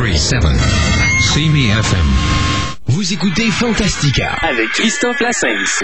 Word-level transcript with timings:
1037 0.00 0.42
CME 1.34 1.70
FM. 1.70 2.06
Vous 2.86 3.12
écoutez 3.12 3.50
Fantastica 3.50 4.36
avec 4.42 4.68
Christophe 4.68 5.20
Lassens. 5.20 5.82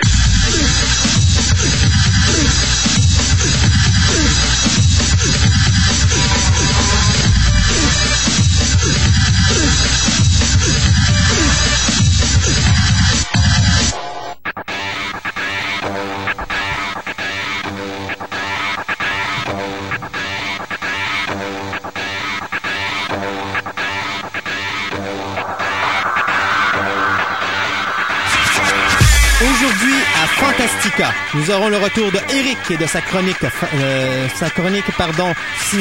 Nous 31.35 31.51
aurons 31.51 31.69
le 31.69 31.77
retour 31.79 32.13
de 32.13 32.19
Eric 32.31 32.59
et 32.71 32.77
de 32.77 32.87
sa 32.87 33.01
chronique, 33.01 33.43
euh, 33.43 34.29
sa 34.35 34.49
chronique 34.51 34.85
pardon, 34.97 35.33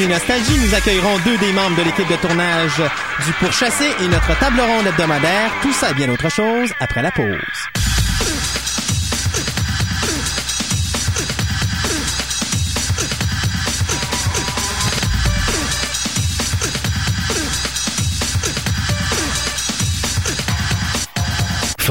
Nostalgie. 0.08 0.58
Nous 0.58 0.74
accueillerons 0.74 1.18
deux 1.24 1.36
des 1.38 1.52
membres 1.52 1.76
de 1.76 1.82
l'équipe 1.82 2.08
de 2.08 2.16
tournage 2.16 2.82
du 3.24 3.32
Pourchassé 3.34 3.84
et 4.00 4.08
notre 4.08 4.36
table 4.38 4.60
ronde 4.60 4.86
hebdomadaire. 4.86 5.52
Tout 5.62 5.72
ça 5.72 5.90
et 5.90 5.94
bien 5.94 6.08
autre 6.08 6.30
chose 6.30 6.72
après 6.80 7.02
la 7.02 7.12
pause. 7.12 7.73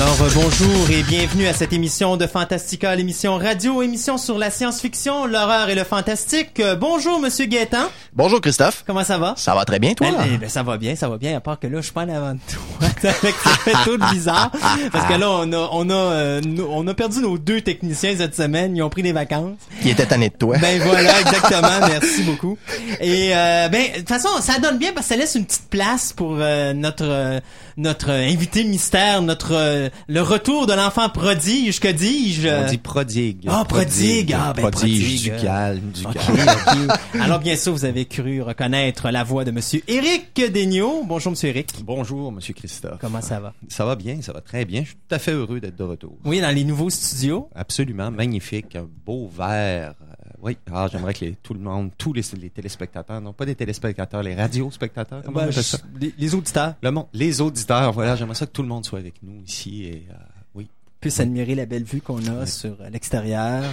Alors 0.00 0.22
euh, 0.22 0.28
bonjour 0.32 0.90
et 0.90 1.02
bienvenue 1.02 1.48
à 1.48 1.52
cette 1.52 1.72
émission 1.72 2.16
de 2.16 2.28
Fantastica, 2.28 2.94
l'émission 2.94 3.36
radio, 3.36 3.82
émission 3.82 4.16
sur 4.16 4.38
la 4.38 4.48
science-fiction, 4.48 5.26
l'horreur 5.26 5.70
et 5.70 5.74
le 5.74 5.82
fantastique. 5.82 6.60
Euh, 6.60 6.76
bonjour 6.76 7.18
Monsieur 7.18 7.46
Gaétan. 7.46 7.90
Bonjour 8.12 8.40
Christophe. 8.40 8.84
Comment 8.86 9.02
ça 9.02 9.18
va? 9.18 9.34
Ça 9.36 9.56
va 9.56 9.64
très 9.64 9.80
bien 9.80 9.94
toi? 9.94 10.06
Ben, 10.12 10.24
eh 10.34 10.38
ben, 10.38 10.48
ça 10.48 10.62
va 10.62 10.78
bien, 10.78 10.94
ça 10.94 11.08
va 11.08 11.18
bien, 11.18 11.36
à 11.36 11.40
part 11.40 11.58
que 11.58 11.66
là 11.66 11.78
je 11.78 11.86
suis 11.86 11.92
pas 11.92 12.02
en 12.02 12.10
avant 12.10 12.34
de 12.34 12.38
toi. 12.48 12.88
Avec 13.10 13.34
ça 13.42 13.50
fait 13.50 13.72
tout 13.84 13.98
bizarre. 14.12 14.52
Parce 14.92 15.12
que 15.12 15.18
là 15.18 15.30
on 15.30 15.52
a 15.52 15.68
on 15.72 15.90
a 15.90 15.94
euh, 15.94 16.42
on 16.70 16.86
a 16.86 16.94
perdu 16.94 17.18
nos 17.18 17.36
deux 17.36 17.62
techniciens 17.62 18.14
cette 18.16 18.36
semaine, 18.36 18.76
ils 18.76 18.82
ont 18.82 18.90
pris 18.90 19.02
des 19.02 19.10
vacances. 19.10 19.58
Qui 19.82 19.90
était 19.90 20.06
tanné 20.06 20.28
de 20.28 20.36
toi. 20.36 20.58
Ben 20.58 20.80
voilà, 20.80 21.20
exactement. 21.22 21.88
Merci 21.88 22.22
beaucoup. 22.22 22.56
Et 23.00 23.34
euh, 23.34 23.68
ben 23.68 23.82
de 23.94 23.98
toute 23.98 24.08
façon, 24.08 24.28
ça 24.42 24.60
donne 24.60 24.78
bien 24.78 24.92
parce 24.92 25.08
que 25.08 25.14
ça 25.14 25.20
laisse 25.20 25.34
une 25.34 25.44
petite 25.44 25.68
place 25.68 26.12
pour 26.12 26.36
euh, 26.38 26.72
notre 26.72 27.04
euh, 27.04 27.40
notre 27.78 28.10
invité 28.10 28.64
mystère, 28.64 29.22
notre 29.22 29.52
euh, 29.54 29.88
le 30.08 30.20
retour 30.20 30.66
de 30.66 30.72
l'enfant 30.72 31.08
prodige, 31.08 31.78
que 31.78 31.88
dis-je? 31.88 32.48
On 32.48 32.66
dit 32.66 32.76
prodigue. 32.76 33.46
Ah, 33.48 33.64
prodigue. 33.64 34.34
Ah, 34.36 34.52
ben, 34.52 34.62
prodige 34.62 35.04
prodigue. 35.04 35.34
du 35.34 35.42
calme, 35.42 35.90
du 35.92 36.02
calme. 36.02 36.92
Alors 37.20 37.38
bien 37.38 37.54
sûr, 37.54 37.72
vous 37.72 37.84
avez 37.84 38.04
cru 38.04 38.42
reconnaître 38.42 39.10
la 39.10 39.22
voix 39.22 39.44
de 39.44 39.52
Monsieur 39.52 39.80
Éric 39.86 40.34
Daigneault. 40.52 41.04
Bonjour 41.06 41.30
Monsieur 41.30 41.50
Éric. 41.50 41.72
Bonjour, 41.84 42.32
Monsieur 42.32 42.52
Christophe. 42.52 42.98
Comment 43.00 43.22
ça 43.22 43.38
va? 43.38 43.54
Ça 43.68 43.84
va 43.84 43.94
bien, 43.94 44.20
ça 44.22 44.32
va 44.32 44.40
très 44.40 44.64
bien. 44.64 44.80
Je 44.82 44.88
suis 44.88 44.96
tout 44.96 45.14
à 45.14 45.20
fait 45.20 45.32
heureux 45.32 45.60
d'être 45.60 45.76
de 45.76 45.84
retour. 45.84 46.18
Oui, 46.24 46.40
dans 46.40 46.54
les 46.54 46.64
nouveaux 46.64 46.90
studios. 46.90 47.48
Absolument 47.54 48.10
magnifique, 48.10 48.74
un 48.74 48.88
beau 49.06 49.28
verre. 49.28 49.94
Oui, 50.42 50.56
ah, 50.72 50.86
j'aimerais 50.90 51.14
que 51.14 51.24
les- 51.24 51.36
tout 51.42 51.54
le 51.54 51.60
monde, 51.60 51.90
tous 51.98 52.12
les, 52.12 52.22
les 52.40 52.50
téléspectateurs, 52.50 53.20
non 53.20 53.32
pas 53.32 53.44
des 53.44 53.54
téléspectateurs, 53.54 54.22
les 54.22 54.34
radiospectateurs, 54.34 55.22
comment 55.24 55.38
on 55.40 55.42
Ben, 55.42 55.48
appelle 55.50 55.62
ça? 55.64 55.78
je- 55.94 56.00
les, 56.00 56.14
les 56.16 56.34
auditeurs 56.34 56.74
Le 56.82 56.90
monde, 56.90 57.06
les 57.12 57.40
auditeurs, 57.40 57.92
voilà, 57.92 58.14
j'aimerais 58.16 58.34
ça 58.36 58.46
que 58.46 58.52
tout 58.52 58.62
le 58.62 58.68
monde 58.68 58.84
soit 58.84 58.98
avec 59.00 59.14
nous 59.22 59.42
ici 59.46 59.84
et 59.84 60.06
euh, 60.10 60.14
oui, 60.54 60.68
puissent 61.00 61.20
admirer 61.20 61.54
la 61.54 61.66
belle 61.66 61.84
vue 61.84 62.00
qu'on 62.00 62.24
a 62.28 62.46
sur 62.46 62.76
l'extérieur, 62.92 63.64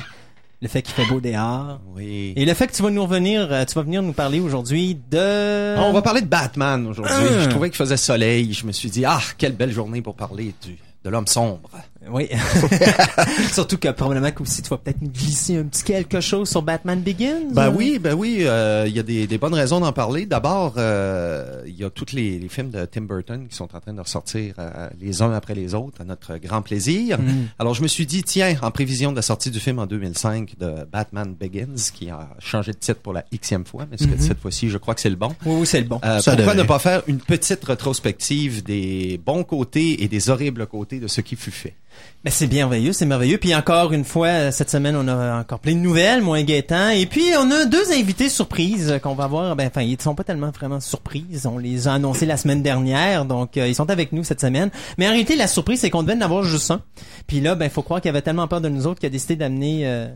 le 0.61 0.67
fait 0.67 0.81
qu'il 0.81 0.93
fait 0.95 1.05
beau 1.05 1.19
dehors. 1.21 1.79
oui. 1.95 2.33
Et 2.35 2.45
le 2.45 2.53
fait 2.55 2.67
que 2.67 2.73
tu 2.73 2.81
vas 2.81 2.89
nous 2.89 3.03
revenir, 3.03 3.51
euh, 3.51 3.65
tu 3.65 3.75
vas 3.75 3.83
venir 3.83 4.01
nous 4.01 4.13
parler 4.13 4.39
aujourd'hui 4.39 4.97
de... 5.11 5.77
On 5.77 5.93
va 5.93 6.01
parler 6.01 6.21
de 6.21 6.27
Batman 6.27 6.87
aujourd'hui. 6.87 7.13
Ah. 7.15 7.43
Je 7.43 7.49
trouvais 7.49 7.69
qu'il 7.69 7.77
faisait 7.77 7.97
soleil. 7.97 8.53
Je 8.53 8.65
me 8.65 8.71
suis 8.71 8.89
dit, 8.89 9.05
ah, 9.05 9.19
quelle 9.37 9.53
belle 9.53 9.71
journée 9.71 10.01
pour 10.01 10.15
parler 10.15 10.53
du, 10.63 10.77
de 11.03 11.09
l'homme 11.09 11.27
sombre. 11.27 11.69
Oui. 12.11 12.29
Surtout 13.53 13.77
que 13.77 13.89
probablement 13.89 14.31
que 14.31 14.41
aussi 14.43 14.61
tu 14.61 14.69
vas 14.69 14.77
peut-être 14.77 15.01
nous 15.01 15.09
glisser 15.09 15.57
un 15.57 15.63
petit 15.66 15.83
quelque 15.83 16.21
chose 16.21 16.49
sur 16.49 16.61
Batman 16.61 16.99
Begins. 17.01 17.51
Ben 17.51 17.67
euh. 17.67 17.73
oui, 17.75 17.99
ben 17.99 18.13
oui, 18.13 18.39
euh, 18.41 18.85
il 18.88 18.95
y 18.95 18.99
a 18.99 19.03
des, 19.03 19.27
des 19.27 19.38
bonnes 19.38 19.53
raisons 19.53 19.79
d'en 19.79 19.91
parler. 19.91 20.25
D'abord, 20.25 20.75
euh, 20.77 21.63
il 21.67 21.75
y 21.75 21.83
a 21.83 21.89
tous 21.89 22.13
les, 22.13 22.39
les 22.39 22.47
films 22.49 22.69
de 22.69 22.85
Tim 22.85 23.01
Burton 23.01 23.47
qui 23.49 23.55
sont 23.55 23.75
en 23.75 23.79
train 23.79 23.93
de 23.93 24.01
ressortir 24.01 24.55
euh, 24.59 24.89
les 24.99 25.21
uns 25.21 25.33
après 25.33 25.55
les 25.55 25.73
autres, 25.75 26.01
à 26.01 26.05
notre 26.05 26.38
grand 26.38 26.61
plaisir. 26.61 27.19
Mm. 27.19 27.47
Alors 27.59 27.73
je 27.73 27.81
me 27.81 27.88
suis 27.88 28.05
dit, 28.05 28.23
tiens, 28.23 28.55
en 28.61 28.72
prévision 28.72 29.11
de 29.11 29.17
la 29.17 29.22
sortie 29.22 29.51
du 29.51 29.59
film 29.59 29.79
en 29.79 29.85
2005 29.85 30.55
de 30.59 30.85
Batman 30.91 31.33
Begins, 31.37 31.91
qui 31.93 32.09
a 32.09 32.29
changé 32.39 32.72
de 32.72 32.77
titre 32.77 33.01
pour 33.01 33.13
la 33.13 33.23
xème 33.33 33.66
fois, 33.66 33.85
mais 33.89 33.97
Mhm. 34.05 34.19
cette 34.19 34.39
fois-ci, 34.39 34.69
je 34.69 34.77
crois 34.77 34.95
que 34.95 35.01
c'est 35.01 35.09
le 35.09 35.16
bon? 35.16 35.29
Oui, 35.45 35.55
oui, 35.59 35.66
c'est 35.67 35.79
le 35.81 35.87
bon. 35.87 35.99
Euh, 36.03 36.19
pourquoi 36.23 36.55
ne 36.55 36.63
pas 36.63 36.79
faire 36.79 37.01
une 37.07 37.19
petite 37.19 37.63
rétrospective 37.63 38.63
des 38.63 39.19
bons 39.23 39.43
côtés 39.43 40.03
et 40.03 40.07
des 40.07 40.29
horribles 40.29 40.66
côtés 40.67 40.99
de 40.99 41.07
ce 41.07 41.22
qui 41.22 41.35
fut 41.35 41.51
fait? 41.51 41.75
Ben, 42.23 42.31
c'est 42.31 42.51
merveilleux, 42.51 42.91
c'est 42.91 43.06
merveilleux. 43.06 43.38
Puis 43.38 43.53
encore 43.53 43.94
une 43.94 44.03
fois, 44.03 44.51
cette 44.51 44.72
semaine, 44.72 44.95
on 44.95 45.07
a 45.07 45.39
encore 45.39 45.59
plein 45.59 45.73
de 45.73 45.79
nouvelles, 45.79 46.22
moi 46.23 46.39
et 46.39 46.44
Gaétan. 46.44 46.89
Et 46.89 47.06
puis, 47.06 47.23
on 47.39 47.51
a 47.51 47.66
deux 47.66 47.91
invités 47.91 48.29
surprises 48.29 49.00
qu'on 49.03 49.13
va 49.13 49.28
voir. 49.28 49.56
Ben, 49.56 49.67
enfin, 49.67 49.83
ils 49.83 50.01
sont 50.01 50.16
pas 50.16 50.23
tellement 50.23 50.50
vraiment 50.50 50.79
surprises. 50.79 51.45
On 51.45 51.59
les 51.59 51.88
a 51.88 51.94
annoncés 51.94 52.25
la 52.25 52.38
semaine 52.38 52.63
dernière, 52.63 53.25
donc 53.25 53.57
euh, 53.57 53.67
ils 53.67 53.75
sont 53.75 53.89
avec 53.91 54.11
nous 54.11 54.23
cette 54.23 54.41
semaine. 54.41 54.72
Mais 54.97 55.07
en 55.07 55.11
réalité, 55.11 55.35
la 55.35 55.47
surprise, 55.47 55.81
c'est 55.81 55.91
qu'on 55.91 56.01
devait 56.01 56.17
en 56.17 56.22
avoir 56.22 56.44
juste 56.44 56.72
un. 56.72 56.81
Puis 57.28 57.41
là, 57.41 57.53
ben, 57.53 57.69
faut 57.69 57.84
croire 57.84 58.01
qu'il 58.01 58.09
avait 58.09 58.23
tellement 58.23 58.47
peur 58.47 58.59
de 58.61 58.69
nous 58.69 58.88
autres 58.88 59.00
qu'il 59.00 59.07
a 59.07 59.11
décidé 59.11 59.35
d'amener... 59.35 59.81
euh, 59.85 60.07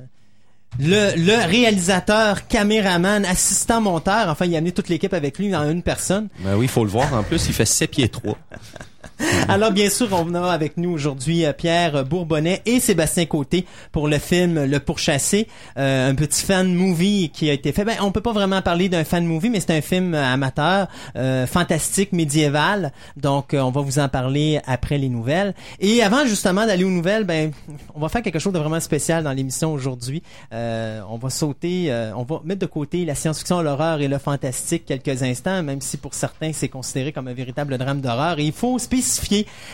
le, 0.79 1.16
le 1.18 1.47
réalisateur, 1.47 2.47
caméraman, 2.47 3.25
assistant 3.25 3.81
monteur, 3.81 4.29
enfin, 4.29 4.45
il 4.45 4.53
a 4.53 4.59
amené 4.59 4.72
toute 4.72 4.88
l'équipe 4.88 5.13
avec 5.16 5.39
lui 5.39 5.50
dans 5.50 5.68
une 5.68 5.81
personne. 5.81 6.28
Ben 6.41 6.56
oui, 6.56 6.66
il 6.66 6.69
faut 6.69 6.84
le 6.84 6.91
voir. 6.91 7.12
En 7.13 7.23
plus, 7.23 7.47
il 7.47 7.53
fait 7.53 7.66
7 7.66 7.89
pieds 7.89 8.07
3. 8.09 8.38
Alors 9.47 9.72
bien 9.72 9.89
sûr, 9.89 10.07
on 10.11 10.33
a 10.33 10.51
avec 10.51 10.77
nous 10.77 10.91
aujourd'hui 10.91 11.45
euh, 11.45 11.53
Pierre 11.53 12.03
Bourbonnais 12.03 12.61
et 12.66 12.79
Sébastien 12.79 13.25
Côté 13.25 13.66
pour 13.91 14.07
le 14.07 14.17
film 14.17 14.66
Le 14.66 14.79
Pourchassé, 14.79 15.47
euh, 15.77 16.09
un 16.09 16.16
petit 16.16 16.44
fan 16.44 16.73
movie 16.73 17.29
qui 17.29 17.50
a 17.50 17.53
été 17.53 17.72
fait. 17.72 17.85
Ben, 17.85 17.97
on 18.01 18.11
peut 18.11 18.22
pas 18.22 18.33
vraiment 18.33 18.61
parler 18.61 18.89
d'un 18.89 19.03
fan 19.03 19.25
movie, 19.25 19.50
mais 19.50 19.59
c'est 19.59 19.75
un 19.75 19.81
film 19.81 20.13
euh, 20.13 20.33
amateur, 20.33 20.88
euh, 21.16 21.47
fantastique, 21.47 22.11
médiéval. 22.11 22.91
Donc 23.17 23.53
euh, 23.53 23.61
on 23.61 23.72
va 23.72 23.81
vous 23.81 24.00
en 24.00 24.09
parler 24.09 24.59
après 24.66 24.97
les 24.97 25.09
nouvelles. 25.09 25.53
Et 25.79 26.03
avant 26.03 26.25
justement 26.25 26.66
d'aller 26.66 26.83
aux 26.83 26.89
nouvelles, 26.89 27.23
ben 27.23 27.51
on 27.95 28.00
va 28.00 28.09
faire 28.09 28.21
quelque 28.21 28.39
chose 28.39 28.53
de 28.53 28.59
vraiment 28.59 28.79
spécial 28.79 29.23
dans 29.23 29.33
l'émission 29.33 29.73
aujourd'hui. 29.73 30.21
On 30.51 31.17
va 31.21 31.29
sauter, 31.29 31.91
on 32.16 32.23
va 32.23 32.41
mettre 32.44 32.61
de 32.61 32.66
côté 32.66 33.06
la 33.06 33.16
science-fiction, 33.16 33.61
l'horreur 33.61 34.01
et 34.01 34.07
le 34.07 34.17
fantastique 34.17 34.85
quelques 34.85 35.23
instants, 35.23 35.63
même 35.63 35.81
si 35.81 35.97
pour 35.97 36.13
certains 36.13 36.51
c'est 36.53 36.69
considéré 36.69 37.12
comme 37.12 37.27
un 37.27 37.33
véritable 37.33 37.77
drame 37.77 38.01
d'horreur. 38.01 38.39
Et 38.39 38.45
il 38.45 38.51
faut 38.51 38.77
spécifier 38.80 39.28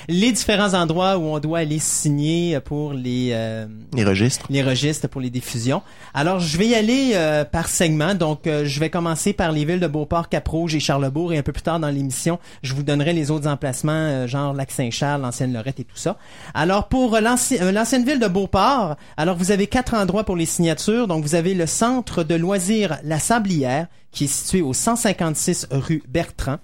les 0.08 0.32
différents 0.32 0.74
endroits 0.74 1.18
où 1.18 1.24
on 1.24 1.40
doit 1.40 1.60
aller 1.60 1.80
signer 1.80 2.60
pour 2.60 2.94
les 2.94 3.30
euh, 3.34 3.66
Les 3.94 4.04
registres. 4.04 4.46
les 4.50 4.62
registres 4.64 5.08
pour 5.08 5.22
les 5.22 5.30
diffusions. 5.30 5.82
Alors, 6.14 6.40
je 6.40 6.58
vais 6.58 6.68
y 6.68 6.76
aller 6.76 7.12
euh, 7.14 7.44
par 7.46 7.68
segment. 7.70 8.16
Donc, 8.16 8.48
euh, 8.48 8.66
je 8.66 8.80
vais 8.80 8.90
commencer 8.90 9.34
par 9.34 9.52
les 9.52 9.66
villes 9.66 9.80
de 9.80 9.88
Beauport, 9.88 10.30
Cap-Rouge 10.30 10.76
et 10.76 10.80
Charlebourg. 10.80 11.34
Et 11.34 11.38
un 11.38 11.44
peu 11.44 11.52
plus 11.52 11.62
tard 11.64 11.80
dans 11.80 11.90
l'émission, 11.90 12.40
je 12.64 12.74
vous 12.74 12.84
donnerai 12.84 13.14
les 13.14 13.32
autres 13.32 13.48
emplacements, 13.48 14.28
genre 14.28 14.54
Lac-Saint-Charles, 14.54 15.22
l'ancienne-Lorette 15.22 15.80
et 15.80 15.84
tout 15.84 15.98
ça. 15.98 16.18
Alors, 16.54 16.88
pour 16.88 17.20
l'ancien- 17.20 17.72
l'ancienne 17.72 18.06
ville 18.06 18.20
de 18.20 18.28
Beauport, 18.28 18.96
alors 19.18 19.36
vous 19.38 19.52
avez 19.52 19.68
quatre 19.68 19.94
endroits 19.94 20.24
pour 20.24 20.36
les 20.36 20.46
signatures. 20.46 21.08
Donc, 21.08 21.24
vous 21.24 21.36
avez 21.36 21.54
le 21.54 21.66
centre 21.66 22.24
de 22.24 22.36
loisirs 22.36 22.98
La 23.04 23.20
Sablière, 23.20 23.88
qui 24.12 24.26
est 24.26 24.28
situé 24.28 24.62
au 24.62 24.74
156 24.74 25.68
rue 25.72 26.04
Bertrand. 26.08 26.58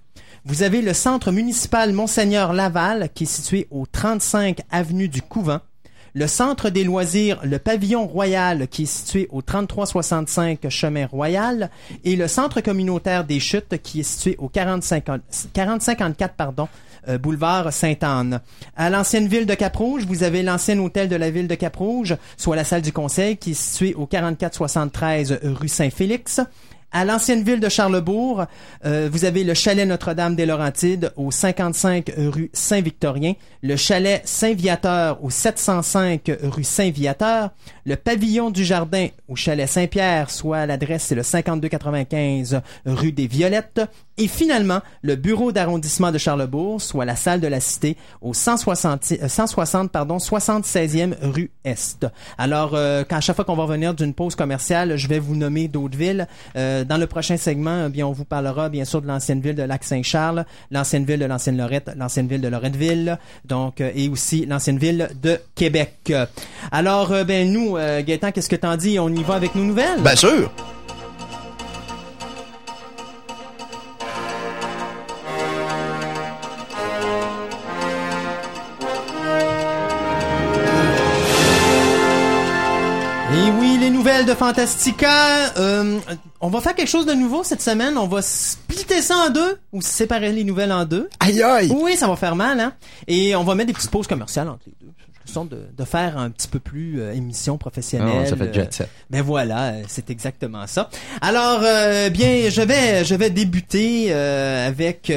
Vous 0.43 0.63
avez 0.63 0.81
le 0.81 0.93
centre 0.93 1.31
municipal 1.31 1.93
Monseigneur 1.93 2.51
Laval, 2.53 3.09
qui 3.13 3.23
est 3.23 3.27
situé 3.27 3.67
au 3.69 3.85
35 3.85 4.61
avenue 4.71 5.07
du 5.07 5.21
Couvent 5.21 5.59
le 6.13 6.27
centre 6.27 6.69
des 6.69 6.83
loisirs, 6.83 7.39
le 7.43 7.57
pavillon 7.57 8.05
royal 8.05 8.67
qui 8.67 8.83
est 8.83 8.85
situé 8.85 9.27
au 9.31 9.41
3365 9.41 10.67
chemin 10.69 11.05
royal 11.05 11.69
et 12.03 12.15
le 12.15 12.27
centre 12.27 12.59
communautaire 12.59 13.23
des 13.23 13.39
chutes 13.39 13.81
qui 13.81 14.01
est 14.01 14.03
situé 14.03 14.35
au 14.37 14.49
4050 14.49 15.21
4054 15.53 16.33
pardon 16.35 16.67
euh, 17.07 17.17
boulevard 17.17 17.71
Sainte-Anne. 17.73 18.41
À 18.75 18.89
l'ancienne 18.89 19.27
ville 19.27 19.45
de 19.45 19.55
Cap-Rouge, 19.55 20.03
vous 20.05 20.23
avez 20.23 20.43
l'ancien 20.43 20.77
hôtel 20.79 21.09
de 21.09 21.15
la 21.15 21.31
ville 21.31 21.47
de 21.47 21.55
Cap-Rouge, 21.55 22.15
soit 22.37 22.55
la 22.55 22.63
salle 22.63 22.81
du 22.81 22.93
conseil 22.93 23.37
qui 23.37 23.51
est 23.51 23.55
située 23.55 23.95
au 23.95 24.05
4473 24.05 25.39
rue 25.43 25.67
Saint-Félix. 25.67 26.41
À 26.93 27.05
l'ancienne 27.05 27.41
ville 27.41 27.61
de 27.61 27.69
Charlebourg, 27.69 28.43
euh, 28.83 29.07
vous 29.09 29.23
avez 29.23 29.45
le 29.45 29.53
chalet 29.53 29.87
Notre-Dame 29.87 30.35
des 30.35 30.45
Laurentides 30.45 31.13
au 31.15 31.31
55 31.31 32.11
rue 32.17 32.49
Saint-Victorien, 32.51 33.35
le 33.63 33.77
chalet 33.77 34.21
Saint-Viateur 34.25 35.23
au 35.23 35.29
705 35.29 36.29
rue 36.43 36.65
Saint-Viateur, 36.65 37.51
le 37.85 37.95
pavillon 37.95 38.49
du 38.49 38.65
Jardin 38.65 39.07
au 39.29 39.37
chalet 39.37 39.69
Saint-Pierre, 39.69 40.29
soit 40.29 40.65
l'adresse 40.65 41.03
c'est 41.03 41.15
le 41.15 41.23
5295 41.23 42.59
rue 42.85 43.13
des 43.13 43.27
Violettes, 43.27 43.81
et 44.17 44.27
finalement 44.27 44.81
le 45.01 45.15
bureau 45.15 45.51
d'arrondissement 45.53 46.11
de 46.11 46.17
Charlebourg, 46.17 46.81
soit 46.81 47.05
la 47.05 47.15
salle 47.15 47.39
de 47.39 47.47
la 47.47 47.59
Cité 47.59 47.95
au 48.21 48.33
160, 48.33 49.13
euh, 49.13 49.27
160 49.27 49.91
pardon 49.91 50.17
76e 50.17 51.15
rue 51.21 51.51
Est. 51.63 52.05
Alors 52.37 52.71
euh, 52.73 53.03
quand 53.09 53.15
à 53.15 53.21
chaque 53.21 53.37
fois 53.37 53.45
qu'on 53.45 53.55
va 53.55 53.63
revenir 53.63 53.93
d'une 53.93 54.13
pause 54.13 54.35
commerciale, 54.35 54.97
je 54.97 55.07
vais 55.07 55.19
vous 55.19 55.35
nommer 55.35 55.67
d'autres 55.67 55.97
villes. 55.97 56.27
Euh, 56.55 56.80
dans 56.83 56.97
le 56.97 57.07
prochain 57.07 57.37
segment, 57.37 57.85
eh 57.87 57.89
bien 57.89 58.07
on 58.07 58.11
vous 58.11 58.25
parlera 58.25 58.69
bien 58.69 58.85
sûr 58.85 59.01
de 59.01 59.07
l'ancienne 59.07 59.41
ville 59.41 59.55
de 59.55 59.63
Lac-Saint-Charles, 59.63 60.45
l'ancienne 60.69 61.05
ville 61.05 61.19
de 61.19 61.25
l'ancienne 61.25 61.57
Lorette, 61.57 61.91
l'ancienne 61.95 62.27
ville 62.27 62.41
de 62.41 62.47
Loretteville, 62.47 63.17
donc 63.45 63.81
euh, 63.81 63.91
et 63.95 64.09
aussi 64.09 64.45
l'ancienne 64.45 64.77
ville 64.77 65.09
de 65.21 65.39
Québec. 65.55 66.13
Alors 66.71 67.11
euh, 67.11 67.23
ben 67.23 67.51
nous 67.51 67.77
euh, 67.77 68.01
Gaëtan, 68.03 68.31
qu'est-ce 68.31 68.49
que 68.49 68.55
t'en 68.55 68.75
dis? 68.77 68.99
On 68.99 69.09
y 69.09 69.23
va 69.23 69.35
avec 69.35 69.55
nos 69.55 69.63
nouvelles? 69.63 70.01
Bien 70.01 70.15
sûr. 70.15 70.51
Nouvelles 84.11 84.25
de 84.25 84.33
Fantastica. 84.33 85.53
Euh, 85.57 85.97
on 86.41 86.49
va 86.49 86.59
faire 86.61 86.75
quelque 86.75 86.89
chose 86.89 87.05
de 87.05 87.13
nouveau 87.13 87.43
cette 87.43 87.61
semaine. 87.61 87.97
On 87.97 88.07
va 88.07 88.21
splitter 88.21 89.01
ça 89.01 89.15
en 89.15 89.29
deux 89.29 89.57
ou 89.71 89.81
séparer 89.81 90.31
les 90.33 90.43
nouvelles 90.43 90.71
en 90.73 90.83
deux. 90.85 91.09
Aïe 91.19 91.41
aïe. 91.41 91.71
Oui, 91.73 91.95
ça 91.95 92.07
va 92.07 92.15
faire 92.17 92.35
mal, 92.35 92.59
hein. 92.59 92.73
Et 93.07 93.35
on 93.35 93.43
va 93.43 93.55
mettre 93.55 93.67
des 93.67 93.73
petites 93.73 93.89
pauses 93.91 94.07
commerciales 94.07 94.49
entre 94.49 94.63
les 94.67 94.73
deux. 94.81 94.87
De, 95.49 95.69
de 95.77 95.85
faire 95.85 96.17
un 96.17 96.29
petit 96.29 96.49
peu 96.49 96.59
plus 96.59 96.99
euh, 96.99 97.13
émission 97.13 97.57
professionnelle. 97.57 98.23
Ah, 98.23 98.25
ça 98.25 98.35
fait 98.35 98.49
Euh, 98.49 98.53
jet 98.53 98.73
set. 98.73 98.89
ben 99.09 99.21
voilà, 99.21 99.67
euh, 99.67 99.83
c'est 99.87 100.09
exactement 100.09 100.67
ça. 100.67 100.89
Alors, 101.21 101.61
euh, 101.63 102.09
bien, 102.09 102.49
je 102.49 102.61
vais, 102.61 103.05
je 103.05 103.15
vais 103.15 103.29
débuter 103.29 104.07
euh, 104.09 104.67
avec. 104.67 105.09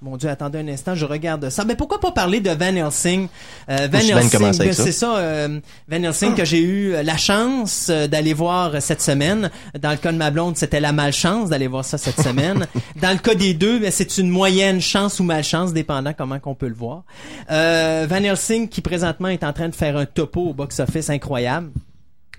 Mon 0.00 0.16
Dieu, 0.16 0.30
attendez 0.30 0.60
un 0.60 0.68
instant, 0.68 0.94
je 0.94 1.04
regarde 1.04 1.50
ça. 1.50 1.64
Mais 1.64 1.74
pourquoi 1.74 1.98
pas 1.98 2.12
parler 2.12 2.40
de 2.40 2.50
Van 2.50 2.74
Helsing? 2.74 3.28
Euh, 3.68 3.88
Van 3.90 4.00
ça. 4.00 4.52
c'est 4.72 4.92
ça, 4.92 5.16
euh, 5.16 5.58
Van 5.88 6.02
Helsing 6.02 6.34
que 6.34 6.44
j'ai 6.44 6.60
eu 6.60 7.02
la 7.02 7.16
chance 7.16 7.88
euh, 7.90 8.06
d'aller 8.06 8.32
voir 8.32 8.80
cette 8.80 9.02
semaine. 9.02 9.50
Dans 9.80 9.90
le 9.90 9.96
cas 9.96 10.12
de 10.12 10.16
ma 10.16 10.30
blonde, 10.30 10.56
c'était 10.56 10.78
la 10.78 10.92
malchance 10.92 11.48
d'aller 11.48 11.66
voir 11.66 11.84
ça 11.84 11.98
cette 11.98 12.20
semaine. 12.20 12.66
Dans 13.02 13.10
le 13.10 13.18
cas 13.18 13.34
des 13.34 13.54
deux, 13.54 13.80
ben, 13.80 13.90
c'est 13.90 14.18
une 14.18 14.30
moyenne 14.30 14.80
chance 14.80 15.18
ou 15.18 15.24
malchance, 15.24 15.72
dépendant 15.72 16.12
comment 16.16 16.38
qu'on 16.38 16.54
peut 16.54 16.68
le 16.68 16.74
voir. 16.74 17.02
Euh, 17.50 18.06
Van 18.08 18.22
Helsing 18.22 18.68
qui 18.68 18.80
présentement 18.80 19.28
est 19.28 19.42
en 19.42 19.52
train 19.52 19.68
de 19.68 19.74
faire 19.74 19.96
un 19.96 20.06
topo 20.06 20.42
au 20.42 20.54
box-office 20.54 21.10
incroyable 21.10 21.70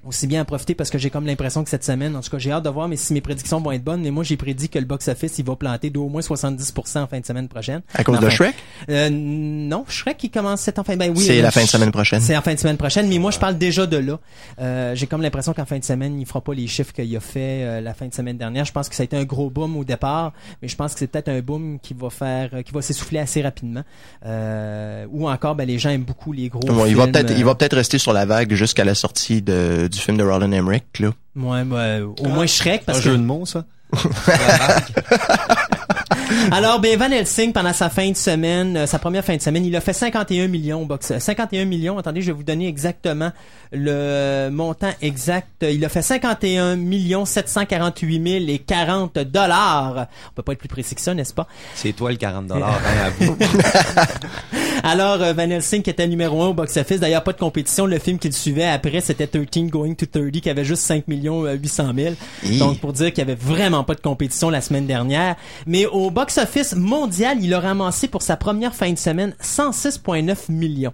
aussi 0.06 0.28
bien 0.28 0.42
en 0.42 0.46
profiter 0.46 0.76
parce 0.76 0.90
que 0.90 0.98
j'ai 0.98 1.10
comme 1.10 1.26
l'impression 1.26 1.64
que 1.64 1.70
cette 1.70 1.84
semaine, 1.84 2.16
en 2.16 2.22
tout 2.22 2.30
cas, 2.30 2.38
j'ai 2.38 2.52
hâte 2.52 2.64
de 2.64 2.70
voir, 2.70 2.88
mais 2.88 2.96
si 2.96 3.14
mes 3.14 3.22
prédictions 3.22 3.62
vont 3.62 3.72
être 3.72 3.84
bonnes, 3.84 4.02
mais 4.02 4.12
moi, 4.12 4.24
j'ai 4.24 4.38
prédit 4.38 4.70
que 4.70 4.80
le 4.80 4.86
box-office, 4.86 5.40
il 5.40 5.46
va 5.46 5.56
planter 5.56 5.90
d'au 5.90 6.08
moins 6.08 6.22
70% 6.22 7.00
en 7.00 7.08
fin 7.08 7.20
de 7.20 7.26
semaine 7.26 7.48
prochaine. 7.48 7.82
À 7.94 8.04
cause 8.04 8.20
de 8.20 8.30
Shrek? 8.30 8.56
Euh, 8.90 9.10
non, 9.12 9.86
Shrek, 9.88 10.18
qui 10.18 10.30
commence 10.30 10.62
cette 10.62 10.80
en 10.80 10.84
fin, 10.84 10.96
ben 10.96 11.14
oui. 11.16 11.24
C'est 11.24 11.40
euh, 11.40 11.44
la 11.44 11.52
fin 11.52 11.64
de 11.64 11.68
semaine 11.68 11.92
prochaine. 11.92 12.22
C'est 12.22 12.38
en 12.38 12.42
fin 12.42 12.54
de 12.54 12.60
semaine 12.60 12.78
prochaine, 12.78 13.08
mais 13.08 13.18
moi, 13.18 13.32
je 13.32 13.40
parle 13.40 13.58
déjà 13.58 13.86
de 13.86 13.98
là. 13.98 14.20
Euh, 14.60 14.96
j'ai 14.96 15.08
comme 15.08 15.22
l'impression 15.22 15.54
qu'en 15.54 15.66
fin 15.66 15.80
de 15.80 15.84
semaine, 15.84 16.20
il 16.20 16.26
fera 16.26 16.42
pas 16.42 16.54
les 16.54 16.68
chiffres 16.68 16.94
qu'il 16.94 17.16
a 17.16 17.20
fait 17.20 17.64
euh, 17.64 17.82
la 17.82 17.94
fin 17.94 18.08
de 18.08 18.14
semaine 18.14 18.38
dernière. 18.38 18.66
Je 18.66 18.72
pense 18.72 18.90
que 18.90 18.96
ça 18.96 19.04
a 19.04 19.06
été 19.06 19.18
un 19.18 19.26
gros 19.26 19.50
boom 19.50 19.78
au 19.78 19.84
départ, 19.84 20.34
mais 20.62 20.68
je 20.68 20.76
pense 20.76 20.94
que 20.94 21.00
c'est 21.00 21.08
peut-être 21.08 21.30
un 21.30 21.42
boom 21.42 21.80
qui 21.82 21.94
va 21.94 22.10
faire, 22.10 22.50
euh, 22.54 22.62
qui 22.62 22.72
va 22.72 22.82
s'essouffler 22.82 23.20
assez 23.20 23.42
rapidement. 23.42 23.84
Euh, 24.26 25.06
ou 25.12 25.30
encore, 25.30 25.56
ben, 25.56 25.66
les 25.66 25.80
gens 25.80 25.90
aiment 25.90 26.04
beaucoup 26.04 26.32
les 26.32 26.50
gros 26.50 26.62
Bon, 26.62 26.86
il 26.86 26.96
va 26.96 27.08
peut-être, 27.08 27.32
il 27.32 27.42
euh, 27.42 27.46
va 27.46 27.56
peut-être 27.56 27.76
rester 27.76 27.98
sur 27.98 28.14
la 28.14 28.26
vague 28.26 28.54
jusqu'à 28.54 28.84
la 28.84 28.96
sortie 28.96 29.42
de, 29.42 29.89
du 29.90 30.00
film 30.00 30.18
de 30.18 30.24
Roland 30.24 30.52
Emmerich, 30.52 31.00
là. 31.00 31.12
Ouais, 31.36 31.64
ouais, 31.64 32.02
au 32.02 32.28
moins 32.28 32.48
Shrek, 32.48 32.86
parce 32.86 33.00
Un 33.00 33.02
que 33.02 33.10
jeu 33.12 33.18
de 33.18 33.24
mots, 33.24 33.46
ça? 33.46 33.66
Alors, 36.52 36.80
ben 36.80 36.98
Van 36.98 37.12
Helsing, 37.12 37.54
pendant 37.54 37.74
sa 37.74 37.90
fin 37.90 38.10
de 38.10 38.16
semaine, 38.16 38.78
euh, 38.78 38.86
sa 38.86 39.00
première 39.00 39.24
fin 39.24 39.36
de 39.36 39.42
semaine, 39.42 39.66
il 39.66 39.76
a 39.76 39.82
fait 39.82 39.94
51 39.94 40.48
millions 40.48 40.82
au 40.82 40.86
box. 40.86 41.12
euh, 41.12 41.20
51 41.20 41.66
millions, 41.66 41.98
attendez, 41.98 42.22
je 42.22 42.28
vais 42.28 42.34
vous 42.34 42.44
donner 42.44 42.68
exactement 42.68 43.32
le 43.72 44.50
montant 44.50 44.92
exact. 45.02 45.48
Il 45.62 45.84
a 45.86 45.90
fait 45.90 46.02
51 46.02 46.76
millions 46.76 47.26
748 47.26 48.40
000 48.40 48.46
et 48.48 48.60
40 48.60 49.20
dollars. 49.20 50.08
On 50.30 50.34
peut 50.36 50.42
pas 50.42 50.54
être 50.54 50.60
plus 50.60 50.68
précis 50.68 50.96
que 50.96 51.02
ça, 51.02 51.14
n'est-ce 51.14 51.34
pas? 51.34 51.48
C'est 51.76 51.94
toi 51.94 52.12
le 52.12 52.18
40 52.18 52.48
dollars, 52.48 52.80
hein, 52.84 53.06
à 53.06 53.10
vous. 53.12 53.38
Alors, 54.84 55.22
euh, 55.22 55.34
Van 55.34 55.50
Helsing 55.50 55.82
qui 55.84 55.90
était 55.90 56.08
numéro 56.08 56.42
un 56.42 56.48
au 56.48 56.54
box-office, 56.54 57.00
d'ailleurs 57.00 57.24
pas 57.24 57.34
de 57.34 57.38
compétition, 57.38 57.86
le 57.86 58.00
film 58.00 58.18
qu'il 58.18 58.34
suivait 58.34 58.68
après 58.68 59.02
c'était 59.02 59.28
13 59.28 59.66
Going 59.70 59.94
to 59.94 60.06
30 60.06 60.32
qui 60.32 60.50
avait 60.50 60.64
juste 60.64 60.84
5 60.84 61.08
millions 61.08 61.46
euh, 61.46 61.54
800 61.54 61.92
000. 61.96 62.16
Hi. 62.44 62.60
Donc 62.60 62.80
pour 62.80 62.94
dire 62.94 63.10
qu'il 63.10 63.20
y 63.20 63.22
avait 63.22 63.36
vraiment 63.40 63.84
pas 63.84 63.96
de 63.96 64.02
compétition 64.02 64.50
la 64.50 64.62
semaine 64.62 64.88
dernière. 64.88 65.36
Mais 65.68 65.86
au 65.86 66.10
box-office 66.20 66.76
mondial, 66.76 67.42
il 67.42 67.54
a 67.54 67.62
ramassé 67.62 68.10
pour 68.10 68.24
sa 68.24 68.36
première 68.36 68.76
fin 68.76 68.92
de 68.92 68.98
semaine 68.98 69.34
106,9 69.42 70.52
millions. 70.52 70.94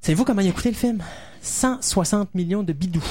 Savez-vous 0.00 0.24
comment 0.24 0.40
il 0.40 0.48
a 0.48 0.52
coûté 0.52 0.70
le 0.70 0.74
film? 0.74 1.02
160 1.42 2.34
millions 2.34 2.62
de 2.62 2.72
bidous. 2.72 3.04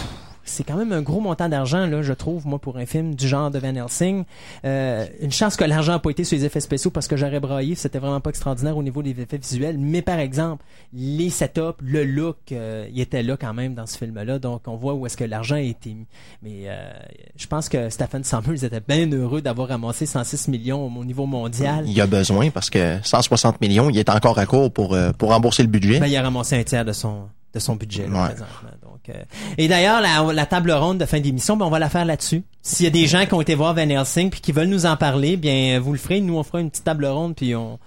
C'est 0.49 0.63
quand 0.63 0.75
même 0.75 0.91
un 0.91 1.01
gros 1.01 1.19
montant 1.19 1.49
d'argent, 1.49 1.85
là, 1.85 2.01
je 2.01 2.13
trouve, 2.13 2.47
moi, 2.47 2.59
pour 2.59 2.77
un 2.77 2.85
film 2.85 3.15
du 3.15 3.27
genre 3.27 3.51
de 3.51 3.59
Van 3.59 3.75
Helsing. 3.75 4.23
Euh, 4.65 5.05
une 5.21 5.31
chance 5.31 5.55
que 5.55 5.63
l'argent 5.63 5.93
n'a 5.93 5.99
pas 5.99 6.09
été 6.09 6.23
sur 6.23 6.37
les 6.37 6.45
effets 6.45 6.59
spéciaux 6.59 6.91
parce 6.91 7.07
que 7.07 7.15
j'aurais 7.15 7.39
braillé, 7.39 7.75
c'était 7.75 7.99
vraiment 7.99 8.19
pas 8.19 8.29
extraordinaire 8.29 8.77
au 8.77 8.83
niveau 8.83 9.03
des 9.03 9.19
effets 9.19 9.37
visuels. 9.37 9.77
Mais 9.77 10.01
par 10.01 10.19
exemple, 10.19 10.63
les 10.93 11.29
setups, 11.29 11.81
le 11.81 12.03
look, 12.03 12.37
euh, 12.51 12.87
il 12.91 12.99
était 12.99 13.23
là 13.23 13.37
quand 13.37 13.53
même 13.53 13.73
dans 13.73 13.85
ce 13.85 13.97
film-là. 13.97 14.39
Donc, 14.39 14.61
on 14.67 14.75
voit 14.75 14.93
où 14.93 15.05
est-ce 15.05 15.17
que 15.17 15.23
l'argent 15.23 15.55
a 15.55 15.61
été 15.61 15.93
mis. 15.93 16.05
Mais 16.41 16.63
euh, 16.65 16.91
je 17.35 17.47
pense 17.47 17.69
que 17.69 17.89
Stephen 17.89 18.23
Sommers 18.23 18.63
était 18.63 18.81
bien 18.85 19.09
heureux 19.11 19.41
d'avoir 19.41 19.69
ramassé 19.69 20.05
106 20.05 20.47
millions 20.47 20.85
au 20.85 21.05
niveau 21.05 21.25
mondial. 21.25 21.85
Il 21.87 21.93
y 21.93 22.01
a 22.01 22.07
besoin 22.07 22.49
parce 22.49 22.69
que 22.69 22.97
160 23.03 23.61
millions, 23.61 23.89
il 23.89 23.97
est 23.97 24.09
encore 24.09 24.39
à 24.39 24.45
court 24.45 24.71
pour, 24.71 24.93
euh, 24.93 25.11
pour 25.11 25.29
rembourser 25.29 25.63
le 25.63 25.69
budget. 25.69 25.99
Ben, 25.99 26.07
il 26.07 26.15
a 26.15 26.21
ramassé 26.21 26.57
un 26.57 26.63
tiers 26.63 26.85
de 26.85 26.93
son 26.93 27.27
de 27.53 27.59
son 27.59 27.75
budget 27.75 28.07
là, 28.07 28.13
Ouais. 28.23 28.29
présentement. 28.29 28.69
Donc, 28.83 29.09
euh, 29.09 29.23
et 29.57 29.67
d'ailleurs, 29.67 30.01
la, 30.01 30.33
la 30.33 30.45
table 30.45 30.71
ronde 30.71 30.97
de 30.97 31.05
fin 31.05 31.19
d'émission, 31.19 31.57
ben, 31.57 31.65
on 31.65 31.69
va 31.69 31.79
la 31.79 31.89
faire 31.89 32.05
là-dessus. 32.05 32.43
S'il 32.61 32.83
y 32.83 32.87
a 32.87 32.91
des 32.91 33.07
gens 33.07 33.25
qui 33.25 33.33
ont 33.33 33.41
été 33.41 33.55
voir 33.55 33.73
Van 33.73 33.87
Helsing 33.89 34.29
puis 34.29 34.41
qui 34.41 34.51
veulent 34.51 34.67
nous 34.67 34.85
en 34.85 34.97
parler, 34.97 35.37
bien 35.37 35.79
vous 35.79 35.93
le 35.93 35.97
ferez. 35.99 36.19
Nous, 36.21 36.35
on 36.37 36.43
fera 36.43 36.59
une 36.59 36.69
petite 36.69 36.83
table 36.83 37.05
ronde 37.05 37.35
puis 37.35 37.55
on 37.55 37.79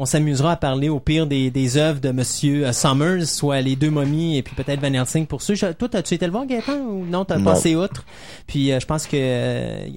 on 0.00 0.06
s'amusera 0.06 0.52
à 0.52 0.56
parler 0.56 0.88
au 0.88 1.00
pire 1.00 1.26
des, 1.26 1.50
des 1.50 1.76
œuvres 1.76 1.98
de 2.00 2.12
Monsieur 2.12 2.68
euh, 2.68 2.72
Summers, 2.72 3.26
soit 3.26 3.60
les 3.62 3.74
deux 3.74 3.90
momies 3.90 4.38
et 4.38 4.44
puis 4.44 4.54
peut-être 4.54 4.78
Van 4.80 4.92
Helsing 4.92 5.26
pour 5.26 5.42
ceux. 5.42 5.56
Toi, 5.56 5.88
as-tu 5.92 6.14
été 6.14 6.24
le 6.24 6.30
voir, 6.30 6.46
Gaëtan, 6.46 6.76
ou 6.78 7.04
non, 7.04 7.24
t'as 7.24 7.40
passé 7.40 7.74
outre? 7.74 8.04
Puis 8.46 8.70
euh, 8.70 8.78
je 8.78 8.86
pense 8.86 9.06
que 9.08 9.16
euh, 9.16 9.88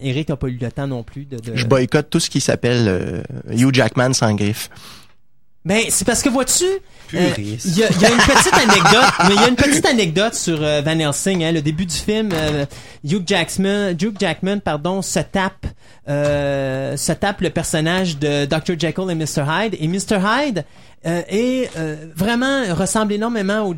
Eric 0.00 0.30
n'a 0.30 0.36
pas 0.36 0.46
eu 0.48 0.56
le 0.58 0.72
temps 0.72 0.86
non 0.86 1.02
plus 1.02 1.26
de... 1.26 1.36
de... 1.36 1.54
Je 1.56 1.66
boycotte 1.66 2.08
tout 2.08 2.20
ce 2.20 2.30
qui 2.30 2.40
s'appelle 2.40 2.86
euh, 2.88 3.22
Hugh 3.50 3.74
Jackman 3.74 4.14
sans 4.14 4.32
griffe. 4.34 4.70
Ben, 5.64 5.84
c'est 5.90 6.06
parce 6.06 6.22
que 6.22 6.30
vois-tu, 6.30 6.64
euh, 6.64 7.32
il 7.38 7.76
y, 7.76 7.84
a, 7.84 7.90
il 7.90 8.00
y 8.00 8.04
a 8.06 8.10
une 8.10 8.18
petite 8.18 8.54
anecdote, 8.54 9.12
mais 9.28 9.34
il 9.34 9.40
y 9.40 9.44
a 9.44 9.48
une 9.48 9.56
petite 9.56 9.84
anecdote 9.84 10.34
sur 10.34 10.62
euh, 10.62 10.80
Van 10.80 10.98
Helsing, 10.98 11.44
hein, 11.44 11.52
le 11.52 11.60
début 11.60 11.84
du 11.84 11.94
film, 11.94 12.30
euh, 12.32 12.64
Hugh 13.04 13.24
Jackman, 13.26 13.90
Hugh 13.90 14.14
Jackman, 14.18 14.60
pardon, 14.60 15.02
se 15.02 15.18
tape, 15.18 15.66
euh, 16.08 16.96
se 16.96 17.12
tape 17.12 17.42
le 17.42 17.50
personnage 17.50 18.18
de 18.18 18.46
Dr. 18.46 18.78
Jekyll 18.78 19.10
et 19.10 19.14
Mr. 19.14 19.44
Hyde, 19.46 19.76
et 19.78 19.86
Mr. 19.86 20.18
Hyde 20.24 20.64
est 21.04 21.70
vraiment 22.14 22.74
ressemble 22.74 23.12
énormément 23.14 23.66
au, 23.66 23.74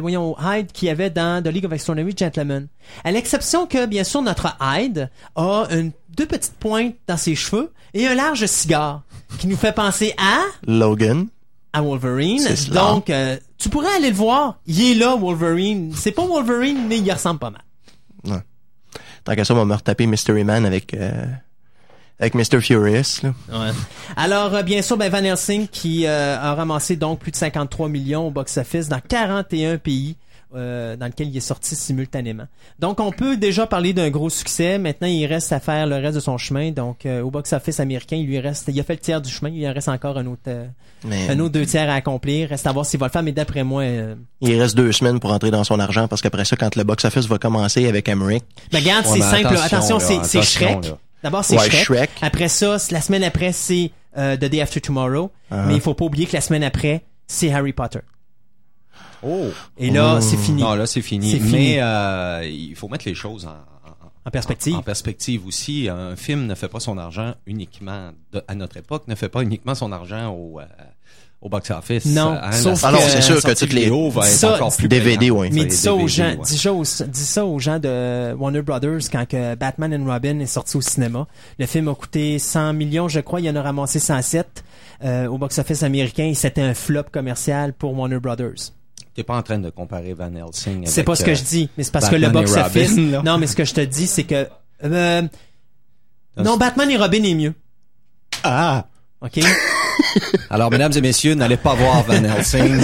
voyons, 0.00 0.32
au 0.32 0.36
Hyde 0.40 0.72
qu'il 0.72 0.88
y 0.88 0.90
avait 0.90 1.08
dans 1.08 1.42
The 1.42 1.48
League 1.48 1.64
of 1.64 1.72
Extraordinary 1.72 2.14
Gentlemen. 2.16 2.66
À 3.02 3.12
l'exception 3.12 3.66
que, 3.66 3.86
bien 3.86 4.04
sûr, 4.04 4.20
notre 4.20 4.56
Hyde 4.60 5.08
a 5.36 5.66
une, 5.70 5.92
deux 6.16 6.26
petites 6.26 6.56
pointes 6.56 6.94
dans 7.06 7.16
ses 7.16 7.34
cheveux 7.34 7.72
et 7.94 8.06
un 8.06 8.14
large 8.14 8.44
cigare 8.44 9.02
qui 9.38 9.46
nous 9.46 9.56
fait 9.56 9.72
penser 9.72 10.14
à 10.18 10.42
Logan. 10.66 11.26
à 11.72 11.82
Wolverine. 11.82 12.42
Donc, 12.72 13.10
euh, 13.10 13.36
tu 13.58 13.68
pourrais 13.68 13.94
aller 13.96 14.10
le 14.10 14.16
voir. 14.16 14.58
Il 14.66 14.80
est 14.80 14.94
là, 14.94 15.16
Wolverine. 15.16 15.92
C'est 15.94 16.12
pas 16.12 16.26
Wolverine, 16.26 16.86
mais 16.88 16.98
il 16.98 17.12
ressemble 17.12 17.38
pas 17.38 17.50
mal. 17.50 17.62
Tant 19.24 19.34
qu'à 19.34 19.44
ça, 19.44 19.52
on 19.54 19.58
va 19.58 19.64
me 19.66 19.74
retaper 19.74 20.06
Mystery 20.06 20.44
Man 20.44 20.64
avec, 20.64 20.94
euh, 20.94 21.26
Avec 22.18 22.34
Mr. 22.34 22.60
Furious, 22.60 23.20
là. 23.22 23.34
Ouais. 23.52 23.70
Alors, 24.16 24.54
euh, 24.54 24.62
bien 24.62 24.80
sûr, 24.82 24.96
ben, 24.96 25.10
Van 25.10 25.22
Helsing 25.22 25.68
qui 25.68 26.06
euh, 26.06 26.38
a 26.38 26.54
ramassé 26.54 26.96
donc 26.96 27.20
plus 27.20 27.30
de 27.30 27.36
53 27.36 27.88
millions 27.88 28.26
au 28.26 28.30
box-office 28.30 28.88
dans 28.88 29.00
41 29.06 29.76
pays. 29.78 30.16
Euh, 30.54 30.96
dans 30.96 31.06
lequel 31.06 31.28
il 31.28 31.36
est 31.36 31.40
sorti 31.40 31.74
simultanément. 31.76 32.44
Donc, 32.78 33.00
on 33.00 33.12
peut 33.12 33.36
déjà 33.36 33.66
parler 33.66 33.92
d'un 33.92 34.10
gros 34.10 34.30
succès. 34.30 34.78
Maintenant, 34.78 35.06
il 35.08 35.24
reste 35.26 35.52
à 35.52 35.60
faire 35.60 35.86
le 35.86 35.96
reste 35.96 36.14
de 36.16 36.20
son 36.20 36.38
chemin. 36.38 36.70
Donc, 36.70 37.06
euh, 37.06 37.22
au 37.22 37.30
box-office 37.30 37.80
américain, 37.80 38.16
il 38.16 38.26
lui 38.26 38.38
reste, 38.40 38.68
il 38.68 38.78
a 38.80 38.82
fait 38.82 38.94
le 38.94 38.98
tiers 39.00 39.20
du 39.20 39.30
chemin. 39.30 39.50
Il 39.50 39.66
en 39.68 39.72
reste 39.72 39.88
encore 39.88 40.18
un 40.18 40.26
autre, 40.26 40.42
euh, 40.48 40.66
Mais 41.04 41.28
un 41.30 41.38
autre 41.40 41.52
deux 41.52 41.66
tiers 41.66 41.88
à 41.90 41.94
accomplir. 41.94 42.48
Reste 42.50 42.66
à 42.66 42.72
voir 42.72 42.84
s'il 42.86 42.98
va 43.00 43.06
le 43.06 43.12
faire. 43.12 43.22
Mais 43.22 43.32
d'après 43.32 43.64
moi, 43.64 43.82
euh, 43.82 44.14
il 44.40 44.60
reste 44.60 44.76
deux 44.76 44.92
semaines 44.92 45.20
pour 45.20 45.32
entrer 45.32 45.50
dans 45.50 45.64
son 45.64 45.78
argent 45.78 46.08
parce 46.08 46.22
qu'après 46.22 46.44
ça, 46.44 46.56
quand 46.56 46.74
le 46.76 46.84
box-office 46.84 47.26
va 47.26 47.38
commencer 47.38 47.86
avec 47.88 48.08
Emmerich, 48.08 48.44
ben, 48.72 48.78
regarde, 48.80 49.06
Ouais, 49.06 49.20
c'est 49.20 49.42
simple. 49.42 49.56
Attention, 49.56 49.98
là, 49.98 50.04
c'est, 50.04 50.14
attention, 50.16 50.42
Shrek. 50.42 50.84
là. 50.86 50.98
D'abord, 51.22 51.44
c'est 51.44 51.56
Ouais, 51.58 51.68
Shrek. 51.70 51.84
Shrek. 51.84 52.10
Après 52.22 52.48
ça, 52.48 52.76
la 52.90 53.00
semaine 53.00 53.24
après, 53.24 53.52
c'est 53.52 53.90
euh, 54.16 54.36
The 54.36 54.46
Day 54.46 54.60
After 54.60 54.80
Tomorrow. 54.80 55.30
Uh-huh. 55.52 55.66
Mais 55.66 55.74
il 55.74 55.80
faut 55.80 55.94
pas 55.94 56.04
oublier 56.06 56.26
que 56.26 56.32
la 56.34 56.40
semaine 56.40 56.64
après, 56.64 57.02
c'est 57.26 57.52
Harry 57.52 57.72
Potter. 57.72 58.00
Oh! 59.22 59.46
Et 59.78 59.90
là, 59.90 60.20
c'est 60.20 60.36
fini. 60.36 60.62
Non, 60.62 60.74
là, 60.74 60.86
c'est 60.86 61.02
fini. 61.02 61.40
Mais 61.50 61.78
euh, 61.80 62.44
il 62.50 62.74
faut 62.76 62.88
mettre 62.88 63.06
les 63.06 63.14
choses 63.14 63.46
en, 63.46 64.30
perspective. 64.30 64.74
En 64.76 64.82
perspective 64.82 65.46
aussi, 65.46 65.88
un 65.88 66.14
film 66.16 66.46
ne 66.46 66.54
fait 66.54 66.68
pas 66.68 66.80
son 66.80 66.98
argent 66.98 67.34
uniquement, 67.46 68.10
de- 68.32 68.42
à 68.46 68.54
notre 68.54 68.76
époque, 68.76 69.08
ne 69.08 69.14
fait 69.14 69.28
pas 69.28 69.42
uniquement 69.42 69.74
son 69.74 69.90
argent 69.92 70.30
au, 70.30 70.60
euh, 70.60 70.64
au 71.40 71.48
box-office. 71.48 72.06
Non, 72.06 72.38
Hein, 72.40 72.52
sauf 72.52 72.82
la 72.82 72.88
Ah 72.94 73.00
c'est 73.00 73.22
sûr 73.22 73.42
que 73.42 73.58
toutes 73.58 73.72
les 73.72 73.88
va 73.88 74.26
être 74.28 74.36
Ça, 74.36 74.54
encore 74.54 74.76
plus 74.76 74.88
DVD. 74.88 75.30
Mais 75.52 75.64
dis 75.64 75.76
ça 75.76 75.94
aux 75.94 76.06
gens, 76.06 76.30
ouais. 76.30 76.38
dis 76.44 76.58
ça 76.58 76.72
aux, 76.72 76.82
dis 76.84 77.24
ça 77.24 77.44
aux 77.46 77.58
gens 77.58 77.78
de 77.78 78.34
Warner 78.34 78.62
Brothers 78.62 79.10
quand 79.10 79.26
que 79.26 79.54
Batman 79.54 79.94
and 79.94 80.06
Robin 80.06 80.38
est 80.40 80.46
sorti 80.46 80.76
au 80.76 80.80
cinéma. 80.80 81.26
Le 81.58 81.66
film 81.66 81.88
a 81.88 81.94
coûté 81.94 82.38
100 82.38 82.74
millions, 82.74 83.08
je 83.08 83.20
crois, 83.20 83.40
il 83.40 83.48
en 83.50 83.56
a 83.56 83.62
ramassé 83.62 83.98
107 83.98 84.64
euh, 85.02 85.26
au 85.28 85.38
box-office 85.38 85.82
américain 85.82 86.26
et 86.26 86.34
c'était 86.34 86.60
un 86.62 86.74
flop 86.74 87.04
commercial 87.10 87.72
pour 87.72 87.96
Warner 87.98 88.20
Brothers. 88.20 88.72
T'es 89.20 89.24
pas 89.24 89.36
en 89.36 89.42
train 89.42 89.58
de 89.58 89.68
comparer 89.68 90.14
Van 90.14 90.34
Helsing 90.34 90.86
C'est 90.86 91.04
pas 91.04 91.14
ce 91.14 91.22
que 91.22 91.32
euh, 91.32 91.34
je 91.34 91.42
dis, 91.42 91.68
mais 91.76 91.84
c'est 91.84 91.92
parce 91.92 92.08
que 92.08 92.16
le 92.16 92.30
box-office. 92.30 92.96
Non, 92.96 93.36
mais 93.36 93.46
ce 93.46 93.54
que 93.54 93.66
je 93.66 93.74
te 93.74 93.82
dis, 93.82 94.06
c'est 94.06 94.24
que 94.24 94.48
euh, 94.82 95.20
non, 96.38 96.56
Batman 96.56 96.90
et 96.90 96.96
Robin 96.96 97.22
est 97.22 97.34
mieux. 97.34 97.52
Ah! 98.42 98.86
OK? 99.20 99.40
Alors, 100.50 100.70
mesdames 100.70 100.92
et 100.96 101.00
messieurs, 101.00 101.34
n'allez 101.34 101.56
pas 101.56 101.74
voir 101.74 102.02
Van 102.04 102.14
Helsing. 102.24 102.76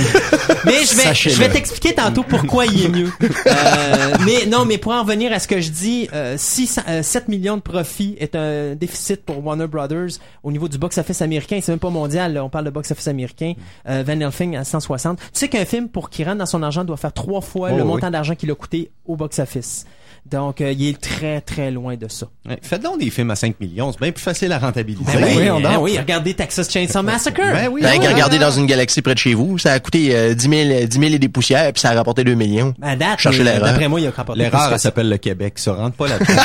Mais 0.64 0.84
je 0.84 0.96
vais, 0.96 1.14
je 1.14 1.38
vais 1.38 1.48
t'expliquer 1.48 1.94
tantôt 1.94 2.22
pourquoi 2.22 2.66
il 2.66 2.84
est 2.84 2.88
mieux. 2.88 3.10
Euh, 3.46 4.14
mais 4.24 4.46
non, 4.46 4.64
mais 4.64 4.78
pour 4.78 4.92
en 4.92 5.02
revenir 5.02 5.32
à 5.32 5.38
ce 5.38 5.48
que 5.48 5.60
je 5.60 5.70
dis, 5.70 6.08
euh, 6.12 6.34
si 6.38 6.66
ça- 6.66 6.84
euh, 6.88 7.02
7 7.02 7.28
millions 7.28 7.56
de 7.56 7.62
profits 7.62 8.16
est 8.18 8.34
un 8.36 8.74
déficit 8.74 9.24
pour 9.24 9.44
Warner 9.44 9.66
Brothers 9.66 10.18
au 10.42 10.52
niveau 10.52 10.68
du 10.68 10.78
box-office 10.78 11.22
américain, 11.22 11.60
c'est 11.62 11.72
même 11.72 11.78
pas 11.78 11.90
mondial, 11.90 12.34
là, 12.34 12.44
on 12.44 12.48
parle 12.48 12.64
de 12.66 12.70
box-office 12.70 13.08
américain, 13.08 13.54
euh, 13.88 14.02
Van 14.06 14.18
Helsing 14.20 14.56
à 14.56 14.64
160. 14.64 15.18
Tu 15.18 15.24
sais 15.32 15.48
qu'un 15.48 15.64
film, 15.64 15.88
pour 15.88 16.10
qu'il 16.10 16.24
rentre 16.26 16.38
dans 16.38 16.46
son 16.46 16.62
argent, 16.62 16.84
doit 16.84 16.96
faire 16.96 17.12
trois 17.12 17.40
fois 17.40 17.70
Oh, 17.72 17.76
le 17.76 17.82
oui. 17.82 17.88
montant 17.88 18.10
d'argent 18.10 18.34
qu'il 18.34 18.50
a 18.50 18.54
coûté 18.54 18.90
au 19.06 19.16
box-office. 19.16 19.86
Donc, 20.30 20.60
euh, 20.60 20.72
il 20.72 20.88
est 20.88 21.00
très, 21.00 21.40
très 21.40 21.70
loin 21.70 21.96
de 21.96 22.08
ça. 22.08 22.26
Ouais, 22.48 22.58
Faites 22.60 22.82
donc 22.82 22.98
des 22.98 23.10
films 23.10 23.30
à 23.30 23.36
5 23.36 23.60
millions, 23.60 23.92
c'est 23.92 24.00
bien 24.00 24.10
plus 24.10 24.22
facile 24.22 24.50
à 24.52 24.58
rentabiliser. 24.58 25.04
Ben 25.04 25.24
oui, 25.36 25.48
hein, 25.48 25.60
donc. 25.60 25.82
oui, 25.82 25.96
regardez 25.98 26.34
Texas 26.34 26.70
Chainsaw 26.70 27.02
Massacre. 27.02 27.40
Ben 27.40 27.68
oui. 27.70 27.82
Qu'à 27.82 27.90
regarder 27.92 28.36
ouais. 28.36 28.42
dans 28.44 28.50
une 28.50 28.66
galaxie 28.66 29.02
près 29.02 29.14
de 29.14 29.18
chez 29.18 29.34
vous, 29.34 29.58
ça 29.58 29.72
a 29.72 29.80
coûté 29.80 30.14
euh, 30.16 30.34
10, 30.34 30.48
000, 30.48 30.86
10 30.86 30.98
000 30.98 31.12
et 31.14 31.18
des 31.18 31.28
poussières, 31.28 31.72
puis 31.72 31.80
ça 31.80 31.90
a 31.90 31.94
rapporté 31.94 32.24
2 32.24 32.34
millions. 32.34 32.74
À 32.82 32.96
date, 32.96 33.20
Cherchez 33.20 33.40
euh, 33.40 33.44
l'erreur. 33.44 33.66
D'après 33.66 33.88
moi, 33.88 34.00
il 34.00 34.06
a 34.06 34.10
rapporté 34.10 34.40
L'erreur, 34.40 34.64
elle 34.64 34.70
ça. 34.72 34.78
s'appelle 34.78 35.08
le 35.08 35.18
Québec. 35.18 35.54
Ça 35.56 35.74
rentre 35.74 35.96
pas 35.96 36.08
là-dedans. 36.08 36.32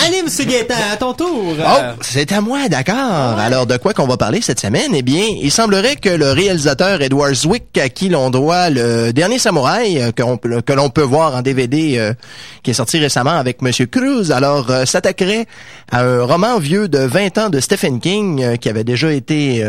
Allez, 0.00 0.22
Monsieur 0.22 0.44
Gaétan, 0.44 0.74
à 0.92 0.96
ton 0.96 1.12
tour. 1.12 1.54
Oh, 1.58 1.78
c'est 2.00 2.32
à 2.32 2.40
moi, 2.40 2.68
d'accord. 2.68 2.94
Alors, 3.38 3.66
de 3.66 3.76
quoi 3.76 3.94
qu'on 3.94 4.06
va 4.06 4.16
parler 4.16 4.40
cette 4.40 4.58
semaine? 4.58 4.92
Eh 4.94 5.02
bien, 5.02 5.24
il 5.40 5.50
semblerait 5.52 5.96
que 5.96 6.08
le 6.08 6.32
réalisateur 6.32 7.02
Edward 7.02 7.34
Zwick, 7.34 7.78
à 7.78 7.88
qui 7.88 8.08
l'on 8.08 8.30
doit 8.30 8.70
le 8.70 9.12
dernier 9.12 9.38
samouraï, 9.38 10.02
euh, 10.02 10.10
que 10.10 10.72
l'on 10.72 10.90
peut 10.90 11.02
voir 11.02 11.36
en 11.36 11.42
DVD, 11.42 11.98
euh, 11.98 12.14
qui 12.62 12.70
est 12.72 12.74
sorti 12.74 12.98
récemment 12.98 13.30
avec 13.38 13.62
Monsieur 13.62 13.86
Cruz, 13.86 14.32
alors 14.32 14.70
euh, 14.70 14.84
s'attaquerait 14.86 15.46
à 15.90 16.00
un 16.02 16.24
roman 16.24 16.58
vieux 16.58 16.88
de 16.88 16.98
20 16.98 17.38
ans 17.38 17.50
de 17.50 17.60
Stephen 17.60 18.00
King, 18.00 18.42
euh, 18.42 18.56
qui 18.56 18.68
avait 18.68 18.84
déjà 18.84 19.12
été... 19.12 19.64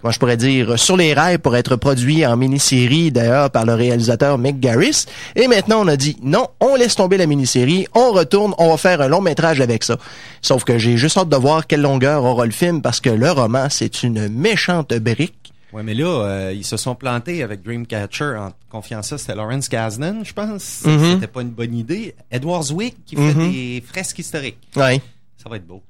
comment 0.00 0.12
je 0.12 0.18
pourrais 0.18 0.36
dire, 0.36 0.78
sur 0.78 0.96
les 0.96 1.14
rails 1.14 1.38
pour 1.38 1.56
être 1.56 1.76
produit 1.76 2.24
en 2.26 2.36
mini-série, 2.36 3.10
d'ailleurs, 3.12 3.50
par 3.50 3.64
le 3.66 3.74
réalisateur 3.74 4.38
Mick 4.38 4.60
Garris. 4.60 5.04
Et 5.36 5.46
maintenant, 5.48 5.82
on 5.82 5.88
a 5.88 5.96
dit, 5.96 6.16
non, 6.22 6.48
on 6.60 6.74
laisse 6.76 6.96
tomber 6.96 7.16
la 7.16 7.26
mini-série, 7.26 7.86
on 7.94 8.12
retourne, 8.12 8.54
on 8.58 8.70
va 8.70 8.76
faire 8.76 9.00
un 9.00 9.08
long 9.08 9.20
métrage 9.20 9.60
avec 9.60 9.84
ça. 9.84 9.96
Sauf 10.42 10.64
que 10.64 10.78
j'ai 10.78 10.96
juste 10.96 11.16
hâte 11.18 11.28
de 11.28 11.36
voir 11.36 11.66
quelle 11.66 11.82
longueur 11.82 12.24
aura 12.24 12.44
le 12.46 12.52
film, 12.52 12.82
parce 12.82 13.00
que 13.00 13.10
le 13.10 13.30
roman, 13.30 13.68
c'est 13.70 14.02
une 14.02 14.28
méchante 14.28 14.92
brique. 14.94 15.34
Ouais, 15.72 15.84
mais 15.84 15.94
là, 15.94 16.06
euh, 16.24 16.52
ils 16.52 16.64
se 16.64 16.76
sont 16.76 16.96
plantés 16.96 17.44
avec 17.44 17.62
Dreamcatcher 17.62 18.34
en 18.36 18.50
confiant 18.68 19.02
ça. 19.02 19.18
C'était 19.18 19.36
Lawrence 19.36 19.68
Kasdan, 19.68 20.24
je 20.24 20.32
pense. 20.32 20.80
Mhm. 20.84 21.12
C'était 21.14 21.26
pas 21.28 21.42
une 21.42 21.50
bonne 21.50 21.76
idée. 21.76 22.16
Edward 22.28 22.64
Zwick 22.64 22.96
qui 23.06 23.14
fait 23.14 23.34
Mhm. 23.34 23.52
des 23.52 23.84
fresques 23.86 24.18
historiques. 24.18 24.58
Ouais. 24.74 25.00
Ça 25.40 25.48
va 25.48 25.56
être 25.56 25.66
beau. 25.68 25.80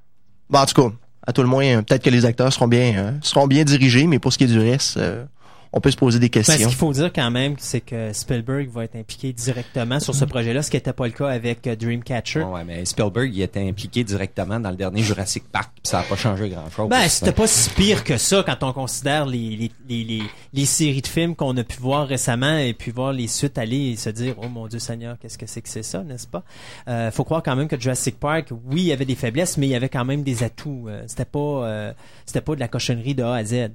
Bon, 0.50 0.58
en 0.58 0.66
tout 0.66 0.82
cas, 0.82 0.94
à 1.30 1.32
tout 1.32 1.42
le 1.42 1.48
moins, 1.48 1.64
euh, 1.64 1.82
peut-être 1.82 2.02
que 2.02 2.10
les 2.10 2.24
acteurs 2.24 2.52
seront 2.52 2.66
bien, 2.66 2.92
euh, 2.96 3.12
seront 3.22 3.46
bien 3.46 3.62
dirigés, 3.62 4.06
mais 4.08 4.18
pour 4.18 4.32
ce 4.32 4.38
qui 4.38 4.44
est 4.44 4.48
du 4.48 4.58
reste, 4.58 4.96
euh, 4.96 5.24
on 5.72 5.80
peut 5.80 5.90
se 5.90 5.96
poser 5.96 6.18
des 6.18 6.28
Ben, 6.28 6.42
ce 6.42 6.50
questions. 6.50 6.68
qu'il 6.68 6.76
faut 6.76 6.92
dire 6.92 7.12
quand 7.12 7.30
même, 7.30 7.54
c'est 7.58 7.80
que 7.80 8.12
Spielberg 8.12 8.68
va 8.70 8.84
être 8.84 8.96
impliqué 8.96 9.32
directement 9.32 10.00
sur 10.00 10.14
ce 10.14 10.24
projet-là, 10.24 10.62
ce 10.62 10.70
qui 10.70 10.76
n'était 10.76 10.92
pas 10.92 11.06
le 11.06 11.12
cas 11.12 11.28
avec 11.28 11.66
euh, 11.66 11.76
Dreamcatcher. 11.76 12.40
Ouais, 12.42 12.52
ouais, 12.52 12.64
mais 12.64 12.84
Spielberg, 12.84 13.30
il 13.34 13.40
était 13.42 13.66
impliqué 13.68 14.02
directement 14.02 14.58
dans 14.58 14.70
le 14.70 14.76
dernier 14.76 15.02
Jurassic 15.02 15.44
Park, 15.50 15.70
puis 15.74 15.82
ça 15.90 15.98
n'a 15.98 16.02
pas 16.04 16.16
changé 16.16 16.48
grand-chose. 16.48 16.88
Ben, 16.88 17.08
c'était 17.08 17.32
pas 17.32 17.46
si 17.46 17.70
pire 17.70 18.02
que 18.02 18.16
ça 18.18 18.42
quand 18.44 18.62
on 18.62 18.72
considère 18.72 19.26
les, 19.26 19.50
les, 19.56 19.70
les, 19.88 20.04
les, 20.04 20.22
les 20.52 20.64
séries 20.64 21.02
de 21.02 21.06
films 21.06 21.36
qu'on 21.36 21.56
a 21.56 21.62
pu 21.64 21.78
voir 21.80 22.08
récemment 22.08 22.58
et 22.58 22.74
puis 22.74 22.90
voir 22.90 23.12
les 23.12 23.28
suites 23.28 23.56
aller 23.58 23.90
et 23.90 23.96
se 23.96 24.10
dire, 24.10 24.34
oh 24.42 24.48
mon 24.48 24.66
Dieu 24.66 24.78
Seigneur, 24.80 25.18
qu'est-ce 25.20 25.38
que 25.38 25.46
c'est 25.46 25.62
que 25.62 25.68
c'est 25.68 25.82
ça, 25.84 26.02
n'est-ce 26.02 26.26
pas? 26.26 26.42
Euh, 26.88 27.10
faut 27.10 27.24
croire 27.24 27.42
quand 27.42 27.54
même 27.54 27.68
que 27.68 27.78
Jurassic 27.80 28.18
Park, 28.18 28.48
oui, 28.66 28.80
il 28.80 28.86
y 28.86 28.92
avait 28.92 29.04
des 29.04 29.14
faiblesses, 29.14 29.56
mais 29.56 29.66
il 29.68 29.70
y 29.70 29.74
avait 29.76 29.88
quand 29.88 30.04
même 30.04 30.22
des 30.24 30.42
atouts. 30.42 30.86
Euh, 30.88 31.04
c'était 31.06 31.24
pas, 31.24 31.38
euh, 31.38 31.92
c'était 32.26 32.40
pas 32.40 32.54
de 32.56 32.60
la 32.60 32.68
cochonnerie 32.68 33.14
de 33.14 33.22
A 33.22 33.34
à 33.34 33.44
Z. 33.44 33.70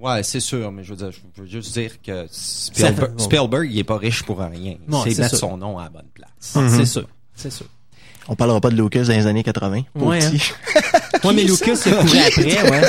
Ouais, 0.00 0.22
c'est 0.22 0.40
sûr, 0.40 0.72
mais 0.72 0.82
je 0.84 0.90
veux 0.90 0.96
dire, 0.96 1.10
je 1.36 1.42
veux 1.42 1.48
juste 1.48 1.72
dire 1.72 2.00
que 2.02 2.26
Spielberg, 2.30 3.68
il 3.70 3.78
est 3.78 3.84
pas 3.84 3.98
riche 3.98 4.22
pour 4.22 4.38
rien. 4.38 4.48
Ouais, 4.50 4.76
c'est 5.04 5.10
c'est 5.14 5.22
mettre 5.22 5.36
sûr. 5.36 5.48
son 5.50 5.56
nom 5.56 5.78
à 5.78 5.84
la 5.84 5.90
bonne 5.90 6.08
place. 6.14 6.30
C'est 6.70 6.86
sûr. 6.86 7.06
C'est 7.34 7.52
sûr. 7.52 7.66
On 8.28 8.36
parlera 8.36 8.60
pas 8.60 8.70
de 8.70 8.76
Lucas 8.76 9.02
dans 9.04 9.12
les 9.12 9.26
années 9.26 9.42
80. 9.42 9.82
pauvre 9.94 10.06
Ouais, 10.06 10.24
hein. 10.24 10.30
Ouais, 11.24 11.34
mais 11.34 11.44
Lucas 11.44 11.76
s'est 11.76 11.90
couru 11.90 12.18
après, 12.26 12.70
ouais. 12.70 12.82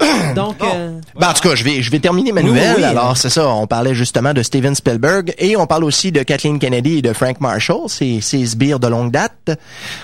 Donc, 0.34 0.56
euh, 0.62 0.98
Ben, 1.18 1.28
en 1.28 1.32
tout 1.32 1.48
cas, 1.48 1.54
je 1.54 1.62
vais, 1.64 1.82
je 1.82 1.90
vais 1.90 1.98
terminer 1.98 2.32
ma 2.32 2.42
nouvelle. 2.42 2.76
oui, 2.78 2.84
Alors, 2.84 3.16
c'est 3.16 3.28
ça. 3.30 3.48
On 3.48 3.66
parlait 3.66 3.94
justement 3.94 4.32
de 4.32 4.42
Steven 4.42 4.74
Spielberg 4.74 5.34
et 5.38 5.56
on 5.56 5.66
parle 5.66 5.84
aussi 5.84 6.10
de 6.12 6.22
Kathleen 6.22 6.58
Kennedy 6.58 6.98
et 6.98 7.02
de 7.02 7.12
Frank 7.12 7.40
Marshall, 7.40 7.88
ces, 7.88 8.20
ces 8.20 8.44
sbires 8.46 8.80
de 8.80 8.88
longue 8.88 9.10
date. 9.12 9.50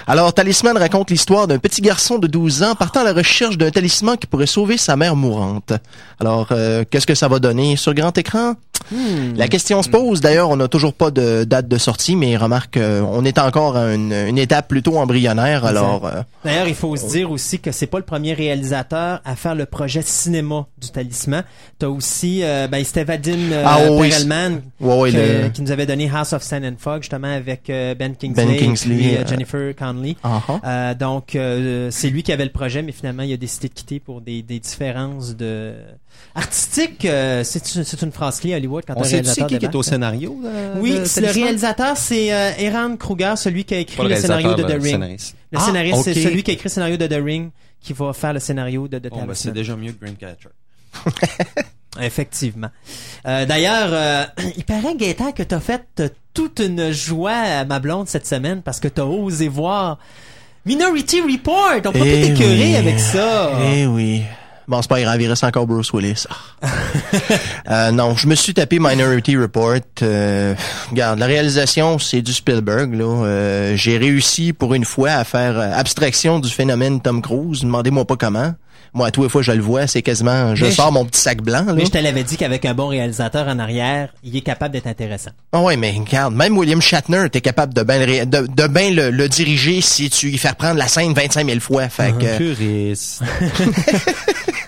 Alors, 0.06 0.32
Talisman 0.32 0.76
raconte 0.76 1.10
l'histoire 1.10 1.46
d'un 1.46 1.58
petit 1.58 1.80
garçon 1.80 2.18
de 2.18 2.26
12 2.26 2.62
ans 2.62 2.74
partant 2.74 3.00
à 3.00 3.04
la 3.04 3.12
recherche 3.12 3.56
d'un 3.56 3.70
talisman 3.70 4.16
qui 4.16 4.26
pourrait 4.26 4.46
sauver 4.46 4.76
sa 4.76 4.96
mère 4.96 5.16
mourante. 5.16 5.72
Alors, 6.20 6.48
euh, 6.52 6.84
qu'est-ce 6.88 7.06
que 7.06 7.14
ça 7.14 7.28
va 7.28 7.38
donner 7.38 7.76
sur 7.76 7.94
grand 7.94 8.16
écran? 8.18 8.54
Hmm. 8.90 9.34
La 9.36 9.48
question 9.48 9.82
se 9.82 9.88
pose. 9.88 10.20
D'ailleurs, 10.20 10.50
on 10.50 10.56
n'a 10.56 10.68
toujours 10.68 10.92
pas 10.92 11.10
de 11.10 11.44
date 11.44 11.68
de 11.68 11.78
sortie, 11.78 12.16
mais 12.16 12.36
remarque, 12.36 12.76
euh, 12.76 13.00
on 13.00 13.24
est 13.24 13.38
encore 13.38 13.76
à 13.76 13.94
une, 13.94 14.12
une 14.12 14.38
étape 14.38 14.68
plutôt 14.68 14.96
embryonnaire. 14.98 15.64
Alors, 15.64 16.06
euh, 16.06 16.22
D'ailleurs, 16.44 16.68
il 16.68 16.74
faut 16.74 16.96
se 16.96 17.06
dire 17.08 17.30
aussi 17.30 17.58
que 17.58 17.72
c'est 17.72 17.86
pas 17.86 17.98
le 17.98 18.04
premier 18.04 18.32
réalisateur 18.32 19.20
à 19.24 19.36
faire 19.36 19.54
le 19.54 19.66
projet 19.66 20.02
cinéma 20.02 20.66
du 20.80 20.90
Talisman. 20.90 21.44
T'as 21.78 21.88
aussi, 21.88 22.40
euh, 22.42 22.68
ben, 22.68 22.82
c'était 22.84 23.04
Vadim 23.04 23.52
euh, 23.52 23.64
Ah 23.66 23.78
Perelman 24.00 24.60
que- 24.80 25.44
le- 25.44 25.48
qui 25.50 25.62
nous 25.62 25.70
avait 25.70 25.86
donné 25.86 26.10
House 26.12 26.32
of 26.32 26.42
Sand 26.42 26.64
and 26.64 26.76
Fog 26.78 27.02
justement 27.02 27.32
avec 27.32 27.68
euh, 27.70 27.94
Ben 27.94 28.14
Kingsley, 28.16 28.44
Ben 28.46 28.54
et 28.54 28.56
Kingsley, 28.58 29.18
Jennifer 29.28 29.74
Connelly. 29.76 30.16
ah, 30.24 30.42
ah. 30.62 30.94
Donc, 30.94 31.36
c'est 31.90 32.10
lui 32.10 32.22
qui 32.22 32.32
avait 32.32 32.44
le 32.44 32.50
projet, 32.52 32.82
mais 32.82 32.92
finalement, 32.92 33.22
il 33.22 33.32
a 33.32 33.36
décidé 33.36 33.68
de 33.68 33.74
quitter 33.74 34.00
pour 34.00 34.20
des, 34.20 34.42
des 34.42 34.58
différences 34.58 35.36
de 35.36 35.74
artistiques. 36.34 37.04
euh, 37.04 37.42
c'est 37.44 38.02
une, 38.02 38.12
phrase 38.12 38.40
clé 38.40 38.54
à 38.54 38.56
Hollywood 38.56 38.84
quand 38.86 38.94
On 38.96 39.00
un 39.00 39.04
sait 39.04 39.10
réalisateur 39.16 39.46
qui, 39.48 39.58
qui 39.58 39.64
est 39.66 39.74
au 39.74 39.82
scénario? 39.82 40.40
de- 40.42 40.80
Oui, 40.80 40.92
de 40.92 41.20
le 41.26 41.30
réalisateur, 41.32 41.96
c'est 41.96 42.32
euh, 42.32 42.50
Eran 42.58 42.96
Kruger, 42.96 43.34
celui 43.36 43.64
qui 43.64 43.74
a 43.74 43.78
écrit 43.78 43.96
Pas 43.96 44.02
le 44.04 44.08
le 44.10 44.16
scénario 44.16 44.54
de 44.54 44.62
The 44.62 44.68
le 44.68 44.74
Ring. 44.74 44.84
scénariste. 44.92 45.36
Le 45.52 45.58
Ah, 45.58 45.64
scénariste, 45.64 46.02
c'est 46.04 46.14
celui 46.14 46.42
qui 46.42 46.50
a 46.50 46.54
écrit 46.54 46.64
le 46.68 46.70
scénario 46.70 46.96
de 46.96 47.06
The 47.06 47.20
Ring 47.24 47.50
qui 47.80 47.92
va 47.92 48.12
faire 48.12 48.32
le 48.32 48.40
scénario 48.40 48.88
de 48.88 48.98
The 48.98 49.08
Bon, 49.10 49.24
ben, 49.24 49.34
c'est 49.34 49.52
déjà 49.52 49.76
mieux 49.76 49.92
que 49.92 50.00
Dreamcatcher. 50.04 50.48
Effectivement. 52.00 52.68
Euh, 53.26 53.46
D'ailleurs, 53.46 53.88
euh, 53.92 54.24
il 54.56 54.64
paraît, 54.64 54.94
Gaëtan, 54.94 55.32
que 55.32 55.42
t'as 55.42 55.60
fait 55.60 55.82
euh, 56.00 56.08
toute 56.34 56.60
une 56.60 56.92
joie 56.92 57.32
à 57.32 57.64
ma 57.64 57.78
blonde 57.80 58.08
cette 58.08 58.26
semaine 58.26 58.62
parce 58.62 58.78
que 58.78 58.88
t'as 58.88 59.02
osé 59.04 59.48
voir 59.48 59.98
Minority 60.66 61.20
Report. 61.22 61.76
On 61.86 61.92
peut 61.92 61.98
pas 61.98 62.06
Eh 62.06 62.22
t'écœurer 62.34 62.56
oui. 62.70 62.76
avec 62.76 63.00
ça. 63.00 63.52
Eh 63.74 63.86
oui. 63.86 64.22
Bon, 64.68 64.82
c'est 64.82 64.88
pas 64.88 65.00
grave, 65.00 65.20
il 65.22 65.28
reste 65.28 65.44
encore 65.44 65.66
Bruce 65.66 65.92
Willis. 65.92 66.24
Ah. 66.30 66.68
Euh, 67.70 67.90
non, 67.90 68.16
je 68.16 68.26
me 68.28 68.34
suis 68.34 68.54
tapé 68.54 68.78
Minority 68.80 69.36
Report. 69.36 69.74
Euh, 70.00 70.54
regarde, 70.88 71.18
la 71.18 71.26
réalisation, 71.26 71.98
c'est 71.98 72.22
du 72.22 72.32
Spielberg. 72.32 72.94
Là. 72.94 73.04
Euh, 73.04 73.76
J'ai 73.76 73.98
réussi 73.98 74.54
pour 74.54 74.72
une 74.72 74.86
fois 74.86 75.10
à 75.10 75.24
faire 75.24 75.58
euh, 75.58 75.70
abstraction 75.74 76.38
du 76.38 76.48
phénomène 76.48 77.02
Tom 77.02 77.20
Cruise. 77.20 77.60
Demandez-moi 77.60 78.06
pas 78.06 78.16
comment. 78.16 78.54
Moi, 78.94 79.06
à 79.08 79.10
tous 79.10 79.22
les 79.22 79.28
fois 79.28 79.42
je 79.42 79.52
le 79.52 79.62
vois, 79.62 79.86
c'est 79.86 80.02
quasiment... 80.02 80.54
Je 80.54 80.64
Mais 80.64 80.70
sors 80.72 80.88
je- 80.88 80.92
mon 80.94 81.04
petit 81.04 81.20
sac 81.20 81.42
blanc. 81.42 81.64
Là. 81.66 81.72
Mais 81.74 81.84
je 81.84 81.90
te 81.90 81.98
l'avais 81.98 82.24
dit 82.24 82.36
qu'avec 82.36 82.64
un 82.64 82.74
bon 82.74 82.88
réalisateur 82.88 83.46
en 83.48 83.58
arrière, 83.58 84.08
il 84.24 84.36
est 84.36 84.40
capable 84.40 84.72
d'être 84.72 84.86
intéressant. 84.86 85.30
Ah 85.52 85.60
ouais, 85.62 85.76
mais 85.76 85.90
regarde, 85.92 86.34
même 86.34 86.56
William 86.56 86.80
Shatner, 86.80 87.26
t'es 87.30 87.40
capable 87.40 87.74
de 87.74 87.82
bien 87.82 88.04
le, 88.06 88.26
de, 88.26 88.46
de 88.46 88.66
ben 88.66 88.94
le, 88.94 89.10
le 89.10 89.28
diriger 89.28 89.80
si 89.80 90.10
tu 90.10 90.28
y 90.30 90.38
fais 90.38 90.50
reprendre 90.50 90.76
la 90.78 90.88
scène 90.88 91.12
25 91.12 91.46
000 91.46 91.60
fois. 91.60 91.88
Fait 91.88 92.12
que, 92.12 92.36
Puriste. 92.38 93.22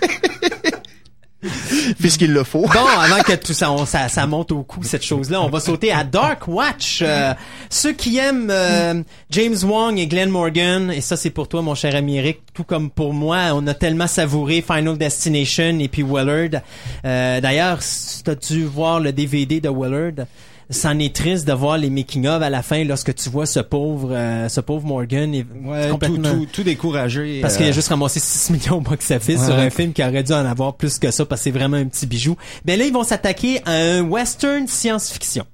puisqu'il 1.99 2.31
le 2.33 2.43
faut. 2.43 2.61
Bon, 2.61 2.85
avant 2.99 3.21
que 3.21 3.33
tout 3.33 3.53
ça, 3.53 3.71
on- 3.71 3.85
ça, 3.85 4.07
ça 4.09 4.25
monte 4.27 4.51
au 4.51 4.63
cou, 4.63 4.83
cette 4.83 5.03
chose-là, 5.03 5.41
on 5.41 5.49
va 5.49 5.59
sauter 5.59 5.91
à 5.91 6.03
Dark 6.03 6.47
Watch. 6.47 6.99
Euh, 7.01 7.33
ceux 7.69 7.93
qui 7.93 8.17
aiment 8.17 8.49
euh, 8.51 9.01
James 9.29 9.55
Wong 9.63 9.97
et 9.99 10.07
Glenn 10.07 10.29
Morgan, 10.29 10.91
et 10.91 11.01
ça 11.01 11.17
c'est 11.17 11.29
pour 11.29 11.47
toi, 11.47 11.61
mon 11.61 11.75
cher 11.75 11.95
ami 11.95 12.17
Eric, 12.17 12.39
tout 12.53 12.63
comme 12.63 12.89
pour 12.89 13.13
moi, 13.13 13.51
on 13.53 13.65
a 13.67 13.73
tellement 13.73 14.07
savouré 14.07 14.61
Final 14.61 14.97
Destination 14.97 15.79
et 15.79 15.87
puis 15.87 16.03
Willard. 16.03 16.61
Euh, 17.05 17.41
D'ailleurs, 17.41 17.81
si 17.81 18.23
t'as 18.23 18.35
dû 18.35 18.65
voir 18.65 18.99
le 18.99 19.11
DVD 19.11 19.59
de 19.61 19.69
Willard? 19.69 20.25
C'en 20.71 20.97
est 20.99 21.13
triste 21.15 21.47
de 21.47 21.53
voir 21.53 21.77
les 21.77 21.89
making-of 21.89 22.41
à 22.41 22.49
la 22.49 22.63
fin 22.63 22.83
lorsque 22.83 23.13
tu 23.13 23.29
vois 23.29 23.45
ce 23.45 23.59
pauvre, 23.59 24.09
euh, 24.13 24.49
ce 24.49 24.61
pauvre 24.61 24.85
Morgan 24.87 25.33
est 25.35 25.45
Ouais, 25.63 25.85
tout, 25.87 25.91
complètement... 25.91 26.31
tout, 26.31 26.47
tout 26.51 26.63
découragé. 26.63 27.41
Parce 27.41 27.57
qu'il 27.57 27.65
a 27.65 27.69
euh, 27.69 27.73
juste 27.73 27.89
ramassé 27.89 28.19
6 28.19 28.49
millions 28.53 28.77
au 28.77 28.81
box-office 28.81 29.39
Ouais. 29.39 29.45
sur 29.45 29.55
un 29.55 29.69
film 29.69 29.93
qui 29.93 30.01
aurait 30.03 30.23
dû 30.23 30.31
en 30.31 30.45
avoir 30.45 30.75
plus 30.75 30.97
que 30.97 31.11
ça 31.11 31.25
parce 31.25 31.41
que 31.41 31.43
c'est 31.43 31.51
vraiment 31.51 31.77
un 31.77 31.85
petit 31.85 32.05
bijou. 32.07 32.35
Ben 32.65 32.79
là, 32.79 32.85
ils 32.85 32.93
vont 32.93 33.03
s'attaquer 33.03 33.61
à 33.65 33.71
un 33.73 34.01
western 34.01 34.67
science-fiction. 34.67 35.45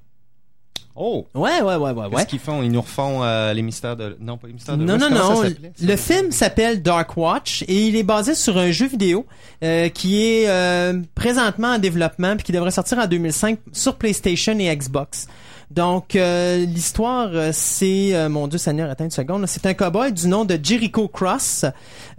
Oh! 1.00 1.26
Ouais, 1.32 1.62
ouais, 1.62 1.76
ouais, 1.76 1.90
ouais, 1.92 2.04
Qu'est-ce 2.10 2.16
ouais. 2.16 2.26
qu'ils 2.26 2.38
font? 2.40 2.60
Ils 2.62 2.72
nous 2.72 2.80
refont 2.80 3.22
euh, 3.22 3.52
les 3.52 3.62
mystères 3.62 3.96
de... 3.96 4.16
Non, 4.20 4.36
pas 4.36 4.48
les 4.48 4.52
mystères 4.52 4.76
de 4.76 4.84
Non, 4.84 4.98
non, 4.98 5.08
non. 5.10 5.42
ça? 5.44 5.48
Le 5.80 5.96
film 5.96 6.32
s'appelle 6.32 6.82
Dark 6.82 7.16
Watch 7.16 7.62
et 7.68 7.86
il 7.86 7.94
est 7.94 8.02
basé 8.02 8.34
sur 8.34 8.58
un 8.58 8.72
jeu 8.72 8.88
vidéo 8.88 9.24
euh, 9.62 9.88
qui 9.90 10.20
est 10.24 10.48
euh, 10.48 11.00
présentement 11.14 11.68
en 11.68 11.78
développement 11.78 12.34
puis 12.34 12.44
qui 12.44 12.52
devrait 12.52 12.72
sortir 12.72 12.98
en 12.98 13.06
2005 13.06 13.60
sur 13.72 13.94
PlayStation 13.94 14.58
et 14.58 14.74
Xbox. 14.76 15.28
Donc 15.70 16.16
euh, 16.16 16.64
l'histoire, 16.64 17.28
euh, 17.32 17.50
c'est 17.52 18.14
euh, 18.14 18.28
mon 18.30 18.48
Dieu 18.48 18.58
Seigneur, 18.58 18.88
attends 18.90 19.04
une 19.04 19.10
seconde. 19.10 19.44
C'est 19.46 19.66
un 19.66 19.74
cowboy 19.74 20.12
du 20.12 20.26
nom 20.26 20.46
de 20.46 20.58
Jericho 20.62 21.08
Cross 21.08 21.66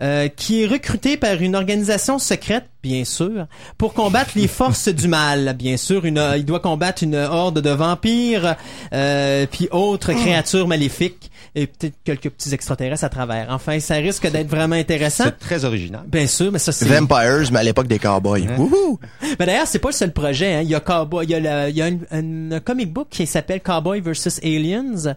euh, 0.02 0.28
qui 0.28 0.64
est 0.64 0.68
recruté 0.68 1.18
par 1.18 1.42
une 1.42 1.56
organisation 1.56 2.20
secrète, 2.20 2.66
bien 2.84 3.06
sûr, 3.06 3.48
pour 3.78 3.94
combattre 3.94 4.32
les 4.36 4.48
forces 4.48 4.90
du 4.90 5.08
mal. 5.08 5.56
Bien 5.58 5.78
sûr, 5.78 6.06
une, 6.06 6.24
il 6.38 6.46
doit 6.46 6.60
combattre 6.60 7.04
une 7.04 7.16
horde 7.16 7.60
de 7.60 7.72
vampires 7.72 8.56
euh, 8.94 9.48
puis 9.52 9.68
autres 9.72 10.14
créatures 10.14 10.68
maléfiques 10.68 11.32
et 11.62 11.68
peut-être 11.68 11.96
quelques 12.04 12.30
petits 12.30 12.54
extraterrestres 12.54 13.04
à 13.04 13.10
travers. 13.10 13.48
Enfin, 13.50 13.80
ça 13.80 13.96
risque 13.96 14.30
d'être 14.32 14.48
vraiment 14.50 14.76
intéressant. 14.76 15.26
C'est 15.26 15.40
très 15.40 15.66
original. 15.66 16.02
Bien 16.08 16.28
sûr, 16.28 16.52
mais 16.52 16.60
ça 16.60 16.72
c'est. 16.72 16.86
Vampires, 16.86 17.52
mais 17.52 17.60
à 17.60 17.64
l'époque 17.64 17.88
des 17.88 18.00
cowboys. 18.00 18.48
Wouhou! 18.58 19.00
Mais 19.40 19.46
d'ailleurs, 19.46 19.68
c'est 19.68 19.80
pas 19.80 19.90
le 19.90 19.94
seul 19.94 20.12
projet. 20.14 20.54
Hein. 20.56 20.62
Il 20.62 20.70
y 20.70 20.76
a 20.76 20.80
Cowboy, 20.80 21.26
il 21.26 21.32
y 21.32 21.36
a, 21.36 21.40
le- 21.66 21.70
il 21.70 21.76
y 21.78 21.82
a 21.82 21.86
un, 21.86 21.98
un- 22.12 22.52
un 22.54 22.60
comic 22.60 22.92
book 22.94 23.08
qui 23.10 23.26
s'appelle 23.28 23.62
Cowboy 23.62 24.02
vs 24.02 24.40
Aliens. 24.44 25.16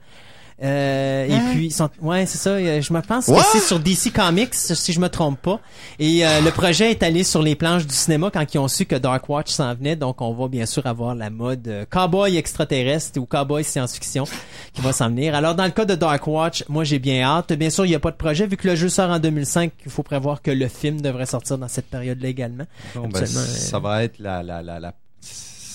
Euh, 0.62 1.26
Et 1.26 1.50
puis, 1.52 1.66
ils 1.66 1.72
sont, 1.72 1.90
ouais, 2.00 2.24
c'est 2.26 2.38
ça. 2.38 2.50
euh, 2.50 2.80
Je 2.80 2.92
me 2.92 3.00
pense 3.00 3.26
que 3.26 3.32
What? 3.32 3.42
c'est 3.52 3.58
sur 3.60 3.80
DC 3.80 4.12
Comics, 4.14 4.54
si 4.54 4.92
je 4.92 5.00
me 5.00 5.08
trompe 5.08 5.40
pas. 5.40 5.60
Et 5.98 6.24
euh, 6.24 6.40
le 6.40 6.50
projet 6.50 6.90
est 6.92 7.02
allé 7.02 7.24
sur 7.24 7.42
les 7.42 7.54
planches 7.56 7.86
du 7.86 7.94
cinéma 7.94 8.30
quand 8.32 8.44
ils 8.54 8.58
ont 8.58 8.68
su 8.68 8.86
que 8.86 8.94
Dark 8.94 9.28
Watch 9.28 9.50
s'en 9.50 9.74
venait. 9.74 9.96
Donc, 9.96 10.20
on 10.20 10.32
va 10.32 10.46
bien 10.48 10.66
sûr 10.66 10.86
avoir 10.86 11.14
la 11.14 11.30
mode 11.30 11.66
euh, 11.68 11.84
cowboy 11.90 12.36
extraterrestre 12.36 13.18
ou 13.18 13.26
cowboy 13.26 13.64
science-fiction 13.64 14.24
qui 14.72 14.80
va 14.82 14.92
s'en 14.92 15.08
venir. 15.08 15.34
Alors, 15.34 15.54
dans 15.56 15.64
le 15.64 15.70
cas 15.72 15.84
de 15.84 15.94
Dark 15.96 16.26
Watch, 16.26 16.64
moi, 16.68 16.84
j'ai 16.84 16.98
bien 17.00 17.22
hâte. 17.22 17.52
Bien 17.54 17.70
sûr, 17.70 17.84
il 17.84 17.88
n'y 17.88 17.94
a 17.96 18.00
pas 18.00 18.10
de 18.12 18.16
projet 18.16 18.46
vu 18.46 18.56
que 18.56 18.68
le 18.68 18.76
jeu 18.76 18.88
sort 18.88 19.10
en 19.10 19.18
2005. 19.18 19.72
Il 19.84 19.90
faut 19.90 20.02
prévoir 20.04 20.42
que 20.42 20.50
le 20.52 20.68
film 20.68 21.00
devrait 21.00 21.26
sortir 21.26 21.58
dans 21.58 21.68
cette 21.68 21.86
période-là 21.86 22.28
également. 22.28 22.64
Bon, 22.94 23.08
ben, 23.08 23.26
ça 23.26 23.78
va 23.80 24.04
être 24.04 24.18
la, 24.20 24.42
la, 24.42 24.62
la, 24.62 24.78
la- 24.78 24.94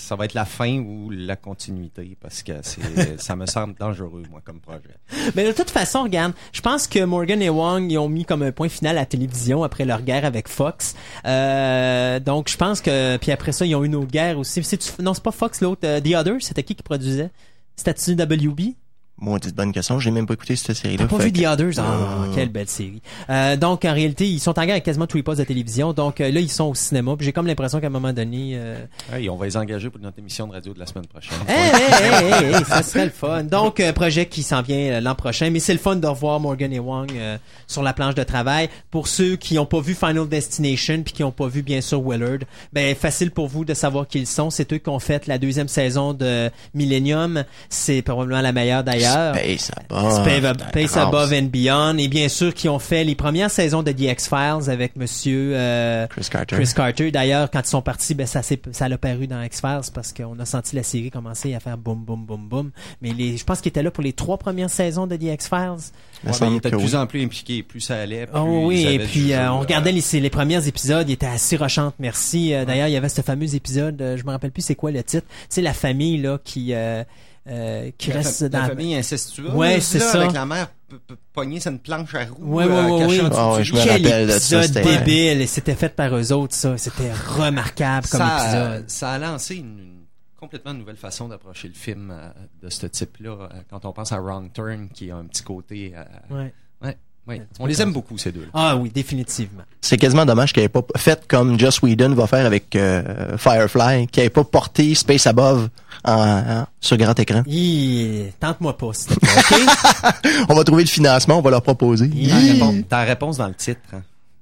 ça 0.07 0.15
va 0.15 0.23
être 0.23 0.33
la 0.33 0.45
fin 0.45 0.79
ou 0.79 1.09
la 1.09 1.35
continuité 1.35 2.17
parce 2.21 2.41
que 2.41 2.53
ça 3.17 3.35
me 3.35 3.45
semble 3.45 3.75
dangereux, 3.75 4.23
moi, 4.31 4.41
comme 4.43 4.61
projet. 4.61 4.95
Mais 5.35 5.45
de 5.45 5.51
toute 5.51 5.69
façon, 5.69 6.03
regarde, 6.03 6.33
je 6.53 6.61
pense 6.61 6.87
que 6.87 7.03
Morgan 7.03 7.41
et 7.41 7.49
Wong 7.49 7.91
ils 7.91 7.97
ont 7.97 8.07
mis 8.07 8.23
comme 8.23 8.41
un 8.41 8.53
point 8.53 8.69
final 8.69 8.97
à 8.97 9.01
la 9.01 9.05
télévision 9.05 9.63
après 9.63 9.83
leur 9.83 10.01
guerre 10.01 10.23
avec 10.23 10.47
Fox. 10.47 10.95
Euh, 11.25 12.21
donc 12.21 12.49
je 12.49 12.55
pense 12.55 12.79
que 12.79 13.17
puis 13.17 13.31
après 13.31 13.51
ça 13.51 13.65
ils 13.65 13.75
ont 13.75 13.83
eu 13.83 13.87
une 13.87 13.95
autre 13.95 14.11
guerre 14.11 14.39
aussi. 14.39 14.61
Non 14.99 15.13
c'est 15.13 15.23
pas 15.23 15.31
Fox 15.31 15.59
l'autre, 15.61 15.81
euh, 15.83 15.99
The 15.99 16.15
Other, 16.15 16.35
c'était 16.39 16.63
qui 16.63 16.75
qui 16.75 16.83
produisait? 16.83 17.29
C'était-tu 17.75 18.13
WB 18.13 18.75
Maudite 19.19 19.55
bonne 19.55 19.71
question, 19.71 19.99
j'ai 19.99 20.11
même 20.11 20.27
pas 20.27 20.35
écouté 20.35 20.55
cette 20.55 20.75
série-là. 20.75 21.05
T'as 21.09 21.17
pas 21.17 21.23
vu 21.23 21.31
que- 21.31 21.39
The 21.41 21.47
Others? 21.47 21.79
Ah, 21.79 21.83
Euh, 22.27 22.35
quelle 22.35 22.49
belle 22.49 22.67
série. 22.67 23.01
Euh, 23.31 23.55
donc, 23.57 23.83
en 23.83 23.93
réalité, 23.93 24.27
ils 24.27 24.39
sont 24.39 24.51
en 24.59 24.61
guerre 24.61 24.73
avec 24.73 24.83
quasiment 24.83 25.07
tous 25.07 25.17
les 25.17 25.23
postes 25.23 25.39
de 25.39 25.43
télévision. 25.45 25.91
Donc, 25.91 26.21
euh, 26.21 26.29
là, 26.31 26.39
ils 26.39 26.51
sont 26.51 26.65
au 26.65 26.75
cinéma. 26.75 27.15
Puis 27.17 27.25
j'ai 27.25 27.33
comme 27.33 27.47
l'impression 27.47 27.79
qu'à 27.79 27.87
un 27.87 27.89
moment 27.89 28.13
donné... 28.13 28.51
Euh... 28.53 28.77
Hey, 29.11 29.27
on 29.29 29.35
va 29.35 29.45
les 29.45 29.57
engager 29.57 29.89
pour 29.89 29.99
notre 30.01 30.19
émission 30.19 30.45
de 30.45 30.53
radio 30.53 30.71
de 30.71 30.77
la 30.79 30.85
semaine 30.85 31.07
prochaine. 31.07 31.33
Hey, 31.47 31.71
hey, 31.73 32.13
hey, 32.13 32.43
hey, 32.43 32.53
hey, 32.57 32.65
ça 32.65 32.83
serait 32.83 33.05
le 33.05 33.11
fun. 33.11 33.43
Donc, 33.43 33.79
euh, 33.79 33.91
projet 33.91 34.27
qui 34.27 34.43
s'en 34.43 34.61
vient 34.61 34.77
euh, 34.77 35.01
l'an 35.01 35.15
prochain. 35.15 35.49
Mais 35.49 35.59
c'est 35.59 35.73
le 35.73 35.79
fun 35.79 35.95
de 35.95 36.05
revoir 36.05 36.39
Morgan 36.39 36.71
et 36.71 36.77
Wong 36.79 37.11
euh, 37.15 37.37
sur 37.65 37.81
la 37.81 37.93
planche 37.93 38.13
de 38.13 38.23
travail. 38.23 38.69
Pour 38.91 39.07
ceux 39.07 39.35
qui 39.35 39.55
n'ont 39.55 39.65
pas 39.65 39.79
vu 39.81 39.95
Final 39.95 40.27
Destination 40.29 41.01
puis 41.01 41.13
qui 41.13 41.23
n'ont 41.23 41.31
pas 41.31 41.47
vu, 41.47 41.63
bien 41.63 41.81
sûr, 41.81 42.01
Willard, 42.07 42.39
ben 42.71 42.95
facile 42.95 43.31
pour 43.31 43.47
vous 43.47 43.65
de 43.65 43.73
savoir 43.73 44.07
qui 44.07 44.19
ils 44.19 44.27
sont. 44.27 44.51
C'est 44.51 44.71
eux 44.73 44.77
qui 44.77 44.89
ont 44.89 44.99
fait 44.99 45.25
la 45.25 45.39
deuxième 45.39 45.67
saison 45.67 46.13
de 46.13 46.51
Millennium. 46.75 47.43
C'est 47.69 48.03
probablement 48.03 48.41
la 48.41 48.51
meilleure 48.51 48.83
d'ailleurs. 48.83 49.06
Space 49.07 49.71
Above. 49.89 50.21
Space, 50.21 50.67
Space. 50.69 50.97
Above 50.97 51.33
and 51.33 51.49
Beyond 51.51 51.97
et 51.97 52.07
bien 52.07 52.29
sûr 52.29 52.53
qui 52.53 52.69
ont 52.69 52.79
fait 52.79 53.03
les 53.03 53.15
premières 53.15 53.51
saisons 53.51 53.83
de 53.83 53.91
The 53.91 54.01
X-Files 54.01 54.69
avec 54.69 54.95
monsieur 54.95 55.51
euh, 55.55 56.07
Chris 56.07 56.27
Carter. 56.31 56.55
Chris 56.55 56.71
Carter. 56.75 57.11
D'ailleurs, 57.11 57.49
quand 57.51 57.61
ils 57.61 57.69
sont 57.69 57.81
partis, 57.81 58.15
ben 58.15 58.27
ça 58.27 58.41
s'est 58.41 58.59
ça 58.71 58.89
l'a 58.89 58.97
paru 58.97 59.27
dans 59.27 59.41
X-Files 59.41 59.91
parce 59.93 60.13
qu'on 60.13 60.39
a 60.39 60.45
senti 60.45 60.75
la 60.75 60.83
série 60.83 61.11
commencer 61.11 61.53
à 61.53 61.59
faire 61.59 61.77
boum 61.77 62.03
boum 62.03 62.25
boum 62.25 62.47
boum. 62.47 62.71
Mais 63.01 63.13
les, 63.13 63.37
je 63.37 63.43
pense 63.43 63.61
qu'il 63.61 63.69
était 63.69 63.83
là 63.83 63.91
pour 63.91 64.03
les 64.03 64.13
trois 64.13 64.37
premières 64.37 64.69
saisons 64.69 65.07
de 65.07 65.15
The 65.15 65.23
X-Files. 65.23 65.91
Il 66.23 66.31
Ouais, 66.31 66.35
ben, 66.39 66.49
il 66.49 66.57
était 66.57 66.71
de 66.71 66.77
plus 66.77 66.93
oui. 66.93 66.95
en 66.95 67.05
plus 67.05 67.23
impliqué. 67.23 67.63
Plus 67.63 67.81
ça 67.81 67.95
allait, 67.97 68.25
plus 68.25 68.39
Oh 68.39 68.65
oui, 68.65 68.85
et 68.85 68.99
puis 68.99 69.33
euh, 69.33 69.51
on 69.51 69.59
regardait 69.59 69.91
les, 69.91 70.29
premiers 70.29 70.67
épisodes, 70.67 71.07
ils 71.09 71.13
étaient 71.13 71.25
assez 71.25 71.57
rochantes, 71.57 71.95
merci. 71.99 72.53
Euh, 72.53 72.65
D'ailleurs, 72.65 72.87
il 72.87 72.93
y 72.93 72.97
avait 72.97 73.09
ce 73.09 73.21
fameux 73.21 73.55
épisode, 73.55 74.01
euh, 74.01 74.17
je 74.17 74.25
me 74.25 74.31
rappelle 74.31 74.51
plus 74.51 74.61
c'est 74.61 74.75
quoi 74.75 74.91
le 74.91 75.03
titre. 75.03 75.27
C'est 75.49 75.61
la 75.61 75.73
famille 75.73 76.17
là 76.17 76.39
qui 76.43 76.73
euh, 76.73 77.03
euh, 77.47 77.91
qui 77.97 78.09
la, 78.09 78.15
reste 78.17 78.39
fa- 78.39 78.49
dans 78.49 78.59
la 78.61 78.67
famille 78.67 78.95
incestueuse. 78.95 79.53
Ouais, 79.53 79.79
c'est 79.79 79.99
là, 79.99 80.05
ça. 80.11 80.21
Avec 80.21 80.33
la 80.33 80.45
mère 80.45 80.67
p- 80.89 80.95
p- 81.07 81.13
pognée 81.33 81.59
sur 81.59 81.71
une 81.71 81.79
planche 81.79 82.13
à 82.15 82.25
roues. 82.25 82.35
Ouais, 82.41 82.65
ouais, 82.65 82.71
euh, 82.71 82.83
ouais, 82.83 82.99
cachée 82.99 83.21
oui. 83.21 83.29
ouais, 83.29 83.57
du 83.57 83.63
je 83.63 83.73
me. 83.73 83.83
Quel 83.83 84.03
rappelle 84.05 84.27
de 84.27 84.31
ça, 84.33 84.67
débile 84.67 85.41
et 85.41 85.47
c'était 85.47 85.75
fait 85.75 85.89
par 85.95 86.15
eux 86.15 86.31
autres 86.33 86.53
ça, 86.55 86.77
c'était 86.77 87.11
remarquable 87.13 88.07
comme 88.07 88.19
ça, 88.19 88.73
épisode. 88.73 88.89
ça 88.89 89.11
a 89.11 89.17
lancé 89.17 89.55
une, 89.55 89.79
une 89.79 89.97
complètement 90.39 90.73
nouvelle 90.73 90.97
façon 90.97 91.27
d'approcher 91.27 91.67
le 91.69 91.73
film 91.73 92.11
euh, 92.11 92.29
de 92.61 92.69
ce 92.69 92.85
type-là. 92.85 93.29
euh, 93.31 93.47
quand 93.69 93.85
on 93.85 93.93
pense 93.93 94.11
à 94.11 94.19
Wrong 94.19 94.51
Turn, 94.53 94.89
qui 94.93 95.09
a 95.11 95.15
un 95.17 95.25
petit 95.25 95.43
côté... 95.43 95.93
euh, 95.95 96.03
Ouais. 96.35 96.53
ouais, 96.81 96.97
petit 97.35 97.41
On 97.59 97.65
les 97.65 97.81
aime 97.81 97.91
beaucoup, 97.93 98.17
ces 98.17 98.31
deux-là. 98.31 98.47
Ah 98.53 98.75
oui, 98.77 98.89
définitivement. 98.89 99.63
C'est 99.81 99.97
quasiment 99.97 100.25
dommage 100.25 100.53
qu'il 100.53 100.63
ait 100.63 100.69
pas 100.69 100.81
fait 100.97 101.25
comme 101.27 101.59
Joss 101.59 101.81
Whedon 101.81 102.13
va 102.15 102.27
faire 102.27 102.45
avec 102.45 102.75
euh, 102.75 103.37
Firefly, 103.37 104.07
qu'il 104.07 104.23
ait 104.23 104.29
pas 104.29 104.43
porté 104.43 104.93
Space 104.95 105.27
Above 105.27 105.69
en, 106.03 106.13
en- 106.13 106.65
sur 106.79 106.97
grand 106.97 107.17
écran. 107.19 107.43
Hi, 107.47 108.31
Tente-moi 108.39 108.77
pas, 108.77 108.93
s'il 108.93 109.15
te 109.15 109.19
plaît, 109.19 109.29
ok? 109.37 110.25
On 110.49 110.55
va 110.55 110.63
trouver 110.63 110.83
le 110.83 110.89
financement, 110.89 111.37
on 111.39 111.41
va 111.41 111.49
leur 111.51 111.61
proposer. 111.61 112.07
Hi. 112.13 112.29
Ta 112.29 112.37
réponse, 112.39 112.75
ta 112.89 113.01
réponse 113.01 113.37
dans 113.37 113.47
le 113.47 113.53
titre, 113.55 113.79
hein. 113.93 114.01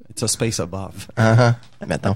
It's 0.10 0.24
a 0.24 0.28
space 0.28 0.60
above. 0.62 0.94
Ah, 1.18 1.56
ah, 1.82 1.86
mettons. 1.86 2.16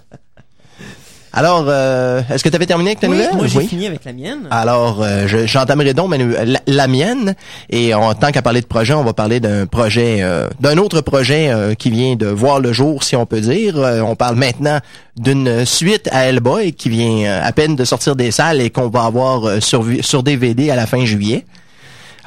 Alors, 1.32 1.66
euh, 1.68 2.22
est-ce 2.34 2.44
que 2.44 2.50
tu 2.50 2.56
avais 2.56 2.66
terminé 2.66 2.90
avec 2.92 3.00
ta 3.02 3.08
Oui, 3.08 3.18
nouvelle? 3.18 3.36
moi 3.36 3.46
j'ai 3.48 3.60
Oui. 3.60 3.68
fini 3.68 3.86
avec 3.88 4.04
la 4.04 4.14
mienne. 4.14 4.48
Alors, 4.50 5.02
euh, 5.04 5.28
je- 5.28 5.46
j'entamerai 5.46 5.94
donc 5.94 6.14
la, 6.18 6.60
la 6.66 6.88
mienne. 6.88 7.36
Et 7.70 7.94
en 7.94 8.14
tant 8.16 8.32
qu'à 8.32 8.42
parler 8.42 8.62
de 8.62 8.66
projet, 8.66 8.94
on 8.94 9.04
va 9.04 9.14
parler 9.14 9.40
d'un 9.40 9.66
projet, 9.68 10.18
euh, 10.22 10.48
d'un 10.60 10.78
autre 10.78 11.02
projet 11.02 11.50
euh, 11.50 11.76
qui 11.76 11.92
vient 11.92 12.16
de 12.16 12.26
voir 12.26 12.60
le 12.60 12.74
jour, 12.74 13.04
si 13.04 13.16
on 13.16 13.26
peut 13.28 13.42
dire. 13.42 13.78
Euh, 13.78 14.02
on 14.02 14.16
parle 14.16 14.36
maintenant 14.36 14.80
d'une 15.18 15.66
suite 15.66 16.10
à 16.12 16.26
Hellboy 16.26 16.74
qui 16.74 16.90
vient 16.90 17.40
à 17.44 17.52
peine 17.52 17.76
de 17.76 17.86
sortir 17.86 18.16
des 18.16 18.32
salles 18.32 18.60
et 18.62 18.70
qu'on 18.72 18.90
va 18.90 19.04
avoir 19.04 19.62
sur, 19.62 19.86
sur 20.02 20.24
DVD 20.24 20.72
à 20.72 20.76
la 20.76 20.88
fin 20.88 21.06
juillet. 21.06 21.46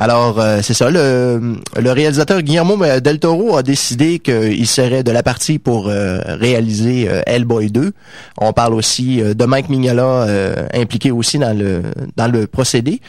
Alors, 0.02 0.40
euh, 0.40 0.58
c'est 0.62 0.74
ça. 0.74 0.90
Le, 0.90 1.62
réalisateur 1.76 2.42
Guillermo 2.42 2.76
del 3.00 3.20
Toro 3.20 3.56
a 3.56 3.62
décidé 3.62 4.18
qu'il 4.18 4.66
serait 4.66 5.04
de 5.04 5.12
la 5.12 5.22
partie 5.22 5.60
pour 5.60 5.86
euh, 5.86 6.18
réaliser 6.26 7.08
euh, 7.08 7.22
Hellboy 7.24 7.70
2. 7.70 7.92
On 8.38 8.52
parle 8.52 8.74
aussi 8.74 9.22
euh, 9.22 9.32
de 9.34 9.44
Mike 9.44 9.68
Mignola 9.68 10.26
impliqué 10.74 11.12
aussi 11.12 11.38
dans 11.38 11.56
le 11.56 11.82
dans 12.16 12.26
le 12.26 12.48
procédé. 12.48 13.00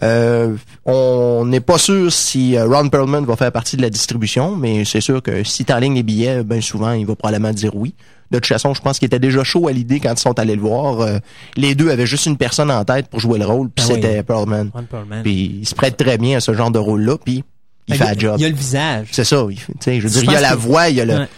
On 0.00 1.44
n'est 1.44 1.60
pas 1.60 1.76
sûr 1.76 2.10
si 2.10 2.58
Ron 2.58 2.88
Perlman 2.88 3.26
va 3.26 3.36
faire 3.36 3.52
partie 3.52 3.76
de 3.76 3.82
la 3.82 3.90
distribution, 3.90 4.56
mais 4.56 4.86
c'est 4.86 5.02
sûr 5.02 5.22
que 5.22 5.44
si 5.44 5.66
tu 5.66 5.78
ligne 5.78 5.96
les 5.96 6.02
billets, 6.02 6.44
ben 6.44 6.62
souvent 6.62 6.92
il 6.92 7.04
va 7.04 7.14
probablement 7.14 7.52
dire 7.52 7.76
oui. 7.76 7.92
De 8.30 8.38
toute 8.38 8.46
façon, 8.46 8.74
je 8.74 8.82
pense 8.82 8.98
qu'ils 8.98 9.06
étaient 9.06 9.18
déjà 9.18 9.42
chauds 9.44 9.68
à 9.68 9.72
l'idée 9.72 10.00
quand 10.00 10.12
ils 10.12 10.18
sont 10.18 10.38
allés 10.38 10.54
le 10.54 10.60
voir. 10.60 11.00
Euh, 11.00 11.18
les 11.56 11.74
deux 11.74 11.90
avaient 11.90 12.06
juste 12.06 12.26
une 12.26 12.36
personne 12.36 12.70
en 12.70 12.84
tête 12.84 13.08
pour 13.08 13.20
jouer 13.20 13.38
le 13.38 13.46
rôle, 13.46 13.70
puis 13.70 13.84
Ah 13.88 13.88
oui. 13.88 13.94
c'était 13.94 14.22
Perlman. 14.22 14.70
Ron 14.74 14.82
Perlman. 14.84 15.22
Puis 15.22 15.58
il 15.62 15.66
se 15.66 15.74
prête 15.74 15.96
très 15.96 16.18
bien 16.18 16.36
à 16.36 16.40
ce 16.40 16.52
genre 16.52 16.70
de 16.70 16.78
rôle-là, 16.78 17.16
puis 17.24 17.42
il 17.86 17.94
fait 17.94 18.00
Ben, 18.04 18.10
la 18.12 18.18
job. 18.18 18.34
Il 18.38 18.42
y 18.42 18.44
a 18.44 18.48
le 18.50 18.54
visage. 18.54 19.08
C'est 19.12 19.24
ça. 19.24 19.46
il 19.50 19.58
fait- 19.58 19.72
tu 19.72 19.78
sais, 19.80 20.00
je 20.00 20.06
veux 20.08 20.10
dire, 20.20 20.24
il 20.24 20.32
y 20.32 20.36
a 20.36 20.40
la 20.42 20.50
que- 20.50 20.56
voix, 20.56 20.88
il 20.90 20.96
y 20.96 21.00
a 21.00 21.04
le, 21.06 21.14
Ouais. 21.20 21.28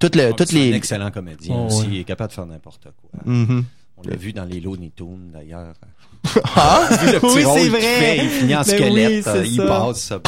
toutes 0.00 0.16
le, 0.16 0.26
Ah, 0.26 0.32
toutes 0.36 0.48
c'est 0.48 0.56
un 0.56 0.70
les. 0.70 0.72
excellent 0.74 1.10
comédien 1.12 1.54
Oh, 1.56 1.66
aussi. 1.66 1.82
ouais. 1.82 1.86
Il 1.92 1.98
est 2.00 2.04
capable 2.04 2.30
de 2.30 2.34
faire 2.34 2.46
n'importe 2.46 2.82
quoi. 3.00 3.20
Mhm. 3.32 3.64
On 3.98 4.08
l'a 4.08 4.16
vu 4.16 4.32
dans 4.32 4.44
les 4.44 4.60
Looney 4.60 4.90
Tunes, 4.96 5.30
d'ailleurs. 5.32 5.74
Ah! 6.56 6.86
Vu 6.90 7.12
le 7.12 7.20
petit 7.20 7.36
Oui, 7.36 7.42
c'est 7.54 7.68
vrai. 7.68 7.80
fait, 7.80 8.16
il 8.18 8.28
finit 8.28 8.54
en 8.54 8.58
Ben 8.58 8.64
squelette. 8.64 9.26
oui, 9.26 9.32
euh, 9.34 9.44
il 9.46 9.56
ça. 9.56 9.66
passe. 9.66 10.00
ça. 10.00 10.18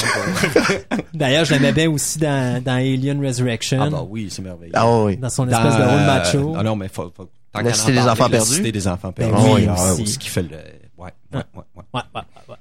D'ailleurs, 1.14 1.44
je 1.44 1.52
l'aimais 1.54 1.72
bien 1.72 1.90
aussi 1.90 2.18
dans, 2.18 2.62
dans 2.62 2.72
Alien 2.74 3.24
Resurrection. 3.24 3.80
ah 3.82 3.90
bah 3.90 4.04
oui, 4.08 4.28
c'est 4.30 4.42
merveilleux. 4.42 4.72
Ah 4.74 4.90
oui. 4.90 5.16
Dans 5.18 5.28
son 5.28 5.44
Dans, 5.46 5.52
espèce 5.58 5.76
de 5.78 5.82
rôle 5.82 6.00
euh, 6.00 6.06
macho. 6.06 6.54
Ah 6.58 6.62
non, 6.62 6.76
mais 6.76 6.88
faut, 6.88 7.12
faut, 7.16 7.28
tant 7.52 7.60
La 7.60 7.74
Cité 7.74 7.92
des 7.92 7.98
Enfants 8.00 8.24
la 8.24 8.30
Perdus. 8.30 8.54
Cité 8.54 8.72
des 8.72 8.88
Enfants 8.88 9.12
Ben 9.16 9.30
perdus. 9.30 9.50
oui, 9.54 9.66
ah, 9.68 9.92
aussi. 9.92 10.06
ce 10.06 10.18
qui 10.18 10.28
fait 10.28 10.42
le, 10.42 10.48
ouais, 10.48 10.56
ouais, 10.98 11.10
ouais, 11.34 11.42
ouais. 11.54 11.82
Ouais, 11.94 12.00
ouais, 12.14 12.22
ouais. 12.48 12.56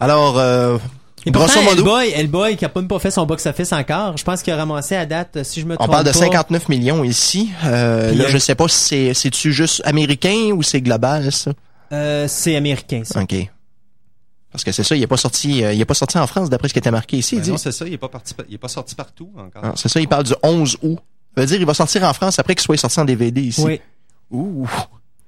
Alors, 0.00 0.36
euh, 0.38 0.76
Et 1.24 1.30
grosso 1.30 1.46
pourtant, 1.54 1.62
modo, 1.70 1.76
Hellboy, 1.98 2.10
Hellboy 2.10 2.56
qui 2.56 2.64
a 2.64 2.68
pas 2.68 2.80
même 2.80 2.88
pas 2.88 2.98
fait 2.98 3.12
son 3.12 3.24
box-office 3.26 3.72
encore, 3.72 4.16
je 4.16 4.24
pense 4.24 4.42
qu'il 4.42 4.52
a 4.52 4.56
ramassé 4.56 4.96
à 4.96 5.06
date, 5.06 5.44
si 5.44 5.60
je 5.60 5.66
me 5.66 5.74
on 5.74 5.76
trompe 5.76 5.90
parle 5.90 6.04
de 6.04 6.10
pas, 6.10 6.18
59 6.18 6.68
millions 6.68 7.04
ici. 7.04 7.50
Euh, 7.64 8.12
là, 8.12 8.24
euh, 8.24 8.28
je 8.28 8.38
sais 8.38 8.56
pas 8.56 8.66
si 8.68 8.76
c'est, 8.76 9.14
c'est-tu 9.14 9.52
juste 9.52 9.80
américain 9.84 10.50
ou 10.52 10.62
c'est 10.64 10.80
global, 10.80 11.30
ça? 11.32 11.52
Euh, 11.94 12.28
c'est 12.28 12.56
américain, 12.56 13.02
ça. 13.04 13.22
OK. 13.22 13.34
Parce 14.50 14.62
que 14.62 14.70
c'est 14.72 14.84
ça, 14.84 14.94
il 14.94 15.02
est 15.02 15.06
pas 15.08 15.16
sorti, 15.16 15.64
euh, 15.64 15.72
il 15.72 15.80
est 15.80 15.84
pas 15.84 15.94
sorti 15.94 16.16
en 16.16 16.26
France 16.26 16.48
d'après 16.48 16.68
ce 16.68 16.72
qui 16.74 16.78
était 16.78 16.90
marqué 16.90 17.16
ici. 17.16 17.34
il 17.34 17.38
Ben 17.38 17.44
dit. 17.44 17.50
non, 17.50 17.56
c'est 17.56 17.72
ça, 17.72 17.86
il 17.86 17.92
est 17.92 17.98
pas 17.98 18.08
parti, 18.08 18.34
il 18.48 18.54
est 18.54 18.58
pas 18.58 18.68
sorti 18.68 18.94
partout 18.94 19.32
encore. 19.36 19.62
Ah, 19.64 19.72
c'est 19.74 19.88
ça, 19.88 20.00
il 20.00 20.06
parle 20.08 20.24
du 20.24 20.34
11 20.42 20.78
août. 20.82 20.98
Ça 21.34 21.40
veut 21.40 21.46
dire 21.48 21.60
il 21.60 21.66
va 21.66 21.74
sortir 21.74 22.04
en 22.04 22.12
France 22.12 22.38
après 22.38 22.54
qu'il 22.54 22.62
soit 22.62 22.76
sorti 22.76 23.00
en 23.00 23.04
DVD 23.04 23.40
ici. 23.40 23.62
Oui. 23.64 23.80
Ouh. 24.30 24.68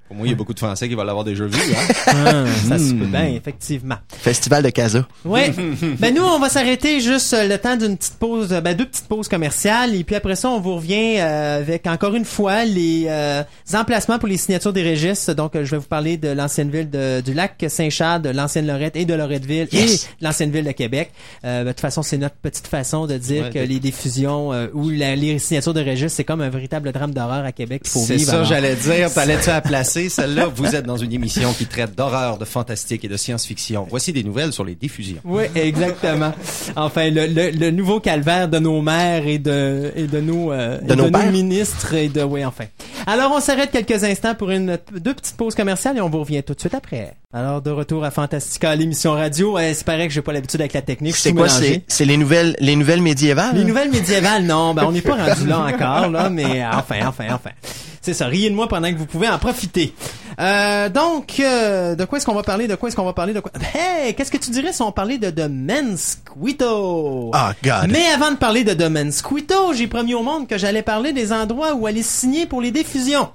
Pour 0.09 0.16
moi, 0.16 0.27
il 0.27 0.31
y 0.31 0.33
a 0.33 0.37
beaucoup 0.37 0.55
de 0.55 0.59
Français 0.59 0.88
qui 0.88 0.95
vont 0.95 1.03
l'avoir 1.03 1.25
déjà 1.25 1.45
vu, 1.45 1.59
hein. 1.59 1.95
Ah, 2.07 2.45
ça 2.69 2.79
se 2.79 2.92
Hmm. 2.92 2.99
peut 3.01 3.07
bien, 3.07 3.27
effectivement. 3.27 3.97
Festival 4.19 4.62
de 4.62 4.71
Casa. 4.71 5.07
Oui. 5.25 5.40
ben 5.99 6.14
nous, 6.14 6.23
on 6.23 6.38
va 6.38 6.49
s'arrêter 6.49 7.01
juste 7.01 7.33
euh, 7.35 7.49
le 7.49 7.59
temps 7.59 7.77
d'une 7.77 7.97
petite 7.97 8.14
pause, 8.14 8.53
euh, 8.53 8.61
ben 8.61 8.77
deux 8.77 8.87
petites 8.87 9.09
pauses 9.09 9.27
commerciales, 9.29 9.95
et 9.95 10.05
puis 10.05 10.14
après 10.14 10.37
ça, 10.37 10.49
on 10.49 10.61
vous 10.61 10.77
revient 10.77 11.16
euh, 11.19 11.59
avec 11.59 11.87
encore 11.88 12.14
une 12.14 12.25
fois 12.25 12.64
les 12.64 13.07
euh, 13.09 13.42
emplacements 13.75 14.19
pour 14.19 14.29
les 14.29 14.37
signatures 14.37 14.73
des 14.73 14.88
registres. 14.88 15.35
Donc, 15.35 15.57
euh, 15.57 15.64
je 15.64 15.73
vais 15.73 15.79
vous 15.79 15.83
parler 15.88 16.16
de 16.16 16.29
l'ancienne 16.29 16.71
ville 16.71 16.88
de- 16.90 17.21
du 17.21 17.35
lac 17.35 17.64
Saint-Charles, 17.69 18.23
de 18.23 18.31
l'ancienne 18.31 18.66
Lorette 18.66 18.95
et 18.97 19.05
de 19.05 19.14
Loretteville 19.14 19.69
Yes. 19.73 20.05
et 20.05 20.25
l'ancienne 20.25 20.51
ville 20.53 20.64
de 20.64 20.73
Québec. 20.73 21.11
Euh, 21.45 21.61
ben, 21.62 21.64
de 21.66 21.71
toute 21.73 21.81
façon, 21.81 22.03
c'est 22.03 22.19
notre 22.19 22.37
petite 22.37 22.69
façon 22.69 23.07
de 23.07 23.16
dire 23.19 23.45
Ouais, 23.45 23.51
que 23.51 23.59
de- 23.59 23.64
les 23.64 23.81
diffusions 23.81 24.53
euh, 24.53 24.69
ou 24.73 24.88
la- 24.90 25.16
les 25.16 25.38
signatures 25.40 25.75
de 25.75 25.83
registres, 25.83 26.16
c'est 26.16 26.25
comme 26.25 26.40
un 26.42 26.49
véritable 26.51 26.92
drame 26.92 27.12
d'horreur 27.12 27.45
à 27.45 27.53
Québec 27.53 27.83
qu'il 27.83 27.90
faut 27.90 28.05
C'est 28.07 28.16
vivre. 28.16 28.31
ça, 28.31 28.45
j'allais 28.45 28.77
dire. 28.77 29.12
T'allais-tu 29.12 29.49
la 29.49 29.61
placer, 29.61 29.96
celle-là? 30.09 30.47
Vous 30.47 30.75
êtes 30.75 30.87
dans 30.87 30.97
une 30.97 31.13
émission 31.13 31.53
qui 31.53 31.67
traite 31.67 31.95
d'horreur, 31.95 32.39
de 32.39 32.45
fantastique 32.45 33.05
et 33.05 33.09
de 33.09 33.17
science-fiction. 33.17 33.87
Voici 33.91 34.13
des 34.13 34.23
nouvelles 34.23 34.53
sur 34.53 34.65
les 34.65 34.75
diffusions. 34.75 35.21
Oui, 35.25 35.45
exactement. 35.55 36.33
Enfin, 36.77 37.11
le, 37.11 37.27
le, 37.27 37.51
le 37.51 37.71
nouveau 37.71 38.01
calvaire 38.01 38.49
de 38.49 38.59
nos 38.59 38.83
maires 38.83 39.27
et 39.27 39.39
de 39.39 39.93
et 39.97 40.07
de 40.07 40.21
nos 40.21 40.53
euh, 40.53 40.79
De 40.81 40.93
et 40.93 40.97
nos 40.97 41.11
ministres 41.31 41.95
et 41.95 42.09
de 42.09 42.23
oui, 42.23 42.45
enfin. 42.45 42.65
Alors, 43.07 43.33
on 43.35 43.41
s'arrête 43.41 43.71
quelques 43.71 44.05
instants 44.05 44.35
pour 44.35 44.51
une 44.51 44.79
deux 44.95 45.15
petites 45.15 45.37
pauses 45.37 45.55
commerciales 45.55 45.97
et 45.97 46.01
on 46.01 46.11
vous 46.11 46.21
revient 46.21 46.43
tout 46.43 46.55
de 46.55 46.61
suite 46.61 46.75
après. 46.75 47.15
Alors, 47.35 47.61
de 47.61 47.71
retour 47.71 48.05
à 48.05 48.12
Fantastica, 48.12 48.77
l'émission 48.77 49.12
radio. 49.12 49.59
Euh, 49.59 49.73
c'est 49.75 49.85
pareil 49.85 50.07
que 50.07 50.15
j'ai 50.15 50.23
pas 50.23 50.33
l'habitude 50.33 50.61
avec 50.61 50.73
la 50.75 50.81
technique. 50.83 51.17
C'est 51.17 51.33
quoi, 51.33 51.49
c'est, 51.49 51.83
c'est 51.89 52.05
les 52.05 52.17
nouvelles, 52.17 52.55
les 52.61 52.77
nouvelles 52.77 53.03
médiévales? 53.03 53.57
Les 53.57 53.65
nouvelles 53.65 53.91
médiévales, 53.91 54.45
non, 54.45 54.75
ben 54.75 54.85
on 54.87 54.93
n'est 54.93 55.01
pas 55.03 55.17
rendu 55.17 55.45
là 55.47 55.59
encore, 55.75 56.09
là, 56.09 56.31
mais 56.31 56.62
euh, 56.62 56.71
enfin, 56.73 57.01
enfin, 57.05 57.25
enfin. 57.33 57.51
C'est 58.01 58.15
ça, 58.15 58.29
riez 58.29 58.49
de 58.49 58.55
moi 58.55 58.69
pendant 58.69 58.89
que 58.93 58.97
vous 58.97 59.07
pouvez 59.07 59.29
en 59.29 59.39
profiter. 59.39 59.93
Euh, 60.39 60.89
donc, 60.89 61.41
euh, 61.41 61.97
de 61.97 62.05
quoi 62.05 62.19
est-ce 62.19 62.27
qu'on 62.27 62.35
va 62.35 62.45
parler? 62.45 62.69
De 62.69 62.77
quoi 62.77 62.89
est-ce 62.89 62.95
qu'on 62.95 63.05
va 63.05 63.12
parler? 63.12 63.33
De 63.33 63.41
quoi? 63.41 63.51
Hey, 63.75 64.15
qu'est-ce 64.15 64.31
que 64.31 64.37
tu 64.37 64.51
dirais 64.51 64.73
si 64.73 64.81
on 64.83 64.93
parlait 64.93 65.19
de 65.19 65.29
The 65.29 65.49
Mensquito? 65.51 67.33
Ah, 67.35 67.55
God. 67.65 67.91
Mais 67.91 68.07
avant 68.15 68.31
de 68.31 68.37
parler 68.37 68.62
de 68.62 68.73
The 68.73 68.89
Mensquito, 68.89 69.75
j'ai 69.75 69.89
promis 69.89 70.15
au 70.15 70.23
monde 70.23 70.47
que 70.47 70.59
j'allais 70.59 70.83
parler 70.83 71.12
des 71.12 71.33
endroits 71.33 71.75
où 71.75 71.89
aller 71.89 72.05
signer 72.05 72.47
pour 72.47 72.62
les 72.62 72.71
diffusions. 72.71 73.29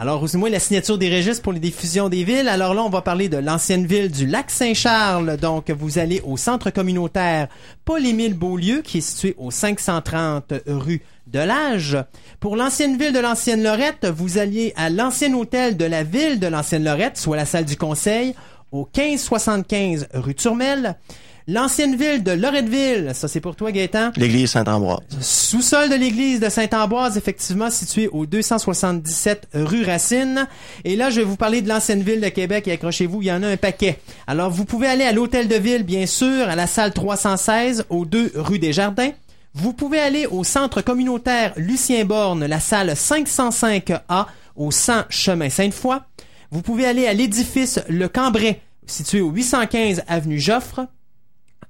Alors, 0.00 0.22
aussi 0.22 0.36
moi 0.36 0.48
la 0.48 0.60
signature 0.60 0.96
des 0.96 1.12
registres 1.12 1.42
pour 1.42 1.52
les 1.52 1.58
diffusions 1.58 2.08
des 2.08 2.22
villes. 2.22 2.46
Alors 2.46 2.72
là, 2.72 2.84
on 2.84 2.88
va 2.88 3.02
parler 3.02 3.28
de 3.28 3.36
l'ancienne 3.36 3.84
ville 3.84 4.12
du 4.12 4.26
lac 4.26 4.48
Saint-Charles. 4.48 5.36
Donc, 5.38 5.72
vous 5.72 5.98
allez 5.98 6.20
au 6.24 6.36
centre 6.36 6.70
communautaire 6.70 7.48
Paul-Émile 7.84 8.34
Beaulieu, 8.34 8.80
qui 8.82 8.98
est 8.98 9.00
situé 9.00 9.34
au 9.38 9.50
530 9.50 10.54
rue 10.68 11.02
de 11.26 11.40
l'Âge. 11.40 11.98
Pour 12.38 12.54
l'ancienne 12.54 12.96
ville 12.96 13.12
de 13.12 13.18
l'ancienne 13.18 13.64
Lorette, 13.64 14.06
vous 14.06 14.38
alliez 14.38 14.72
à 14.76 14.88
l'ancien 14.88 15.34
hôtel 15.34 15.76
de 15.76 15.84
la 15.84 16.04
ville 16.04 16.38
de 16.38 16.46
l'ancienne 16.46 16.84
Lorette, 16.84 17.18
soit 17.18 17.36
la 17.36 17.44
salle 17.44 17.64
du 17.64 17.76
conseil, 17.76 18.36
au 18.70 18.88
1575 18.96 20.10
rue 20.14 20.36
Turmel. 20.36 20.94
L'ancienne 21.50 21.96
ville 21.96 22.22
de 22.22 22.32
Loretteville, 22.32 23.12
ça 23.14 23.26
c'est 23.26 23.40
pour 23.40 23.56
toi 23.56 23.72
Gaëtan. 23.72 24.10
L'église 24.16 24.50
Saint-Ambroise. 24.50 24.98
Sous-sol 25.18 25.88
de 25.88 25.94
l'église 25.94 26.40
de 26.40 26.50
Saint-Ambroise, 26.50 27.16
effectivement 27.16 27.70
situé 27.70 28.06
au 28.08 28.26
277 28.26 29.48
rue 29.54 29.82
Racine. 29.82 30.46
Et 30.84 30.94
là, 30.94 31.08
je 31.08 31.20
vais 31.20 31.24
vous 31.24 31.36
parler 31.36 31.62
de 31.62 31.68
l'ancienne 31.70 32.02
ville 32.02 32.20
de 32.20 32.28
Québec 32.28 32.68
et 32.68 32.72
accrochez-vous, 32.72 33.22
il 33.22 33.28
y 33.28 33.32
en 33.32 33.42
a 33.42 33.48
un 33.48 33.56
paquet. 33.56 33.98
Alors, 34.26 34.50
vous 34.50 34.66
pouvez 34.66 34.88
aller 34.88 35.04
à 35.04 35.12
l'hôtel 35.12 35.48
de 35.48 35.54
ville, 35.54 35.84
bien 35.84 36.04
sûr, 36.04 36.50
à 36.50 36.54
la 36.54 36.66
salle 36.66 36.92
316, 36.92 37.86
au 37.88 38.04
2 38.04 38.32
rue 38.34 38.58
des 38.58 38.74
Jardins. 38.74 39.12
Vous 39.54 39.72
pouvez 39.72 40.00
aller 40.00 40.26
au 40.26 40.44
centre 40.44 40.82
communautaire 40.82 41.54
Lucien 41.56 42.04
Borne, 42.04 42.44
la 42.44 42.60
salle 42.60 42.90
505A, 42.90 44.26
au 44.54 44.70
100 44.70 45.04
chemin 45.08 45.48
Sainte-Foy. 45.48 46.02
Vous 46.50 46.60
pouvez 46.60 46.84
aller 46.84 47.06
à 47.06 47.14
l'édifice 47.14 47.80
Le 47.88 48.06
Cambrai, 48.06 48.60
situé 48.84 49.22
au 49.22 49.30
815 49.30 50.02
avenue 50.08 50.38
Joffre. 50.38 50.86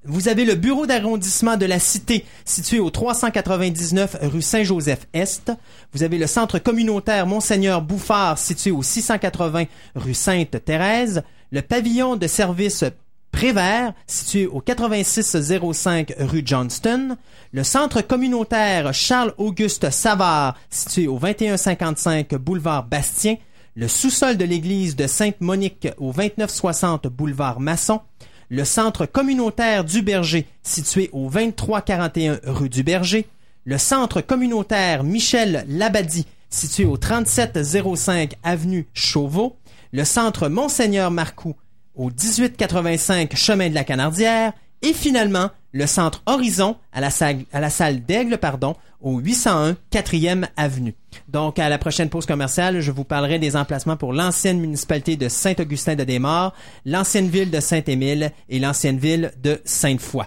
Vous 0.04 0.28
avez 0.28 0.44
le 0.44 0.54
bureau 0.54 0.86
d'arrondissement 0.86 1.56
de 1.56 1.66
la 1.66 1.80
Cité, 1.80 2.24
situé 2.44 2.78
au 2.78 2.88
399 2.88 4.18
rue 4.22 4.42
Saint-Joseph-Est. 4.42 5.52
Vous 5.92 6.04
avez 6.04 6.18
le 6.18 6.28
centre 6.28 6.60
communautaire 6.60 7.26
Monseigneur 7.26 7.82
Bouffard, 7.82 8.38
situé 8.38 8.70
au 8.70 8.82
680 8.82 9.64
rue 9.96 10.14
Sainte-Thérèse. 10.14 11.22
Le 11.50 11.62
pavillon 11.62 12.14
de 12.14 12.28
service 12.28 12.84
Prévert, 13.32 13.92
situé 14.06 14.46
au 14.46 14.60
8605 14.60 16.14
rue 16.20 16.42
Johnston. 16.44 17.16
Le 17.52 17.64
centre 17.64 18.00
communautaire 18.00 18.94
Charles-Auguste 18.94 19.90
Savard, 19.90 20.56
situé 20.70 21.08
au 21.08 21.18
2155 21.18 22.34
boulevard 22.36 22.84
Bastien. 22.84 23.36
Le 23.74 23.86
sous-sol 23.86 24.36
de 24.36 24.44
l'église 24.44 24.96
de 24.96 25.06
Sainte-Monique 25.06 25.88
au 25.98 26.12
2960 26.12 27.08
boulevard 27.08 27.60
Masson 27.60 28.00
le 28.48 28.64
centre 28.64 29.06
communautaire 29.06 29.84
du 29.84 30.02
Berger, 30.02 30.46
situé 30.62 31.10
au 31.12 31.30
2341 31.30 32.40
rue 32.44 32.68
du 32.68 32.82
Berger, 32.82 33.26
le 33.64 33.78
centre 33.78 34.20
communautaire 34.20 35.04
Michel 35.04 35.64
Labadie, 35.68 36.26
situé 36.50 36.84
au 36.84 36.96
3705 36.96 38.34
avenue 38.42 38.86
Chauveau, 38.94 39.56
le 39.92 40.04
centre 40.04 40.48
Monseigneur 40.48 41.10
Marcoux, 41.10 41.56
au 41.94 42.06
1885 42.06 43.36
chemin 43.36 43.68
de 43.68 43.74
la 43.74 43.84
Canardière, 43.84 44.52
et 44.82 44.92
finalement, 44.92 45.50
le 45.72 45.86
centre 45.86 46.22
Horizon 46.26 46.76
à 46.92 47.00
la 47.00 47.10
salle, 47.10 47.44
à 47.52 47.60
la 47.60 47.70
salle 47.70 48.04
d'Aigle, 48.04 48.38
pardon, 48.38 48.76
au 49.00 49.18
801 49.18 49.76
4e 49.92 50.46
avenue. 50.56 50.94
Donc, 51.28 51.58
à 51.58 51.68
la 51.68 51.78
prochaine 51.78 52.08
pause 52.08 52.26
commerciale, 52.26 52.80
je 52.80 52.90
vous 52.90 53.04
parlerai 53.04 53.38
des 53.38 53.56
emplacements 53.56 53.96
pour 53.96 54.12
l'ancienne 54.12 54.60
municipalité 54.60 55.16
de 55.16 55.28
Saint-Augustin-de-Desmaures, 55.28 56.52
l'ancienne 56.84 57.28
ville 57.28 57.50
de 57.50 57.60
Saint-Émile 57.60 58.32
et 58.48 58.58
l'ancienne 58.58 58.98
ville 58.98 59.32
de 59.42 59.60
Sainte-Foy. 59.64 60.24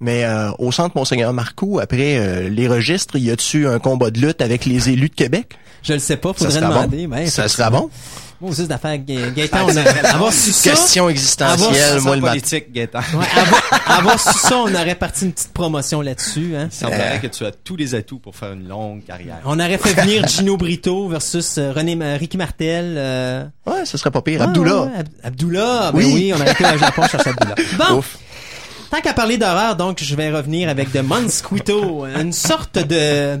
Mais 0.00 0.24
euh, 0.24 0.50
au 0.58 0.72
centre 0.72 0.96
Monseigneur 0.96 1.32
Marcoux, 1.32 1.78
après 1.80 2.18
euh, 2.18 2.48
les 2.48 2.68
registres, 2.68 3.16
y 3.16 3.30
a-tu 3.30 3.66
un 3.66 3.78
combat 3.78 4.10
de 4.10 4.20
lutte 4.20 4.42
avec 4.42 4.64
les 4.64 4.90
élus 4.90 5.08
de 5.08 5.14
Québec? 5.14 5.56
Je 5.82 5.92
le 5.92 5.98
sais 5.98 6.16
pas, 6.16 6.32
faudrait 6.32 6.60
demander. 6.60 7.06
bon. 7.06 7.16
ben, 7.16 7.26
ça 7.26 7.48
sera 7.48 7.70
bon. 7.70 7.90
Moi 8.44 8.50
aussi, 8.52 8.66
d'affaires 8.68 8.98
Gaëtan, 8.98 9.58
on 9.66 9.74
a, 9.76 10.08
avoir 10.14 10.32
su 10.32 10.52
ça, 10.52 10.70
Question 10.70 11.08
existentielle, 11.08 12.00
moi 12.02 12.14
le 12.16 12.20
matin. 12.20 12.32
politique, 12.32 12.72
Gaëtan. 12.72 12.98
ouais, 13.14 13.24
avoir, 13.36 13.62
avoir 13.98 14.20
su 14.20 14.38
ça, 14.38 14.56
on 14.58 14.74
aurait 14.74 14.94
parti 14.94 15.24
une 15.24 15.32
petite 15.32 15.52
promotion 15.54 16.02
là-dessus, 16.02 16.54
hein. 16.56 16.68
Il 16.70 16.74
semblerait 16.76 17.20
que 17.22 17.26
tu 17.28 17.46
as 17.46 17.52
tous 17.52 17.76
les 17.76 17.94
atouts 17.94 18.18
pour 18.18 18.36
faire 18.36 18.52
une 18.52 18.68
longue 18.68 19.02
carrière. 19.04 19.38
On 19.46 19.58
aurait 19.58 19.78
fait 19.78 19.94
venir 19.94 20.28
Gino 20.28 20.58
Brito 20.58 21.08
versus 21.08 21.56
euh, 21.56 21.72
René 21.72 21.96
Ma- 21.96 22.16
Ricky 22.16 22.36
Martel. 22.36 22.94
euh, 22.98 23.44
Ouais, 23.66 23.86
ce 23.86 23.96
serait 23.96 24.10
pas 24.10 24.20
pire. 24.20 24.40
Ah, 24.42 24.44
Abdullah. 24.44 24.82
ouais, 24.82 24.98
Ab- 24.98 25.08
Abdullah, 25.22 25.90
ben 25.92 25.98
Oui. 25.98 26.10
oui. 26.14 26.32
on 26.36 26.40
aurait 26.40 26.52
été 26.52 26.64
au 26.66 26.76
Japon 26.78 27.02
chercher 27.08 27.30
Abdullah. 27.30 27.54
Bon, 27.88 27.96
Ouf. 27.98 28.18
tant 28.90 29.00
qu'à 29.00 29.14
parler 29.14 29.38
d'horreur, 29.38 29.74
donc 29.76 30.00
je 30.02 30.14
vais 30.14 30.30
revenir 30.30 30.68
avec 30.68 30.92
The 30.92 31.02
Monsquito, 31.02 32.04
une 32.04 32.32
sorte 32.34 32.78
de 32.78 33.40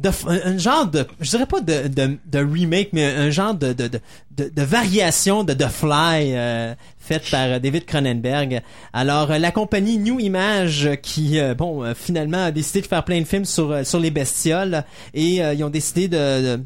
de 0.00 0.10
un, 0.26 0.58
genre 0.58 0.86
de 0.86 1.06
je 1.20 1.30
dirais 1.30 1.46
pas 1.46 1.60
de, 1.60 1.88
de, 1.88 2.18
de 2.24 2.38
remake 2.38 2.90
mais 2.92 3.04
un 3.04 3.30
genre 3.30 3.54
de 3.54 3.72
de, 3.72 3.90
de, 4.36 4.62
variation 4.62 5.44
de 5.44 5.52
The 5.52 5.68
Fly 5.68 6.34
euh, 6.34 6.74
faite 6.98 7.30
par 7.30 7.46
euh, 7.46 7.58
David 7.58 7.84
Cronenberg. 7.84 8.62
Alors 8.92 9.30
euh, 9.30 9.38
la 9.38 9.52
compagnie 9.52 9.98
New 9.98 10.18
Image 10.20 10.86
euh, 10.86 10.94
qui 10.96 11.38
bon 11.56 11.94
finalement 11.94 12.44
a 12.44 12.50
décidé 12.50 12.80
de 12.80 12.86
faire 12.86 13.04
plein 13.04 13.20
de 13.20 13.26
films 13.26 13.44
sur 13.44 13.86
sur 13.86 14.00
les 14.00 14.10
bestioles 14.10 14.84
et 15.14 15.36
ils 15.36 15.64
ont 15.64 15.70
décidé 15.70 16.08
de, 16.08 16.56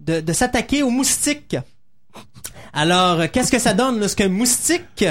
de 0.00 0.20
de, 0.20 0.32
s'attaquer 0.32 0.82
aux 0.82 0.90
moustiques. 0.90 1.56
Alors, 2.72 3.30
qu'est-ce 3.30 3.52
que 3.52 3.58
ça 3.58 3.74
donne 3.74 4.00
lorsqu'un 4.00 4.28
moustique... 4.28 5.04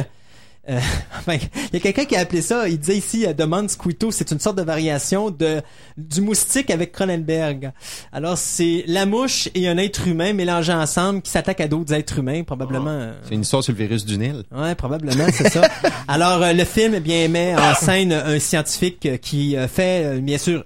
euh, 0.70 0.80
enfin, 1.18 1.36
il 1.36 1.74
y 1.74 1.78
a 1.78 1.80
quelqu'un 1.80 2.06
qui 2.06 2.16
a 2.16 2.20
appelé 2.22 2.42
ça, 2.42 2.68
il 2.70 2.80
disait 2.80 2.98
ici, 2.98 3.26
euh, 3.26 3.34
demande 3.34 3.70
Squito, 3.70 4.12
c'est 4.12 4.32
une 4.32 4.40
sorte 4.40 4.58
de 4.58 4.64
variation 4.64 5.30
de 5.32 5.62
du 5.98 6.22
moustique 6.22 6.72
avec 6.72 6.92
Cronenberg. 6.92 7.72
Alors, 8.12 8.38
c'est 8.38 8.84
la 8.88 9.06
mouche 9.06 9.50
et 9.54 9.68
un 9.68 9.78
être 9.78 10.08
humain 10.08 10.34
mélangés 10.34 10.74
ensemble 10.74 11.22
qui 11.22 11.32
s'attaquent 11.32 11.62
à 11.62 11.68
d'autres 11.68 11.94
êtres 11.94 12.20
humains, 12.20 12.44
probablement... 12.44 12.90
euh, 12.90 13.14
C'est 13.28 13.36
une 13.36 13.42
histoire 13.42 13.64
sur 13.64 13.74
le 13.74 13.80
virus 13.80 14.06
du 14.06 14.18
Nil. 14.18 14.44
Ouais, 14.52 14.76
probablement, 14.76 15.26
c'est 15.34 15.50
ça. 15.50 15.62
Alors, 16.08 16.42
euh, 16.42 16.54
le 16.54 16.64
film, 16.64 16.94
eh 16.96 17.00
bien, 17.00 17.28
met 17.28 17.56
en 17.56 17.74
scène 17.76 18.14
un 18.14 18.40
scientifique 18.40 19.20
qui 19.22 19.56
fait, 19.68 20.06
euh, 20.06 20.20
bien 20.20 20.38
sûr, 20.38 20.64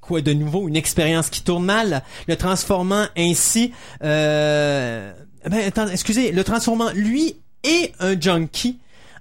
quoi 0.00 0.20
de 0.20 0.32
nouveau, 0.32 0.68
une 0.68 0.76
expérience 0.76 1.28
qui 1.30 1.42
tourne 1.42 1.64
mal, 1.64 2.02
le 2.28 2.36
transformant 2.36 3.06
ainsi, 3.16 3.72
ben, 4.00 5.12
attends, 5.66 5.88
excusez, 5.88 6.32
le 6.32 6.44
transformant 6.44 6.90
lui 6.94 7.36
et 7.64 7.92
un 8.00 8.18
junkie 8.18 8.78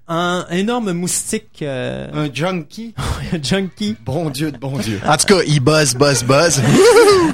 en 0.08 0.46
énorme 0.50 0.92
moustique, 0.94 1.62
euh, 1.62 2.08
Un 2.14 2.34
junkie. 2.34 2.94
un 3.34 3.42
junkie. 3.42 3.96
Bon 4.06 4.30
Dieu 4.30 4.52
de 4.52 4.58
bon 4.58 4.78
Dieu. 4.78 5.00
En 5.08 5.18
tout 5.18 5.26
cas, 5.26 5.42
il 5.48 5.60
buzz, 5.60 5.96
buzz, 5.96 6.24
buzz. 6.24 6.62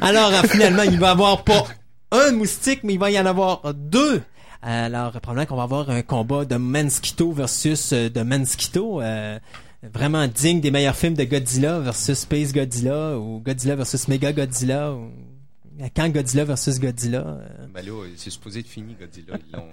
Alors, 0.02 0.32
euh, 0.34 0.48
finalement, 0.48 0.84
il 0.84 1.00
va 1.00 1.12
avoir 1.12 1.44
pas 1.44 1.66
un 2.12 2.32
moustique, 2.32 2.82
mais 2.84 2.94
il 2.94 3.00
va 3.00 3.12
y 3.12 3.20
en 3.20 3.26
avoir 3.26 3.74
deux. 3.74 4.22
Alors, 4.62 5.12
probablement 5.22 5.46
qu'on 5.48 5.56
va 5.56 5.64
avoir 5.64 5.90
un 5.90 6.02
combat 6.04 6.46
de 6.46 6.56
Manskito 6.56 7.32
versus 7.32 7.94
euh, 7.94 8.10
de 8.10 8.22
Manskito, 8.22 9.02
euh, 9.02 9.40
vraiment 9.82 10.28
digne 10.28 10.62
des 10.62 10.70
meilleurs 10.70 10.96
films 10.96 11.16
de 11.16 11.24
Godzilla 11.24 11.80
versus 11.80 12.20
Space 12.20 12.54
Godzilla 12.54 13.18
ou 13.18 13.42
Godzilla 13.44 13.76
versus 13.76 14.08
Mega 14.08 14.32
Godzilla 14.32 14.92
ou 14.92 15.10
quand 15.96 16.10
Godzilla 16.10 16.44
versus 16.46 16.80
Godzilla. 16.80 17.20
euh, 17.20 17.40
Ben 17.74 17.86
là, 17.86 17.92
c'est 18.16 18.30
supposé 18.30 18.60
être 18.60 18.68
fini, 18.68 18.96
Godzilla. 19.00 19.36
Ils 19.48 19.56
l'ont... 19.56 19.66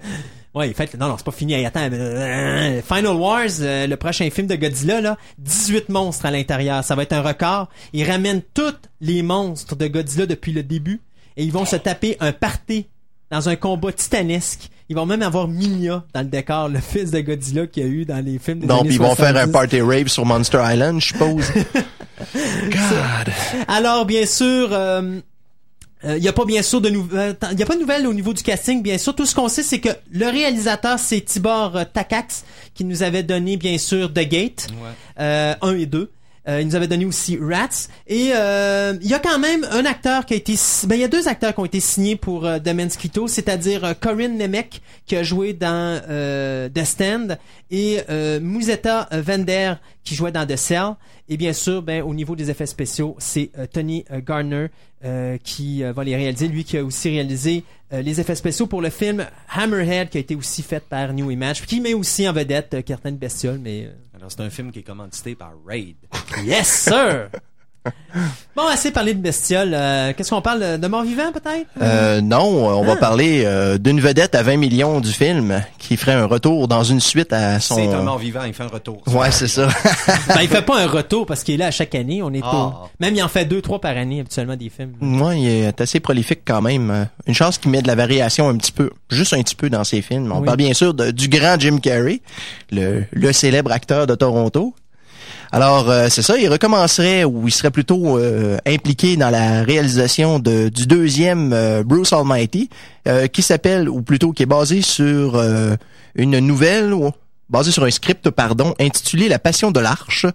Ouais, 0.59 0.69
en 0.69 0.73
fait, 0.73 0.95
non, 0.97 1.07
non, 1.09 1.17
c'est 1.17 1.25
pas 1.25 1.31
fini. 1.31 1.53
Hey, 1.53 1.65
attends, 1.65 1.87
euh, 1.91 2.81
Final 2.81 3.15
Wars, 3.15 3.47
euh, 3.61 3.85
le 3.87 3.95
prochain 3.97 4.29
film 4.29 4.47
de 4.47 4.55
Godzilla, 4.55 4.99
là, 5.01 5.17
18 5.37 5.89
monstres 5.89 6.25
à 6.25 6.31
l'intérieur. 6.31 6.83
Ça 6.83 6.95
va 6.95 7.03
être 7.03 7.13
un 7.13 7.21
record. 7.21 7.69
Ils 7.93 8.09
ramènent 8.09 8.41
tous 8.53 8.73
les 9.01 9.21
monstres 9.21 9.75
de 9.75 9.87
Godzilla 9.87 10.25
depuis 10.25 10.51
le 10.53 10.63
début 10.63 11.01
et 11.37 11.43
ils 11.43 11.51
vont 11.51 11.65
se 11.65 11.75
taper 11.75 12.17
un 12.19 12.31
party 12.31 12.87
dans 13.31 13.47
un 13.47 13.55
combat 13.55 13.91
titanesque. 13.91 14.69
Ils 14.89 14.95
vont 14.95 15.05
même 15.05 15.21
avoir 15.21 15.47
Minya 15.47 16.03
dans 16.15 16.21
le 16.21 16.27
décor, 16.27 16.67
le 16.67 16.79
fils 16.79 17.11
de 17.11 17.19
Godzilla 17.19 17.67
qu'il 17.67 17.83
y 17.83 17.85
a 17.85 17.89
eu 17.89 18.05
dans 18.05 18.25
les 18.25 18.39
films 18.39 18.61
des 18.61 18.65
Donc, 18.67 18.81
années 18.81 18.89
ils 18.89 18.97
vont 18.99 19.13
faire 19.13 19.35
un 19.37 19.45
70. 19.45 19.51
party 19.51 19.81
rave 19.81 20.07
sur 20.07 20.25
Monster 20.25 20.61
Island, 20.65 20.99
je 20.99 21.07
suppose. 21.09 21.45
God. 22.33 23.33
Alors, 23.67 24.05
bien 24.05 24.25
sûr, 24.25 24.69
euh, 24.71 25.19
il 26.03 26.23
y 26.23 26.27
a 26.27 26.33
pas 26.33 26.45
bien 26.45 26.61
sûr 26.61 26.79
de 26.81 26.89
nouvelles, 26.89 27.35
il 27.51 27.59
y 27.59 27.63
a 27.63 27.65
pas 27.65 27.75
de 27.75 27.81
nouvelles 27.81 28.07
au 28.07 28.13
niveau 28.13 28.33
du 28.33 28.41
casting, 28.43 28.81
bien 28.81 28.97
sûr. 28.97 29.13
Tout 29.15 29.25
ce 29.25 29.35
qu'on 29.35 29.49
sait, 29.49 29.63
c'est 29.63 29.79
que 29.79 29.89
le 30.11 30.27
réalisateur, 30.27 30.97
c'est 30.97 31.19
Tibor 31.21 31.75
euh, 31.75 31.83
Takacs, 31.91 32.43
qui 32.73 32.85
nous 32.85 33.03
avait 33.03 33.23
donné, 33.23 33.57
bien 33.57 33.77
sûr, 33.77 34.09
The 34.13 34.19
Gate, 34.27 34.67
Ouais. 34.71 34.89
euh, 35.19 35.55
1 35.61 35.75
et 35.75 35.85
2. 35.85 36.09
Euh, 36.49 36.61
il 36.61 36.67
nous 36.67 36.75
avait 36.75 36.87
donné 36.87 37.05
aussi 37.05 37.37
Rats. 37.39 37.87
Et 38.07 38.31
euh, 38.33 38.93
il 39.01 39.07
y 39.07 39.13
a 39.13 39.19
quand 39.19 39.37
même 39.37 39.65
un 39.71 39.85
acteur 39.85 40.25
qui 40.25 40.33
a 40.33 40.37
été... 40.37 40.55
Ben, 40.87 40.95
il 40.95 41.01
y 41.01 41.03
a 41.03 41.07
deux 41.07 41.27
acteurs 41.27 41.53
qui 41.53 41.59
ont 41.59 41.65
été 41.65 41.79
signés 41.79 42.15
pour 42.15 42.45
euh, 42.45 42.57
Mosquito, 42.73 43.27
c'est-à-dire 43.27 43.85
euh, 43.85 43.93
Corinne 43.93 44.37
Nemec, 44.37 44.81
qui 45.05 45.15
a 45.15 45.23
joué 45.23 45.53
dans 45.53 46.01
The 46.73 46.85
Stand, 46.85 47.37
et 47.71 47.99
Musetta 48.41 49.07
Vender, 49.11 49.73
qui 50.03 50.15
jouait 50.15 50.31
dans 50.31 50.45
The 50.45 50.55
Cell. 50.55 50.95
Et 51.27 51.37
bien 51.37 51.53
sûr, 51.53 51.83
ben, 51.83 52.01
au 52.01 52.13
niveau 52.13 52.35
des 52.35 52.49
effets 52.49 52.65
spéciaux, 52.65 53.15
c'est 53.19 53.51
Tony 53.71 54.05
euh, 54.11 54.21
Garner 54.21 54.67
euh, 55.05 55.37
qui 55.43 55.83
va 55.83 56.03
les 56.03 56.15
réaliser. 56.15 56.47
Lui 56.47 56.63
qui 56.63 56.77
a 56.77 56.83
aussi 56.83 57.09
réalisé 57.09 57.63
les 57.91 58.19
effets 58.19 58.35
spéciaux 58.35 58.67
pour 58.67 58.81
le 58.81 58.89
film 58.89 59.25
Hammerhead, 59.51 60.09
qui 60.09 60.17
a 60.17 60.21
été 60.21 60.35
aussi 60.35 60.61
fait 60.61 60.83
par 60.83 61.11
New 61.13 61.31
Image, 61.31 61.65
qui 61.65 61.81
met 61.81 61.95
aussi 61.95 62.27
en 62.27 62.33
vedette 62.33 62.75
certaines 62.87 63.17
bestioles, 63.17 63.59
mais... 63.59 63.89
c'est 64.27 64.41
un 64.41 64.49
film 64.49 64.71
qui 64.71 64.79
est 64.79 64.83
commandité 64.83 65.35
par 65.35 65.53
Raid. 65.65 65.95
Yes, 66.43 66.67
sir! 66.67 67.29
bon, 68.55 68.67
assez 68.67 68.91
parlé 68.91 69.13
de 69.13 69.19
bestioles. 69.21 69.73
euh, 69.73 70.11
Qu'est-ce 70.15 70.29
qu'on 70.31 70.41
parle? 70.41 70.77
De 70.79 70.87
mort-vivant, 70.87 71.31
peut-être? 71.31 71.67
Euh, 71.81 72.21
non, 72.21 72.41
on 72.67 72.83
va 72.83 72.93
Ah. 72.93 72.95
parler 72.97 73.43
euh, 73.45 73.77
d'une 73.77 73.99
vedette 74.01 74.35
à 74.35 74.43
20 74.43 74.57
millions 74.57 74.99
du 74.99 75.11
film 75.11 75.63
qui 75.77 75.95
ferait 75.97 76.13
un 76.13 76.25
retour 76.25 76.67
dans 76.67 76.83
une 76.83 76.99
suite 76.99 77.31
à 77.33 77.59
son... 77.59 77.75
C'est 77.75 77.87
un 77.93 78.01
mort 78.01 78.17
vivant, 78.17 78.41
il 78.45 78.53
fait 78.53 78.63
un 78.63 78.67
retour. 78.67 79.01
Ouais, 79.07 79.31
c'est 79.31 79.47
ça. 79.47 79.67
ben, 80.27 80.41
il 80.41 80.47
fait 80.49 80.61
pas 80.61 80.79
un 80.81 80.87
retour 80.87 81.25
parce 81.25 81.43
qu'il 81.43 81.55
est 81.55 81.57
là 81.57 81.67
à 81.67 81.71
chaque 81.71 81.95
année. 81.95 82.21
On 82.21 82.33
est 82.33 82.41
Ah. 82.43 82.55
au- 82.55 82.73
Même 82.99 83.15
il 83.15 83.23
en 83.23 83.27
fait 83.29 83.45
deux, 83.45 83.61
trois 83.61 83.79
par 83.79 83.95
année, 83.95 84.19
habituellement, 84.19 84.55
des 84.55 84.69
films. 84.69 84.93
Moi, 84.99 85.35
il 85.35 85.47
est 85.47 85.81
assez 85.81 85.99
prolifique 85.99 86.41
quand 86.45 86.61
même. 86.61 86.91
Euh, 86.91 87.05
Une 87.27 87.33
chance 87.33 87.57
qu'il 87.57 87.71
met 87.71 87.81
de 87.81 87.87
la 87.87 87.95
variation 87.95 88.49
un 88.49 88.57
petit 88.57 88.71
peu, 88.71 88.89
juste 89.09 89.33
un 89.33 89.41
petit 89.41 89.55
peu 89.55 89.69
dans 89.69 89.83
ses 89.83 90.01
films. 90.01 90.31
On 90.33 90.39
Oui. 90.39 90.45
parle 90.45 90.57
bien 90.57 90.73
sûr 90.73 90.93
de- 90.93 91.11
du 91.11 91.29
grand 91.29 91.57
Jim 91.59 91.77
Carrey, 91.81 92.21
le, 92.71 93.05
le 93.11 93.33
célèbre 93.33 93.71
acteur 93.71 94.05
de 94.07 94.15
Toronto. 94.15 94.73
Alors, 95.51 95.89
euh, 95.89 96.07
c'est 96.09 96.21
ça, 96.21 96.37
il 96.37 96.47
recommencerait 96.47 97.23
ou 97.23 97.47
il 97.47 97.51
serait 97.51 97.71
plutôt 97.71 98.19
euh, 98.19 98.57
impliqué 98.67 99.17
dans 99.17 99.31
la 99.31 99.63
réalisation 99.63 100.37
de, 100.37 100.69
du 100.69 100.85
deuxième 100.85 101.53
euh, 101.53 101.83
Bruce 101.83 102.13
Almighty, 102.13 102.69
qui 103.33 103.41
s'appelle, 103.41 103.89
ou 103.89 104.03
plutôt 104.03 104.33
qui 104.33 104.43
est 104.43 104.45
basé 104.45 104.83
sur 104.83 105.43
une 106.13 106.37
nouvelle, 106.37 106.93
ou 106.93 107.09
basé 107.49 107.71
sur 107.71 107.83
un 107.83 107.89
script, 107.89 108.29
pardon, 108.29 108.75
intitulé 108.79 109.27
La 109.29 109.39
Passion 109.39 109.71
de 109.71 109.79
l'Arche, 109.79 110.27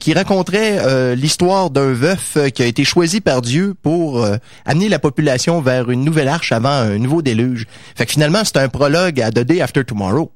qui 0.00 0.14
raconterait 0.14 1.14
l'histoire 1.16 1.68
d'un 1.68 1.92
veuf 1.92 2.38
qui 2.54 2.62
a 2.62 2.66
été 2.66 2.84
choisi 2.84 3.20
par 3.20 3.42
Dieu 3.42 3.74
pour 3.82 4.26
amener 4.64 4.88
la 4.88 4.98
population 4.98 5.60
vers 5.60 5.90
une 5.90 6.02
nouvelle 6.02 6.28
arche 6.28 6.50
avant 6.50 6.70
un 6.70 6.96
nouveau 6.96 7.20
déluge. 7.20 7.66
Fait 7.94 8.06
que 8.06 8.12
finalement, 8.12 8.40
c'est 8.42 8.56
un 8.56 8.70
prologue 8.70 9.20
à 9.20 9.30
The 9.30 9.40
Day 9.40 9.60
After 9.60 9.84
Tomorrow. 9.84 10.32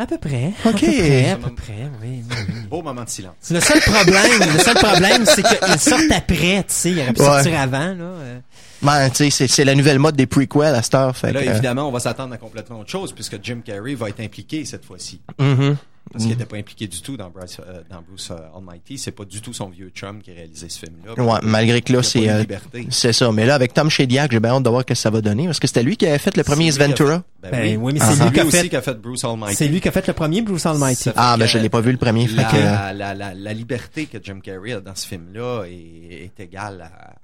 À 0.00 0.06
peu 0.06 0.16
près. 0.16 0.52
Ok. 0.64 0.82
À 0.82 0.86
peu 0.86 0.92
près, 0.92 1.30
à 1.30 1.36
peu 1.36 1.54
près, 1.54 1.90
oui. 2.02 2.22
oui, 2.30 2.36
oui. 2.48 2.54
Beau 2.70 2.80
moment 2.82 3.04
de 3.04 3.08
silence. 3.10 3.34
Le 3.50 3.60
seul 3.60 3.80
problème. 3.80 4.50
le 4.54 4.58
seul 4.58 4.74
problème, 4.76 5.26
c'est 5.26 5.42
qu'ils 5.42 5.78
sortent 5.78 6.10
après, 6.10 6.64
tu 6.64 6.64
sais. 6.68 6.90
Il 6.92 7.00
aurait 7.00 7.12
pu 7.12 7.20
Ouais. 7.20 7.26
sortir 7.26 7.60
avant, 7.60 7.78
là. 7.94 7.94
euh. 8.04 8.38
Ben, 8.80 9.10
tu 9.10 9.30
sais, 9.30 9.46
c'est- 9.46 9.64
la 9.64 9.74
nouvelle 9.74 9.98
mode 9.98 10.16
des 10.16 10.24
prequels 10.26 10.74
à 10.74 10.80
cette 10.82 10.94
heure. 10.94 11.14
Fait 11.14 11.34
Là, 11.34 11.42
que, 11.44 11.50
évidemment, 11.50 11.86
on 11.86 11.92
va 11.92 12.00
s'attendre 12.00 12.32
à 12.32 12.38
complètement 12.38 12.80
autre 12.80 12.88
chose 12.88 13.12
puisque 13.12 13.36
Jim 13.42 13.60
Carrey 13.62 13.94
va 13.94 14.08
être 14.08 14.20
impliqué 14.20 14.64
cette 14.64 14.86
fois-ci. 14.86 15.20
mhm. 15.38 15.76
Parce 16.12 16.24
qu'il 16.24 16.32
n'était 16.32 16.46
pas 16.46 16.56
impliqué 16.56 16.88
du 16.88 17.00
tout 17.02 17.16
dans 17.16 17.30
Bruce, 17.30 17.58
euh, 17.64 17.82
dans 17.88 18.02
Bruce 18.02 18.30
euh, 18.32 18.56
Almighty. 18.56 18.98
C'est 18.98 19.12
pas 19.12 19.24
du 19.24 19.40
tout 19.40 19.52
son 19.52 19.68
vieux 19.68 19.90
chum 19.94 20.20
qui 20.22 20.32
a 20.32 20.34
réalisé 20.34 20.68
ce 20.68 20.80
film-là. 20.80 21.14
Ouais, 21.22 21.38
malgré 21.42 21.82
que 21.82 21.92
là, 21.92 22.02
c'est 22.02 22.28
euh, 22.28 22.42
c'est 22.90 23.12
ça. 23.12 23.30
Mais 23.30 23.46
là, 23.46 23.54
avec 23.54 23.74
Tom 23.74 23.88
Shadyac, 23.88 24.32
j'ai 24.32 24.40
bien 24.40 24.50
hâte 24.56 24.62
de 24.64 24.68
voir 24.70 24.82
ce 24.82 24.86
que 24.86 24.94
ça 24.96 25.10
va 25.10 25.20
donner. 25.20 25.46
Parce 25.46 25.60
que 25.60 25.68
c'était 25.68 25.84
lui 25.84 25.96
qui 25.96 26.06
avait 26.06 26.18
fait 26.18 26.36
le 26.36 26.42
premier 26.42 26.70
Ventura. 26.72 27.18
fait- 27.18 27.22
Ben, 27.42 27.50
Ben 27.52 27.62
oui, 27.62 27.76
oui, 27.76 27.92
mais 27.94 28.00
Ah, 28.02 28.12
c'est 28.12 28.24
lui 28.24 28.32
qui 28.32 28.40
a 28.40 28.44
aussi 28.44 28.56
fait- 28.56 28.68
qui 28.70 28.76
a 28.76 28.82
fait 28.82 28.94
Bruce 29.00 29.24
Almighty. 29.24 29.54
C'est 29.56 29.68
lui 29.68 29.80
qui 29.80 29.88
a 29.88 29.92
fait 29.92 30.06
le 30.06 30.12
premier 30.14 30.42
Bruce 30.42 30.66
Almighty. 30.66 31.10
Ah, 31.14 31.36
ben 31.38 31.46
je 31.46 31.58
l'ai 31.58 31.68
pas 31.68 31.80
vu 31.80 31.92
le 31.92 31.98
premier. 31.98 32.26
Fait 32.26 32.36
La, 32.36 32.44
que, 32.50 32.56
la, 32.56 32.92
la, 32.92 33.14
la, 33.14 33.34
la 33.34 33.52
liberté 33.54 34.06
que 34.06 34.18
Jim 34.22 34.40
Carrey 34.42 34.72
a 34.72 34.80
dans 34.80 34.94
ce 34.96 35.06
film-là 35.06 35.64
est, 35.66 36.24
est 36.24 36.40
égale 36.40 36.82
à 36.82 37.14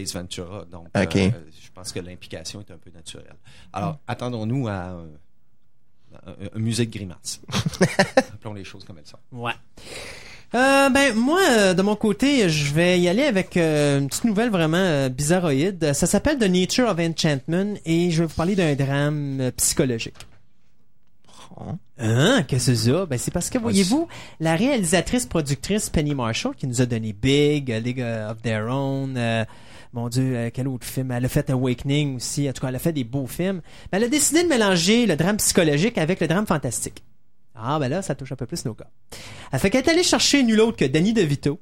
Ace 0.00 0.14
Ventura. 0.14 0.64
Donc, 0.70 0.86
euh, 0.96 1.04
je 1.62 1.68
pense 1.74 1.92
que 1.92 2.00
l'implication 2.00 2.60
est 2.60 2.72
un 2.72 2.78
peu 2.78 2.90
naturelle. 2.90 3.34
Alors, 3.72 3.98
attendons-nous 4.08 4.66
à 4.68 4.96
un, 6.26 6.30
un- 6.54 6.58
musée 6.58 6.86
de 6.86 6.90
grimaces. 6.92 7.40
Appelons 8.16 8.54
les 8.54 8.64
choses 8.64 8.84
comme 8.84 8.96
elles 8.98 9.06
sont. 9.06 9.18
Ouais. 9.32 9.52
Euh, 10.52 10.90
ben 10.90 11.14
moi 11.14 11.40
euh, 11.48 11.74
de 11.74 11.82
mon 11.82 11.94
côté 11.94 12.48
je 12.48 12.74
vais 12.74 12.98
y 12.98 13.08
aller 13.08 13.22
avec 13.22 13.56
euh, 13.56 14.00
une 14.00 14.08
petite 14.08 14.24
nouvelle 14.24 14.50
vraiment 14.50 14.78
euh, 14.78 15.08
bizarroïde. 15.08 15.92
Ça 15.92 16.06
s'appelle 16.06 16.38
The 16.38 16.48
Nature 16.50 16.88
of 16.88 16.98
Enchantment 16.98 17.74
et 17.84 18.10
je 18.10 18.22
vais 18.22 18.26
vous 18.26 18.34
parler 18.34 18.56
d'un 18.56 18.74
drame 18.74 19.40
euh, 19.40 19.50
psychologique. 19.56 20.16
Hein, 21.98 22.42
qu'est-ce 22.48 22.68
que 22.70 22.74
c'est 22.76 22.90
ça? 22.90 23.06
Ben, 23.06 23.18
c'est 23.18 23.30
parce 23.30 23.50
que, 23.50 23.58
voyez-vous, 23.58 24.08
la 24.38 24.56
réalisatrice 24.56 25.26
productrice 25.26 25.90
Penny 25.90 26.14
Marshall, 26.14 26.54
qui 26.56 26.66
nous 26.66 26.80
a 26.80 26.86
donné 26.86 27.12
Big, 27.12 27.70
euh, 27.70 27.80
League 27.80 28.00
of 28.00 28.40
Their 28.40 28.66
Own, 28.68 29.14
euh, 29.18 29.44
mon 29.92 30.08
Dieu, 30.08 30.36
euh, 30.36 30.50
quel 30.52 30.68
autre 30.68 30.86
film? 30.86 31.10
Elle 31.10 31.24
a 31.24 31.28
fait 31.28 31.50
Awakening 31.50 32.16
aussi, 32.16 32.48
en 32.48 32.52
tout 32.52 32.60
cas, 32.60 32.68
elle 32.68 32.76
a 32.76 32.80
fait 32.80 32.92
des 32.92 33.04
beaux 33.04 33.26
films. 33.26 33.60
Ben, 33.90 33.98
elle 33.98 34.04
a 34.04 34.08
décidé 34.08 34.42
de 34.44 34.48
mélanger 34.48 35.06
le 35.06 35.16
drame 35.16 35.36
psychologique 35.38 35.98
avec 35.98 36.20
le 36.20 36.28
drame 36.28 36.46
fantastique. 36.46 37.02
Ah, 37.54 37.78
ben 37.78 37.88
là, 37.88 38.00
ça 38.00 38.14
touche 38.14 38.32
un 38.32 38.36
peu 38.36 38.46
plus 38.46 38.64
nos 38.64 38.74
gars. 38.74 38.88
Elle 39.52 39.58
fait 39.58 39.68
qu'elle 39.70 39.84
est 39.84 39.90
allée 39.90 40.02
chercher 40.02 40.42
nul 40.42 40.60
autre 40.60 40.76
que 40.76 40.84
Danny 40.84 41.12
DeVito, 41.12 41.60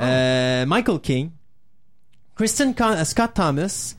euh, 0.00 0.66
Michael 0.66 1.00
King, 1.00 1.30
Kristen 2.36 2.74
Con- 2.74 3.04
Scott 3.04 3.32
Thomas, 3.34 3.94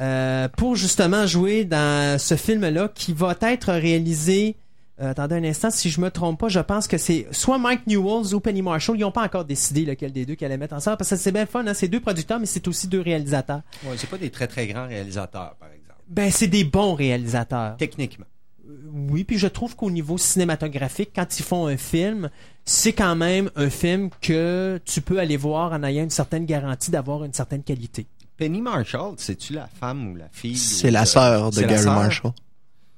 euh, 0.00 0.48
pour 0.48 0.76
justement 0.76 1.26
jouer 1.26 1.64
dans 1.64 2.18
ce 2.18 2.36
film-là 2.36 2.88
qui 2.94 3.12
va 3.12 3.36
être 3.42 3.72
réalisé. 3.72 4.56
Euh, 5.02 5.10
attendez 5.10 5.34
un 5.34 5.44
instant, 5.44 5.70
si 5.70 5.90
je 5.90 6.00
me 6.00 6.10
trompe 6.10 6.38
pas, 6.38 6.48
je 6.48 6.60
pense 6.60 6.86
que 6.86 6.96
c'est 6.96 7.26
soit 7.32 7.58
Mike 7.58 7.86
Newells 7.88 8.34
ou 8.34 8.40
Penny 8.40 8.62
Marshall. 8.62 8.96
Ils 8.96 9.00
n'ont 9.00 9.10
pas 9.10 9.24
encore 9.24 9.44
décidé 9.44 9.84
lequel 9.84 10.12
des 10.12 10.24
deux 10.24 10.36
qu'ils 10.36 10.44
allaient 10.44 10.56
mettre 10.56 10.74
ensemble 10.74 10.96
parce 10.96 11.10
que 11.10 11.16
c'est 11.16 11.32
bien 11.32 11.46
fun. 11.46 11.66
Hein? 11.66 11.74
C'est 11.74 11.88
deux 11.88 12.00
producteurs, 12.00 12.38
mais 12.38 12.46
c'est 12.46 12.68
aussi 12.68 12.86
deux 12.86 13.00
réalisateurs. 13.00 13.62
Ouais, 13.84 13.96
c'est 13.96 14.08
pas 14.08 14.18
des 14.18 14.30
très 14.30 14.46
très 14.46 14.66
grands 14.68 14.86
réalisateurs, 14.86 15.56
par 15.58 15.68
exemple. 15.68 16.00
Ben, 16.08 16.30
c'est 16.30 16.46
des 16.46 16.62
bons 16.62 16.94
réalisateurs. 16.94 17.76
Techniquement. 17.78 18.26
Oui, 18.92 19.24
puis 19.24 19.38
je 19.38 19.48
trouve 19.48 19.74
qu'au 19.74 19.90
niveau 19.90 20.18
cinématographique, 20.18 21.10
quand 21.14 21.38
ils 21.38 21.42
font 21.42 21.66
un 21.66 21.76
film, 21.76 22.30
c'est 22.64 22.92
quand 22.92 23.16
même 23.16 23.50
un 23.56 23.70
film 23.70 24.08
que 24.20 24.80
tu 24.84 25.00
peux 25.00 25.18
aller 25.18 25.36
voir 25.36 25.72
en 25.72 25.82
ayant 25.82 26.04
une 26.04 26.10
certaine 26.10 26.46
garantie 26.46 26.92
d'avoir 26.92 27.24
une 27.24 27.32
certaine 27.32 27.64
qualité. 27.64 28.06
Penny 28.36 28.60
Marshall, 28.60 29.14
c'est-tu 29.16 29.54
la 29.54 29.66
femme 29.66 30.12
ou 30.12 30.16
la 30.16 30.28
fille? 30.30 30.56
C'est 30.56 30.88
ou, 30.88 30.92
la 30.92 31.02
euh, 31.02 31.06
sœur 31.06 31.50
de 31.50 31.62
Gary? 31.62 31.84
Marshall. 31.86 32.32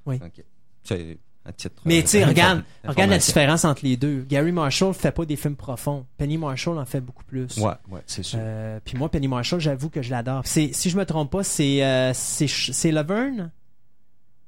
OK. 0.06 0.44
C'est 0.84 1.18
à 1.46 1.52
titre. 1.52 1.82
Mais 1.84 1.98
euh, 1.98 2.02
tu 2.02 2.08
sais, 2.08 2.24
regarde, 2.24 2.62
regarde 2.84 3.10
la 3.10 3.18
différence 3.18 3.64
entre 3.64 3.84
les 3.84 3.96
deux. 3.96 4.24
Gary 4.28 4.52
Marshall 4.52 4.94
fait 4.94 5.12
pas 5.12 5.24
des 5.24 5.36
films 5.36 5.56
profonds. 5.56 6.06
Penny 6.16 6.38
Marshall 6.38 6.78
en 6.78 6.84
fait 6.86 7.00
beaucoup 7.00 7.24
plus. 7.24 7.56
Ouais, 7.58 7.72
ouais, 7.90 8.00
c'est 8.06 8.22
sûr. 8.22 8.38
Euh, 8.40 8.78
puis 8.84 8.96
moi, 8.96 9.10
Penny 9.10 9.28
Marshall, 9.28 9.60
j'avoue 9.60 9.90
que 9.90 10.02
je 10.02 10.10
l'adore. 10.10 10.42
C'est, 10.44 10.70
si 10.72 10.90
je 10.90 10.96
me 10.96 11.04
trompe 11.04 11.30
pas, 11.30 11.44
c'est 11.44 11.84
euh, 11.84 12.12
c'est 12.14 12.90
Laverne? 12.90 13.50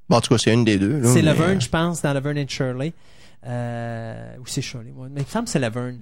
Bon, 0.08 0.16
en 0.16 0.20
tout 0.20 0.32
cas, 0.34 0.38
c'est 0.38 0.52
une 0.54 0.64
des 0.64 0.78
deux. 0.78 1.00
là, 1.00 1.08
C'est 1.08 1.16
mais, 1.16 1.22
Laverne, 1.22 1.56
euh, 1.56 1.60
je 1.60 1.68
pense, 1.68 2.02
dans 2.02 2.12
Laverne 2.12 2.38
and 2.38 2.48
Shirley. 2.48 2.92
Euh, 3.46 4.36
ou 4.40 4.46
c'est 4.46 4.62
Shirley. 4.62 4.92
ouais. 4.96 5.08
Mais 5.10 5.20
il 5.20 5.24
me 5.24 5.30
semble 5.30 5.44
que 5.44 5.50
c'est 5.50 5.58
Laverne. 5.58 6.00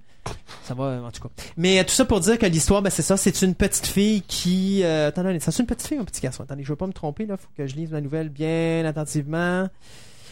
Ça 0.62 0.74
va, 0.74 1.02
en 1.04 1.10
tout 1.10 1.22
cas. 1.22 1.28
Mais 1.56 1.82
tout 1.84 1.92
ça 1.92 2.04
pour 2.04 2.20
dire 2.20 2.38
que 2.38 2.46
l'histoire, 2.46 2.80
ben, 2.80 2.90
c'est 2.90 3.02
ça. 3.02 3.16
C'est 3.16 3.42
une 3.42 3.54
petite 3.54 3.86
fille 3.86 4.22
qui... 4.22 4.82
Euh, 4.82 5.08
attendez, 5.08 5.38
ça 5.40 5.52
c'est 5.52 5.62
une 5.62 5.66
petite 5.66 5.86
fille 5.86 5.98
ou 5.98 6.02
un 6.02 6.06
petit 6.06 6.22
garçon? 6.22 6.42
Attendez, 6.42 6.62
je 6.64 6.68
veux 6.68 6.76
pas 6.76 6.86
me 6.86 6.92
tromper, 6.92 7.26
là. 7.26 7.36
Faut 7.36 7.48
que 7.56 7.66
je 7.66 7.74
lise 7.74 7.92
la 7.92 8.00
nouvelle 8.00 8.28
bien 8.30 8.84
attentivement. 8.86 9.68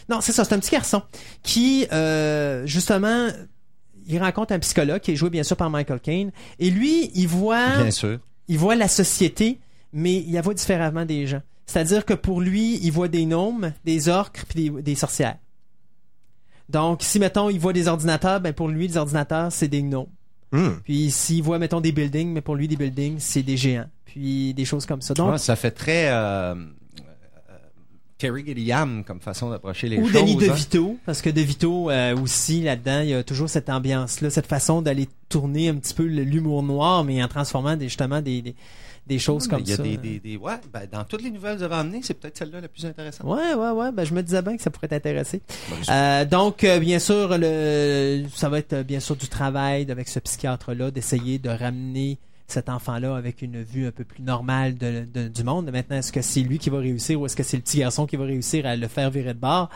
Non, 0.09 0.21
c'est 0.21 0.31
ça. 0.31 0.43
C'est 0.43 0.53
un 0.53 0.59
petit 0.59 0.71
garçon 0.71 1.01
qui, 1.41 1.87
euh, 1.91 2.65
justement... 2.65 3.27
Il 4.05 4.19
rencontre 4.19 4.51
un 4.51 4.59
psychologue 4.59 4.99
qui 4.99 5.11
est 5.11 5.15
joué 5.15 5.29
bien 5.29 5.43
sûr 5.43 5.55
par 5.55 5.69
Michael 5.69 6.01
Caine 6.01 6.31
et 6.59 6.69
lui, 6.69 7.09
il 7.15 7.25
voit 7.27 7.77
Bien 7.77 7.89
sûr. 7.89 8.19
il 8.49 8.57
voit 8.57 8.75
la 8.75 8.89
société, 8.89 9.59
mais 9.93 10.15
il 10.15 10.33
la 10.33 10.41
voit 10.41 10.53
différemment 10.53 11.05
des 11.05 11.25
gens. 11.25 11.41
C'est-à-dire 11.67 12.03
que 12.03 12.13
pour 12.13 12.41
lui, 12.41 12.79
il 12.83 12.91
voit 12.91 13.07
des 13.07 13.25
gnomes, 13.25 13.71
des 13.85 14.09
orques, 14.09 14.43
puis 14.49 14.69
des, 14.69 14.81
des 14.81 14.95
sorcières. 14.95 15.37
Donc, 16.67 17.01
si, 17.01 17.17
mettons, 17.17 17.49
il 17.49 17.59
voit 17.61 17.71
des 17.71 17.87
ordinateurs, 17.87 18.41
ben 18.41 18.51
pour 18.51 18.67
lui, 18.67 18.87
les 18.89 18.97
ordinateurs, 18.97 19.51
c'est 19.53 19.69
des 19.69 19.81
gnomes. 19.81 20.07
hmm. 20.51 20.71
Puis 20.83 21.09
s'il 21.09 21.41
voit, 21.41 21.57
mettons, 21.57 21.79
des 21.79 21.93
buildings, 21.93 22.31
mais 22.33 22.41
pour 22.41 22.55
lui, 22.55 22.67
des 22.67 22.75
buildings, 22.75 23.19
c'est 23.19 23.43
des 23.43 23.55
géants. 23.55 23.89
Puis 24.03 24.53
des 24.53 24.65
choses 24.65 24.85
comme 24.85 25.01
ça. 25.01 25.13
Donc, 25.13 25.31
Ouais, 25.31 25.37
ça 25.37 25.55
fait 25.55 25.71
très 25.71 26.09
euh, 26.09 26.55
Terry 28.23 28.45
Gilliam 28.45 29.03
comme 29.03 29.19
façon 29.19 29.49
d'approcher 29.49 29.89
les 29.89 29.97
ou 29.97 30.03
choses. 30.07 30.13
Denis 30.13 30.35
hein. 30.35 30.47
DeVito, 30.47 30.97
parce 31.05 31.21
que 31.21 31.29
DeVito 31.29 31.89
euh, 31.91 32.15
aussi, 32.17 32.61
là-dedans, 32.61 33.01
il 33.01 33.09
y 33.09 33.13
a 33.13 33.21
toujours 33.23 33.49
cette 33.49 33.69
ambiance-là, 33.69 34.29
cette 34.29 34.47
façon 34.47 34.81
d'aller 34.81 35.09
tourner 35.27 35.67
un 35.67 35.75
petit 35.75 35.93
peu 35.93 36.03
l'humour 36.03 36.63
noir, 36.63 37.03
mais 37.03 37.21
en 37.21 37.27
transformant 37.27 37.75
des, 37.75 37.85
justement 37.89 38.21
des, 38.21 38.41
des, 38.41 38.55
des 39.05 39.19
choses 39.19 39.43
Ouais, 39.43 39.49
comme 39.49 39.59
Il 39.59 39.69
y 39.69 39.73
a 39.73 39.75
ça. 39.75 39.83
des, 39.83 39.97
des, 39.97 40.19
des- 40.19 40.37
ouais, 40.37 40.53
ben, 40.71 40.83
dans 40.89 41.03
toutes 41.03 41.21
les 41.21 41.31
nouvelles 41.31 41.55
que 41.55 41.57
vous 41.59 41.63
avez 41.65 41.75
amenées, 41.75 41.99
c'est 42.01 42.13
peut-être 42.13 42.37
celle-là 42.37 42.61
la 42.61 42.69
plus 42.69 42.85
intéressante. 42.85 43.27
Ouais, 43.27 43.53
ouais, 43.53 43.69
ouais. 43.71 43.91
Ben, 43.91 44.05
je 44.05 44.13
me 44.13 44.23
disais 44.23 44.41
bien 44.41 44.55
que 44.55 44.63
ça 44.63 44.69
pourrait 44.71 44.87
t'intéresser. 44.87 45.41
Euh, 45.89 46.23
donc, 46.23 46.63
euh, 46.63 46.79
bien 46.79 46.99
sûr, 46.99 47.35
le, 47.37 48.23
ça 48.33 48.47
va 48.47 48.59
être 48.59 48.83
bien 48.83 49.01
sûr 49.01 49.17
du 49.17 49.27
travail 49.27 49.91
avec 49.91 50.07
ce 50.07 50.19
psychiatre-là, 50.19 50.91
d'essayer 50.91 51.39
de 51.39 51.49
ramener 51.49 52.17
cet 52.53 52.69
enfant-là 52.69 53.15
avec 53.15 53.41
une 53.41 53.61
vue 53.61 53.87
un 53.87 53.91
peu 53.91 54.03
plus 54.03 54.23
normale 54.23 54.75
du 54.75 55.43
monde. 55.43 55.71
Maintenant, 55.71 55.97
est-ce 55.97 56.11
que 56.11 56.21
c'est 56.21 56.41
lui 56.41 56.59
qui 56.59 56.69
va 56.69 56.79
réussir 56.79 57.19
ou 57.19 57.25
est-ce 57.25 57.35
que 57.35 57.43
c'est 57.43 57.57
le 57.57 57.63
petit 57.63 57.79
garçon 57.79 58.05
qui 58.05 58.15
va 58.15 58.25
réussir 58.25 58.65
à 58.65 58.75
le 58.75 58.87
faire 58.87 59.09
virer 59.09 59.33
de 59.33 59.39
bord? 59.39 59.69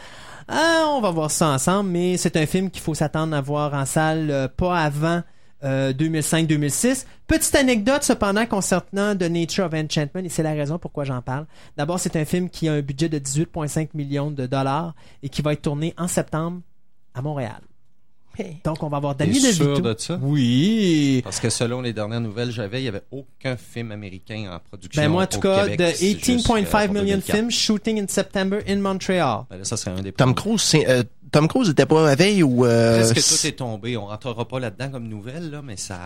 Ah, 0.47 0.85
on 0.95 1.01
va 1.01 1.11
voir 1.11 1.31
ça 1.31 1.49
ensemble, 1.49 1.89
mais 1.89 2.17
c'est 2.17 2.37
un 2.37 2.45
film 2.45 2.69
qu'il 2.69 2.81
faut 2.81 2.93
s'attendre 2.93 3.35
à 3.35 3.41
voir 3.41 3.73
en 3.73 3.85
salle 3.85 4.31
euh, 4.31 4.47
pas 4.47 4.79
avant 4.79 5.21
euh, 5.63 5.91
2005-2006. 5.91 7.05
Petite 7.27 7.55
anecdote 7.55 8.03
cependant 8.03 8.45
concernant 8.45 9.15
The 9.15 9.23
Nature 9.23 9.65
of 9.65 9.73
Enchantment, 9.73 10.23
et 10.23 10.29
c'est 10.29 10.43
la 10.43 10.53
raison 10.53 10.77
pourquoi 10.79 11.03
j'en 11.03 11.21
parle. 11.21 11.47
D'abord, 11.75 11.99
c'est 11.99 12.15
un 12.15 12.25
film 12.25 12.49
qui 12.49 12.69
a 12.69 12.73
un 12.73 12.81
budget 12.81 13.09
de 13.09 13.19
18,5 13.19 13.89
millions 13.93 14.31
de 14.31 14.45
dollars 14.45 14.93
et 15.23 15.29
qui 15.29 15.41
va 15.41 15.53
être 15.53 15.63
tourné 15.63 15.93
en 15.97 16.07
septembre 16.07 16.61
à 17.13 17.21
Montréal. 17.21 17.61
Donc, 18.63 18.83
on 18.83 18.89
va 18.89 18.97
avoir 18.97 19.15
Danny 19.15 19.39
T'es 19.41 19.51
sûr 19.53 19.65
DeVito. 19.65 19.93
de 19.93 19.99
ça? 19.99 20.19
Oui. 20.21 21.21
Parce 21.23 21.39
que 21.39 21.49
selon 21.49 21.81
les 21.81 21.93
dernières 21.93 22.21
nouvelles 22.21 22.49
que 22.49 22.53
j'avais, 22.55 22.79
il 22.79 22.83
n'y 22.83 22.89
avait 22.89 23.03
aucun 23.11 23.57
film 23.57 23.91
américain 23.91 24.49
en 24.55 24.59
production. 24.59 25.01
Ben 25.01 25.09
moi, 25.09 25.23
en 25.23 25.27
tout 25.27 25.39
cas, 25.39 25.63
Québec, 25.67 25.79
de 25.79 25.85
c'est 25.95 26.11
juste, 26.19 26.29
euh, 26.49 26.53
18.5 26.53 26.85
pour 26.85 26.93
million 26.95 27.03
2004. 27.17 27.35
films 27.35 27.51
shooting 27.51 28.01
in 28.01 28.07
September 28.07 28.59
in 28.67 28.77
Montreal. 28.77 29.43
Ben 29.49 29.57
là, 29.57 29.63
ça 29.63 29.77
serait 29.77 29.91
un 29.91 30.01
des 30.01 30.11
Tom. 30.11 30.33
Cruise, 30.35 30.61
c'est, 30.61 30.87
euh, 30.89 31.03
Tom 31.31 31.47
Cruise 31.47 31.69
était 31.69 31.85
pas 31.85 32.09
à 32.09 32.15
veille 32.15 32.41
ou... 32.43 32.65
Euh, 32.65 32.99
Presque 33.11 33.41
tout 33.41 33.47
est 33.47 33.51
tombé. 33.51 33.97
On 33.97 34.05
rentrera 34.05 34.47
pas 34.47 34.59
là-dedans 34.59 34.89
comme 34.89 35.07
nouvelle, 35.07 35.49
là, 35.51 35.61
mais 35.61 35.75
ça, 35.75 35.97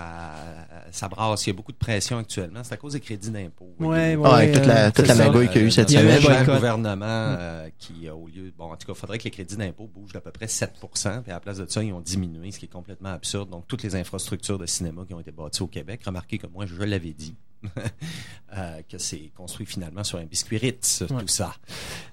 ça 0.91 1.07
brasse. 1.07 1.45
Il 1.45 1.49
y 1.49 1.51
a 1.51 1.53
beaucoup 1.53 1.71
de 1.71 1.77
pression 1.77 2.17
actuellement. 2.17 2.62
C'est 2.63 2.73
à 2.73 2.77
cause 2.77 2.93
des 2.93 2.99
crédits 2.99 3.29
d'impôt. 3.29 3.69
Ouais, 3.79 4.15
voyez-vous. 4.15 4.23
ouais. 4.23 4.29
Ah, 4.31 4.36
avec 4.38 4.53
toute 4.53 4.65
la, 4.65 4.91
toute 4.91 5.07
la 5.07 5.15
magouille 5.15 5.47
qu'il 5.49 5.62
y 5.62 5.63
a 5.63 5.67
eu 5.67 5.71
cette 5.71 5.91
Il 5.91 5.95
y 5.95 5.97
a 5.97 6.01
eu 6.03 6.05
un 6.05 6.10
Il 6.10 6.13
y 6.13 6.17
a 6.17 6.21
semaine. 6.21 6.49
un 6.49 6.55
gouvernement 6.55 7.05
euh, 7.05 7.69
qui, 7.77 8.10
au 8.10 8.27
lieu... 8.27 8.51
Bon, 8.57 8.65
en 8.71 8.75
tout 8.77 8.88
cas, 8.88 8.93
il 8.95 8.99
faudrait 8.99 9.17
que 9.19 9.23
les 9.25 9.31
crédits 9.31 9.57
d'impôt 9.57 9.88
bougent 9.93 10.13
d'à 10.13 10.21
peu 10.21 10.31
près 10.31 10.47
7% 10.47 11.21
puis 11.21 11.31
à 11.31 11.36
la 11.36 11.39
place 11.39 11.57
de 11.57 11.65
ça, 11.69 11.84
ils 11.84 11.93
ont 11.93 12.01
diminué, 12.01 12.51
ce 12.51 12.60
qui 12.60 12.65
est 12.65 12.71
complètement 12.71 13.10
absurde. 13.10 13.49
Donc, 13.49 13.67
toutes 13.67 13.84
les 13.84 13.95
infrastructures 13.95 14.57
de 14.57 14.65
cinéma 14.65 15.03
qui 15.07 15.13
ont 15.13 15.19
été 15.19 15.31
bâties 15.31 15.62
au 15.62 15.67
Québec, 15.67 16.01
remarquez 16.05 16.38
que 16.39 16.47
moi, 16.47 16.65
je 16.65 16.75
l'avais 16.81 17.13
dit, 17.13 17.36
euh, 18.58 18.82
que 18.89 18.97
c'est 18.97 19.32
construit 19.36 19.65
finalement 19.65 20.04
sur 20.04 20.17
un 20.19 20.26
biscuit 20.26 20.58
Ritz, 20.58 21.04
Ouais. 21.10 21.21
tout 21.21 21.28
ça. 21.28 21.54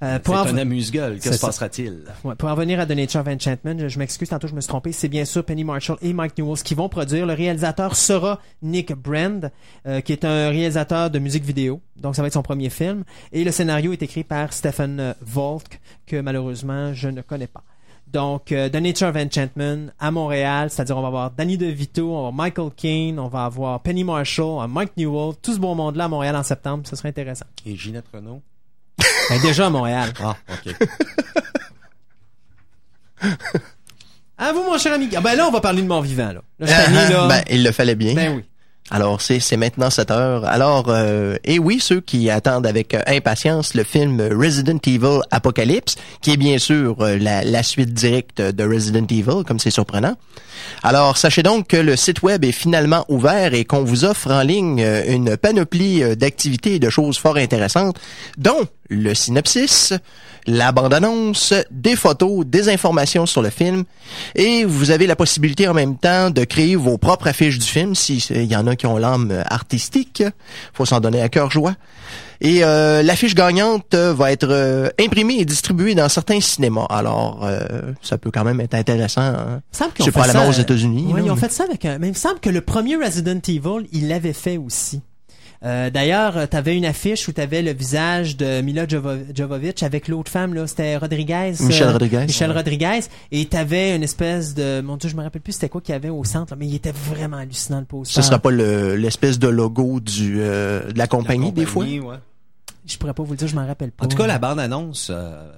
Euh, 0.03 0.15
C'est 0.15 0.23
pour 0.23 0.35
en- 0.35 0.47
un 0.47 0.57
amuse-gueule. 0.59 1.17
Que 1.17 1.23
C'est 1.25 1.33
se 1.35 1.41
passera-t-il? 1.41 2.05
Ouais, 2.25 2.35
pour 2.37 2.49
en 2.49 2.55
revenir 2.55 2.79
à 2.81 2.87
The 2.87 2.91
Nature 2.91 3.21
of 3.23 3.27
Enchantment, 3.29 3.79
je, 3.79 3.89
je 3.89 3.99
m'excuse, 3.99 4.29
tantôt 4.29 4.47
je 4.49 4.55
me 4.55 4.61
suis 4.61 4.69
trompé. 4.69 4.93
C'est 4.93 5.09
bien 5.09 5.25
sûr 5.25 5.45
Penny 5.45 5.65
Marshall 5.65 5.99
et 6.03 6.13
Mike 6.13 6.39
Newells 6.39 6.63
qui 6.63 6.75
vont 6.75 6.89
produire. 6.89 7.27
Le 7.27 7.35
réalisateur 7.35 7.97
sera 7.97 8.41
Nick 8.63 8.93
Brand, 8.93 9.51
euh, 9.87 10.01
qui 10.01 10.13
est 10.13 10.25
un 10.25 10.51
réalisateur 10.51 11.11
de 11.11 11.19
musique 11.19 11.45
vidéo. 11.45 11.81
Donc 11.97 12.15
ça 12.15 12.23
va 12.23 12.29
être 12.29 12.35
son 12.35 12.43
premier 12.43 12.71
film. 12.71 13.05
Et 13.33 13.43
le 13.45 13.51
scénario 13.51 13.93
est 13.93 14.03
écrit 14.03 14.25
par 14.25 14.53
Stephen 14.53 15.01
euh, 15.01 15.15
Volk, 15.21 15.81
que 16.07 16.21
malheureusement 16.21 16.95
je 16.95 17.09
ne 17.09 17.23
connais 17.23 17.47
pas. 17.49 17.65
Donc, 18.13 18.53
euh, 18.53 18.69
The 18.69 18.77
Nature 18.77 19.09
of 19.09 19.17
Enchantment 19.17 19.91
à 19.99 20.11
Montréal, 20.11 20.71
c'est-à-dire 20.71 20.97
on 20.97 21.03
va 21.03 21.09
avoir 21.09 21.31
Danny 21.31 21.59
DeVito, 21.59 22.09
on 22.11 22.13
va 22.13 22.19
avoir 22.19 22.33
Michael 22.33 22.71
Caine, 22.77 23.19
on 23.19 23.29
va 23.29 23.45
avoir 23.45 23.81
Penny 23.81 24.03
Marshall, 24.05 24.45
on 24.47 24.57
va 24.59 24.63
avoir 24.65 24.69
Mike 24.69 24.97
Newell, 24.97 25.35
tout 25.43 25.53
ce 25.55 25.59
beau 25.59 25.75
monde-là 25.75 26.05
à 26.05 26.09
Montréal 26.09 26.35
en 26.37 26.43
septembre, 26.43 26.85
ce 26.89 26.97
serait 26.97 27.11
intéressant. 27.11 27.47
Et 27.67 27.77
Ginette 27.77 28.07
Renault? 28.13 28.41
Ben, 29.29 29.41
déjà 29.43 29.67
à 29.67 29.71
Montréal. 29.71 30.13
Ah, 30.23 30.37
OK. 30.53 30.75
À 34.39 34.53
vous, 34.53 34.63
mon 34.63 34.79
cher 34.79 34.93
ami. 34.93 35.09
Ah, 35.17 35.21
ben 35.21 35.35
là, 35.35 35.49
on 35.49 35.51
va 35.51 35.61
parler 35.61 35.83
de 35.83 35.89
mon 35.89 36.01
vivant, 36.01 36.33
là. 36.33 36.43
ben, 37.29 37.43
il 37.51 37.65
le 37.65 37.73
fallait 37.73 37.97
bien. 37.97 38.15
Ben 38.15 38.37
oui. 38.37 38.45
Alors, 38.91 39.21
c'est, 39.21 39.57
maintenant 39.57 39.91
7 39.91 40.11
heures. 40.11 40.45
Alors, 40.47 40.87
euh, 40.89 41.37
et 41.45 41.59
oui, 41.59 41.79
ceux 41.81 42.01
qui 42.01 42.31
attendent 42.31 42.67
avec 42.67 42.95
euh, 42.95 43.03
impatience 43.07 43.75
le 43.75 43.85
film 43.85 44.21
Resident 44.21 44.79
Evil 44.87 45.21
Apocalypse, 45.31 45.97
qui 46.23 46.33
est 46.33 46.37
bien 46.39 46.59
sûr 46.59 46.97
euh, 47.01 47.19
la, 47.19 47.45
la 47.45 47.63
suite 47.63 47.93
directe 47.93 48.41
de 48.41 48.65
Resident 48.65 49.07
Evil, 49.11 49.45
comme 49.47 49.59
c'est 49.59 49.71
surprenant. 49.71 50.17
Alors, 50.83 51.19
sachez 51.19 51.43
donc 51.43 51.69
que 51.69 51.77
le 51.77 51.97
site 51.97 52.23
web 52.23 52.45
est 52.45 52.53
finalement 52.53 53.05
ouvert 53.09 53.53
et 53.53 53.65
qu'on 53.65 53.85
vous 53.85 54.05
offre 54.05 54.31
en 54.31 54.43
ligne 54.43 54.85
une 55.07 55.37
panoplie 55.37 56.17
d'activités 56.17 56.77
et 56.77 56.79
de 56.79 56.91
choses 56.91 57.19
fort 57.19 57.37
intéressantes, 57.37 57.99
dont 58.39 58.67
le 58.89 59.15
synopsis, 59.15 59.93
la 60.51 60.73
bande-annonce, 60.73 61.53
des 61.71 61.95
photos, 61.95 62.47
des 62.47 62.71
informations 62.71 63.27
sur 63.27 63.43
le 63.43 63.51
film, 63.51 63.85
et 64.35 64.65
vous 64.65 64.91
avez 64.91 65.07
la 65.07 65.15
possibilité 65.15 65.69
en 65.69 65.75
même 65.75 65.97
temps 65.99 66.31
de 66.31 66.43
créer 66.45 66.75
vos 66.75 66.97
propres 66.97 67.29
affiches 67.29 67.59
du 67.59 67.67
film, 67.67 67.95
si 67.95 68.17
il 68.31 68.45
y 68.47 68.57
en 68.57 68.67
a 68.67 68.75
qui 68.75 68.87
ont 68.87 68.97
l'âme 68.97 69.31
euh, 69.31 69.43
artistique, 69.51 70.23
faut 70.73 70.87
s'en 70.87 71.01
donner 71.01 71.21
à 71.21 71.29
cœur 71.29 71.51
joie. 71.51 71.75
Et 72.41 72.65
euh, 72.65 73.03
l'affiche 73.03 73.35
gagnante 73.35 73.93
euh, 73.95 74.15
va 74.15 74.33
être 74.33 74.47
euh, 74.49 74.89
imprimée 74.99 75.37
et 75.41 75.45
distribuée 75.45 75.95
dans 75.95 76.09
certains 76.09 76.41
cinémas. 76.41 76.87
Alors, 76.89 77.41
euh, 77.43 77.59
ça 78.01 78.17
peut 78.17 78.31
quand 78.31 78.45
même 78.45 78.61
être 78.61 78.75
intéressant. 78.75 79.21
hein. 79.23 79.61
C'est 79.73 80.11
probablement 80.13 80.45
ça, 80.45 80.49
aux 80.49 80.53
États-Unis, 80.53 81.13
là, 81.13 81.21
ils 81.23 81.31
ont 81.31 81.35
mais- 81.35 81.41
fait 81.41 81.53
ça 81.53 81.65
avec 81.65 81.85
un. 81.85 81.99
Mais 81.99 82.07
il 82.07 82.13
me 82.13 82.17
semble 82.17 82.39
que 82.41 82.49
le 82.49 82.61
premier 82.63 82.97
Resident 82.97 83.41
Evil, 83.47 83.87
il 83.93 84.09
l'avait 84.09 84.33
fait 84.33 84.57
aussi. 84.57 85.03
Euh, 85.65 85.91
D'ailleurs, 85.91 86.49
tu 86.49 86.57
avais 86.57 86.77
une 86.77 86.85
affiche 86.85 87.27
où 87.29 87.33
tu 87.33 87.41
avais 87.41 87.63
le 87.63 87.73
visage 87.73 88.37
de 88.37 88.61
Mila 88.61 88.87
Jovo- 88.87 89.25
Jovovich 89.35 89.83
avec 89.83 90.07
l'autre 90.07 90.31
femme, 90.31 90.55
là, 90.55 90.67
c'était 90.69 90.97
Rodriguez. 90.97 91.55
Michel 91.61 91.89
euh, 91.89 91.93
Rodriguez. 91.93 92.25
Michel 92.27 92.51
Ouais. 92.51 92.57
Rodriguez. 92.57 93.01
Et 93.33 93.45
tu 93.47 93.57
avais 93.57 93.97
une 93.97 94.03
espèce 94.05 94.55
de... 94.55 94.81
Mon 94.81 94.97
Dieu, 94.97 95.09
je 95.09 95.17
me 95.17 95.23
rappelle 95.23 95.43
plus 95.43 95.53
c'était 95.55 95.69
quoi 95.69 95.81
qu'il 95.81 95.93
y 95.93 95.97
avait 95.97 96.11
au 96.11 96.23
centre, 96.25 96.53
là, 96.53 96.57
mais 96.59 96.67
il 96.69 96.75
était 96.77 96.93
vraiment 96.93 97.39
hallucinant, 97.39 97.81
le 97.81 97.87
poster. 97.87 98.15
Ce 98.15 98.23
sera 98.23 98.39
pas 98.39 98.51
le- 98.51 98.95
l'espèce 98.95 99.39
de 99.41 99.49
logo 99.49 99.99
du 100.01 100.37
euh, 100.41 100.93
de 100.93 100.99
la 100.99 101.07
compagnie, 101.09 101.51
des 101.51 101.67
fois? 101.67 101.83
compagnie, 101.83 102.01
ouais. 102.01 102.17
Je 102.87 102.97
pourrais 102.97 103.13
pas 103.15 103.23
vous 103.25 103.33
le 103.33 103.37
dire, 103.37 103.49
je 103.49 103.57
m'en 103.57 103.67
rappelle 103.67 103.91
pas. 103.91 104.05
En 104.05 104.09
tout 104.09 104.17
cas, 104.17 104.27
la 104.27 104.39
bande-annonce, 104.39 105.09
euh, 105.13 105.51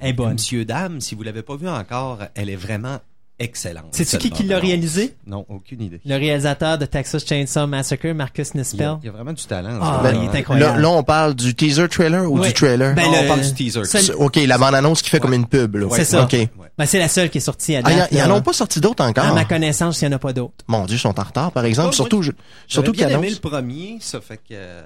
est 0.00 0.12
bonne. 0.12 0.34
Monsieur, 0.34 0.64
Dame, 0.64 1.00
si 1.00 1.14
vous 1.14 1.22
l'avez 1.24 1.42
pas 1.42 1.56
vue 1.56 1.68
encore, 1.68 2.20
elle 2.34 2.50
est 2.50 2.56
vraiment 2.56 2.98
excellente. 3.38 3.86
Cette 3.92 4.18
qui 4.18 4.30
qui 4.30 4.42
l'a 4.44 4.58
réalisé? 4.58 5.14
Non, 5.26 5.44
aucune 5.48 5.82
idée. 5.82 6.00
Le 6.04 6.16
réalisateur 6.16 6.78
de 6.78 6.86
Texas 6.86 7.24
Chainsaw 7.26 7.66
Massacre, 7.66 8.08
Marcus 8.08 8.48
y, 8.48 8.56
a, 8.56 8.60
Nispel. 8.60 8.96
il 9.02 9.06
y 9.06 9.08
a 9.08 9.12
vraiment 9.12 9.32
du 9.32 9.44
talent. 9.44 9.78
Ah, 9.80 10.02
ce 10.04 10.14
il 10.14 10.24
est 10.24 10.38
incroyable. 10.40 10.74
Là, 10.76 10.80
là, 10.80 10.88
on 10.90 11.02
parle 11.02 11.34
du 11.34 11.54
teaser 11.54 11.88
trailer 11.88 12.30
ou 12.30 12.38
Ouais. 12.38 12.48
du 12.48 12.54
trailer? 12.54 12.94
Ben, 12.94 13.04
Non, 13.06 13.12
le- 13.12 13.18
on 13.18 13.26
parle 13.28 13.40
du 13.42 13.54
teaser. 13.54 13.84
seul- 13.84 14.14
OK, 14.16 14.36
la 14.36 14.58
bande-annonce 14.58 15.02
qui 15.02 15.10
fait 15.10 15.20
comme 15.20 15.34
une 15.34 15.46
pub. 15.46 15.76
là. 15.76 15.86
C'est 15.92 16.04
ça. 16.04 16.24
OK. 16.24 16.36
Ben, 16.76 16.86
c'est 16.86 16.98
la 16.98 17.08
seule 17.08 17.30
qui 17.30 17.38
est 17.38 17.40
sortie 17.40 17.74
à 17.76 17.80
Ah, 17.84 17.94
date. 17.94 18.08
ils 18.12 18.22
en 18.22 18.30
ont 18.30 18.40
pas 18.42 18.52
sorti 18.52 18.80
d'autres 18.80 19.04
encore? 19.04 19.24
À 19.24 19.32
ma 19.34 19.44
connaissance, 19.44 20.00
il 20.00 20.06
n'y 20.08 20.14
en 20.14 20.16
a 20.16 20.20
pas 20.20 20.32
d'autres. 20.32 20.54
Mon 20.68 20.84
Dieu, 20.86 20.96
ils 20.96 21.00
sont 21.00 21.18
en 21.18 21.22
retard, 21.24 21.50
par 21.52 21.64
exemple. 21.64 21.88
Oh, 21.90 21.94
surtout, 21.94 22.16
moi, 22.16 22.26
je- 22.26 22.30
J'aurais 22.32 22.86
surtout 22.86 22.92
bien 22.92 23.06
aimé 23.08 23.14
annoncent. 23.28 23.40
le 23.42 23.48
premier, 23.50 23.98
ça 24.00 24.20
fait 24.20 24.36
que 24.36 24.42
euh, 24.52 24.82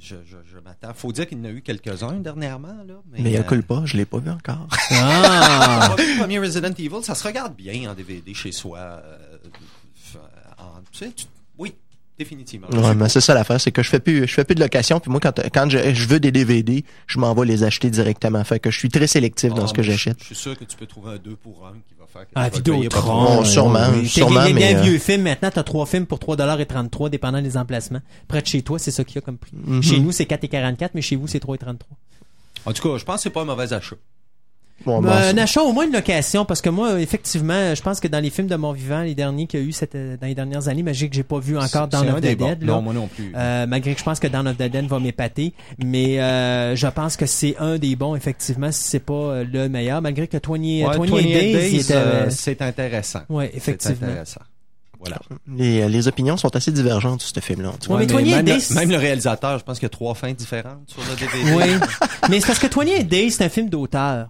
je, 0.00 0.14
je, 0.26 0.36
m'attends. 0.68 0.94
Faut 0.94 1.12
dire 1.12 1.26
qu'il 1.26 1.38
y 1.38 1.40
en 1.40 1.44
a 1.44 1.50
eu 1.50 1.62
quelques-uns 1.62 2.14
dernièrement. 2.20 2.68
Là, 2.86 2.94
mais 3.10 3.20
Mais 3.22 3.32
il 3.32 3.36
euh, 3.38 3.62
pas, 3.62 3.82
je 3.84 3.96
l'ai 3.96 4.04
pas 4.04 4.18
vu 4.18 4.30
encore. 4.30 4.66
Ah! 4.90 5.94
le 5.98 6.18
premier 6.18 6.38
Resident 6.38 6.70
Evil, 6.78 7.02
ça 7.02 7.14
se 7.14 7.26
regarde 7.26 7.54
bien 7.54 7.90
en 7.90 7.94
DVD 7.94 8.32
chez 8.34 8.52
soi. 8.52 8.78
euh, 8.78 9.16
en- 10.58 10.80
tu 10.92 10.98
sais, 10.98 11.12
tu- 11.12 11.26
définitivement. 12.18 12.68
Ouais, 12.72 12.94
mais 12.94 13.08
c'est 13.08 13.20
ça 13.20 13.34
l'affaire, 13.34 13.60
c'est 13.60 13.70
que 13.72 13.82
je 13.82 13.88
fais 13.90 14.00
plus, 14.00 14.26
je 14.26 14.34
fais 14.34 14.44
plus 14.44 14.54
de 14.54 14.60
location. 14.60 14.98
Puis 15.00 15.10
moi, 15.10 15.20
quand, 15.20 15.32
quand 15.54 15.68
je, 15.70 15.94
je 15.94 16.06
veux 16.08 16.20
des 16.20 16.32
DVD, 16.32 16.84
je 17.06 17.18
m'en 17.18 17.34
vais 17.34 17.46
les 17.46 17.62
acheter 17.64 17.90
directement. 17.90 18.42
Fait 18.44 18.58
que 18.58 18.70
je 18.70 18.78
suis 18.78 18.88
très 18.88 19.06
sélectif 19.06 19.54
dans 19.54 19.64
Ah, 19.64 19.66
ce 19.68 19.72
que 19.72 19.82
je- 19.82 19.92
j'achète. 19.92 20.18
Je 20.20 20.24
suis 20.26 20.34
sûr 20.34 20.58
que 20.58 20.64
tu 20.64 20.76
peux 20.76 20.86
trouver 20.86 21.12
un 21.12 21.16
2 21.18 21.36
pour 21.36 21.66
1 21.66 21.72
qui 21.88 21.94
va 21.98 22.06
faire 22.06 22.22
que 22.22 22.28
Ah. 22.34 22.48
Vidéotron. 22.48 23.24
Bon, 23.36 23.44
sûrement, 23.44 23.86
oui. 23.94 24.08
sûrement, 24.08 24.42
mais, 24.44 24.52
bien 24.52 24.78
euh, 24.78 24.82
vieux 24.82 24.98
films, 24.98 25.22
maintenant, 25.22 25.50
t'as 25.52 25.62
trois 25.62 25.86
films 25.86 26.06
pour 26.06 26.18
3,33 26.18 27.08
dépendant 27.10 27.40
des 27.40 27.56
emplacements. 27.56 28.00
Près 28.26 28.42
de 28.42 28.46
chez 28.46 28.62
toi, 28.62 28.78
c'est 28.78 28.90
ça 28.90 29.04
qu'il 29.04 29.16
y 29.16 29.18
a 29.18 29.22
comme 29.22 29.38
prix. 29.38 29.52
Mhm. 29.54 29.82
Chez 29.82 30.00
nous, 30.00 30.12
c'est 30.12 30.24
4,44, 30.26 30.90
mais 30.94 31.02
chez 31.02 31.16
vous, 31.16 31.26
c'est 31.28 31.38
3,33. 31.40 31.86
En 32.66 32.72
tout 32.72 32.82
cas, 32.82 32.98
je 32.98 33.04
pense 33.04 33.16
que 33.16 33.22
c'est 33.22 33.30
pas 33.30 33.42
un 33.42 33.46
mauvais 33.46 33.72
achat. 33.72 33.96
Bon, 34.86 35.00
Ben, 35.02 35.08
bon, 35.08 35.14
un 35.14 35.22
c'est- 35.34 35.40
achat, 35.40 35.62
au 35.62 35.72
moins 35.72 35.86
une 35.86 35.92
location, 35.92 36.44
parce 36.44 36.60
que 36.62 36.70
moi, 36.70 37.00
effectivement, 37.00 37.74
je 37.74 37.82
pense 37.82 37.98
que 38.00 38.06
dans 38.08 38.20
les 38.20 38.30
films 38.30 38.46
de 38.46 38.54
mon 38.56 38.72
vivant, 38.72 39.02
les 39.02 39.14
derniers 39.14 39.46
qu'il 39.46 39.60
y 39.60 39.62
a 39.62 39.66
eu 39.66 39.72
cette, 39.72 39.94
euh, 39.96 40.16
dans 40.20 40.26
les 40.28 40.34
dernières 40.34 40.68
années, 40.68 40.82
Magic, 40.84 41.10
que 41.10 41.16
j'ai 41.16 41.24
pas 41.24 41.38
vu 41.40 41.58
encore 41.58 41.88
Dawn 41.88 42.04
C'est 42.06 42.12
of 42.12 42.20
the. 42.20 42.36
Dead, 42.38 42.62
là. 42.62 42.72
Non, 42.74 42.82
moi 42.82 42.94
non 42.94 43.08
plus. 43.08 43.32
Euh, 43.36 43.66
malgré 43.66 43.92
que 43.94 43.98
je 43.98 44.04
pense 44.04 44.20
que 44.20 44.28
Dawn 44.28 44.46
of 44.46 44.56
the 44.56 44.62
Dead 44.62 44.86
va 44.86 45.00
m'épater, 45.00 45.52
mais 45.84 46.20
euh, 46.20 46.76
je 46.76 46.86
pense 46.86 47.16
que 47.16 47.26
c'est 47.26 47.56
un 47.58 47.76
des 47.78 47.96
bons, 47.96 48.14
effectivement, 48.14 48.70
si 48.70 48.82
c'est 48.84 49.00
pas 49.00 49.42
le 49.42 49.68
meilleur, 49.68 50.00
malgré 50.00 50.26
que 50.28 50.36
20, 50.36 50.48
Ouais, 50.58 50.84
28 50.84 51.10
28 51.10 51.22
Days, 51.22 51.50
il 51.50 51.52
Days, 51.70 51.80
était... 51.80 51.94
euh, 51.94 52.30
c'est 52.30 52.62
intéressant. 52.62 53.20
ouais, 53.28 53.48
C'est 53.52 53.56
effectivement. 53.58 54.06
intéressant. 54.06 54.40
Voilà. 55.00 55.18
les, 55.56 55.88
les 55.88 56.08
opinions 56.08 56.36
sont 56.36 56.54
assez 56.56 56.72
divergentes 56.72 57.20
sur 57.22 57.30
ce 57.32 57.38
film-là. 57.40 57.70
Ouais, 57.88 57.98
mais 58.00 58.06
28 58.06 58.30
même, 58.34 58.46
le, 58.46 58.74
même 58.74 58.90
le 58.90 58.96
réalisateur, 58.96 59.58
je 59.58 59.64
pense 59.64 59.78
qu'il 59.78 59.86
y 59.86 59.86
a 59.86 59.90
trois 59.90 60.14
fins 60.14 60.32
différentes 60.32 60.88
sur 60.88 61.00
le 61.02 61.14
DVD. 61.16 61.52
Oui. 61.54 61.88
mais 62.30 62.40
c'est 62.40 62.46
parce 62.48 62.58
que 62.58 62.66
28 62.66 63.04
Days, 63.04 63.30
c'est 63.30 63.44
un 63.44 63.48
film 63.48 63.68
d'auteur. 63.68 64.28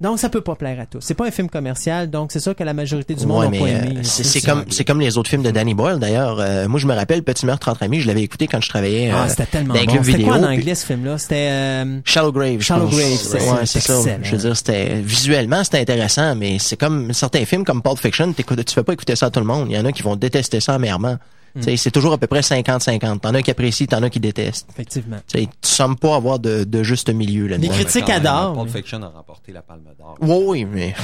Donc, 0.00 0.18
ça 0.18 0.30
peut 0.30 0.40
pas 0.40 0.54
plaire 0.54 0.80
à 0.80 0.86
tous. 0.86 1.00
C'est 1.02 1.12
pas 1.14 1.26
un 1.26 1.30
film 1.30 1.50
commercial, 1.50 2.08
donc 2.08 2.32
c'est 2.32 2.40
sûr 2.40 2.56
que 2.56 2.64
la 2.64 2.72
majorité 2.72 3.14
du 3.14 3.26
monde 3.26 3.38
Ouais, 3.40 3.44
n'a 3.44 3.50
mais 3.50 3.58
pas 3.58 3.64
euh, 3.66 3.90
aimé. 3.90 4.00
c'est 4.02 4.24
c'est 4.24 4.40
comme 4.40 4.64
c'est 4.70 4.84
comme 4.84 4.98
les 5.00 5.18
autres 5.18 5.28
films 5.28 5.42
de 5.42 5.50
Danny 5.50 5.74
Boyle 5.74 5.98
d'ailleurs. 5.98 6.38
Euh, 6.40 6.68
moi 6.68 6.80
je 6.80 6.86
me 6.86 6.94
rappelle 6.94 7.22
Petit 7.22 7.44
meurtre 7.44 7.68
entre 7.68 7.82
amis, 7.82 8.00
je 8.00 8.06
l'avais 8.06 8.22
écouté 8.22 8.46
quand 8.46 8.60
je 8.62 8.68
travaillais 8.70 9.10
Ah, 9.12 9.24
euh, 9.24 9.28
c'était 9.28 9.44
tellement 9.44 9.74
dans 9.74 9.80
les 9.80 9.86
bon. 9.86 10.02
C'était 10.02 10.22
quoi 10.22 10.36
en 10.36 10.38
puis- 10.38 10.46
anglais, 10.58 10.74
ce 10.74 10.86
film-là? 10.86 11.18
C'était... 11.18 11.48
euh, 11.50 12.00
Shallow 12.04 12.32
Grave. 12.32 12.60
Shallow. 12.60 12.86
Grave, 12.88 13.02
c'est- 13.02 13.50
ouais, 13.50 13.66
ça. 13.66 13.94
Je 14.22 14.30
veux 14.32 14.38
dire, 14.38 14.56
c'était 14.56 14.94
visuellement 15.02 15.62
c'était 15.64 15.80
intéressant, 15.80 16.34
mais 16.34 16.58
c'est 16.58 16.76
comme 16.78 17.12
certains 17.12 17.44
films 17.44 17.64
comme 17.64 17.82
Pulp 17.82 17.98
Fiction, 17.98 18.32
tu 18.32 18.42
fais 18.74 18.82
pas 18.82 18.92
écouter 18.94 19.16
ça 19.16 19.26
à 19.26 19.30
tout 19.30 19.40
le 19.40 19.46
monde. 19.46 19.66
Il 19.70 19.76
y 19.76 19.78
en 19.78 19.84
a 19.84 19.92
qui 19.92 20.02
vont 20.02 20.16
détester 20.16 20.60
ça 20.60 20.74
amèrement. 20.74 21.16
C'est 21.60 21.90
toujours 21.90 22.12
à 22.12 22.18
peu 22.18 22.26
près 22.26 22.40
50-50. 22.40 23.20
T'en 23.20 23.34
as 23.34 23.42
qui 23.42 23.50
apprécient, 23.50 23.86
t'en 23.86 24.02
as 24.02 24.10
qui 24.10 24.20
détestent. 24.20 24.68
Effectivement. 24.70 25.16
Tu 25.26 25.38
sais, 25.40 25.46
tu 25.46 25.68
sembles 25.68 25.96
pas 25.96 26.14
avoir 26.16 26.38
de, 26.38 26.64
de 26.64 26.82
juste 26.82 27.10
milieu 27.10 27.46
là-dedans. 27.48 27.72
Les 27.72 27.84
critiques 27.84 28.08
adorent, 28.10 28.54
Pulp 28.54 28.66
mais- 28.66 28.72
Fiction 28.80 29.02
a 29.02 29.08
remporté 29.08 29.52
la 29.52 29.62
Palme 29.62 29.88
d'Or. 29.98 30.16
Oui, 30.20 30.44
oui, 30.46 30.64
mais... 30.64 30.94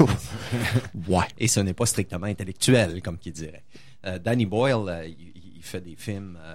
ouais. 1.08 1.24
Et 1.38 1.48
ce 1.48 1.60
n'est 1.60 1.74
pas 1.74 1.86
strictement 1.86 2.26
intellectuel, 2.26 3.00
comme 3.02 3.18
qui 3.18 3.30
dirait. 3.32 3.62
Euh, 4.06 4.18
Danny 4.18 4.46
Boyle, 4.46 4.88
euh, 4.88 5.06
il, 5.06 5.32
il 5.56 5.62
fait 5.62 5.80
des 5.80 5.94
films. 5.96 6.38
euh, 6.44 6.54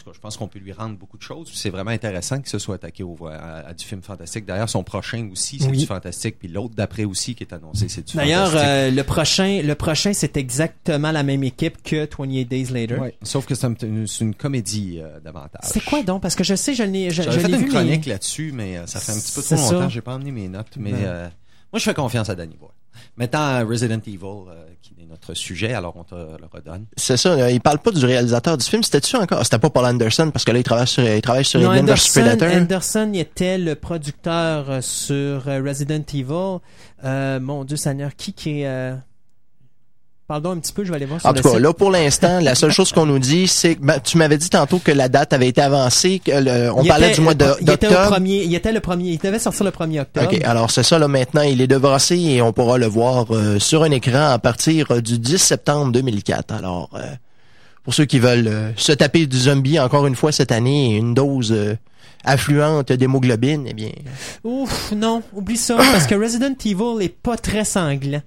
tout 0.00 0.10
cas, 0.10 0.12
je 0.14 0.20
pense 0.20 0.36
qu'on 0.36 0.48
peut 0.48 0.58
lui 0.58 0.72
rendre 0.72 0.96
beaucoup 0.96 1.16
de 1.18 1.22
choses. 1.22 1.50
C'est 1.54 1.70
vraiment 1.70 1.90
intéressant 1.90 2.38
qu'il 2.38 2.48
se 2.48 2.58
soit 2.58 2.76
attaqué 2.76 3.02
au, 3.02 3.16
à, 3.26 3.34
à 3.68 3.74
du 3.74 3.84
film 3.84 4.02
fantastique. 4.02 4.46
D'ailleurs, 4.46 4.68
son 4.68 4.82
prochain 4.82 5.28
aussi, 5.30 5.58
c'est 5.58 5.68
Oui. 5.68 5.78
du 5.78 5.86
fantastique. 5.86 6.38
Puis 6.38 6.48
l'autre 6.48 6.74
d'après 6.74 7.04
aussi 7.04 7.34
qui 7.34 7.44
est 7.44 7.52
annoncé, 7.52 7.88
c'est 7.88 8.06
du 8.06 8.16
D'ailleurs, 8.16 8.48
fantastique. 8.50 8.68
euh, 8.70 8.90
le 8.90 9.04
prochain, 9.04 9.62
le 9.62 9.74
prochain, 9.74 10.12
c'est 10.12 10.36
exactement 10.36 11.12
la 11.12 11.22
même 11.22 11.44
équipe 11.44 11.82
que 11.82 12.08
28 12.10 12.44
Days 12.46 12.64
Later. 12.72 12.98
Ouais. 13.00 13.14
Sauf 13.22 13.46
que 13.46 13.54
c'est 13.54 13.66
un- 13.66 13.74
une, 14.20 14.34
comédie 14.34 14.98
euh, 15.00 15.20
davantage. 15.20 15.62
C'est 15.64 15.84
quoi 15.84 16.02
donc? 16.02 16.22
Parce 16.22 16.34
que 16.34 16.44
je 16.44 16.54
sais, 16.54 16.74
je 16.74 16.82
l'ai, 16.82 17.10
je, 17.10 17.22
je 17.22 17.30
fait 17.30 17.48
une 17.48 17.56
vu, 17.56 17.68
chronique 17.68 18.06
mais... 18.06 18.12
là-dessus, 18.12 18.52
mais 18.54 18.78
euh, 18.78 18.86
ça 18.86 19.00
fait 19.00 19.12
un 19.12 19.16
petit 19.18 19.32
peu 19.32 19.42
trop 19.42 19.54
longtemps. 19.56 19.88
J'ai 19.88 20.00
pas 20.00 20.14
emmené 20.14 20.30
mes 20.32 20.48
notes, 20.48 20.76
mais 20.78 20.92
Ben. 20.92 20.98
euh, 21.04 21.28
moi 21.72 21.78
je 21.78 21.84
fais 21.84 21.94
confiance 21.94 22.28
à 22.30 22.34
Danny 22.34 22.56
Boyle. 22.58 22.70
Maintenant, 23.16 23.66
Resident 23.66 24.00
Evil, 24.06 24.18
euh, 24.24 24.64
qui 24.82 24.94
est 24.98 24.99
notre 25.10 25.34
sujet, 25.34 25.74
alors 25.74 25.94
on 25.96 26.04
te 26.04 26.14
le 26.14 26.46
redonne. 26.50 26.86
C'est 26.96 27.16
ça, 27.16 27.36
là, 27.36 27.50
il 27.50 27.60
parle 27.60 27.78
pas 27.78 27.90
du 27.90 28.04
réalisateur 28.04 28.56
du 28.56 28.64
film. 28.64 28.82
C'était-tu 28.82 29.16
encore? 29.16 29.42
C'était 29.44 29.58
pas 29.58 29.70
Paul 29.70 29.84
Anderson, 29.84 30.30
parce 30.32 30.44
que 30.44 30.52
là, 30.52 30.58
il 30.58 30.62
travaille 30.62 30.86
sur, 30.86 31.02
il 31.02 31.20
travaille 31.20 31.44
sur 31.44 31.60
Non, 31.60 31.70
Alien 31.70 31.86
vs 31.86 31.90
Anderson, 31.90 32.20
Predator. 32.20 32.56
Anderson 32.56 33.10
il 33.12 33.20
était 33.20 33.58
le 33.58 33.74
producteur 33.74 34.70
euh, 34.70 34.80
sur 34.80 35.48
euh, 35.48 35.62
Resident 35.64 36.02
Evil. 36.14 36.60
Euh, 37.04 37.40
mon 37.40 37.64
Dieu 37.64 37.76
Seigneur, 37.76 38.14
qui 38.16 38.32
qui 38.32 38.62
est... 38.62 38.94
Pardon 40.30 40.52
un 40.52 40.58
petit 40.58 40.72
peu, 40.72 40.84
je 40.84 40.90
vais 40.90 40.94
aller 40.94 41.06
voir 41.06 41.18
sur 41.20 41.28
En 41.28 41.32
le 41.32 41.38
tout 41.38 41.42
cas, 41.42 41.54
site. 41.54 41.58
là, 41.58 41.72
pour 41.72 41.90
l'instant, 41.90 42.38
la 42.38 42.54
seule 42.54 42.70
chose 42.70 42.92
qu'on 42.92 43.04
nous 43.04 43.18
dit, 43.18 43.48
c'est 43.48 43.74
que 43.74 43.80
ben, 43.84 43.98
tu 43.98 44.16
m'avais 44.16 44.38
dit 44.38 44.48
tantôt 44.48 44.78
que 44.78 44.92
la 44.92 45.08
date 45.08 45.32
avait 45.32 45.48
été 45.48 45.60
avancée, 45.60 46.20
que 46.24 46.30
le- 46.30 46.70
on 46.72 46.82
Il 46.84 46.88
parlait 46.88 47.08
était- 47.08 47.16
du 47.16 47.20
mois 47.22 47.34
de- 47.34 47.46
il 47.60 47.68
était 47.68 47.88
d'octobre. 47.88 48.10
premier, 48.12 48.44
il 48.44 48.54
était 48.54 48.70
le 48.70 48.78
premier, 48.78 49.10
il 49.10 49.18
devait 49.18 49.40
sortir 49.40 49.64
le 49.64 49.72
1er 49.72 49.98
octobre. 50.02 50.28
OK, 50.32 50.40
alors 50.44 50.70
c'est 50.70 50.84
ça, 50.84 51.00
là, 51.00 51.08
maintenant, 51.08 51.42
il 51.42 51.60
est 51.60 51.66
devancé 51.66 52.16
et 52.16 52.42
on 52.42 52.52
pourra 52.52 52.78
le 52.78 52.86
voir 52.86 53.26
euh, 53.34 53.58
sur 53.58 53.82
un 53.82 53.90
écran 53.90 54.30
à 54.30 54.38
partir 54.38 54.92
euh, 54.92 55.00
du 55.00 55.18
10 55.18 55.38
septembre 55.38 55.90
2004. 55.90 56.54
Alors, 56.54 56.90
euh, 56.94 57.00
pour 57.82 57.92
ceux 57.94 58.04
qui 58.04 58.20
veulent 58.20 58.46
euh, 58.46 58.70
se 58.76 58.92
taper 58.92 59.26
du 59.26 59.36
zombie 59.36 59.80
encore 59.80 60.06
une 60.06 60.14
fois 60.14 60.30
cette 60.30 60.52
année, 60.52 60.94
une 60.94 61.12
dose 61.12 61.52
affluente 62.24 62.92
d'hémoglobine, 62.92 63.64
eh 63.68 63.74
bien, 63.74 63.90
Ouf, 64.44 64.92
non, 64.92 65.24
oublie 65.34 65.56
ça, 65.56 65.74
parce 65.76 66.06
que 66.06 66.14
Resident 66.14 66.54
Evil 66.64 67.04
est 67.04 67.08
pas 67.08 67.36
très 67.36 67.64
sanglant. 67.64 68.22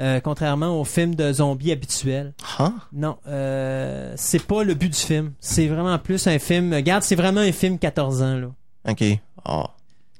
Euh, 0.00 0.20
contrairement 0.20 0.80
aux 0.80 0.84
films 0.84 1.14
de 1.14 1.32
zombies 1.32 1.72
habituels. 1.72 2.34
hein? 2.58 2.74
Non, 2.92 3.16
euh, 3.28 4.12
c'est 4.16 4.42
pas 4.42 4.62
le 4.64 4.74
but 4.74 4.90
du 4.92 4.98
film. 4.98 5.32
C'est 5.40 5.66
vraiment 5.68 5.98
plus 5.98 6.26
un 6.26 6.38
film. 6.38 6.72
Regarde, 6.74 7.02
c'est 7.02 7.14
vraiment 7.16 7.40
un 7.40 7.52
film 7.52 7.78
14 7.78 8.22
ans 8.22 8.36
là. 8.36 8.48
OK. 8.88 9.04
Ah. 9.44 9.70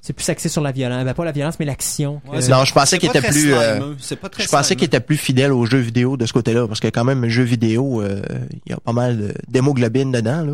C'est 0.01 0.13
plus 0.13 0.29
axé 0.29 0.49
sur 0.49 0.63
la 0.63 0.71
violence, 0.71 1.05
ben 1.05 1.15
pas 1.15 1.25
la 1.25 1.33
violence, 1.33 1.57
mais 1.59 1.65
l'action. 1.67 2.21
que- 2.25 2.31
Ouais, 2.31 2.41
c'est- 2.41 2.49
Non, 2.51 2.65
je 2.65 2.73
pensais 2.73 2.97
qu'il 2.99 3.09
était 3.09 3.21
très 3.21 3.31
plus... 3.31 3.53
euh, 3.53 3.81
pas 4.21 4.29
très 4.29 4.45
Je 4.45 4.49
pensais 4.49 4.77
qu'il 4.77 4.85
était 4.85 5.01
plus 5.01 5.17
fidèle 5.17 5.53
aux 5.53 5.67
jeux 5.67 5.81
vidéo 5.81 6.17
de 6.17 6.27
ce 6.27 6.33
côté-là, 6.33 6.69
parce 6.69 6.79
que 6.79 6.87
quand 6.89 7.03
même, 7.03 7.27
jeux 7.29 7.43
vidéo, 7.43 8.03
euh, 8.03 8.23
il 8.67 8.71
y 8.71 8.73
a 8.73 8.77
pas 8.79 8.93
mal 8.93 9.19
de- 9.19 9.35
d'hémoglobine 9.49 10.13
dedans, 10.13 10.43
là. 10.43 10.53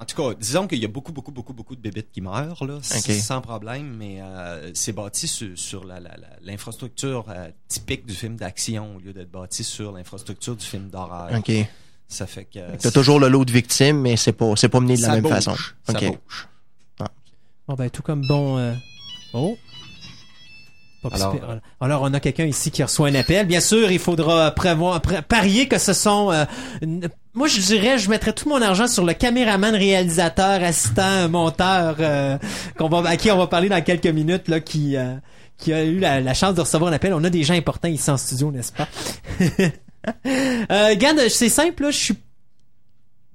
En 0.00 0.06
tout 0.06 0.16
cas, 0.16 0.34
disons 0.34 0.66
qu'il 0.66 0.78
y 0.78 0.84
a 0.86 0.88
beaucoup, 0.88 1.12
beaucoup, 1.12 1.30
beaucoup, 1.30 1.52
beaucoup 1.52 1.76
de 1.76 1.80
bébites 1.80 2.10
qui 2.10 2.22
meurent, 2.22 2.64
là, 2.64 2.78
s- 2.78 3.04
Ok. 3.06 3.14
sans 3.16 3.42
problème, 3.42 3.94
mais 3.98 4.22
euh, 4.22 4.70
c'est 4.72 4.92
bâti 4.92 5.28
sur, 5.28 5.58
sur 5.58 5.84
la- 5.84 6.00
la- 6.00 6.16
la- 6.16 6.36
l'infrastructure 6.42 7.26
euh, 7.28 7.50
typique 7.68 8.06
du 8.06 8.14
film 8.14 8.36
d'action 8.36 8.96
au 8.96 8.98
lieu 8.98 9.12
d'être 9.12 9.30
bâti 9.30 9.62
sur 9.62 9.92
l'infrastructure 9.92 10.56
du 10.56 10.64
film 10.64 10.88
d'horreur. 10.88 11.28
OK. 11.38 11.52
Ça 12.08 12.26
fait 12.26 12.46
que... 12.46 12.76
T'as 12.78 12.90
toujours 12.90 13.20
le 13.20 13.28
lot 13.28 13.44
de 13.44 13.52
victimes, 13.52 14.00
mais 14.00 14.16
c'est 14.16 14.32
pas, 14.32 14.56
c'est 14.56 14.70
pas 14.70 14.80
mené 14.80 14.96
de 14.96 15.02
la 15.02 15.08
ça 15.08 15.12
même 15.14 15.22
bouge, 15.22 15.32
façon. 15.32 15.54
Ça 15.86 15.92
OK. 15.92 16.06
bouge. 16.06 16.48
Bon 17.68 17.74
ben 17.74 17.88
tout 17.90 18.02
comme 18.02 18.26
bon. 18.26 18.56
euh, 18.58 18.74
Oh. 19.34 19.56
Alors. 21.12 21.36
Alors, 21.80 22.02
on 22.02 22.12
a 22.14 22.20
quelqu'un 22.20 22.44
ici 22.44 22.70
qui 22.70 22.82
reçoit 22.82 23.08
un 23.08 23.14
appel. 23.14 23.46
Bien 23.46 23.60
sûr, 23.60 23.90
il 23.90 23.98
faudra 23.98 24.50
prévoir, 24.50 25.00
pré- 25.00 25.22
parier 25.22 25.66
que 25.68 25.78
ce 25.78 25.92
sont. 25.92 26.30
euh, 26.30 26.44
moi, 27.34 27.46
je 27.48 27.60
dirais, 27.60 27.98
je 27.98 28.10
mettrais 28.10 28.32
tout 28.32 28.48
mon 28.48 28.60
argent 28.60 28.86
sur 28.86 29.04
le 29.04 29.14
caméraman, 29.14 29.74
réalisateur, 29.74 30.62
assistant, 30.62 31.28
monteur, 31.28 31.96
euh, 32.00 32.36
qu'on 32.76 32.88
va, 32.88 33.08
à 33.08 33.16
qui 33.16 33.30
on 33.30 33.38
va 33.38 33.46
parler 33.46 33.68
dans 33.68 33.82
quelques 33.82 34.06
minutes, 34.08 34.48
là, 34.48 34.60
qui, 34.60 34.96
euh, 34.96 35.14
qui 35.56 35.72
a 35.72 35.84
eu 35.84 35.98
la, 36.00 36.20
la 36.20 36.34
chance 36.34 36.54
de 36.54 36.60
recevoir 36.60 36.90
un 36.90 36.94
appel. 36.94 37.14
On 37.14 37.24
a 37.24 37.30
des 37.30 37.44
gens 37.44 37.54
importants 37.54 37.88
ici 37.88 38.10
en 38.10 38.16
studio, 38.16 38.50
n'est-ce 38.52 38.72
pas? 38.72 38.88
Euh, 40.26 40.88
Regarde, 40.88 41.28
c'est 41.28 41.50
simple, 41.50 41.82
là. 41.82 41.90
Je 41.90 41.96
suis 41.98 42.14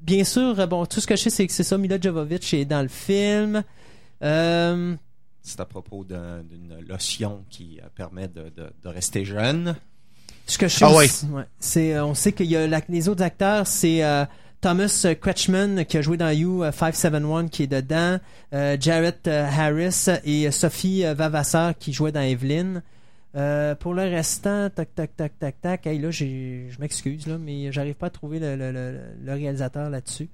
bien 0.01 0.23
sûr. 0.23 0.59
euh, 0.59 0.65
Bon, 0.65 0.85
tout 0.87 0.99
ce 0.99 1.05
que 1.07 1.15
je 1.15 1.21
sais, 1.21 1.29
c'est 1.29 1.45
que 1.45 1.53
c'est 1.53 1.63
ça. 1.63 1.77
Mila 1.77 1.99
Jovovich 2.01 2.53
est 2.55 2.65
dans 2.65 2.81
le 2.81 2.87
film. 2.87 3.63
Euh, 4.23 4.95
C'est 5.47 5.59
à 5.59 5.65
propos 5.65 6.03
d'un- 6.03 6.41
d'une 6.43 6.75
lotion 6.87 7.43
qui 7.51 7.79
euh, 7.81 7.87
permet 7.95 8.27
de, 8.27 8.49
de, 8.55 8.71
de 8.83 8.89
rester 8.89 9.23
jeune. 9.25 9.75
Ce 10.47 10.57
que 10.57 10.67
je 10.67 10.75
sais 10.75 10.85
Ah 10.85 10.93
ouais, 10.93 11.07
c'est 11.59 11.93
euh, 11.95 12.03
on 12.05 12.15
sait 12.15 12.31
qu'il 12.33 12.47
y 12.47 12.55
a 12.55 12.65
la- 12.67 12.81
les 12.89 13.07
autres 13.09 13.21
acteurs, 13.23 13.67
c'est 13.67 14.03
euh, 14.03 14.25
Thomas 14.61 15.05
Kretschmann 15.21 15.85
qui 15.85 15.97
a 15.97 16.01
joué 16.01 16.17
dans 16.17 16.31
You 16.31 16.63
euh, 16.63 16.71
571 16.71 17.49
qui 17.51 17.63
est 17.63 17.67
dedans, 17.67 18.17
euh, 18.53 18.75
Jarrett 18.79 19.27
Harris 19.27 20.07
et 20.23 20.49
Sophie 20.49 21.03
Vavasseur 21.03 21.77
qui 21.77 21.93
jouait 21.93 22.11
dans 22.11 22.21
Evelyn. 22.21 22.81
Euh, 23.35 23.75
pour 23.75 23.93
le 23.93 24.01
restant, 24.03 24.69
tac 24.71 24.95
tac 24.95 25.15
tac 25.15 25.37
tac 25.37 25.61
tac. 25.61 25.85
Hey, 25.87 25.99
là, 25.99 26.09
j'ai, 26.09 26.67
je 26.71 26.79
m'excuse 26.79 27.27
là, 27.27 27.37
mais 27.37 27.71
j'arrive 27.71 27.95
pas 27.95 28.07
à 28.07 28.09
trouver 28.09 28.39
le, 28.39 28.55
le, 28.55 28.71
le, 28.71 28.99
le 29.23 29.33
réalisateur 29.33 29.89
là-dessus. 29.91 30.29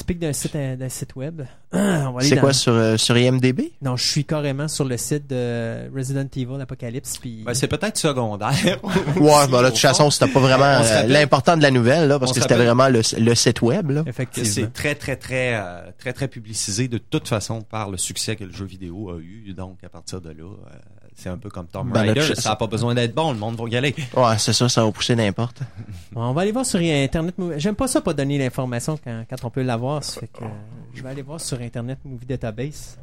Typique 0.00 0.18
d'un 0.18 0.32
site 0.32 0.56
euh, 0.56 0.76
d'un 0.76 0.88
site 0.88 1.14
web. 1.14 1.42
On 1.72 1.78
va 1.78 2.20
aller 2.20 2.28
C'est 2.30 2.36
dans- 2.36 2.40
quoi 2.40 2.54
sur, 2.54 2.72
euh, 2.72 2.96
sur 2.96 3.18
IMDB? 3.18 3.72
Non, 3.82 3.96
je 3.96 4.08
suis 4.08 4.24
carrément 4.24 4.66
sur 4.66 4.86
le 4.86 4.96
site 4.96 5.28
de 5.28 5.94
Resident 5.94 6.24
Evil 6.34 6.58
Apocalypse 6.58 7.18
puis. 7.18 7.42
Ben, 7.44 7.52
c'est 7.52 7.68
peut-être 7.68 7.98
secondaire. 7.98 8.50
Ouais, 9.20 9.46
ben 9.50 9.60
là, 9.60 9.64
de 9.64 9.74
toute 9.74 9.78
façon, 9.78 10.10
c'était 10.10 10.32
pas 10.32 10.40
vraiment 10.40 10.64
euh, 10.64 11.02
l'important 11.06 11.54
de 11.58 11.62
la 11.62 11.70
nouvelle, 11.70 12.08
là, 12.08 12.18
parce 12.18 12.30
On 12.30 12.34
que 12.34 12.40
c'était 12.40 12.56
vraiment 12.56 12.88
le, 12.88 13.02
le 13.18 13.34
site 13.34 13.60
web, 13.60 13.90
là. 13.90 14.02
Effectivement. 14.06 14.48
c'est 14.50 14.72
très, 14.72 14.94
très, 14.94 15.16
très, 15.16 15.54
euh, 15.54 15.90
très, 15.98 16.14
très 16.14 16.28
publicisé 16.28 16.88
de 16.88 16.96
toute 16.96 17.28
façon 17.28 17.60
par 17.60 17.90
le 17.90 17.98
succès 17.98 18.36
que 18.36 18.44
le 18.44 18.52
jeu 18.52 18.64
vidéo 18.64 19.10
a 19.10 19.18
eu. 19.18 19.52
Donc, 19.52 19.84
à 19.84 19.90
partir 19.90 20.22
de 20.22 20.30
là, 20.30 20.44
euh, 20.44 20.99
c'est 21.20 21.28
un 21.28 21.36
peu 21.36 21.50
comme 21.50 21.66
Tomb 21.66 21.90
Ben, 21.92 22.14
ça 22.34 22.50
n'a 22.50 22.56
pas 22.56 22.66
besoin 22.66 22.94
d'être 22.94 23.14
bon, 23.14 23.32
le 23.32 23.38
monde 23.38 23.56
va 23.56 23.68
y 23.68 23.76
aller. 23.76 23.94
Ouais, 24.16 24.38
c'est 24.38 24.52
ça, 24.52 24.68
ça 24.68 24.84
va 24.84 24.90
pousser 24.90 25.14
n'importe. 25.16 25.60
Bon, 26.12 26.22
on 26.22 26.32
va 26.32 26.40
aller 26.42 26.50
voir 26.50 26.66
sur 26.66 26.80
Internet 26.80 27.38
Movie. 27.38 27.60
J'aime 27.60 27.76
pas 27.76 27.86
ça 27.86 28.00
pas 28.00 28.12
donner 28.12 28.36
l'information 28.36 28.98
quand, 29.02 29.24
quand 29.30 29.44
on 29.44 29.50
peut 29.50 29.62
l'avoir. 29.62 30.02
Ça 30.02 30.20
fait 30.20 30.26
que 30.26 30.42
euh, 30.42 30.48
je 30.92 31.02
vais 31.04 31.08
aller 31.08 31.22
voir 31.22 31.40
sur 31.40 31.60
Internet 31.60 31.98
Movie 32.04 32.26
Database. 32.26 32.98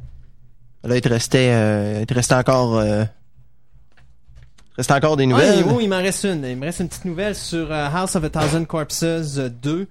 Là, 0.84 0.94
il 0.96 1.00
te 1.00 1.08
restait, 1.08 1.50
euh, 1.52 2.00
il 2.02 2.06
te 2.06 2.12
restait 2.12 2.34
encore, 2.34 2.76
euh, 2.76 3.04
il 3.04 3.06
te 3.06 4.76
Reste 4.76 4.90
encore 4.92 5.16
des 5.16 5.26
nouvelles. 5.26 5.64
oui, 5.64 5.84
il 5.84 5.88
m'en 5.88 5.96
reste 5.98 6.24
une. 6.24 6.44
Il 6.44 6.56
me 6.56 6.66
reste 6.66 6.80
une 6.80 6.88
petite 6.88 7.04
nouvelle 7.06 7.34
sur 7.34 7.72
euh, 7.72 7.88
House 7.92 8.14
of 8.14 8.24
a 8.24 8.30
Thousand 8.30 8.64
Corpses 8.66 9.02
euh, 9.02 9.48
2, 9.48 9.88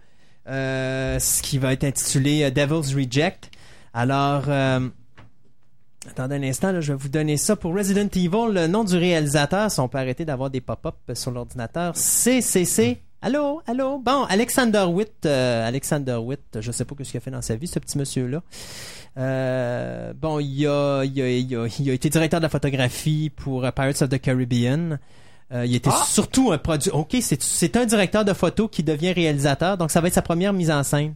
euh, 0.48 1.20
ce 1.20 1.42
qui 1.42 1.58
va 1.58 1.74
être 1.74 1.84
intitulé 1.84 2.44
euh, 2.44 2.52
Devil's 2.52 2.94
Reject. 2.94 3.50
Alors, 3.94 4.44
euh, 4.48 4.88
attendez 6.10 6.36
un 6.36 6.44
instant, 6.44 6.72
là, 6.72 6.82
je 6.82 6.94
vais 6.94 6.98
vous 6.98 7.10
donner 7.10 7.38
ça. 7.38 7.56
Pour 7.56 7.74
Resident 7.76 8.08
Evil, 8.16 8.52
le 8.52 8.68
nom 8.68 8.84
du 8.84 8.98
réalisateur, 8.98 9.72
si 9.72 9.80
on 9.80 9.88
peut 9.88 9.98
arrêter 9.98 10.26
d'avoir 10.26 10.50
des 10.50 10.62
pop-up 10.62 10.96
sur 11.14 11.32
l'ordinateur, 11.32 11.96
CCC. 11.96 13.02
Allô, 13.22 13.62
allô? 13.66 13.98
Bon, 14.00 14.26
Alexander 14.30 14.86
Witt, 14.88 15.26
euh, 15.26 15.68
Alexander 15.68 16.16
Witt, 16.16 16.60
je 16.60 16.72
sais 16.72 16.86
pas 16.86 16.96
ce 17.00 17.10
qu'il 17.10 17.18
a 17.18 17.22
fait 17.22 17.32
dans 17.32 17.42
sa 17.42 17.56
vie, 17.56 17.68
ce 17.68 17.80
petit 17.80 17.98
monsieur-là. 17.98 18.42
Euh, 19.18 20.14
bon, 20.14 20.40
il 20.40 20.68
a, 20.68 21.04
il, 21.04 21.22
a, 21.22 21.30
il, 21.30 21.56
a, 21.56 21.68
il 21.80 21.90
a 21.90 21.94
été 21.94 22.10
directeur 22.10 22.40
de 22.40 22.46
la 22.46 22.50
photographie 22.50 23.32
pour 23.36 23.66
euh, 23.66 23.72
Pirates 23.72 24.02
of 24.04 24.10
the 24.10 24.20
Caribbean. 24.22 25.00
Euh, 25.52 25.66
il 25.66 25.76
était 25.76 25.90
surtout 26.06 26.52
un 26.52 26.58
produit. 26.58 26.92
Ok, 26.92 27.16
c'est 27.22 27.78
un 27.78 27.86
directeur 27.86 28.26
de 28.26 28.34
photo 28.34 28.68
qui 28.68 28.84
devient 28.84 29.14
réalisateur, 29.14 29.78
donc 29.78 29.92
ça 29.92 30.02
va 30.02 30.10
être 30.10 30.14
sa 30.14 30.22
première 30.22 30.54
mise 30.54 30.70
en 30.70 30.84
scène. 30.84 31.14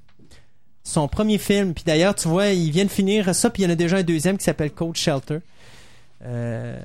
Son 0.83 1.07
premier 1.07 1.37
film. 1.37 1.73
Puis 1.73 1.83
d'ailleurs, 1.85 2.15
tu 2.15 2.27
vois, 2.27 2.47
il 2.47 2.71
vient 2.71 2.85
de 2.85 2.89
finir 2.89 3.33
ça, 3.35 3.49
puis 3.49 3.63
il 3.63 3.65
y 3.65 3.69
en 3.69 3.71
a 3.71 3.75
déjà 3.75 3.97
un 3.97 4.03
deuxième 4.03 4.37
qui 4.37 4.43
s'appelle 4.43 4.71
Cold 4.71 4.95
Shelter, 4.95 5.39
euh, 6.23 6.77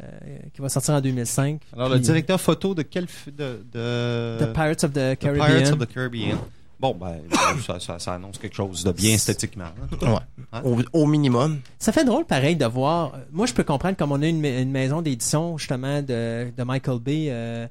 qui 0.54 0.60
va 0.60 0.68
sortir 0.68 0.94
en 0.94 1.00
2005. 1.00 1.60
Alors, 1.74 1.88
le 1.90 1.98
directeur 1.98 2.40
photo 2.40 2.74
de 2.74 2.82
quel 2.82 3.06
de, 3.26 3.62
de, 3.72 4.38
The 4.40 4.52
Pirates 4.52 4.84
of 4.84 4.92
the 4.92 5.18
Caribbean. 5.18 5.46
Pirates 5.46 5.72
of 5.72 5.78
the 5.78 5.92
Caribbean. 5.92 6.38
Bon, 6.78 6.94
ben, 6.98 7.16
ça, 7.66 7.80
ça, 7.80 7.98
ça 7.98 8.14
annonce 8.14 8.36
quelque 8.38 8.54
chose 8.56 8.84
de 8.84 8.92
bien 8.92 9.14
esthétiquement. 9.14 9.64
hein. 10.02 10.20
Ouais. 10.52 10.60
Au, 10.62 10.78
au 10.92 11.06
minimum. 11.06 11.60
Ça 11.78 11.90
fait 11.92 12.04
drôle, 12.04 12.24
pareil, 12.26 12.54
de 12.56 12.66
voir. 12.66 13.14
euh, 13.14 13.18
Moi, 13.32 13.46
je 13.46 13.54
peux 13.54 13.64
comprendre 13.64 13.96
comme 13.96 14.12
on 14.12 14.20
a 14.20 14.26
une 14.26 14.70
maison 14.70 15.00
d'édition, 15.00 15.56
justement, 15.56 16.02
de, 16.02 16.48
de 16.54 16.62
Michael 16.64 16.98
Bay, 16.98 17.28
euh, 17.30 17.66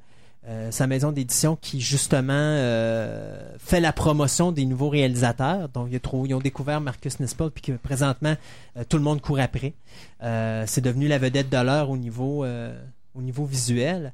euh, 0.47 0.69
sa 0.69 0.85
maison 0.85 1.11
d'édition 1.11 1.57
qui, 1.59 1.81
justement, 1.81 2.33
euh, 2.33 3.35
fait 3.57 3.79
la 3.79 3.91
promotion 3.91 4.51
des 4.51 4.65
nouveaux 4.65 4.89
réalisateurs. 4.89 5.69
Donc, 5.69 5.89
trop, 6.03 6.27
ils 6.27 6.35
ont 6.35 6.39
découvert 6.39 6.81
Marcus 6.81 7.19
Nispel, 7.19 7.49
puis 7.49 7.63
que 7.63 7.71
présentement, 7.71 8.35
euh, 8.77 8.83
tout 8.87 8.97
le 8.97 9.03
monde 9.03 9.21
court 9.21 9.39
après. 9.39 9.73
C'est 10.21 10.81
devenu 10.81 11.07
la 11.07 11.17
vedette 11.17 11.49
de 11.49 11.57
l'heure 11.57 11.89
au 11.89 11.97
niveau, 11.97 12.45
au 12.45 13.21
niveau 13.21 13.45
visuel. 13.45 14.13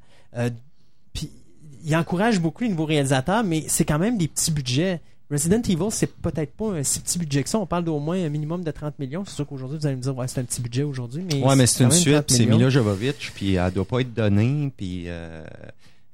Puis, 1.12 1.30
il 1.84 1.96
encourage 1.96 2.40
beaucoup 2.40 2.64
les 2.64 2.70
nouveaux 2.70 2.86
réalisateurs, 2.86 3.44
mais 3.44 3.64
c'est 3.68 3.84
quand 3.84 3.98
même 3.98 4.16
des 4.16 4.28
petits 4.28 4.50
budgets. 4.50 5.00
Resident 5.30 5.62
Evil, 5.62 5.90
c'est 5.90 6.14
peut-être 6.14 6.52
pas 6.52 6.72
un 6.72 6.82
si 6.82 7.00
petit 7.00 7.18
budget 7.18 7.42
que 7.42 7.48
ça. 7.48 7.58
On 7.58 7.66
parle 7.66 7.84
d'au 7.84 7.98
moins 7.98 8.22
un 8.22 8.28
minimum 8.28 8.62
de 8.62 8.70
30 8.70 8.98
millions. 8.98 9.24
C'est 9.26 9.34
sûr 9.34 9.46
qu'aujourd'hui, 9.46 9.78
vous 9.78 9.86
allez 9.86 9.96
me 9.96 10.02
dire, 10.02 10.14
ouais, 10.14 10.28
c'est 10.28 10.40
un 10.40 10.44
petit 10.44 10.60
budget 10.60 10.82
aujourd'hui. 10.82 11.24
Mais 11.30 11.42
Ouais, 11.42 11.56
mais 11.56 11.66
c'est 11.66 11.84
une 11.84 11.90
suite, 11.90 12.12
30 12.12 12.26
puis 12.26 12.36
c'est. 12.36 12.46
Mila 12.46 12.68
Jovovich, 12.68 13.32
puis 13.34 13.54
elle 13.54 13.72
doit 13.72 13.86
pas 13.86 14.00
être 14.00 14.12
donnée, 14.12 14.70
puis 14.76 15.08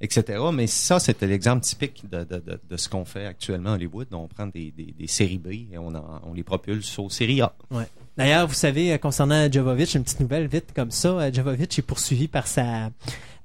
etc. 0.01 0.39
Mais 0.53 0.67
ça, 0.67 0.99
c'était 0.99 1.27
l'exemple 1.27 1.61
typique 1.61 2.09
de, 2.09 2.23
de, 2.23 2.59
de, 2.69 2.77
ce 2.77 2.89
qu'on 2.89 3.05
fait 3.05 3.25
actuellement 3.25 3.71
à 3.71 3.75
Hollywood. 3.75 4.07
On 4.11 4.27
prend 4.27 4.47
des, 4.47 4.71
des, 4.71 4.93
des 4.97 5.07
séries 5.07 5.37
B 5.37 5.47
et 5.71 5.77
on, 5.77 5.91
on 6.23 6.33
les 6.33 6.43
propulse 6.43 6.97
aux 6.99 7.09
séries 7.09 7.41
A. 7.41 7.53
D'ailleurs, 8.19 8.47
vous 8.47 8.53
savez, 8.53 8.91
euh, 8.91 8.97
concernant 8.97 9.49
Jovovic, 9.49 9.95
une 9.95 10.03
petite 10.03 10.19
nouvelle 10.19 10.47
vite 10.47 10.73
comme 10.75 10.91
ça, 10.91 11.07
euh, 11.07 11.31
Jovovic 11.31 11.79
est 11.79 11.83
poursuivi 11.83 12.27
par 12.27 12.47
sa 12.47 12.89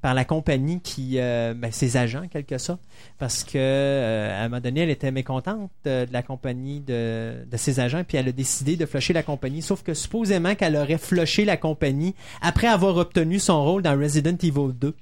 par 0.02 0.12
la 0.12 0.26
compagnie 0.26 0.82
qui 0.82 1.14
euh, 1.18 1.54
ben, 1.56 1.72
ses 1.72 1.96
agents 1.96 2.24
en 2.24 2.28
quelque 2.28 2.58
sorte 2.58 2.82
parce 3.18 3.42
que 3.42 4.28
à 4.32 4.42
un 4.42 4.48
moment 4.50 4.60
donné 4.60 4.82
elle 4.82 4.90
était 4.90 5.10
mécontente 5.10 5.70
de 5.86 6.06
la 6.12 6.22
compagnie 6.22 6.80
de, 6.80 7.46
de 7.50 7.56
ses 7.56 7.80
agents 7.80 8.04
puis 8.06 8.18
elle 8.18 8.28
a 8.28 8.32
décidé 8.32 8.76
de 8.76 8.84
flusher 8.84 9.14
la 9.14 9.22
compagnie 9.22 9.62
sauf 9.62 9.82
que 9.82 9.94
supposément 9.94 10.56
qu'elle 10.56 10.76
aurait 10.76 10.98
flushé 10.98 11.46
la 11.46 11.56
compagnie 11.56 12.14
après 12.42 12.66
avoir 12.66 12.98
obtenu 12.98 13.38
son 13.38 13.64
rôle 13.64 13.80
dans 13.80 13.98
Resident 13.98 14.36
Evil 14.42 14.74
2 14.78 14.94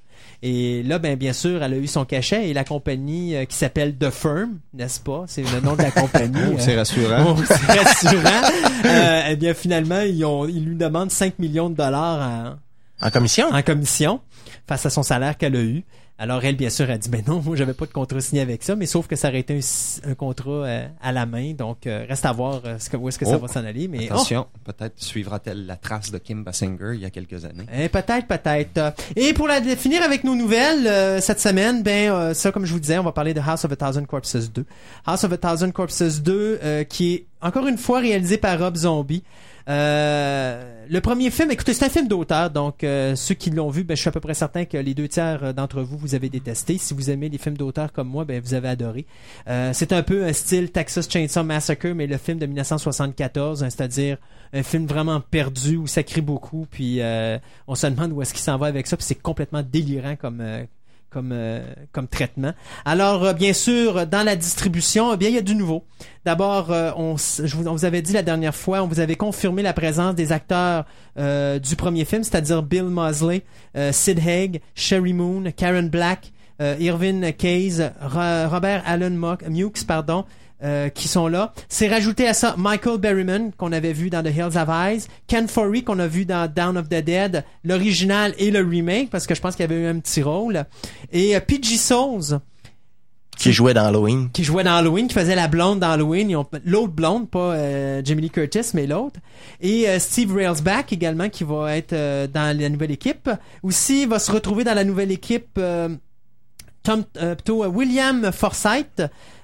et 0.43 0.83
là, 0.83 0.99
ben 0.99 1.17
bien 1.17 1.33
sûr, 1.33 1.63
elle 1.63 1.75
a 1.75 1.77
eu 1.77 1.87
son 1.87 2.05
cachet 2.05 2.49
et 2.49 2.53
la 2.55 2.65
compagnie 2.65 3.37
euh, 3.37 3.45
qui 3.45 3.57
s'appelle 3.57 3.97
The 3.97 4.11
Firm, 4.11 4.59
n'est-ce 4.75 4.99
pas? 4.99 5.25
C'est 5.29 5.43
le 5.43 5.61
nom 5.61 5.75
de 5.77 5.83
la 5.83 5.91
compagnie. 5.93 6.37
Oh, 6.53 6.57
c'est 6.59 6.75
euh, 6.75 6.79
rassurant. 6.79 7.37
Oh, 7.39 7.43
c'est 7.47 7.79
rassurant. 7.79 8.51
Euh, 8.85 9.23
eh 9.31 9.37
bien, 9.37 9.55
finalement, 9.55 10.01
ils, 10.01 10.25
ont, 10.25 10.47
ils 10.49 10.65
lui 10.65 10.75
demandent 10.77 11.13
5 11.13 11.39
millions 11.39 11.71
de 11.71 11.77
dollars 11.77 12.57
En 13.01 13.11
commission? 13.11 13.47
en, 13.51 13.57
en 13.59 13.63
commission 13.63 14.21
face 14.67 14.85
à 14.87 14.91
son 14.91 15.03
salaire 15.05 15.37
qu'elle 15.39 15.55
a 15.57 15.61
eu. 15.63 15.85
Alors, 16.19 16.45
elle, 16.45 16.57
bien 16.57 16.71
sûr, 16.71 16.89
a 16.89 16.99
dit, 16.99 17.09
ben 17.09 17.23
non, 17.27 17.41
moi, 17.45 17.57
j'avais 17.57 17.73
pas 17.75 17.87
de 17.87 17.91
contrat 17.91 18.21
signé 18.21 18.43
avec 18.43 18.63
ça, 18.63 18.77
mais 18.77 18.87
sauf 18.87 19.09
que 19.09 19.17
ça 19.17 19.29
aurait 19.29 19.41
été 19.41 19.59
un, 19.59 20.11
un 20.11 20.15
contrat 20.15 20.51
euh, 20.51 20.87
à 21.01 21.11
la 21.11 21.27
main. 21.27 21.53
Donc, 21.53 21.87
euh, 21.87 22.05
reste 22.09 22.25
à 22.27 22.33
voir 22.33 22.61
euh, 22.65 22.79
ce 22.79 22.89
que, 22.91 22.97
où 22.97 23.09
est-ce 23.09 23.19
que 23.19 23.25
ça 23.25 23.37
Oh, 23.37 23.39
va 23.39 23.49
s'en 23.49 23.65
aller. 23.65 23.89
Mais, 23.89 24.07
oh, 24.11 24.15
Attention, 24.15 24.47
peut-être 24.65 24.95
suivra-t-elle 25.03 25.67
la 25.67 25.77
trace 25.77 26.13
de 26.13 26.19
Kim 26.19 26.45
Basinger 26.45 26.93
il 26.95 27.01
y 27.01 27.05
a 27.05 27.11
quelques 27.11 27.45
années. 27.45 27.67
Eh, 27.75 27.89
peut-être, 27.89 28.29
peut-être. 28.29 28.95
Et 29.17 29.33
pour 29.33 29.49
la, 29.49 29.61
finir 29.75 30.03
avec 30.03 30.23
nos 30.23 30.37
nouvelles 30.37 30.87
euh, 30.87 31.21
cette 31.21 31.41
semaine, 31.41 31.83
ben 31.83 32.13
euh, 32.13 32.35
ça, 32.35 32.53
comme 32.53 32.67
je 32.67 32.73
vous 32.73 32.81
disais, 32.81 32.99
on 32.99 33.05
va 33.05 33.13
parler 33.13 33.35
de 33.35 33.41
House 33.41 33.65
of 33.65 33.73
a 33.73 33.77
Thousand 33.77 34.05
Corpses 34.05 34.53
2. 34.53 34.65
House 35.07 35.25
of 35.25 35.33
a 35.33 35.39
Thousand 35.39 35.73
Corpses 35.73 36.21
2, 36.23 36.61
euh, 36.63 36.85
qui 36.85 37.15
est 37.15 37.27
encore 37.41 37.67
une 37.67 37.79
fois 37.79 37.99
réalisé 37.99 38.37
par 38.37 38.59
Rob 38.61 38.77
Zombie. 38.77 39.25
Euh, 39.69 40.87
le 40.89 41.01
premier 41.01 41.31
film, 41.31 41.51
écoutez, 41.51 41.75
c'est 41.75 41.85
un 41.85 41.89
film 41.89 42.09
d'auteur, 42.09 42.51
donc 42.51 42.83
euh, 42.83 43.15
ceux 43.15 43.35
qui 43.35 43.51
l'ont 43.51 43.71
vu, 43.71 43.85
ben, 43.85 43.97
je 43.97 44.01
suis 44.01 44.09
à 44.09 44.13
peu 44.13 44.21
près 44.21 44.35
certain 44.35 44.65
que 44.65 44.77
les 44.77 44.95
deux 44.95 45.09
tiers 45.09 45.45
euh, 45.45 45.53
d'entre 45.53 45.83
vous, 45.83 45.97
vous 45.97 46.15
avez 46.15 46.29
détesté. 46.29 46.79
Si 46.79 46.95
vous 46.95 47.11
aimez 47.11 47.29
les 47.29 47.39
films 47.39 47.57
d'auteur 47.57 47.93
comme 47.93 48.09
moi, 48.09 48.25
ben, 48.25 48.41
vous 48.43 48.55
avez 48.55 48.69
adoré. 48.69 49.07
C'est 49.73 49.93
un 49.93 50.03
peu 50.03 50.25
un 50.25 50.33
style 50.33 50.71
Texas 50.71 51.09
Chainsaw 51.09 51.45
Massacre, 51.45 51.89
mais 51.89 52.07
le 52.07 52.17
film 52.17 52.39
de 52.39 52.47
1974, 52.47 53.63
hein, 53.63 53.71
c'est-à-dire 53.71 54.19
un 54.53 54.63
film 54.63 54.87
vraiment 54.87 55.21
perdu 55.21 55.77
où 55.77 55.87
ça 55.87 56.03
crie 56.03 56.21
beaucoup, 56.21 56.67
puis 56.71 57.01
on 57.67 57.75
se 57.75 57.87
demande 57.87 58.13
où 58.13 58.23
est-ce 58.23 58.33
qu'il 58.33 58.43
s'en 58.43 58.59
va 58.59 58.67
avec 58.67 58.87
ça, 58.87 58.97
puis 58.97 59.05
c'est 59.05 59.21
complètement 59.21 59.63
délirant 59.63 60.17
comme 60.17 60.43
comme 61.13 61.31
euh, 61.33 61.61
comme 61.93 62.09
traitement. 62.09 62.53
Alors 62.85 63.25
euh, 63.25 63.33
bien 63.33 63.53
sûr 63.53 64.07
dans 64.07 64.25
la 64.25 64.37
distribution, 64.37 65.13
eh 65.13 65.17
bien 65.17 65.29
il 65.29 65.35
y 65.35 65.39
a 65.39 65.43
du 65.43 65.55
nouveau. 65.55 65.85
D'abord 66.25 66.71
euh, 66.73 66.91
on 66.97 67.17
je 67.17 67.55
vous, 67.57 67.67
on 67.69 67.73
vous 67.73 67.85
avait 67.85 68.03
dit 68.03 68.13
la 68.13 68.23
dernière 68.23 68.55
fois, 68.55 68.83
on 68.83 68.87
vous 68.87 69.01
avait 69.01 69.17
confirmé 69.17 69.63
la 69.63 69.73
présence 69.73 70.15
des 70.15 70.33
acteurs 70.33 70.85
euh, 71.19 71.59
du 71.59 71.77
premier 71.77 72.05
film, 72.05 72.25
c'est-à-dire 72.25 72.63
Bill 72.63 72.85
Mosley, 72.85 73.43
euh, 73.77 73.93
Sid 73.93 74.19
Haig, 74.27 74.61
Sherry 74.75 75.13
Moon, 75.13 75.45
Karen 75.57 75.89
Black, 75.89 76.33
euh, 76.61 76.77
Irvin 76.81 77.33
Case, 77.33 77.93
Ro- 78.01 78.49
Robert 78.51 78.83
Allen 78.87 79.17
Mukes, 79.49 79.87
pardon, 79.87 80.25
euh, 80.65 80.89
qui 80.89 81.09
sont 81.09 81.29
là. 81.29 81.53
C'est 81.69 81.89
rajouté 81.89 82.27
à 82.29 82.35
ça 82.35 82.55
Michael 82.57 82.99
Berryman, 82.99 83.51
qu'on 83.57 83.73
avait 83.73 83.93
vu 83.93 84.11
dans 84.11 84.23
The 84.23 84.35
Hills 84.35 84.59
of 84.59 84.69
Eyes, 84.69 85.07
Ken 85.27 85.49
Foree, 85.49 85.83
qu'on 85.85 85.99
a 85.99 86.07
vu 86.07 86.25
dans 86.25 86.51
Down 86.53 86.77
of 86.77 86.89
the 86.89 87.03
Dead, 87.03 87.45
l'original 87.65 88.35
et 88.39 88.51
le 88.51 88.61
remake, 88.61 89.11
parce 89.11 89.27
que 89.27 89.35
je 89.35 89.41
pense 89.41 89.57
qu'il 89.57 89.63
y 89.65 89.73
avait 89.73 89.83
eu 89.83 89.87
un 89.87 89.99
petit 89.99 90.23
rôle, 90.23 90.65
et 91.13 91.35
euh, 91.37 91.41
P.G. 91.41 91.77
Souls, 91.77 92.39
Qui 93.37 93.53
jouait 93.53 93.75
dans 93.75 93.87
Halloween. 93.87 94.29
qui 94.33 94.45
jouait 94.45 94.63
dans 94.63 94.75
Halloween, 94.77 95.09
qui 95.09 95.15
faisait 95.15 95.35
la 95.35 95.49
blonde 95.49 95.81
dans 95.81 95.91
Halloween. 95.91 96.31
Ils 96.31 96.37
ont 96.37 96.47
l'autre 96.65 96.93
blonde, 96.93 97.29
pas 97.29 97.55
euh, 97.55 98.03
Jamie 98.05 98.23
Lee 98.23 98.31
Curtis, 98.31 98.71
mais 98.75 98.87
l'autre. 98.87 99.19
Et 99.61 99.89
euh, 99.89 99.99
Steve 99.99 100.33
Railsback 100.35 100.93
également, 100.93 101.29
qui 101.29 101.43
va 101.43 101.77
être 101.77 101.93
euh, 101.95 102.27
dans 102.29 102.57
la 102.57 102.69
nouvelle 102.69 102.91
équipe. 102.93 103.29
Aussi, 103.65 104.03
il 104.03 104.09
va 104.09 104.19
se 104.21 104.31
retrouver 104.31 104.63
dans 104.65 104.75
la 104.75 104.85
nouvelle 104.85 105.11
équipe 105.11 105.59
euh, 105.59 105.89
Tom, 106.83 107.05
euh, 107.17 107.35
plutôt, 107.35 107.63
euh, 107.63 107.69
William 107.69 108.33
Forsythe, 108.33 109.03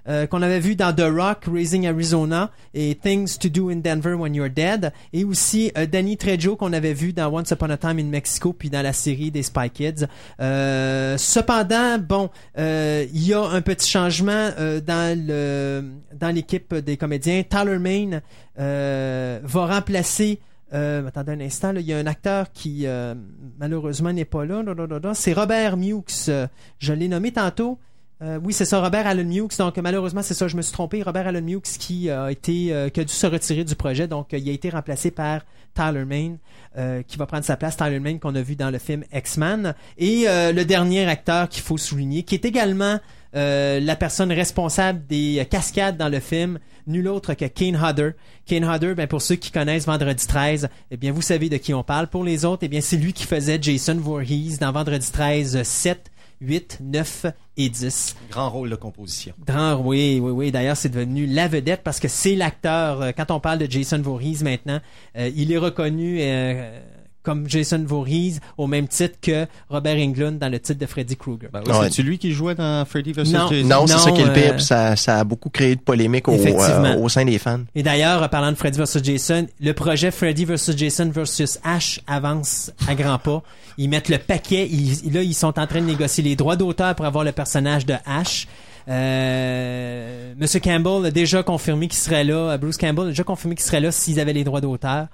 euh, 0.09 0.27
qu'on 0.27 0.43
avait 0.43 0.59
vu 0.59 0.75
dans 0.75 0.93
The 0.93 1.07
Rock, 1.09 1.45
Raising 1.53 1.87
Arizona 1.87 2.51
et 2.75 2.97
Things 2.97 3.39
to 3.39 3.49
Do 3.49 3.71
in 3.71 3.77
Denver 3.77 4.15
When 4.15 4.35
You're 4.35 4.51
Dead. 4.51 4.93
Et 5.13 5.25
aussi 5.25 5.71
Danny 5.93 6.17
Trejo, 6.17 6.57
qu'on 6.57 6.73
avait 6.73 6.95
vu 6.95 7.13
dans 7.13 7.29
Once 7.33 7.51
Upon 7.51 7.71
a 7.71 7.77
Time 7.77 7.99
in 7.99 8.05
Mexico, 8.05 8.53
puis 8.53 8.71
dans 8.71 8.83
la 8.83 8.93
série 8.95 9.31
des 9.31 9.43
Spy 9.43 9.69
Kids. 9.69 10.07
Cependant, 10.39 11.99
bon, 11.99 12.31
il 12.57 13.27
y 13.27 13.35
a 13.35 13.43
un 13.43 13.61
petit 13.61 13.91
changement 13.91 14.49
dans 14.87 15.19
le 15.27 15.85
dans 16.19 16.35
l'équipe 16.35 16.75
des 16.75 16.97
comédiens. 16.97 17.43
Tyler 17.43 17.79
Main 17.79 18.21
va 18.57 19.67
remplacer 19.67 20.41
euh, 20.75 21.07
attendez 21.07 21.33
un 21.33 21.41
instant, 21.41 21.73
là, 21.73 21.81
il 21.81 21.87
y 21.87 21.93
a 21.93 21.99
un 21.99 22.07
acteur 22.07 22.53
qui 22.53 22.83
euh, 22.87 23.15
malheureusement 23.59 24.13
n'est 24.13 24.25
pas 24.25 24.45
là. 24.45 24.63
C'est 25.15 25.33
Robert 25.33 25.77
Mukes. 25.77 26.29
Euh, 26.29 26.47
je 26.79 26.93
l'ai 26.93 27.09
nommé 27.09 27.33
tantôt. 27.33 27.79
Euh, 28.21 28.39
oui, 28.43 28.53
c'est 28.53 28.65
ça, 28.65 28.81
Robert 28.81 29.07
Allen 29.07 29.29
Mukes. 29.29 29.57
Donc 29.59 29.77
malheureusement, 29.79 30.23
c'est 30.23 30.35
ça, 30.35 30.49
je 30.49 30.57
me 30.57 30.63
suis 30.63 30.73
trompé. 30.73 31.03
Robert 31.03 31.29
Allen 31.29 31.45
Mukes 31.45 31.79
qui 31.79 32.11
a 32.11 32.31
été, 32.31 32.73
euh, 32.73 32.89
qui 32.89 33.01
a 33.01 33.05
dû 33.05 33.13
se 33.13 33.27
retirer 33.27 33.65
du 33.65 33.77
projet. 33.77 34.09
Donc 34.09 34.35
euh, 34.35 34.39
il 34.39 34.49
a 34.49 34.53
été 34.53 34.71
remplacé 34.71 35.11
par 35.11 35.43
Tyler 35.75 36.05
Main, 36.05 36.37
euh, 36.77 37.03
qui 37.03 37.17
va 37.17 37.27
prendre 37.27 37.45
sa 37.45 37.57
place. 37.57 37.77
Tyler 37.77 38.01
Main 38.01 38.19
qu'on 38.19 38.35
a 38.35 38.43
vu 38.43 38.57
dans 38.57 38.71
le 38.71 38.79
film 38.79 39.05
X-Men. 39.13 39.75
Et 39.99 40.25
euh, 40.27 40.53
le 40.53 40.65
dernier 40.65 41.07
acteur 41.07 41.49
qu'il 41.49 41.63
faut 41.63 41.77
souligner, 41.77 42.25
qui 42.25 42.35
est 42.35 42.45
également 42.45 42.99
euh, 43.37 43.79
la 43.79 43.95
personne 43.95 44.33
responsable 44.33 45.07
des 45.07 45.39
euh, 45.39 45.45
cascades 45.45 45.97
dans 45.97 46.09
le 46.09 46.19
film, 46.19 46.59
nul 46.89 47.07
autre 47.09 47.35
que 47.35 47.45
Kane 47.45 47.77
Hodder. 47.77 48.11
Kane 48.47 48.65
Hodder, 48.65 48.95
ben 48.95 49.07
pour 49.07 49.23
ceux 49.23 49.37
qui 49.37 49.51
connaissent 49.53 49.87
Vendredi 49.87 50.27
13, 50.27 50.69
eh 50.91 50.97
bien 50.97 51.13
vous 51.13 51.23
savez 51.23 51.49
de 51.49 51.57
qui 51.59 51.73
on 51.75 51.83
parle. 51.85 52.09
Pour 52.09 52.25
les 52.25 52.45
autres, 52.45 52.65
eh 52.65 52.69
bien 52.69 52.81
c'est 52.81 52.97
lui 52.97 53.13
qui 53.13 53.25
faisait 53.25 53.59
Jason 53.61 53.97
Voorhees 53.97 54.57
dans 54.61 54.73
Vendredi 54.73 55.11
13 55.13 55.63
7, 55.63 56.11
8, 56.41 56.79
9 56.81 57.27
et 57.57 57.69
10. 57.69 58.17
Grand 58.31 58.49
rôle 58.51 58.71
de 58.71 58.77
composition. 58.77 59.35
Grand, 59.47 59.77
oui, 59.77 60.21
oui, 60.23 60.31
oui. 60.31 60.53
D'ailleurs, 60.53 60.77
c'est 60.77 60.89
devenu 60.89 61.27
la 61.27 61.49
vedette 61.49 61.81
parce 61.83 61.99
que 61.99 62.07
c'est 62.09 62.37
l'acteur. 62.37 63.03
euh, 63.03 63.11
Quand 63.17 63.31
on 63.33 63.41
parle 63.41 63.59
de 63.59 63.69
Jason 63.71 64.01
Voorhees 64.01 64.43
maintenant, 64.43 64.79
euh, 65.17 65.31
il 65.35 65.51
est 65.53 65.59
reconnu 65.59 66.19
euh, 66.21 66.81
comme 67.29 67.47
Jason 67.47 67.85
Voorhees 67.87 68.39
au 68.57 68.67
même 68.67 68.89
titre 68.89 69.17
que 69.21 69.47
Robert 69.69 69.99
Englund 69.99 70.39
dans 70.39 70.49
le 70.49 70.59
titre 70.59 70.79
de 70.81 70.87
Freddy 70.87 71.15
Krueger. 71.15 71.51
Ben 71.53 71.61
oui, 71.67 71.73
Ouais. 71.73 71.85
C'est-tu 71.85 72.03
lui 72.03 72.17
qui 72.17 72.33
jouait 72.33 72.55
dans 72.55 72.87
Freddy 72.87 73.13
vs. 73.13 73.19
Non. 73.33 73.49
Jason? 73.51 73.69
Non, 73.69 73.87
c'est 73.87 73.93
Non, 73.95 73.99
ça 73.99 74.11
qui 74.13 74.21
est 74.23 74.25
le 74.25 74.33
pire. 74.33 74.51
euh, 74.53 74.55
puis 74.55 74.65
Ça, 74.65 74.97
ça 74.97 75.19
a 75.19 75.25
beaucoup 75.25 75.51
créé 75.51 75.77
de 75.77 75.81
polémiques 75.81 76.27
au, 76.29 76.33
euh, 76.33 76.97
au 76.97 77.09
sein 77.11 77.27
des 77.27 77.39
fans. 77.39 77.61
Et 77.75 77.83
d'ailleurs, 77.83 78.23
en 78.23 78.29
parlant 78.29 78.51
de 78.51 78.57
Freddy 78.57 78.79
vs. 78.79 79.03
Jason, 79.05 79.47
le 79.61 79.73
projet 79.73 80.11
Freddy 80.11 80.47
vs. 80.47 80.75
Jason 80.77 81.11
vs. 81.15 81.59
Ash 81.65 82.01
avance 82.07 82.73
à 82.89 82.95
grands 82.95 83.19
pas. 83.19 83.43
Ils 83.77 83.91
mettent 83.91 84.09
le 84.09 84.19
paquet. 84.19 84.67
Ils, 84.71 85.13
là, 85.13 85.23
ils 85.23 85.35
sont 85.35 85.59
en 85.59 85.67
train 85.67 85.81
de 85.83 85.87
négocier 85.87 86.25
les 86.25 86.35
droits 86.35 86.57
d'auteur 86.57 86.95
pour 86.95 87.05
avoir 87.05 87.25
le 87.25 87.33
personnage 87.33 87.85
de 87.85 87.95
Ash. 88.07 88.49
Euh, 88.89 90.35
Monsieur 90.39 90.61
Campbell 90.61 91.05
a 91.07 91.11
déjà 91.11 91.43
confirmé 91.43 91.89
qu'il 91.89 91.99
serait 91.99 92.25
là. 92.25 92.57
Bruce 92.59 92.77
Campbell 92.77 93.07
a 93.07 93.09
déjà 93.09 93.25
confirmé 93.25 93.55
qu'il 93.55 93.65
serait 93.65 93.81
là 93.81 93.93
s'ils 93.93 94.19
avaient 94.21 94.33
les 94.33 94.45
droits 94.45 94.61
d'auteur. 94.61 95.09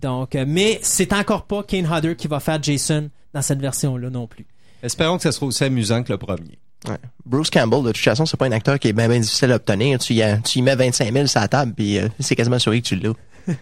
Donc, 0.00 0.34
euh, 0.34 0.44
mais 0.46 0.78
c'est 0.82 1.12
encore 1.12 1.44
pas 1.44 1.62
Kane 1.62 1.86
Hodder 1.86 2.16
qui 2.16 2.28
va 2.28 2.40
faire 2.40 2.62
Jason 2.62 3.10
dans 3.34 3.42
cette 3.42 3.60
version-là 3.60 4.10
non 4.10 4.26
plus. 4.26 4.46
Espérons 4.82 5.16
que 5.16 5.24
ça 5.24 5.32
sera 5.32 5.46
aussi 5.46 5.64
amusant 5.64 6.02
que 6.02 6.12
le 6.12 6.18
premier. 6.18 6.58
Ouais. 6.86 6.96
Bruce 7.26 7.50
Campbell, 7.50 7.82
de 7.82 7.92
toute 7.92 8.02
façon, 8.02 8.24
c'est 8.24 8.36
pas 8.36 8.46
un 8.46 8.52
acteur 8.52 8.78
qui 8.78 8.88
est 8.88 8.92
bien, 8.92 9.08
difficile 9.08 9.50
à 9.52 9.56
obtenir. 9.56 9.98
Tu 9.98 10.14
y, 10.14 10.42
tu 10.42 10.60
y 10.60 10.62
mets 10.62 10.76
25 10.76 11.12
000 11.12 11.26
sur 11.26 11.40
la 11.40 11.48
table, 11.48 11.72
puis 11.74 11.98
euh, 11.98 12.08
c'est 12.20 12.36
quasiment 12.36 12.58
sûr 12.58 12.72
que 12.72 12.78
tu 12.78 12.96
l'as. 12.96 13.12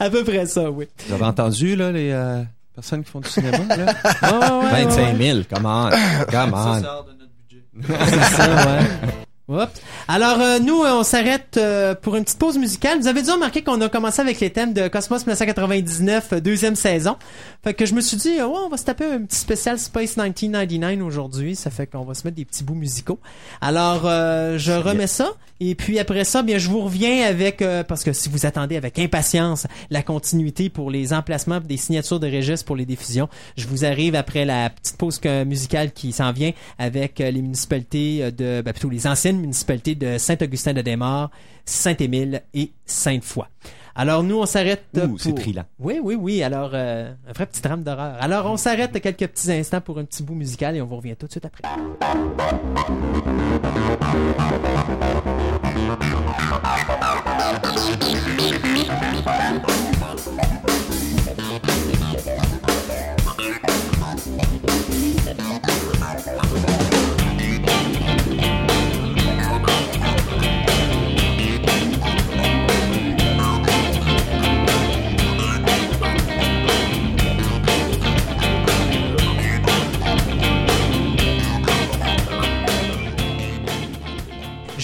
À 0.00 0.10
peu 0.10 0.24
près 0.24 0.46
ça, 0.46 0.70
oui. 0.70 0.88
Vous 1.06 1.14
avez 1.14 1.24
entendu, 1.24 1.76
là, 1.76 1.92
les 1.92 2.10
euh, 2.10 2.42
personnes 2.74 3.04
qui 3.04 3.10
font 3.10 3.20
du 3.20 3.28
cinéma, 3.28 3.58
là? 3.68 3.94
Ouais, 4.22 4.66
ouais, 4.68 4.72
ouais, 4.72 4.84
25 4.84 5.16
000, 5.18 5.38
come 5.48 5.66
on, 5.66 5.90
come 6.30 6.54
on. 6.54 6.82
C'est 7.82 8.22
ça, 8.36 8.54
ouais. 8.54 9.23
Oups. 9.46 9.68
Alors, 10.08 10.40
euh, 10.40 10.58
nous, 10.58 10.82
euh, 10.82 11.00
on 11.00 11.02
s'arrête 11.02 11.58
euh, 11.58 11.94
pour 11.94 12.16
une 12.16 12.24
petite 12.24 12.38
pause 12.38 12.56
musicale. 12.56 12.98
Vous 12.98 13.08
avez 13.08 13.22
dû 13.22 13.30
remarquer 13.30 13.62
qu'on 13.62 13.78
a 13.82 13.90
commencé 13.90 14.22
avec 14.22 14.40
les 14.40 14.48
thèmes 14.48 14.72
de 14.72 14.88
Cosmos 14.88 15.26
1999, 15.26 16.32
euh, 16.32 16.40
deuxième 16.40 16.76
saison. 16.76 17.16
Fait 17.62 17.74
que 17.74 17.84
je 17.84 17.92
me 17.92 18.00
suis 18.00 18.16
dit, 18.16 18.36
ouais, 18.36 18.42
on 18.42 18.70
va 18.70 18.78
se 18.78 18.84
taper 18.84 19.04
un 19.04 19.20
petit 19.20 19.36
spécial 19.38 19.78
Space 19.78 20.16
1999 20.16 21.06
aujourd'hui. 21.06 21.56
Ça 21.56 21.70
fait 21.70 21.86
qu'on 21.86 22.04
va 22.04 22.14
se 22.14 22.26
mettre 22.26 22.36
des 22.36 22.46
petits 22.46 22.64
bouts 22.64 22.74
musicaux. 22.74 23.18
Alors, 23.60 24.02
je 24.04 24.72
remets 24.72 25.06
ça. 25.06 25.32
Et 25.60 25.74
puis 25.74 25.98
après 25.98 26.24
ça, 26.24 26.42
bien, 26.42 26.58
je 26.58 26.68
vous 26.68 26.80
reviens 26.80 27.26
avec, 27.26 27.64
parce 27.88 28.04
que 28.04 28.12
si 28.12 28.28
vous 28.28 28.44
attendez 28.44 28.76
avec 28.76 28.98
impatience 28.98 29.66
la 29.88 30.02
continuité 30.02 30.68
pour 30.68 30.90
les 30.90 31.14
emplacements 31.14 31.60
des 31.60 31.76
signatures 31.78 32.20
de 32.20 32.30
registre 32.30 32.66
pour 32.66 32.76
les 32.76 32.84
diffusions, 32.84 33.28
je 33.56 33.66
vous 33.66 33.84
arrive 33.86 34.14
après 34.14 34.44
la 34.44 34.68
petite 34.68 34.98
pause 34.98 35.20
musicale 35.46 35.92
qui 35.92 36.12
s'en 36.12 36.32
vient 36.32 36.52
avec 36.78 37.20
les 37.20 37.40
municipalités 37.40 38.30
de, 38.30 38.60
ben, 38.60 38.72
plutôt 38.72 38.90
les 38.90 39.06
anciennes 39.06 39.33
municipalités 39.40 39.94
de 39.94 40.18
Saint-Augustin-de-Desmaures, 40.18 41.30
Saint-Émile 41.64 42.42
et 42.52 42.72
Sainte-Foy. 42.86 43.46
Alors 43.96 44.24
nous, 44.24 44.38
on 44.38 44.46
s'arrête 44.46 44.84
Ouh, 44.96 45.18
c'est 45.18 45.30
pour... 45.30 45.38
trillant. 45.38 45.64
Oui, 45.78 46.00
oui, 46.02 46.16
oui. 46.16 46.42
Alors, 46.42 46.70
euh, 46.74 47.12
un 47.28 47.32
vrai 47.32 47.46
petit 47.46 47.62
drame 47.62 47.84
d'horreur. 47.84 48.16
Alors, 48.20 48.46
on 48.46 48.56
s'arrête 48.56 49.00
quelques 49.00 49.28
petits 49.28 49.52
instants 49.52 49.80
pour 49.80 49.98
un 49.98 50.04
petit 50.04 50.22
bout 50.22 50.34
musical 50.34 50.76
et 50.76 50.82
on 50.82 50.86
vous 50.86 50.96
revient 50.96 51.14
tout 51.16 51.26
de 51.26 51.30
suite 51.30 51.44
après. 51.44 51.62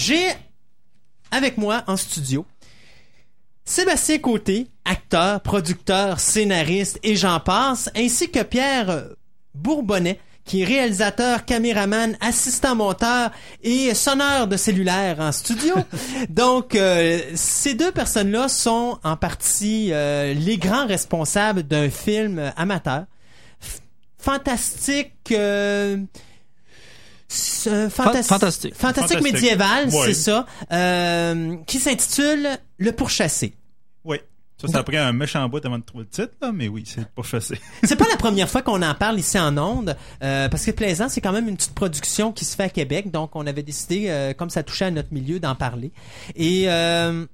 J'ai 0.03 0.29
avec 1.29 1.59
moi 1.59 1.83
en 1.85 1.95
studio 1.95 2.43
Sébastien 3.65 4.17
Côté, 4.17 4.65
acteur, 4.83 5.41
producteur, 5.41 6.19
scénariste 6.19 6.99
et 7.03 7.15
j'en 7.15 7.39
passe, 7.39 7.87
ainsi 7.95 8.31
que 8.31 8.41
Pierre 8.41 9.09
Bourbonnais, 9.53 10.19
qui 10.43 10.63
est 10.63 10.65
réalisateur, 10.65 11.45
caméraman, 11.45 12.17
assistant 12.19 12.75
monteur 12.75 13.29
et 13.61 13.93
sonneur 13.93 14.47
de 14.47 14.57
cellulaire 14.57 15.19
en 15.19 15.31
studio. 15.31 15.75
Donc, 16.29 16.73
euh, 16.73 17.19
ces 17.35 17.75
deux 17.75 17.91
personnes-là 17.91 18.49
sont 18.49 18.97
en 19.03 19.15
partie 19.15 19.89
euh, 19.93 20.33
les 20.33 20.57
grands 20.57 20.87
responsables 20.87 21.61
d'un 21.61 21.91
film 21.91 22.51
amateur. 22.57 23.05
F- 23.63 23.81
fantastique... 24.17 25.13
euh, 25.31 25.97
euh, 27.67 27.89
fantas- 27.89 28.23
fantastique. 28.23 28.75
fantastique 28.75 29.17
Fantastique. 29.17 29.21
médiéval, 29.33 29.91
c'est 29.91 30.13
ça, 30.13 30.45
euh, 30.71 31.55
qui 31.67 31.79
s'intitule 31.79 32.47
Le 32.77 32.91
Pourchassé. 32.91 33.53
Oui. 34.03 34.17
Ça, 34.61 34.67
ça 34.67 34.77
a 34.79 34.83
pris 34.83 34.97
un 34.97 35.11
méchant 35.11 35.47
bout 35.49 35.65
avant 35.65 35.79
de 35.79 35.83
trouver 35.83 36.03
le 36.03 36.09
titre, 36.09 36.33
là, 36.39 36.51
mais 36.53 36.67
oui, 36.67 36.83
c'est 36.85 37.07
pas 37.09 37.23
chassé. 37.23 37.59
C'est 37.83 37.95
pas 37.95 38.05
la 38.07 38.15
première 38.15 38.47
fois 38.47 38.61
qu'on 38.61 38.83
en 38.83 38.93
parle 38.93 39.17
ici 39.17 39.39
en 39.39 39.57
Onde, 39.57 39.97
euh, 40.23 40.49
parce 40.49 40.63
que 40.65 40.69
Plaisant, 40.69 41.09
c'est 41.09 41.19
quand 41.19 41.31
même 41.31 41.47
une 41.47 41.57
petite 41.57 41.73
production 41.73 42.31
qui 42.31 42.45
se 42.45 42.55
fait 42.55 42.65
à 42.65 42.69
Québec, 42.69 43.09
donc 43.09 43.35
on 43.35 43.47
avait 43.47 43.63
décidé, 43.63 44.05
euh, 44.09 44.33
comme 44.33 44.51
ça 44.51 44.61
touchait 44.61 44.85
à 44.85 44.91
notre 44.91 45.11
milieu, 45.13 45.39
d'en 45.39 45.55
parler. 45.55 45.91
Et 46.35 46.65
euh, 46.69 47.25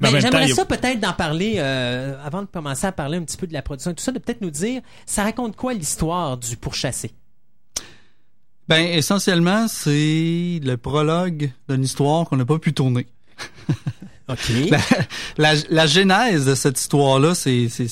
ben, 0.00 0.18
j'aimerais 0.18 0.48
ça 0.48 0.64
peut-être 0.64 0.98
d'en 0.98 1.12
parler, 1.12 1.54
euh, 1.58 2.16
avant 2.24 2.42
de 2.42 2.48
commencer 2.48 2.84
à 2.88 2.90
parler 2.90 3.18
un 3.18 3.22
petit 3.22 3.36
peu 3.36 3.46
de 3.46 3.52
la 3.52 3.62
production 3.62 3.92
et 3.92 3.94
tout 3.94 4.02
ça, 4.02 4.10
de 4.10 4.18
peut-être 4.18 4.40
nous 4.40 4.50
dire, 4.50 4.82
ça 5.06 5.22
raconte 5.22 5.54
quoi 5.54 5.72
l'histoire 5.72 6.36
du 6.36 6.56
pourchassé? 6.56 7.12
Ben, 8.68 8.84
essentiellement, 8.84 9.68
c'est 9.68 10.60
le 10.62 10.76
prologue 10.76 11.50
d'une 11.68 11.84
histoire 11.84 12.24
qu'on 12.24 12.36
n'a 12.36 12.44
pas 12.44 12.58
pu 12.58 12.72
tourner. 12.72 13.06
OK. 14.28 14.50
La, 15.38 15.54
la, 15.54 15.60
la 15.70 15.86
genèse 15.86 16.46
de 16.46 16.54
cette 16.56 16.80
histoire-là, 16.80 17.34
c'est, 17.34 17.68
c'est, 17.68 17.86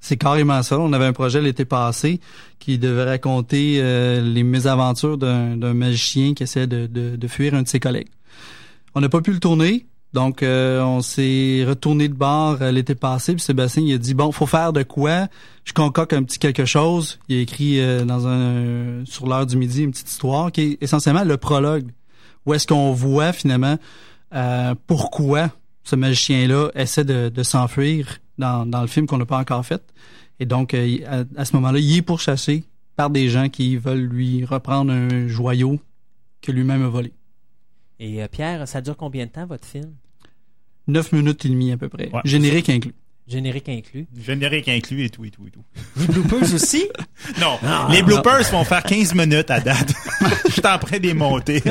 c'est 0.00 0.16
carrément 0.18 0.62
ça. 0.62 0.78
On 0.78 0.92
avait 0.92 1.06
un 1.06 1.12
projet 1.14 1.40
l'été 1.40 1.64
passé 1.64 2.20
qui 2.58 2.76
devait 2.78 3.04
raconter 3.04 3.78
euh, 3.78 4.20
les 4.20 4.42
mésaventures 4.42 5.16
d'un, 5.16 5.56
d'un 5.56 5.72
magicien 5.74 6.34
qui 6.34 6.42
essaie 6.42 6.66
de, 6.66 6.86
de, 6.86 7.16
de 7.16 7.28
fuir 7.28 7.54
un 7.54 7.62
de 7.62 7.68
ses 7.68 7.80
collègues. 7.80 8.08
On 8.94 9.00
n'a 9.00 9.08
pas 9.08 9.22
pu 9.22 9.32
le 9.32 9.40
tourner, 9.40 9.86
donc 10.12 10.42
euh, 10.42 10.80
on 10.80 11.02
s'est 11.02 11.64
retourné 11.66 12.08
de 12.08 12.14
bord 12.14 12.58
euh, 12.62 12.70
l'été 12.70 12.94
passé. 12.94 13.34
Puis 13.34 13.42
Sébastien 13.42 13.82
il 13.82 13.92
a 13.92 13.98
dit 13.98 14.14
bon, 14.14 14.32
faut 14.32 14.46
faire 14.46 14.72
de 14.72 14.82
quoi? 14.82 15.28
Je 15.64 15.72
concocte 15.72 16.12
un 16.12 16.22
petit 16.22 16.38
quelque 16.38 16.64
chose. 16.64 17.18
Il 17.28 17.38
a 17.38 17.40
écrit 17.40 17.80
euh, 17.80 18.04
dans 18.04 18.26
un 18.26 19.04
sur 19.04 19.26
l'heure 19.26 19.46
du 19.46 19.56
midi 19.56 19.82
une 19.82 19.90
petite 19.90 20.10
histoire 20.10 20.50
qui 20.50 20.62
est 20.62 20.82
essentiellement 20.82 21.24
le 21.24 21.36
prologue. 21.36 21.90
Où 22.46 22.54
est-ce 22.54 22.66
qu'on 22.66 22.92
voit 22.92 23.32
finalement 23.32 23.76
pourquoi 24.86 25.50
ce 25.84 25.96
magicien-là 25.96 26.70
essaie 26.74 27.04
de, 27.04 27.42
s'enfuir 27.42 28.18
dans, 28.38 28.64
dans 28.64 28.80
le 28.80 28.86
film 28.86 29.06
qu'on 29.06 29.18
n'a 29.18 29.26
pas 29.26 29.38
encore 29.38 29.66
fait? 29.66 29.82
Et 30.40 30.46
donc, 30.46 30.72
à, 30.72 30.78
à 31.36 31.44
ce 31.44 31.56
moment-là, 31.56 31.78
il 31.78 31.96
est 31.96 32.02
pourchassé 32.02 32.64
par 32.96 33.10
des 33.10 33.28
gens 33.28 33.50
qui 33.50 33.76
veulent 33.76 34.06
lui 34.06 34.46
reprendre 34.46 34.92
un 34.92 35.28
joyau 35.28 35.78
que 36.40 36.52
lui-même 36.52 36.84
a 36.84 36.88
volé. 36.88 37.12
Et 38.00 38.22
euh, 38.22 38.28
Pierre, 38.28 38.66
ça 38.68 38.80
dure 38.80 38.96
combien 38.96 39.26
de 39.26 39.30
temps, 39.30 39.46
votre 39.46 39.66
film? 39.66 39.94
Neuf 40.86 41.12
minutes 41.12 41.44
et 41.44 41.48
demie 41.48 41.72
à 41.72 41.76
peu 41.76 41.88
près. 41.88 42.08
Ouais. 42.10 42.20
Générique 42.24 42.70
inclus. 42.70 42.94
Générique 43.26 43.68
inclus. 43.68 44.06
Générique 44.16 44.68
inclus 44.68 45.04
et 45.04 45.10
tout, 45.10 45.22
et 45.24 45.30
tout, 45.30 45.46
et 45.46 45.50
tout. 45.50 45.62
Les 45.98 46.06
bloopers 46.06 46.54
aussi? 46.54 46.88
Non, 47.40 47.58
les 47.90 48.02
bloopers 48.02 48.50
vont 48.50 48.64
faire 48.64 48.82
15 48.82 49.14
minutes 49.14 49.50
à 49.50 49.60
date. 49.60 49.92
Je 50.46 50.52
suis 50.52 50.66
en 50.66 50.78
train 50.78 50.98
de 50.98 51.02
les 51.02 51.12
monter. 51.12 51.62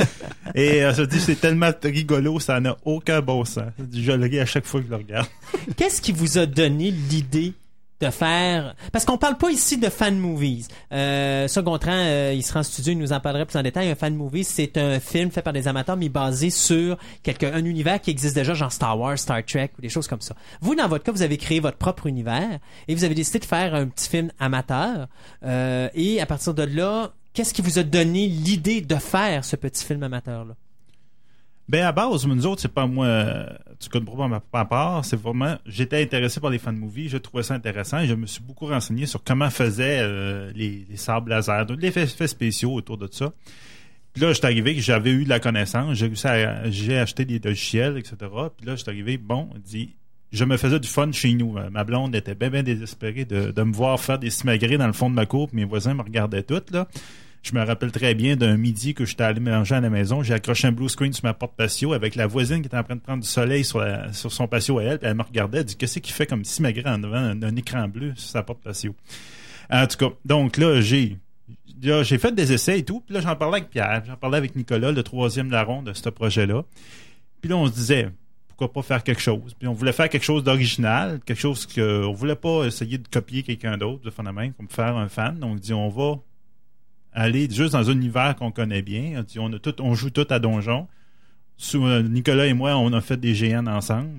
Et 0.53 0.83
euh, 0.83 0.93
je 0.93 1.01
dis, 1.03 1.19
c'est 1.19 1.39
tellement 1.39 1.71
rigolo, 1.83 2.39
ça 2.39 2.59
n'a 2.59 2.77
aucun 2.85 3.21
bon 3.21 3.43
sens. 3.43 3.71
Je 3.91 4.11
le 4.11 4.25
ris 4.25 4.39
à 4.39 4.45
chaque 4.45 4.65
fois 4.65 4.81
que 4.81 4.85
je 4.85 4.91
le 4.91 4.97
regarde. 4.97 5.27
Qu'est-ce 5.75 6.01
qui 6.01 6.11
vous 6.11 6.37
a 6.37 6.45
donné 6.45 6.91
l'idée 6.91 7.53
de 7.99 8.09
faire 8.09 8.75
parce 8.91 9.05
qu'on 9.05 9.17
parle 9.17 9.37
pas 9.37 9.49
ici 9.49 9.77
de 9.77 9.89
fan 9.89 10.17
movies. 10.17 10.67
Euh, 10.91 11.47
ça 11.47 11.61
Gontran, 11.61 11.91
euh, 11.93 12.33
il 12.35 12.43
sera 12.43 12.59
en 12.59 12.63
studio, 12.63 12.93
il 12.93 12.99
nous 12.99 13.13
en 13.13 13.19
parlerait 13.19 13.45
plus 13.45 13.57
en 13.57 13.63
détail. 13.63 13.89
Un 13.89 13.95
fan 13.95 14.15
movie, 14.15 14.43
c'est 14.43 14.77
un 14.77 14.99
film 14.99 15.31
fait 15.31 15.41
par 15.41 15.53
des 15.53 15.67
amateurs 15.67 15.97
mais 15.97 16.09
basé 16.09 16.49
sur 16.49 16.97
quelque, 17.23 17.45
un 17.45 17.65
univers 17.65 17.99
qui 17.99 18.11
existe 18.11 18.35
déjà, 18.35 18.53
genre 18.53 18.71
Star 18.71 18.99
Wars, 18.99 19.17
Star 19.17 19.43
Trek 19.43 19.71
ou 19.77 19.81
des 19.81 19.89
choses 19.89 20.07
comme 20.07 20.21
ça. 20.21 20.35
Vous, 20.61 20.75
dans 20.75 20.87
votre 20.87 21.03
cas, 21.03 21.11
vous 21.11 21.21
avez 21.21 21.37
créé 21.37 21.59
votre 21.59 21.77
propre 21.77 22.07
univers 22.07 22.59
et 22.87 22.95
vous 22.95 23.03
avez 23.03 23.15
décidé 23.15 23.39
de 23.39 23.45
faire 23.45 23.73
un 23.73 23.87
petit 23.87 24.09
film 24.09 24.31
amateur. 24.39 25.07
Euh, 25.43 25.89
et 25.93 26.21
à 26.21 26.25
partir 26.25 26.53
de 26.53 26.63
là, 26.63 27.13
qu'est-ce 27.33 27.53
qui 27.53 27.61
vous 27.61 27.79
a 27.79 27.83
donné 27.83 28.27
l'idée 28.27 28.81
de 28.81 28.95
faire 28.95 29.43
ce 29.43 29.55
petit 29.55 29.83
film 29.83 30.03
amateur 30.03 30.45
là 30.45 30.55
Ben 31.69 31.83
à 31.83 31.91
base, 31.91 32.25
nous 32.25 32.45
autres, 32.45 32.61
c'est 32.61 32.73
pas 32.73 32.87
moi, 32.87 33.45
tu 33.79 33.89
connais 33.89 34.05
pas 34.05 34.27
ma, 34.27 34.41
ma 34.53 34.65
part, 34.65 35.03
c'est 35.03 35.19
vraiment, 35.19 35.57
j'étais 35.65 36.01
intéressé 36.01 36.39
par 36.39 36.49
les 36.49 36.59
fan 36.59 36.77
movies, 36.77 37.09
je 37.09 37.17
trouvais 37.17 37.43
ça 37.43 37.55
intéressant 37.55 37.99
et 37.99 38.07
je 38.07 38.13
me 38.13 38.25
suis 38.25 38.41
beaucoup 38.41 38.67
renseigné 38.67 39.05
sur 39.05 39.21
comment 39.21 39.49
faisaient 39.49 39.99
euh, 40.01 40.49
les, 40.55 40.85
les 40.89 40.97
sables 40.97 41.29
laser, 41.29 41.65
donc 41.65 41.81
les 41.81 41.89
effets, 41.89 42.27
spéciaux 42.27 42.73
autour 42.73 42.97
de 42.97 43.09
ça. 43.11 43.33
Puis 44.13 44.21
là, 44.23 44.29
je 44.29 44.37
suis 44.37 44.45
arrivé 44.45 44.75
que 44.75 44.81
j'avais 44.81 45.11
eu 45.11 45.25
de 45.25 45.29
la 45.29 45.41
connaissance, 45.41 45.93
j'ai 45.95 46.09
j'ai 46.65 46.97
acheté 46.97 47.25
des 47.25 47.39
logiciels, 47.39 47.97
etc. 47.97 48.15
Puis 48.57 48.65
là, 48.65 48.75
je 48.75 48.81
suis 48.81 48.89
arrivé, 48.89 49.17
bon, 49.17 49.49
on 49.53 49.59
dit, 49.59 49.95
je 50.31 50.45
me 50.45 50.55
faisais 50.55 50.79
du 50.79 50.87
fun 50.87 51.11
chez 51.11 51.33
nous. 51.33 51.57
Ma 51.71 51.83
blonde 51.83 52.15
était 52.15 52.33
bien, 52.33 52.49
bien 52.49 52.63
désespérée 52.63 53.25
de, 53.25 53.51
de 53.51 53.63
me 53.63 53.73
voir 53.73 53.99
faire 53.99 54.17
des 54.19 54.29
simagrées 54.29 54.77
dans 54.77 54.87
le 54.87 54.93
fond 54.93 55.09
de 55.09 55.15
ma 55.15 55.25
cour, 55.25 55.49
puis 55.49 55.57
mes 55.57 55.65
voisins 55.65 55.93
me 55.93 56.01
regardaient 56.01 56.43
toutes, 56.43 56.71
là. 56.71 56.87
Je 57.43 57.53
me 57.53 57.63
rappelle 57.63 57.91
très 57.91 58.13
bien 58.13 58.35
d'un 58.35 58.57
midi 58.57 58.93
que 58.93 59.05
j'étais 59.05 59.23
allé 59.23 59.39
manger 59.39 59.75
à 59.75 59.81
la 59.81 59.89
maison. 59.89 60.21
J'ai 60.21 60.33
accroché 60.33 60.67
un 60.67 60.71
blue 60.71 60.89
screen 60.89 61.13
sur 61.13 61.23
ma 61.23 61.33
porte 61.33 61.55
patio 61.55 61.93
avec 61.93 62.15
la 62.15 62.27
voisine 62.27 62.61
qui 62.61 62.67
était 62.67 62.77
en 62.77 62.83
train 62.83 62.95
de 62.95 63.01
prendre 63.01 63.23
du 63.23 63.29
soleil 63.29 63.63
sur, 63.63 63.81
son 64.13 64.47
patio 64.47 64.79
à 64.79 64.83
elle. 64.83 64.99
Puis 64.99 65.07
elle 65.07 65.15
me 65.15 65.23
regardait. 65.23 65.59
Elle 65.59 65.65
dit 65.65 65.75
Qu'est-ce 65.75 65.99
qu'il 65.99 66.13
fait 66.13 66.25
comme 66.25 66.43
simagrée 66.43 66.89
en 66.89 66.97
devant 66.97 67.15
un, 67.15 67.55
écran 67.55 67.87
bleu 67.87 68.13
sur 68.15 68.29
sa 68.29 68.43
porte 68.43 68.61
patio? 68.61 68.95
En 69.69 69.87
tout 69.87 69.97
cas, 69.97 70.15
donc 70.25 70.57
là, 70.57 70.81
j'ai. 70.81 71.17
j'ai 71.81 72.17
fait 72.17 72.33
des 72.33 72.51
essais 72.51 72.79
et 72.79 72.83
tout. 72.83 73.01
Puis 73.01 73.13
là, 73.13 73.21
j'en 73.21 73.35
parlais 73.35 73.57
avec 73.57 73.69
Pierre. 73.69 74.03
J'en 74.05 74.17
parlais 74.17 74.37
avec 74.37 74.55
Nicolas, 74.55 74.91
le 74.91 75.03
troisième 75.03 75.51
larron 75.51 75.83
de 75.83 75.93
ce 75.93 76.09
projet-là. 76.09 76.63
Puis 77.39 77.49
là, 77.49 77.57
on 77.57 77.67
se 77.67 77.73
disait, 77.73 78.09
pourquoi 78.57 78.73
pas 78.73 78.81
faire 78.81 79.03
quelque 79.03 79.21
chose? 79.21 79.53
Puis 79.53 79.67
on 79.67 79.73
voulait 79.73 79.93
faire 79.93 80.09
quelque 80.09 80.23
chose 80.23 80.43
d'original, 80.43 81.19
quelque 81.25 81.39
chose 81.39 81.65
que 81.67 82.05
on 82.05 82.13
voulait 82.13 82.35
pas 82.35 82.65
essayer 82.65 82.97
de 82.97 83.07
copier 83.07 83.43
quelqu'un 83.43 83.77
d'autre, 83.77 84.03
de 84.03 84.09
phénomène, 84.09 84.53
comme 84.53 84.67
faire 84.67 84.97
un 84.97 85.07
fan. 85.07 85.37
Donc, 85.37 85.51
on 85.51 85.55
dit, 85.55 85.73
on 85.73 85.89
va 85.89 86.15
aller 87.21 87.49
juste 87.49 87.73
dans 87.73 87.89
un 87.89 87.93
univers 87.93 88.35
qu'on 88.35 88.51
connaît 88.51 88.81
bien. 88.81 89.23
On, 89.37 89.51
a 89.53 89.59
tout, 89.59 89.73
joue 89.95 90.09
tout 90.09 90.27
à 90.29 90.39
donjon. 90.39 90.87
Sous, 91.57 91.83
euh, 91.85 92.03
Nicolas 92.03 92.45
et 92.45 92.53
moi, 92.53 92.75
on 92.77 92.93
a 92.93 93.01
fait 93.01 93.17
des 93.17 93.33
GN 93.33 93.67
ensemble. 93.67 94.09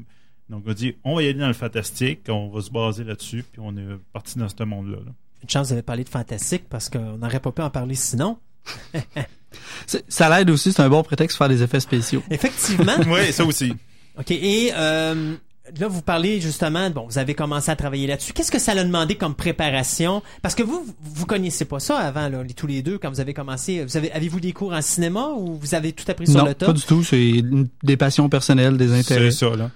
Donc, 0.50 0.64
on 0.66 0.72
dit, 0.72 0.96
on 1.04 1.14
va 1.16 1.22
y 1.22 1.28
aller 1.28 1.38
dans 1.38 1.46
le 1.46 1.52
fantastique, 1.52 2.20
on 2.28 2.48
va 2.48 2.60
se 2.60 2.70
baser 2.70 3.04
là-dessus, 3.04 3.44
puis 3.50 3.60
on 3.64 3.76
est 3.76 3.84
parti 4.12 4.38
dans 4.38 4.48
ce 4.48 4.62
monde-là. 4.64 4.96
là. 5.04 5.12
Une 5.42 5.48
chance, 5.48 5.68
vous 5.68 5.74
avez 5.74 5.82
parlé 5.82 6.02
de 6.04 6.08
fantastique 6.08 6.64
parce 6.68 6.88
qu'on 6.90 7.18
n'aurait 7.18 7.38
pas 7.40 7.52
pu 7.52 7.62
en 7.62 7.70
parler 7.70 7.94
sinon. 7.94 8.38
C'est- 9.86 10.04
Ça 10.08 10.28
l'aide 10.28 10.50
aussi, 10.50 10.72
c'est 10.72 10.82
un 10.82 10.88
bon 10.88 11.02
prétexte 11.02 11.36
pour 11.38 11.46
faire 11.46 11.54
des 11.56 11.62
effets 11.62 11.80
spéciaux. 11.80 12.22
Effectivement. 12.30 12.96
Oui, 13.06 13.32
ça 13.32 13.44
aussi. 13.44 13.72
OK. 14.18 14.30
Et 14.32 14.72
euh, 14.74 15.36
là, 15.80 15.88
vous 15.88 16.02
parlez 16.02 16.40
justement, 16.40 16.90
bon, 16.90 17.06
vous 17.08 17.18
avez 17.18 17.34
commencé 17.34 17.70
à 17.70 17.76
travailler 17.76 18.06
là-dessus. 18.06 18.32
Qu'est-ce 18.32 18.50
que 18.50 18.58
ça 18.58 18.72
a 18.72 18.84
demandé 18.84 19.14
comme 19.16 19.34
préparation? 19.34 20.22
Parce 20.42 20.54
que 20.54 20.62
vous, 20.62 20.86
vous 21.00 21.26
connaissez 21.26 21.64
pas 21.64 21.80
ça 21.80 21.98
avant, 21.98 22.28
là, 22.28 22.42
les- 22.42 22.54
tous 22.54 22.66
les 22.66 22.82
deux, 22.82 22.98
quand 22.98 23.10
vous 23.10 23.20
avez 23.20 23.34
commencé. 23.34 23.84
Vous 23.84 23.96
avez, 23.96 24.10
avez-vous 24.12 24.40
des 24.40 24.52
cours 24.52 24.72
en 24.72 24.82
cinéma 24.82 25.28
ou 25.36 25.56
vous 25.56 25.74
avez 25.74 25.92
tout 25.92 26.04
appris 26.10 26.26
sur 26.26 26.38
non, 26.38 26.46
le 26.46 26.54
tas? 26.54 26.66
pas 26.66 26.72
du 26.72 26.82
tout. 26.82 27.02
C'est 27.04 27.42
des 27.82 27.96
passions 27.96 28.28
personnelles, 28.28 28.76
des 28.76 28.92
intérêts. 28.92 29.30
C'est 29.30 29.46
ça, 29.46 29.56
là. 29.56 29.70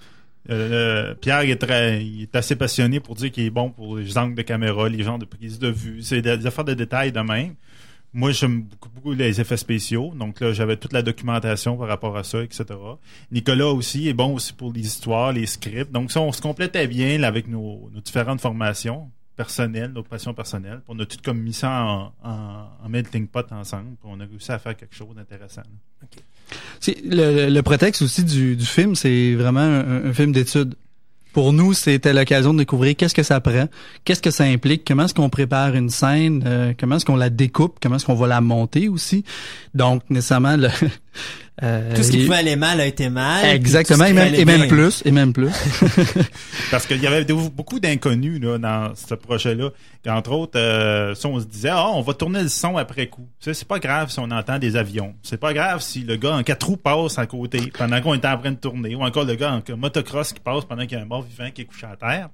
Euh, 0.51 0.73
euh, 0.73 1.15
Pierre 1.15 1.41
est 1.43 1.57
très, 1.57 2.03
il 2.05 2.23
est 2.23 2.35
assez 2.35 2.57
passionné 2.57 2.99
pour 2.99 3.15
dire 3.15 3.31
qu'il 3.31 3.45
est 3.45 3.51
bon 3.51 3.71
pour 3.71 3.97
les 3.99 4.19
angles 4.19 4.35
de 4.35 4.43
caméra, 4.43 4.89
les 4.89 5.03
genres 5.05 5.19
de 5.19 5.25
prise 5.25 5.59
de 5.61 5.69
vue. 5.69 6.03
C'est 6.03 6.21
des, 6.21 6.37
des 6.37 6.47
affaires 6.47 6.65
de 6.65 6.75
détails 6.75 7.13
de 7.13 7.21
même. 7.21 7.55
Moi, 8.15 8.33
j'aime 8.33 8.63
beaucoup, 8.63 8.91
beaucoup 8.91 9.13
les 9.13 9.41
effets 9.41 9.57
spéciaux. 9.57 10.13
Donc 10.15 10.41
là, 10.41 10.53
j'avais 10.53 10.77
toute 10.77 10.93
la 10.93 11.03
documentation 11.03 11.79
par 11.79 11.89
rapport 11.89 12.17
à 12.17 12.25
ça, 12.25 12.43
etc. 12.43 12.65
Nicolas 13.31 13.69
aussi 13.69 14.09
est 14.09 14.13
bon 14.13 14.35
aussi 14.35 14.53
pour 14.53 14.73
les 14.73 14.83
histoires, 14.83 15.33
les 15.33 15.47
scripts. 15.47 15.91
Donc 15.91 16.13
ça, 16.13 16.21
on 16.21 16.31
se 16.31 16.43
complétait 16.43 16.87
bien 16.87 17.23
avec 17.23 17.49
nos, 17.49 17.91
différentes 18.05 18.41
formations 18.41 19.11
personnelles, 19.35 19.93
nos 19.93 20.03
passions 20.03 20.35
personnelles. 20.35 20.83
On 20.89 20.99
a 20.99 21.07
tout 21.07 21.17
comme 21.25 21.41
mis 21.41 21.55
ça 21.55 22.13
en, 22.23 22.69
en, 22.85 22.89
melting 22.91 23.29
pot 23.29 23.51
ensemble. 23.51 23.97
Puis 23.99 24.05
on 24.11 24.21
a 24.21 24.27
réussi 24.27 24.53
à 24.53 24.59
faire 24.59 24.77
quelque 24.77 24.95
chose 24.95 25.15
d'intéressant. 25.17 25.63
Le, 26.87 27.49
le 27.49 27.63
prétexte 27.63 28.03
aussi 28.03 28.25
du, 28.25 28.57
du 28.57 28.67
film, 28.67 28.95
c'est 28.95 29.35
vraiment 29.35 29.61
un, 29.61 30.05
un 30.05 30.13
film 30.13 30.33
d'étude. 30.33 30.75
Pour 31.33 31.53
nous, 31.53 31.73
c'était 31.73 32.13
l'occasion 32.13 32.53
de 32.53 32.59
découvrir 32.59 32.95
qu'est-ce 32.97 33.15
que 33.15 33.23
ça 33.23 33.41
prend, 33.41 33.69
qu'est-ce 34.05 34.21
que 34.21 34.31
ça 34.31 34.45
implique, 34.45 34.85
comment 34.87 35.05
est-ce 35.05 35.15
qu'on 35.15 35.31
prépare 35.31 35.75
une 35.75 35.89
scène, 35.89 36.45
euh, 36.47 36.75
comment 36.79 36.97
est-ce 36.97 37.05
qu'on 37.05 37.17
la 37.17 37.31
découpe, 37.31 37.79
comment 37.83 37.97
est-ce 37.97 38.05
qu'on 38.05 38.15
va 38.15 38.27
la 38.27 38.41
monter 38.41 38.89
aussi. 38.89 39.25
Donc, 39.75 40.03
nécessairement, 40.11 40.57
le, 40.57 40.69
euh, 41.63 41.95
Tout 41.95 42.03
ce 42.03 42.11
qui 42.11 42.25
pouvait 42.25 42.39
aller 42.39 42.57
mal 42.57 42.81
a 42.81 42.87
été 42.87 43.09
mal. 43.09 43.45
Exactement, 43.45 44.05
et 44.05 44.13
même, 44.13 44.35
et 44.35 44.69
plus, 44.69 45.03
et 45.05 45.11
même 45.11 45.33
plus. 45.33 45.51
Parce 46.71 46.87
qu'il 46.87 47.03
y 47.03 47.07
avait 47.07 47.25
beaucoup 47.25 47.79
d'inconnus 47.79 48.41
là, 48.41 48.59
dans 48.59 48.95
ce 48.95 49.15
projet-là. 49.15 49.71
Entre 50.09 50.33
autres, 50.33 50.59
euh, 50.59 51.15
ça, 51.15 51.29
on 51.29 51.39
se 51.39 51.45
disait, 51.45 51.71
ah, 51.71 51.91
on 51.91 52.01
va 52.01 52.15
tourner 52.15 52.43
le 52.43 52.49
son 52.49 52.77
après 52.77 53.07
coup. 53.07 53.29
Ça, 53.39 53.53
C'est 53.55 53.69
pas 53.69 53.79
grave 53.79 54.11
si 54.11 54.19
on 54.19 54.31
entend 54.31 54.59
des 54.59 54.77
avions. 54.77 55.15
C'est 55.23 55.39
pas 55.39 55.53
grave 55.53 55.81
si 55.83 56.01
le 56.01 56.17
gars 56.17 56.37
en 56.37 56.43
quatre 56.43 56.67
roues 56.67 56.77
passe 56.77 57.19
à 57.19 57.27
côté 57.27 57.73
pendant 57.77 58.01
qu'on 58.01 58.15
est 58.15 58.27
en 58.27 58.39
train 58.39 58.53
de 58.53 58.57
tourner, 58.57 58.95
ou 58.95 59.03
encore 59.03 59.25
le 59.25 59.35
gars 59.35 59.53
en 59.53 59.77
motocross 59.77 60.33
qui 60.33 60.41
passe 60.41 60.65
pendant 60.65 60.83
qu'il 60.83 60.97
y 60.97 61.01
a 61.01 61.05
un 61.05 61.07
mort 61.07 61.23
vivant 61.23 61.51
qui 61.53 61.63
est 61.63 61.67
couché 61.67 61.87
à 61.87 61.97
terre. 61.97 62.29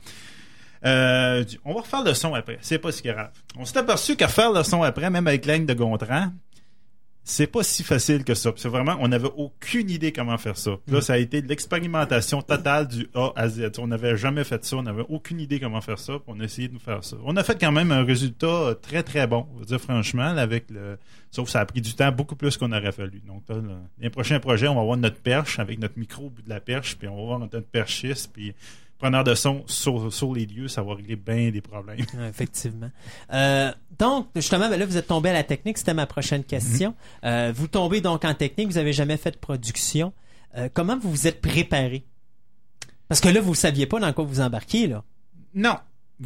Euh, 0.84 1.44
on 1.64 1.74
va 1.74 1.80
refaire 1.80 2.04
le 2.04 2.14
son 2.14 2.34
après. 2.34 2.58
C'est 2.60 2.78
pas 2.78 2.92
si 2.92 3.02
grave. 3.02 3.30
On 3.56 3.64
s'est 3.64 3.78
aperçu 3.78 4.16
qu'à 4.16 4.28
faire 4.28 4.52
le 4.52 4.62
son 4.62 4.82
après, 4.82 5.10
même 5.10 5.26
avec 5.26 5.44
l'aigle 5.44 5.66
de 5.66 5.74
Gontran, 5.74 6.28
c'est 7.30 7.46
pas 7.46 7.62
si 7.62 7.84
facile 7.84 8.24
que 8.24 8.32
ça. 8.34 8.52
C'est 8.56 8.68
vraiment, 8.70 8.96
on 9.00 9.08
n'avait 9.08 9.28
aucune 9.36 9.90
idée 9.90 10.12
comment 10.12 10.38
faire 10.38 10.56
ça. 10.56 10.78
Là, 10.88 11.02
ça 11.02 11.12
a 11.12 11.18
été 11.18 11.42
l'expérimentation 11.42 12.40
totale 12.40 12.88
du 12.88 13.06
A 13.14 13.32
à 13.36 13.48
Z. 13.48 13.70
On 13.78 13.86
n'avait 13.86 14.16
jamais 14.16 14.44
fait 14.44 14.64
ça, 14.64 14.76
on 14.76 14.82
n'avait 14.82 15.04
aucune 15.10 15.38
idée 15.38 15.60
comment 15.60 15.80
faire 15.82 15.98
ça, 15.98 16.14
on 16.26 16.40
a 16.40 16.44
essayé 16.44 16.68
de 16.68 16.72
nous 16.72 16.78
faire 16.80 17.04
ça. 17.04 17.16
On 17.24 17.36
a 17.36 17.44
fait 17.44 17.60
quand 17.60 17.70
même 17.70 17.92
un 17.92 18.02
résultat 18.02 18.74
très 18.80 19.02
très 19.02 19.26
bon, 19.26 19.46
je 19.56 19.60
veux 19.60 19.66
dire 19.66 19.80
franchement, 19.80 20.22
avec 20.36 20.70
le. 20.70 20.96
Sauf 21.30 21.44
que 21.44 21.50
ça 21.50 21.60
a 21.60 21.66
pris 21.66 21.82
du 21.82 21.92
temps, 21.92 22.10
beaucoup 22.10 22.36
plus 22.36 22.56
qu'on 22.56 22.72
aurait 22.72 22.92
fallu. 22.92 23.20
Donc 23.26 23.42
là, 23.50 23.56
le- 23.56 23.68
les 24.00 24.08
prochains 24.08 24.40
projets, 24.40 24.66
on 24.68 24.74
va 24.74 24.80
avoir 24.80 24.96
notre 24.96 25.20
perche 25.20 25.58
avec 25.58 25.78
notre 25.78 25.98
micro 25.98 26.24
au 26.24 26.30
bout 26.30 26.40
de 26.40 26.48
la 26.48 26.60
perche, 26.60 26.96
puis 26.96 27.06
on 27.08 27.16
va 27.16 27.22
avoir 27.22 27.38
notre 27.38 27.60
perchiste, 27.60 28.30
puis 28.32 28.54
preneur 28.98 29.24
de 29.24 29.34
son 29.34 29.62
sur, 29.66 30.12
sur 30.12 30.34
les 30.34 30.46
lieux, 30.46 30.68
ça 30.68 30.82
va 30.82 30.94
régler 30.94 31.16
bien 31.16 31.50
des 31.50 31.60
problèmes. 31.60 31.98
Ouais, 32.18 32.28
effectivement. 32.28 32.90
Euh, 33.32 33.70
donc, 33.98 34.28
justement, 34.34 34.68
ben 34.68 34.78
là, 34.78 34.86
vous 34.86 34.96
êtes 34.96 35.06
tombé 35.06 35.30
à 35.30 35.32
la 35.32 35.44
technique. 35.44 35.78
C'était 35.78 35.94
ma 35.94 36.06
prochaine 36.06 36.44
question. 36.44 36.94
Euh, 37.24 37.52
vous 37.54 37.68
tombez 37.68 38.00
donc 38.00 38.24
en 38.24 38.34
technique. 38.34 38.68
Vous 38.68 38.78
avez 38.78 38.92
jamais 38.92 39.16
fait 39.16 39.30
de 39.30 39.36
production. 39.36 40.12
Euh, 40.56 40.68
comment 40.72 40.98
vous 40.98 41.10
vous 41.10 41.26
êtes 41.26 41.40
préparé? 41.40 42.04
Parce 43.08 43.20
que 43.20 43.28
là, 43.28 43.40
vous 43.40 43.50
ne 43.50 43.56
saviez 43.56 43.86
pas 43.86 44.00
dans 44.00 44.12
quoi 44.12 44.24
vous 44.24 44.40
embarquiez, 44.40 44.86
là. 44.86 45.04
Non, 45.54 45.76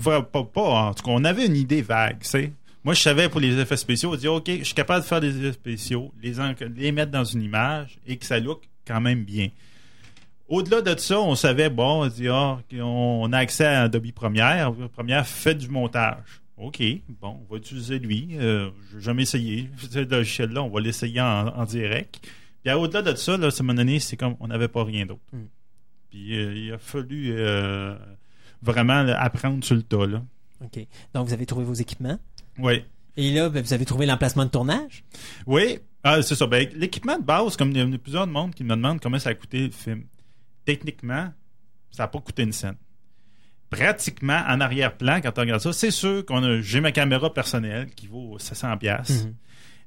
pas, 0.02 0.22
pas. 0.22 0.62
En 0.62 0.94
tout 0.94 1.04
cas, 1.04 1.10
on 1.10 1.24
avait 1.24 1.46
une 1.46 1.56
idée 1.56 1.82
vague, 1.82 2.20
tu 2.20 2.28
sais. 2.28 2.52
Moi, 2.84 2.94
je 2.94 3.02
savais 3.02 3.28
pour 3.28 3.40
les 3.40 3.56
effets 3.58 3.76
spéciaux, 3.76 4.12
on 4.12 4.16
dit 4.16 4.26
OK, 4.26 4.48
je 4.48 4.64
suis 4.64 4.74
capable 4.74 5.02
de 5.02 5.06
faire 5.06 5.20
des 5.20 5.38
effets 5.38 5.52
spéciaux, 5.52 6.12
les, 6.20 6.34
les 6.74 6.90
mettre 6.90 7.12
dans 7.12 7.24
une 7.24 7.42
image 7.42 7.98
et 8.06 8.16
que 8.16 8.26
ça 8.26 8.40
look 8.40 8.68
quand 8.84 9.00
même 9.00 9.24
bien. 9.24 9.50
Au-delà 10.52 10.82
de 10.82 11.00
ça, 11.00 11.18
on 11.18 11.34
savait, 11.34 11.70
bon, 11.70 12.02
on 12.02 12.06
dit, 12.08 12.28
ah, 12.28 12.58
on 12.74 13.32
a 13.32 13.38
accès 13.38 13.64
à 13.64 13.84
Adobe 13.84 14.12
Premiere. 14.12 14.68
Adobe 14.68 14.88
Premiere 14.88 15.26
fait 15.26 15.54
du 15.54 15.66
montage. 15.70 16.42
OK, 16.58 16.82
bon, 17.22 17.40
on 17.40 17.50
va 17.50 17.56
utiliser 17.56 17.98
lui. 17.98 18.36
Euh, 18.38 18.68
je 18.90 18.96
n'ai 18.96 19.02
jamais 19.02 19.22
essayé. 19.22 19.70
Ce 19.90 20.00
logiciel-là, 20.00 20.62
on 20.62 20.68
va 20.68 20.80
l'essayer 20.82 21.22
en, 21.22 21.48
en 21.48 21.64
direct. 21.64 22.28
Puis 22.62 22.70
au-delà 22.70 23.00
de 23.00 23.14
ça, 23.14 23.38
là, 23.38 23.50
ça 23.50 23.62
m'a 23.62 23.72
donné, 23.72 23.98
c'est 23.98 24.18
comme 24.18 24.36
on 24.40 24.48
n'avait 24.48 24.68
pas 24.68 24.84
rien 24.84 25.06
d'autre. 25.06 25.22
Mm. 25.32 25.38
Puis 26.10 26.36
euh, 26.38 26.54
il 26.54 26.72
a 26.74 26.76
fallu 26.76 27.32
euh, 27.34 27.96
vraiment 28.60 29.04
là, 29.04 29.18
apprendre 29.22 29.64
sur 29.64 29.74
le 29.74 29.82
tas. 29.82 30.06
Là. 30.06 30.22
OK. 30.62 30.86
Donc, 31.14 31.28
vous 31.28 31.32
avez 31.32 31.46
trouvé 31.46 31.64
vos 31.64 31.72
équipements? 31.72 32.18
Oui. 32.58 32.84
Et 33.16 33.30
là, 33.30 33.48
ben, 33.48 33.62
vous 33.62 33.72
avez 33.72 33.86
trouvé 33.86 34.04
l'emplacement 34.04 34.44
de 34.44 34.50
tournage? 34.50 35.02
Oui, 35.46 35.78
ah, 36.04 36.20
c'est 36.20 36.34
ça. 36.34 36.46
Ben, 36.46 36.68
l'équipement 36.74 37.18
de 37.18 37.24
base, 37.24 37.56
comme 37.56 37.70
il 37.70 37.78
y 37.78 37.80
a 37.80 37.98
plusieurs 37.98 38.26
de 38.26 38.32
monde 38.32 38.54
qui 38.54 38.64
me 38.64 38.76
demandent 38.76 39.00
comment 39.00 39.18
ça 39.18 39.30
a 39.30 39.34
coûté 39.34 39.64
le 39.64 39.70
film. 39.70 40.04
Techniquement, 40.64 41.32
ça 41.90 42.04
n'a 42.04 42.08
pas 42.08 42.20
coûté 42.20 42.42
une 42.42 42.52
scène. 42.52 42.76
Pratiquement, 43.70 44.42
en 44.46 44.60
arrière-plan, 44.60 45.20
quand 45.22 45.32
on 45.38 45.40
regarde 45.40 45.60
ça, 45.60 45.72
c'est 45.72 45.90
sûr 45.90 46.24
qu'on 46.26 46.42
a, 46.44 46.60
j'ai 46.60 46.80
ma 46.80 46.92
caméra 46.92 47.32
personnelle 47.32 47.88
qui 47.94 48.06
vaut 48.06 48.38
700 48.38 48.76
pièces. 48.76 49.24
Mhm. 49.24 49.34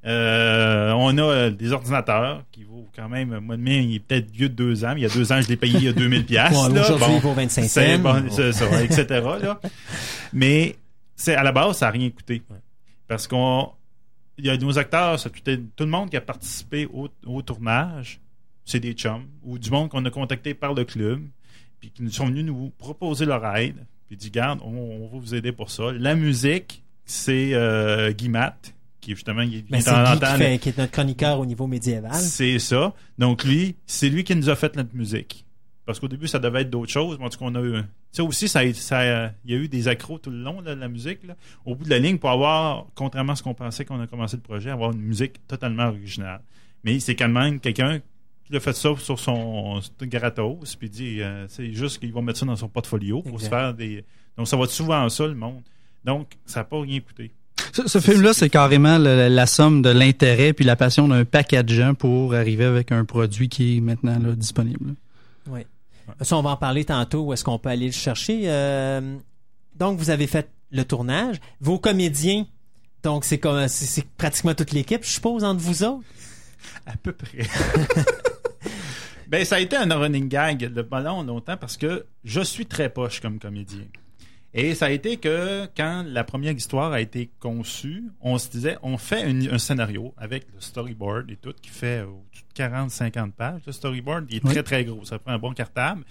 Euh, 0.07 0.91
on 0.91 1.17
a 1.17 1.21
euh, 1.21 1.49
des 1.49 1.71
ordinateurs 1.71 2.43
qui 2.51 2.63
vaut 2.63 2.87
quand 2.95 3.09
même, 3.09 3.39
moi, 3.39 3.57
mien, 3.57 3.77
il 3.77 3.95
est 3.95 3.99
peut-être 3.99 4.29
vieux 4.29 4.49
de 4.49 4.53
deux 4.53 4.85
ans, 4.85 4.93
mais 4.93 5.01
il 5.01 5.03
y 5.03 5.05
a 5.07 5.13
deux 5.13 5.31
ans, 5.31 5.41
je 5.41 5.47
l'ai 5.47 5.55
payé 5.55 5.77
il 5.77 5.83
y 5.83 5.87
a 5.87 5.93
2000 5.93 6.25
pièces. 6.25 6.51
Ouais, 6.51 6.79
aujourd'hui, 6.79 7.15
il 7.15 7.21
vaut 7.21 7.33
25 7.33 7.63
c'est 7.63 7.97
cents. 7.97 8.01
bon, 8.01 8.25
c'est 8.29 8.51
ça, 8.51 8.83
etc. 8.83 9.05
là. 9.41 9.59
Mais 10.31 10.75
c'est 11.15 11.35
à 11.35 11.41
la 11.43 11.51
base, 11.51 11.77
ça 11.77 11.87
n'a 11.87 11.91
rien 11.91 12.09
coûté. 12.11 12.43
Parce 13.07 13.27
qu'on 13.27 13.71
il 14.37 14.45
y 14.45 14.49
a 14.49 14.57
nos 14.57 14.77
acteurs, 14.77 15.19
c'est 15.19 15.29
tout, 15.29 15.63
tout 15.75 15.83
le 15.83 15.89
monde 15.89 16.09
qui 16.09 16.17
a 16.17 16.21
participé 16.21 16.87
au, 16.91 17.07
au 17.25 17.41
tournage, 17.41 18.19
c'est 18.65 18.79
des 18.79 18.93
chums 18.93 19.25
ou 19.43 19.57
du 19.59 19.69
monde 19.71 19.89
qu'on 19.89 20.03
a 20.05 20.09
contacté 20.11 20.53
par 20.53 20.73
le 20.73 20.83
club, 20.83 21.21
puis 21.79 21.91
qui 21.91 22.03
nous 22.03 22.09
sont 22.11 22.25
venus 22.27 22.43
nous 22.45 22.71
proposer 22.77 23.25
leur 23.25 23.45
aide, 23.55 23.85
puis 24.07 24.17
dit 24.17 24.31
garde, 24.31 24.59
on, 24.63 24.75
on 24.75 25.07
va 25.07 25.19
vous 25.19 25.35
aider 25.35 25.51
pour 25.51 25.69
ça. 25.69 25.91
La 25.93 26.15
musique, 26.15 26.83
c'est 27.05 27.53
euh, 27.53 28.11
Guy 28.11 28.29
Matt, 28.29 28.73
qui 29.01 29.11
justement 29.11 29.43
il, 29.43 29.63
Ben, 29.65 29.77
est 29.77 29.81
c'est 29.81 29.91
en 29.91 30.03
Guy 30.03 30.09
qui, 30.19 30.25
entend- 30.25 30.37
fait- 30.37 30.57
qui 30.59 30.69
est 30.69 30.77
notre 30.77 30.91
chroniqueur 30.91 31.39
au 31.39 31.45
niveau 31.45 31.67
médiéval. 31.67 32.13
c'est 32.15 32.57
ça. 32.59 32.93
Donc 33.19 33.43
lui, 33.43 33.75
c'est 33.85 34.09
lui 34.09 34.23
qui 34.23 34.35
nous 34.35 34.49
a 34.49 34.55
fait 34.55 34.75
notre 34.75 34.95
musique. 34.95 35.45
Parce 35.85 35.99
qu'au 35.99 36.07
début, 36.07 36.27
ça 36.27 36.39
devait 36.39 36.61
être 36.63 36.71
d'autres 36.71 36.91
choses. 36.91 37.19
Mais 37.19 37.25
en 37.25 37.29
tout 37.29 37.37
cas, 37.37 37.45
on 37.47 37.53
a 37.53 37.61
eu. 37.61 37.75
Ça 38.11 38.23
aussi, 38.23 38.47
ça, 38.47 38.63
il 38.65 38.73
y 39.45 39.53
a 39.53 39.57
eu 39.57 39.67
des 39.67 39.87
accros 39.87 40.17
tout 40.17 40.31
le 40.31 40.39
long 40.41 40.63
de 40.63 40.71
la 40.71 40.87
musique. 40.87 41.19
là. 41.27 41.35
Au 41.63 41.75
bout 41.75 41.83
de 41.83 41.91
la 41.91 41.99
ligne, 41.99 42.17
pour 42.17 42.31
avoir, 42.31 42.87
contrairement 42.95 43.33
à 43.33 43.35
ce 43.35 43.43
qu'on 43.43 43.53
pensait 43.53 43.85
quand 43.85 43.95
on 43.95 44.01
a 44.01 44.07
commencé 44.07 44.35
le 44.35 44.41
projet, 44.41 44.71
avoir 44.71 44.93
une 44.93 45.01
musique 45.01 45.45
totalement 45.47 45.85
originale. 45.89 46.41
Mais 46.83 46.99
c'est 46.99 47.15
quand 47.15 47.29
même 47.29 47.59
quelqu'un 47.59 47.99
qui 48.49 48.55
a 48.55 48.59
fait 48.59 48.73
ça 48.73 48.89
sur 48.97 49.19
son 49.19 49.79
gratos, 50.01 50.75
puis 50.75 50.89
dit, 50.89 51.21
euh, 51.21 51.45
c'est 51.49 51.73
juste 51.73 51.99
qu'il 51.99 52.13
va 52.13 52.21
mettre 52.21 52.39
ça 52.39 52.45
dans 52.45 52.55
son 52.55 52.67
portfolio 52.69 53.21
pour 53.21 53.33
Exact. 53.33 53.45
se 53.45 53.49
faire 53.49 53.73
des. 53.73 54.03
Donc 54.37 54.47
ça 54.47 54.55
va 54.57 54.63
être 54.65 54.71
souvent 54.71 55.07
ça, 55.09 55.25
le 55.27 55.35
monde. 55.35 55.61
Donc, 56.03 56.33
ça 56.45 56.59
n'a 56.59 56.63
pas 56.65 56.79
rien 56.81 56.99
coûté. 56.99 57.31
Ce, 57.73 57.87
ce 57.87 57.99
film-là, 57.99 58.33
c'est 58.33 58.49
carrément 58.49 58.97
le- 58.99 59.27
la 59.27 59.45
somme 59.47 59.81
de 59.81 59.89
l'intérêt 59.89 60.53
puis 60.53 60.63
la 60.63 60.75
passion 60.75 61.07
d'un 61.07 61.25
paquet 61.25 61.63
de 61.63 61.73
gens 61.73 61.95
pour 61.95 62.35
arriver 62.35 62.65
avec 62.65 62.91
un 62.91 63.05
produit 63.05 63.49
qui 63.49 63.77
est 63.77 63.81
maintenant 63.81 64.19
là, 64.19 64.35
disponible. 64.35 64.93
Oui. 65.47 65.61
Ça, 66.21 66.37
on 66.37 66.43
va 66.43 66.51
en 66.51 66.57
parler 66.57 66.85
tantôt. 66.85 67.21
Où 67.23 67.33
est-ce 67.33 67.43
qu'on 67.43 67.57
peut 67.57 67.69
aller 67.69 67.87
le 67.87 67.91
chercher? 67.91 68.41
Euh, 68.45 69.17
donc, 69.75 69.97
vous 69.97 70.11
avez 70.11 70.27
fait 70.27 70.47
le 70.71 70.83
tournage. 70.85 71.37
Vos 71.59 71.79
comédiens, 71.79 72.45
donc 73.01 73.25
c'est 73.25 73.39
comme 73.39 73.67
c'est 73.67 73.85
c'est 73.85 74.05
pratiquement 74.15 74.53
toute 74.53 74.71
l'équipe, 74.71 75.03
je 75.03 75.09
suppose, 75.09 75.43
entre 75.43 75.61
vous 75.61 75.83
autres? 75.83 76.03
À 76.85 76.95
peu 76.97 77.13
près. 77.13 77.39
ben, 79.39 79.45
ça 79.45 79.55
a 79.55 79.59
été 79.59 79.75
un 79.75 79.93
running 79.95 80.27
gag 80.29 80.59
de 80.71 80.81
ballon 80.81 81.23
longtemps 81.23 81.57
parce 81.57 81.77
que 81.77 82.05
je 82.23 82.41
suis 82.41 82.65
très 82.65 82.89
poche 82.89 83.19
comme 83.19 83.39
comédien. 83.39 83.85
Et 84.53 84.73
ça 84.73 84.85
a 84.85 84.89
été 84.91 85.17
que 85.17 85.65
quand 85.75 86.05
la 86.07 86.23
première 86.23 86.53
histoire 86.53 86.93
a 86.93 87.01
été 87.01 87.29
conçue, 87.41 88.05
on 88.21 88.37
se 88.37 88.49
disait, 88.49 88.77
on 88.83 88.97
fait 88.97 89.29
une- 89.29 89.49
un 89.51 89.57
scénario 89.57 90.13
avec 90.17 90.45
le 90.53 90.61
storyboard 90.61 91.29
et 91.29 91.35
tout, 91.35 91.53
qui 91.61 91.69
fait 91.69 92.03
euh, 92.03 92.05
au-dessus 92.07 92.43
de 92.43 92.53
40-50 92.53 93.33
pages. 93.33 93.61
Le 93.67 93.73
storyboard, 93.73 94.27
il 94.29 94.37
est 94.37 94.45
Oui. 94.45 94.51
très, 94.53 94.63
très 94.63 94.85
gros. 94.85 95.03
Ça 95.03 95.19
prend 95.19 95.33
un 95.33 95.37
bon 95.39 95.51
cartable. 95.53 96.05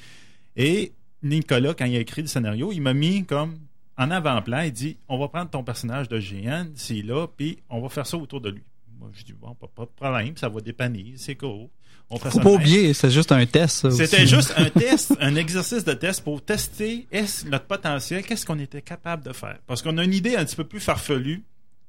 Et 0.56 0.92
Nicolas, 1.22 1.72
quand 1.72 1.86
il 1.86 1.96
a 1.96 2.00
écrit 2.00 2.20
le 2.20 2.28
scénario, 2.28 2.70
il 2.72 2.80
m'a 2.82 2.92
mis 2.92 3.24
comme 3.24 3.58
en 3.96 4.10
avant-plan. 4.10 4.60
Il 4.60 4.72
dit, 4.72 4.98
on 5.08 5.16
va 5.18 5.28
prendre 5.28 5.48
ton 5.48 5.64
personnage 5.64 6.08
de 6.10 6.18
GN, 6.20 6.66
c'est 6.74 7.00
là, 7.00 7.26
puis 7.26 7.60
on 7.70 7.80
va 7.80 7.88
faire 7.88 8.06
ça 8.06 8.18
autour 8.18 8.42
de 8.42 8.50
lui. 8.50 8.62
Moi, 8.98 9.08
je 9.14 9.24
dis, 9.24 9.32
bon, 9.32 9.54
pas, 9.54 9.68
pas 9.74 9.84
de 9.86 9.90
problème, 9.96 10.36
ça 10.36 10.50
va 10.50 10.60
dépanner, 10.60 11.14
c'est 11.16 11.34
cool. 11.36 11.68
On 12.10 12.18
fait 12.18 12.30
Faut 12.30 12.38
ça 12.38 12.44
pas 12.44 12.50
oublier, 12.50 12.92
c'est 12.94 13.10
juste 13.10 13.32
un 13.32 13.44
test. 13.46 13.90
C'était 13.90 14.26
juste 14.26 14.52
un 14.56 14.68
test, 14.80 15.14
un 15.20 15.34
exercice 15.36 15.84
de 15.84 15.94
test 15.94 16.22
pour 16.22 16.44
tester 16.44 17.06
est-ce 17.10 17.46
notre 17.48 17.64
potentiel, 17.66 18.22
qu'est-ce 18.22 18.44
qu'on 18.46 18.58
était 18.58 18.82
capable 18.82 19.24
de 19.24 19.32
faire? 19.32 19.58
Parce 19.66 19.82
qu'on 19.82 19.96
a 19.98 20.04
une 20.04 20.12
idée 20.14 20.36
un 20.36 20.44
petit 20.44 20.56
peu 20.56 20.64
plus 20.64 20.80
farfelue 20.80 21.42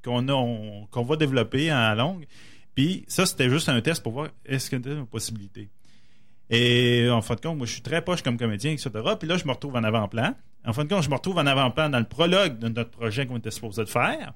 qu'on 0.03 0.27
a, 0.29 0.33
on- 0.33 0.87
qu'on 0.89 1.03
va 1.03 1.15
développer 1.17 1.71
en 1.71 1.93
longue. 1.95 2.25
Puis 2.75 3.03
ça, 3.07 3.25
c'était 3.25 3.49
juste 3.49 3.69
un 3.69 3.79
test 3.81 4.01
pour 4.03 4.13
voir 4.13 4.29
est-ce 4.45 4.69
qu'il 4.69 4.85
y 4.85 4.89
a 4.89 4.93
une 4.93 5.05
possibilité? 5.05 5.69
Et 6.49 7.07
en 7.09 7.21
fin 7.21 7.35
de 7.35 7.41
compte, 7.41 7.57
moi, 7.57 7.65
je 7.65 7.73
suis 7.73 7.81
très 7.81 8.03
poche 8.03 8.21
comme 8.21 8.37
comédien, 8.37 8.71
etc. 8.71 8.89
Puis 9.19 9.27
là, 9.27 9.37
je 9.37 9.45
me 9.45 9.51
retrouve 9.51 9.75
en 9.75 9.83
avant-plan. 9.83 10.35
En 10.65 10.73
fin 10.73 10.83
de 10.83 10.89
compte, 10.93 11.03
je 11.03 11.09
me 11.09 11.15
retrouve 11.15 11.37
en 11.37 11.45
avant-plan 11.45 11.89
dans 11.89 11.99
le 11.99 12.05
prologue 12.05 12.59
de 12.59 12.67
notre 12.69 12.91
projet 12.91 13.25
qu'on 13.25 13.37
était 13.37 13.51
supposé 13.51 13.83
de 13.83 13.89
faire. 13.89 14.33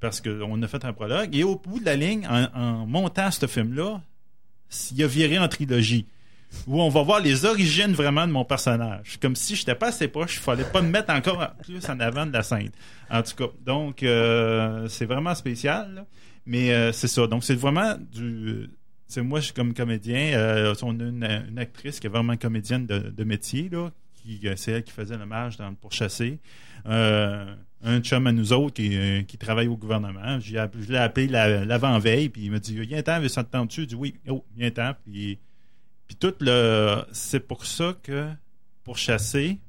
Parce 0.00 0.20
qu'on 0.20 0.62
a 0.62 0.68
fait 0.68 0.84
un 0.84 0.92
prologue. 0.92 1.34
Et 1.36 1.44
au 1.44 1.56
bout 1.56 1.80
de 1.80 1.84
la 1.84 1.96
ligne, 1.96 2.26
en, 2.26 2.44
en 2.58 2.86
montant 2.86 3.30
ce 3.30 3.46
film-là, 3.46 4.00
il 4.92 5.02
a 5.02 5.06
viré 5.06 5.38
en 5.38 5.48
trilogie 5.48 6.06
où 6.66 6.80
on 6.80 6.88
va 6.88 7.02
voir 7.02 7.20
les 7.20 7.44
origines 7.44 7.92
vraiment 7.92 8.26
de 8.26 8.32
mon 8.32 8.44
personnage. 8.44 9.18
Comme 9.20 9.36
si 9.36 9.56
j'étais 9.56 9.74
pas 9.74 9.88
assez 9.88 10.08
proche, 10.08 10.36
il 10.36 10.40
fallait 10.40 10.64
pas 10.64 10.82
me 10.82 10.88
mettre 10.88 11.12
encore 11.12 11.54
plus 11.62 11.88
en 11.88 12.00
avant 12.00 12.26
de 12.26 12.32
la 12.32 12.42
scène. 12.42 12.70
En 13.10 13.22
tout 13.22 13.34
cas, 13.36 13.52
donc 13.64 14.02
euh, 14.02 14.88
c'est 14.88 15.06
vraiment 15.06 15.34
spécial. 15.34 15.94
là. 15.94 16.06
Mais 16.46 16.72
euh, 16.72 16.92
c'est 16.92 17.08
ça. 17.08 17.26
Donc 17.26 17.44
c'est 17.44 17.54
vraiment 17.54 17.96
du. 18.12 18.70
C'est 19.06 19.22
moi, 19.22 19.40
je 19.40 19.46
suis 19.46 19.54
comme 19.54 19.74
comédien. 19.74 20.32
euh, 20.34 20.74
on 20.82 20.98
a 20.98 21.04
une, 21.04 21.58
actrice 21.58 22.00
qui 22.00 22.06
est 22.06 22.10
vraiment 22.10 22.36
comédienne 22.36 22.86
de, 22.86 23.24
métier 23.24 23.68
là, 23.70 23.90
c'est 24.56 24.72
elle 24.72 24.82
qui 24.82 24.92
faisait 24.92 25.16
l'hommage 25.16 25.56
dans 25.56 25.68
le 25.68 25.76
pourchasser. 25.76 26.38
Un 27.86 28.00
chum 28.00 28.26
à 28.26 28.32
nous 28.32 28.52
autres 28.54 28.74
qui, 28.74 28.96
euh, 28.96 29.22
travaille 29.38 29.68
au 29.68 29.76
gouvernement. 29.76 30.40
Je 30.40 30.54
l'ai 30.90 30.98
appelé 30.98 31.26
la- 31.28 31.64
l'avant-veille, 31.66 32.30
puis 32.30 32.46
il 32.46 32.50
m'a 32.50 32.58
dit 32.58 32.74
Viens 32.80 33.02
temps, 33.02 33.20
ça 33.28 33.44
te 33.44 33.50
tente-tu? 33.52 33.82
Je 33.82 33.86
dis 33.86 33.94
Oui, 33.94 34.14
oh, 34.28 34.42
viens 34.56 34.70
temps. 34.70 34.94
Puis, 35.04 35.38
puis 36.06 36.16
tout 36.16 36.32
le. 36.40 37.02
C'est 37.12 37.40
pour 37.46 37.66
ça 37.66 37.94
que 38.02 38.30
pour 38.84 38.96
chasser, 38.96 39.60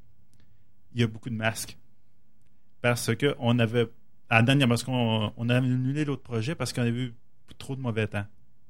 il 0.94 1.02
y 1.02 1.04
a 1.04 1.08
beaucoup 1.08 1.30
de 1.30 1.36
masques. 1.36 1.78
Parce 2.82 3.14
que 3.16 3.36
on 3.40 3.60
avait. 3.60 3.88
À 4.30 4.38
la 4.38 4.42
dernière, 4.44 4.68
parce 4.70 4.84
qu'on 4.84 5.32
on 5.36 5.50
a 5.50 5.58
annulé 5.58 6.04
l'autre 6.06 6.24
projet 6.24 6.56
parce 6.56 6.72
qu'on 6.74 6.82
avait 6.82 6.92
eu 6.92 7.14
trop 7.58 7.76
de 7.76 7.82
mauvais 7.82 8.08
temps. 8.08 8.26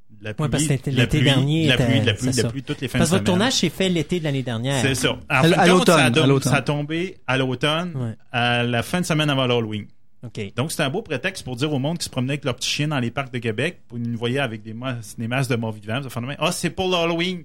De 0.09 0.23
La 0.23 0.33
pluie, 0.33 0.43
Ouais, 0.45 0.49
parce 0.49 0.63
que 0.63 0.69
c'était 0.69 0.91
de 0.91 0.95
la 0.97 1.03
l'été 1.03 1.17
pluie, 1.19 1.25
dernier 1.29 1.63
de 1.65 1.69
La 1.69 1.77
pluie, 1.77 1.99
de 2.01 2.05
la 2.05 2.13
pluie, 2.13 2.27
de 2.27 2.31
ça. 2.33 2.43
la 2.43 2.49
pluie, 2.49 2.63
toutes 2.63 2.81
les 2.81 2.87
fins 2.87 2.99
Parce 2.99 3.09
que 3.09 3.15
de 3.15 3.19
votre 3.19 3.31
tournage 3.31 3.53
s'est 3.53 3.69
fait 3.69 3.89
l'été 3.89 4.19
de 4.19 4.23
l'année 4.23 4.43
dernière. 4.43 4.81
C'est 4.81 4.95
ça. 4.95 5.11
En 5.13 5.19
À 5.29 5.43
de 5.65 5.69
l'automne, 5.69 5.95
ça 5.97 6.03
a 6.03 6.05
à 6.05 6.09
don- 6.09 6.25
l'automne. 6.27 6.51
Ça 6.51 6.57
a 6.59 6.61
tombé 6.61 7.17
à 7.27 7.37
l'automne, 7.37 7.91
Ouais. 7.95 8.15
à 8.31 8.63
la 8.63 8.81
fin 8.83 9.01
de 9.01 9.05
semaine 9.05 9.29
avant 9.29 9.45
l'Halloween. 9.45 9.87
OK. 10.23 10.53
Donc, 10.55 10.71
c'était 10.71 10.83
un 10.83 10.89
beau 10.89 11.01
prétexte 11.03 11.43
pour 11.43 11.55
dire 11.55 11.71
au 11.71 11.77
monde 11.79 11.97
qui 11.99 12.05
se 12.05 12.09
promenait 12.09 12.33
avec 12.33 12.45
leurs 12.45 12.55
petits 12.55 12.69
chiens 12.69 12.87
dans 12.87 12.99
les 12.99 13.11
parcs 13.11 13.31
de 13.33 13.37
Québec, 13.39 13.81
pour 13.87 13.99
nous 13.99 14.17
voyaient 14.17 14.39
avec 14.39 14.63
des, 14.63 14.73
masses, 14.73 15.15
des 15.19 15.27
masses 15.27 15.47
de 15.47 15.55
morts 15.55 15.73
vivants. 15.73 16.01
Ça 16.01 16.09
fait 16.09 16.21
de 16.21 16.25
même, 16.25 16.37
Ah, 16.39 16.51
c'est 16.51 16.69
pour 16.71 16.89
l'Halloween. 16.89 17.43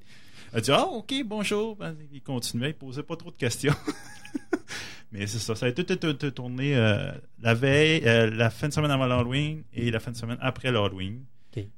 Elle 0.53 0.59
a 0.59 0.61
dit, 0.63 0.71
ah, 0.73 0.85
OK, 0.87 1.13
bonjour. 1.27 1.77
Ben, 1.77 1.95
il 2.13 2.23
continuait, 2.23 2.71
il 2.71 2.75
posait 2.75 3.03
pas 3.03 3.17
trop 3.17 3.31
de 3.31 3.37
questions. 3.37 3.75
Mais 5.13 5.27
c'est 5.27 5.39
ça. 5.41 5.55
Ça 5.57 5.67
a 5.67 5.69
été 5.69 5.85
tout- 5.85 5.97
tout 6.15 6.31
tourné 6.31 6.77
euh, 6.77 7.11
la 7.43 7.55
veille, 7.55 8.03
euh, 8.07 8.31
la 8.31 8.49
fin 8.49 8.69
de 8.69 8.73
semaine 8.73 8.91
avant 8.93 9.07
l'Halloween 9.07 9.63
et 9.75 9.91
la 9.91 9.99
fin 9.99 10.13
de 10.13 10.17
semaine 10.17 10.39
après 10.41 10.71
l'Halloween. 10.71 11.21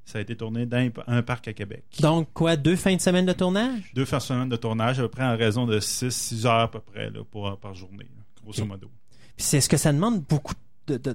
Ça 0.05 0.19
a 0.19 0.21
été 0.21 0.37
tourné 0.37 0.67
dans 0.67 0.91
un- 1.07 1.23
parc 1.23 1.49
à 1.49 1.53
Québec. 1.53 1.85
Donc, 2.01 2.29
quoi, 2.35 2.57
deux 2.57 2.77
fins 2.77 2.95
de 2.97 3.01
semaine 3.01 3.27
de 3.27 3.33
tournage? 3.33 3.93
Deux 3.95 4.05
fins 4.05 4.19
de 4.19 4.23
semaine 4.23 4.49
de 4.49 4.57
tournage, 4.57 4.99
à 4.99 5.03
peu 5.03 5.09
près 5.09 5.25
en 5.25 5.37
raison 5.37 5.67
de 5.67 5.81
6-6 5.81 6.47
heures 6.47 6.61
à 6.61 6.71
peu 6.71 6.81
près 6.81 7.11
là, 7.11 7.21
pour, 7.31 7.57
par 7.59 7.75
journée, 7.75 8.05
là, 8.17 8.23
grosso 8.45 8.65
modo. 8.65 8.89
Puis 9.37 9.47
c'est 9.47 9.61
ce 9.61 9.69
que 9.69 9.77
ça 9.77 9.93
demande 9.93 10.21
beaucoup 10.23 10.55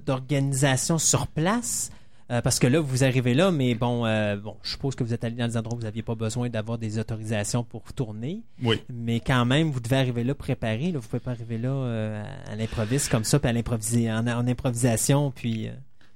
d'organisation 0.06 0.98
sur 0.98 1.28
place. 1.28 1.92
Euh, 2.30 2.42
parce 2.42 2.60
que 2.60 2.68
là, 2.68 2.82
vous 2.82 3.06
arrivez 3.06 3.34
là, 3.34 3.52
mais 3.52 3.74
bon, 3.74 4.06
euh, 4.06 4.36
bon, 4.36 4.58
je 4.62 4.72
suppose 4.72 4.96
que 4.96 5.04
vous 5.06 5.14
êtes 5.14 5.24
allé 5.24 5.36
dans 5.38 5.48
des 5.48 5.56
endroits 5.56 5.76
où 5.76 5.78
vous 5.80 5.86
n'aviez 5.86 6.04
pas 6.04 6.16
besoin 6.16 6.50
d'avoir 6.50 6.78
des 6.78 7.00
autorisations 7.00 7.64
pour 7.64 7.94
tourner. 7.94 8.42
Oui. 8.62 8.82
Mais 8.90 9.22
quand 9.22 9.46
même, 9.46 9.72
vous 9.72 9.80
devez 9.80 9.96
arriver 9.96 10.26
là 10.26 10.36
préparé. 10.36 10.92
Là, 10.92 11.00
vous 11.00 11.08
pouvez 11.08 11.22
pas 11.22 11.32
arriver 11.32 11.58
là 11.58 11.70
euh, 11.70 12.24
à 12.48 12.56
l'improviste 12.58 13.10
comme 13.10 13.24
ça, 13.24 13.40
puis 13.40 13.48
à 13.50 13.54
l'improviser 13.54 14.12
en, 14.12 14.28
en 14.28 14.46
improvisation, 14.46 15.32
puis. 15.32 15.70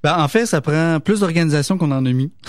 Ben, 0.04 0.18
en 0.18 0.28
fait, 0.28 0.46
ça 0.46 0.62
prend 0.62 1.00
plus 1.00 1.20
d'organisation 1.20 1.78
qu'on 1.78 1.92
en 1.92 2.06
a 2.06 2.12
mis. 2.12 2.32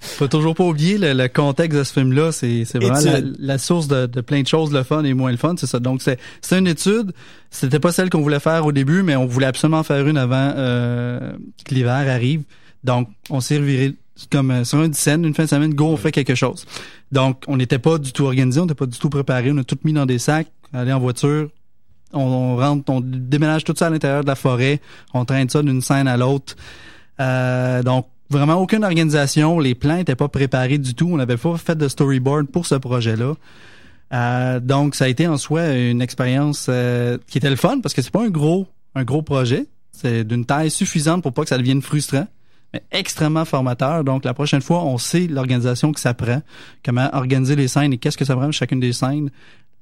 Faut 0.00 0.26
toujours 0.26 0.54
pas 0.54 0.64
oublier 0.64 0.98
le, 0.98 1.12
le 1.12 1.28
contexte 1.28 1.78
de 1.78 1.84
ce 1.84 1.92
film-là. 1.92 2.32
C'est, 2.32 2.64
c'est 2.64 2.78
vraiment 2.78 2.98
la, 3.38 3.58
source 3.58 3.86
de, 3.86 4.06
de 4.06 4.20
plein 4.20 4.42
de 4.42 4.48
choses, 4.48 4.72
le 4.72 4.82
fun 4.82 5.04
et 5.04 5.14
moins 5.14 5.30
le 5.30 5.36
fun, 5.36 5.54
c'est 5.56 5.68
ça. 5.68 5.78
Donc, 5.78 6.02
c'est, 6.02 6.18
c'est 6.40 6.58
une 6.58 6.66
étude. 6.66 7.12
C'était 7.50 7.78
pas 7.78 7.92
celle 7.92 8.10
qu'on 8.10 8.20
voulait 8.20 8.40
faire 8.40 8.66
au 8.66 8.72
début, 8.72 9.02
mais 9.04 9.14
on 9.14 9.26
voulait 9.26 9.46
absolument 9.46 9.84
faire 9.84 10.06
une 10.06 10.16
avant 10.16 10.54
euh, 10.56 11.32
que 11.64 11.74
l'hiver 11.74 11.92
arrive. 12.08 12.42
Donc, 12.82 13.08
on 13.30 13.40
s'est 13.40 13.58
reviré 13.58 13.94
comme 14.30 14.50
euh, 14.50 14.64
sur 14.64 14.82
une 14.82 14.94
scène, 14.94 15.24
une 15.24 15.34
fin 15.34 15.44
de 15.44 15.48
semaine, 15.48 15.72
go, 15.72 15.86
on 15.86 15.96
fait 15.96 16.12
quelque 16.12 16.34
chose. 16.34 16.66
Donc, 17.12 17.44
on 17.46 17.56
n'était 17.56 17.78
pas 17.78 17.98
du 17.98 18.12
tout 18.12 18.24
organisé, 18.24 18.60
on 18.60 18.64
n'était 18.64 18.74
pas 18.74 18.86
du 18.86 18.98
tout 18.98 19.10
préparé. 19.10 19.50
On 19.52 19.58
a 19.58 19.64
tout 19.64 19.78
mis 19.84 19.92
dans 19.92 20.06
des 20.06 20.18
sacs, 20.18 20.48
allé 20.72 20.92
en 20.92 20.98
voiture, 20.98 21.48
on, 22.12 23.00
déménage 23.00 23.64
tout 23.64 23.74
ça 23.76 23.86
à 23.86 23.90
l'intérieur 23.90 24.22
de 24.22 24.28
la 24.28 24.34
forêt, 24.34 24.80
on 25.14 25.24
traîne 25.24 25.48
ça 25.48 25.62
d'une 25.62 25.80
scène 25.80 26.08
à 26.08 26.16
l'autre. 26.16 26.56
Euh, 27.20 27.82
donc 27.82 28.06
vraiment 28.30 28.54
aucune 28.54 28.84
organisation, 28.84 29.58
les 29.58 29.74
plans 29.74 29.96
n'étaient 29.96 30.16
pas 30.16 30.28
préparés 30.28 30.78
du 30.78 30.94
tout, 30.94 31.08
on 31.10 31.16
n'avait 31.16 31.36
pas 31.36 31.56
fait 31.56 31.76
de 31.76 31.88
storyboard 31.88 32.48
pour 32.48 32.66
ce 32.66 32.74
projet-là. 32.74 33.34
Euh, 34.12 34.60
donc 34.60 34.94
ça 34.94 35.04
a 35.04 35.08
été 35.08 35.26
en 35.26 35.36
soi 35.36 35.68
une 35.68 36.02
expérience 36.02 36.66
euh, 36.68 37.18
qui 37.28 37.38
était 37.38 37.50
le 37.50 37.56
fun 37.56 37.80
parce 37.80 37.94
que 37.94 38.02
c'est 38.02 38.10
pas 38.10 38.24
un 38.24 38.30
gros 38.30 38.66
un 38.94 39.04
gros 39.04 39.22
projet, 39.22 39.66
c'est 39.90 40.24
d'une 40.24 40.44
taille 40.44 40.70
suffisante 40.70 41.22
pour 41.22 41.32
pas 41.32 41.42
que 41.42 41.48
ça 41.48 41.58
devienne 41.58 41.80
frustrant 41.80 42.26
mais 42.72 42.82
extrêmement 42.90 43.44
formateur. 43.44 44.04
Donc, 44.04 44.24
la 44.24 44.34
prochaine 44.34 44.62
fois, 44.62 44.84
on 44.84 44.98
sait 44.98 45.26
l'organisation 45.26 45.92
que 45.92 46.00
ça 46.00 46.14
prend, 46.14 46.42
comment 46.84 47.10
organiser 47.12 47.56
les 47.56 47.68
scènes 47.68 47.92
et 47.92 47.98
qu'est-ce 47.98 48.16
que 48.16 48.24
ça 48.24 48.34
prend 48.34 48.50
chacune 48.50 48.80
des 48.80 48.92
scènes, 48.92 49.30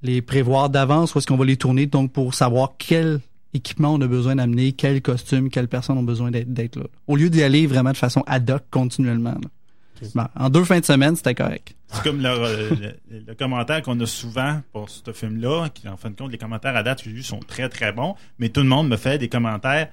les 0.03 0.23
prévoir 0.23 0.71
d'avance 0.71 1.15
où 1.15 1.19
est-ce 1.19 1.27
qu'on 1.27 1.37
va 1.37 1.45
les 1.45 1.57
tourner, 1.57 1.87
donc 1.87 2.13
pour 2.13 2.35
savoir 2.35 2.73
quel 2.79 3.21
équipement 3.53 3.95
on 3.95 4.01
a 4.01 4.07
besoin 4.07 4.37
d'amener, 4.37 4.73
quel 4.73 5.03
costume, 5.03 5.51
quelles 5.51 5.69
personnes 5.69 5.99
ont 5.99 6.03
besoin 6.03 6.31
d'être 6.31 6.77
là. 6.77 6.85
Au 7.07 7.17
lieu 7.17 7.29
d'y 7.31 7.43
aller 7.43 7.67
vraiment 7.67 7.93
de 7.93 7.97
façon 7.97 8.23
ad 8.27 8.49
hoc 8.51 8.63
continuellement. 8.71 9.33
là. 9.43 10.09
Bon, 10.15 10.25
en 10.35 10.49
deux 10.49 10.65
fins 10.65 10.81
de 10.81 10.85
semaine, 10.85 11.15
c'était 11.17 11.35
correct. 11.35 11.75
C'est 11.93 12.03
comme 12.05 12.23
le, 12.23 12.71
le- 13.11 13.25
le 13.27 13.35
commentaire 13.35 13.83
qu'on 13.83 13.99
a 14.01 14.07
souvent 14.07 14.63
pour 14.73 14.89
ce 14.89 15.13
film-là, 15.13 15.69
qui 15.75 15.89
en 15.89 15.97
fin 15.99 16.09
de 16.11 16.15
compte, 16.17 16.31
les 16.33 16.39
commentaires 16.39 16.75
à 16.77 16.83
date 16.83 17.03
que 17.03 17.11
j'ai 17.11 17.17
eus 17.17 17.23
sont 17.23 17.41
très 17.41 17.69
très 17.69 17.93
bons, 17.93 18.15
mais 18.39 18.49
tout 18.49 18.61
le 18.61 18.67
monde 18.69 18.89
me 18.89 18.97
fait 18.97 19.19
des 19.19 19.29
commentaires 19.29 19.89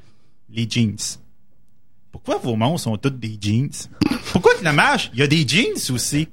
les 0.50 0.70
jeans. 0.70 0.96
Pourquoi 2.12 2.38
vos 2.38 2.56
monstres 2.56 2.86
sont 2.86 2.98
toutes 2.98 3.20
des 3.20 3.38
jeans? 3.42 3.70
Pourquoi 4.32 4.54
que 4.58 4.64
la 4.64 4.72
marche, 4.74 5.10
il 5.14 5.20
y 5.20 5.24
a 5.24 5.28
des 5.28 5.46
jeans 5.48 5.76
aussi? 5.92 6.30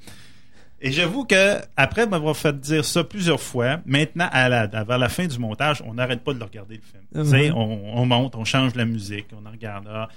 Et 0.87 0.93
j'avoue 0.93 1.25
que 1.25 1.57
après 1.79 2.07
m'avoir 2.07 2.37
fait 2.37 2.61
dire 2.61 2.85
ça 2.85 3.03
plusieurs 3.05 3.41
fois, 3.41 3.81
maintenant, 3.87 4.29
à 4.31 4.49
la, 4.51 4.61
à- 4.63 4.85
vers 4.85 4.99
la 4.99 5.09
fin 5.09 5.27
du 5.27 5.39
montage, 5.39 5.83
on 5.87 5.95
n'arrête 5.95 6.23
pas 6.23 6.35
de 6.35 6.39
le 6.39 6.45
regarder 6.45 6.77
le 6.77 6.83
film. 6.83 7.25
Sais, 7.31 7.51
on, 7.53 7.99
on 7.99 8.05
monte, 8.05 8.35
on 8.37 8.45
change 8.45 8.75
la 8.75 8.85
musique, 8.85 9.27
on 9.33 9.47
en 9.47 9.51
regarde. 9.51 9.87
ah, 9.91 10.09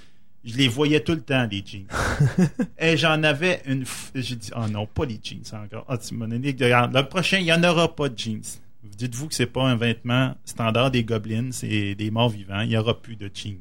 je 0.43 0.55
les 0.57 0.67
voyais 0.67 0.99
tout 0.99 1.13
le 1.13 1.21
temps, 1.21 1.47
les 1.49 1.63
jeans. 1.65 1.87
Et 2.79 2.97
j'en 2.97 3.23
avais 3.23 3.61
une. 3.65 3.85
J'ai 4.13 4.35
dit, 4.35 4.51
oh 4.55 4.67
non, 4.69 4.85
pas 4.85 5.05
les 5.05 5.19
jeans 5.23 5.41
encore. 5.53 5.85
Ah, 5.87 5.97
tu 5.97 6.13
m'as 6.15 6.27
donné. 6.27 6.49
Regarde, 6.49 6.93
le 6.93 7.03
prochain, 7.03 7.37
il 7.37 7.45
n'y 7.45 7.53
en 7.53 7.63
aura 7.63 7.95
pas 7.95 8.09
de 8.09 8.17
jeans. 8.19 8.41
Dites-vous 8.83 9.27
que 9.29 9.35
c'est 9.35 9.45
pas 9.45 9.63
un 9.63 9.75
vêtement 9.77 10.35
standard 10.43 10.91
des 10.91 11.03
gobelins, 11.03 11.49
c'est 11.51 11.95
des 11.95 12.11
morts 12.11 12.29
vivants. 12.29 12.61
Il 12.61 12.69
n'y 12.69 12.77
aura 12.77 12.99
plus 13.01 13.15
de 13.15 13.29
jeans. 13.33 13.57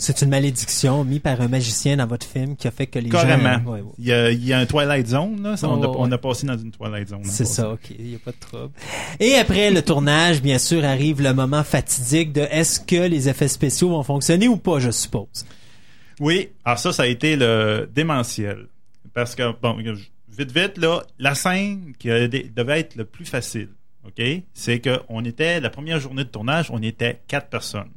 C'est 0.00 0.22
une 0.22 0.28
malédiction 0.30 1.02
mise 1.04 1.18
par 1.18 1.40
un 1.40 1.48
magicien 1.48 1.96
dans 1.96 2.06
votre 2.06 2.24
film 2.24 2.54
qui 2.54 2.68
a 2.68 2.70
fait 2.70 2.86
que 2.86 3.00
les 3.00 3.08
Carrément. 3.10 3.54
gens. 3.64 3.64
Ouais, 3.72 3.80
ouais. 3.80 3.92
Il 3.98 4.06
y, 4.06 4.12
a, 4.12 4.30
il 4.30 4.44
y 4.44 4.52
a 4.52 4.58
un 4.60 4.64
Twilight 4.64 5.08
Zone, 5.08 5.42
là. 5.42 5.56
Ça, 5.56 5.68
on, 5.68 5.82
a, 5.82 5.88
on 5.88 6.06
a 6.06 6.10
ouais. 6.10 6.18
passé 6.18 6.46
dans 6.46 6.56
une 6.56 6.70
Twilight 6.70 7.08
Zone. 7.08 7.24
C'est 7.24 7.44
ça, 7.44 7.70
ok, 7.72 7.90
il 7.98 8.04
n'y 8.04 8.14
a 8.14 8.18
pas 8.18 8.30
de 8.30 8.36
trouble. 8.38 8.70
Et 9.18 9.34
après 9.34 9.72
le 9.72 9.82
tournage, 9.82 10.40
bien 10.40 10.58
sûr, 10.58 10.84
arrive 10.84 11.20
le 11.20 11.34
moment 11.34 11.64
fatidique 11.64 12.32
de 12.32 12.42
est-ce 12.42 12.78
que 12.78 13.08
les 13.08 13.28
effets 13.28 13.48
spéciaux 13.48 13.88
vont 13.90 14.04
fonctionner 14.04 14.46
ou 14.46 14.56
pas, 14.56 14.78
je 14.78 14.92
suppose. 14.92 15.44
Oui, 16.20 16.50
alors 16.64 16.78
ça, 16.78 16.92
ça 16.92 17.02
a 17.02 17.06
été 17.06 17.34
le 17.34 17.90
démentiel. 17.92 18.66
Parce 19.14 19.34
que, 19.34 19.52
bon, 19.60 19.76
vite, 19.76 20.52
vite, 20.52 20.78
là, 20.78 21.02
la 21.18 21.34
scène 21.34 21.92
qui 21.98 22.06
devait 22.08 22.78
être 22.80 22.94
le 22.94 23.04
plus 23.04 23.24
facile, 23.24 23.70
OK, 24.06 24.24
c'est 24.54 24.78
que 24.78 25.00
on 25.08 25.24
était, 25.24 25.58
la 25.60 25.70
première 25.70 25.98
journée 25.98 26.22
de 26.22 26.28
tournage, 26.28 26.70
on 26.70 26.80
était 26.82 27.20
quatre 27.26 27.48
personnes. 27.48 27.90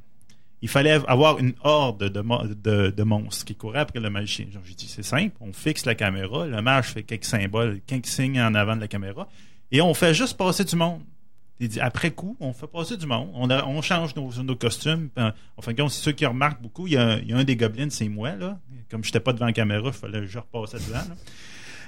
Il 0.62 0.70
fallait 0.70 0.99
avoir 1.07 1.39
une 1.39 1.53
horde 1.64 2.09
de, 2.09 2.22
mo- 2.22 2.43
de, 2.45 2.91
de 2.91 3.03
monstres 3.03 3.45
qui 3.45 3.55
couraient 3.55 3.80
après 3.80 3.99
le 3.99 4.09
magicien. 4.09 4.45
J'ai 4.64 4.74
dit, 4.76 4.88
c'est 4.88 5.01
simple, 5.03 5.36
on 5.39 5.53
fixe 5.53 5.86
la 5.86 5.95
caméra, 5.95 6.45
le 6.45 6.62
mage 6.62 6.86
fait 6.89 7.03
quelques 7.03 7.26
symboles, 7.26 7.82
quelques 7.88 8.05
signes 8.07 8.39
en 8.39 8.53
avant 8.53 8.76
de 8.76 8.82
la 8.82 8.88
caméra, 8.88 9.28
et 9.72 9.82
on 9.82 9.93
fait 9.93 10.14
juste 10.14 10.38
passer 10.38 10.64
du 10.64 10.76
monde. 10.76 11.01
Il 11.59 11.68
dit, 11.68 11.80
après 11.80 12.12
coup, 12.12 12.36
on 12.39 12.53
fait 12.53 12.68
passer 12.68 12.97
du 12.97 13.05
monde, 13.05 13.30
on, 13.34 13.49
a- 13.49 13.64
change 13.82 14.16
nos, 14.16 14.32
costumes. 14.55 15.09
En 15.18 15.62
fin 15.62 15.74
de 15.74 15.78
c'est 15.89 16.03
ceux 16.03 16.12
qui 16.12 16.26
remarquent 16.26 16.62
beaucoup. 16.62 16.88
Il 16.88 16.93
y 16.93 16.97
a, 16.97 17.20
a 17.34 17.38
un 17.38 17.43
des 17.43 17.55
gobelins, 17.55 17.89
c'est 17.89 18.09
moi, 18.09 18.36
là. 18.36 18.59
Comme 18.89 19.03
je 19.03 19.09
n'étais 19.09 19.20
pas 19.20 19.32
devant 19.34 19.45
la 19.45 19.53
caméra, 19.53 19.88
il 19.88 19.93
fallait 19.93 20.20
que 20.22 20.26
je 20.28 20.39
repassais 20.39 20.78
devant, 20.78 20.99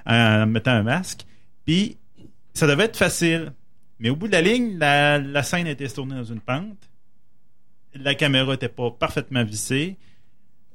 en 0.06 0.46
mettant 0.48 0.72
un 0.72 0.84
masque. 0.84 1.26
Puis, 1.66 1.98
ça 2.54 2.68
devait 2.68 2.86
être 2.86 2.98
facile. 2.98 3.52
Mais 4.00 4.10
au 4.10 4.16
bout 4.16 4.28
de 4.28 4.34
la 4.34 4.42
ligne, 4.42 4.78
la, 4.78 5.18
la 5.18 5.44
scène 5.44 5.68
était 5.68 5.88
tournée 5.88 6.16
dans 6.16 6.24
une 6.24 6.40
pente. 6.40 6.90
La 7.96 8.16
caméra 8.16 8.52
n'était 8.52 8.70
pas 8.70 8.92
parfaitement 8.92 9.44
vissée. 9.44 9.98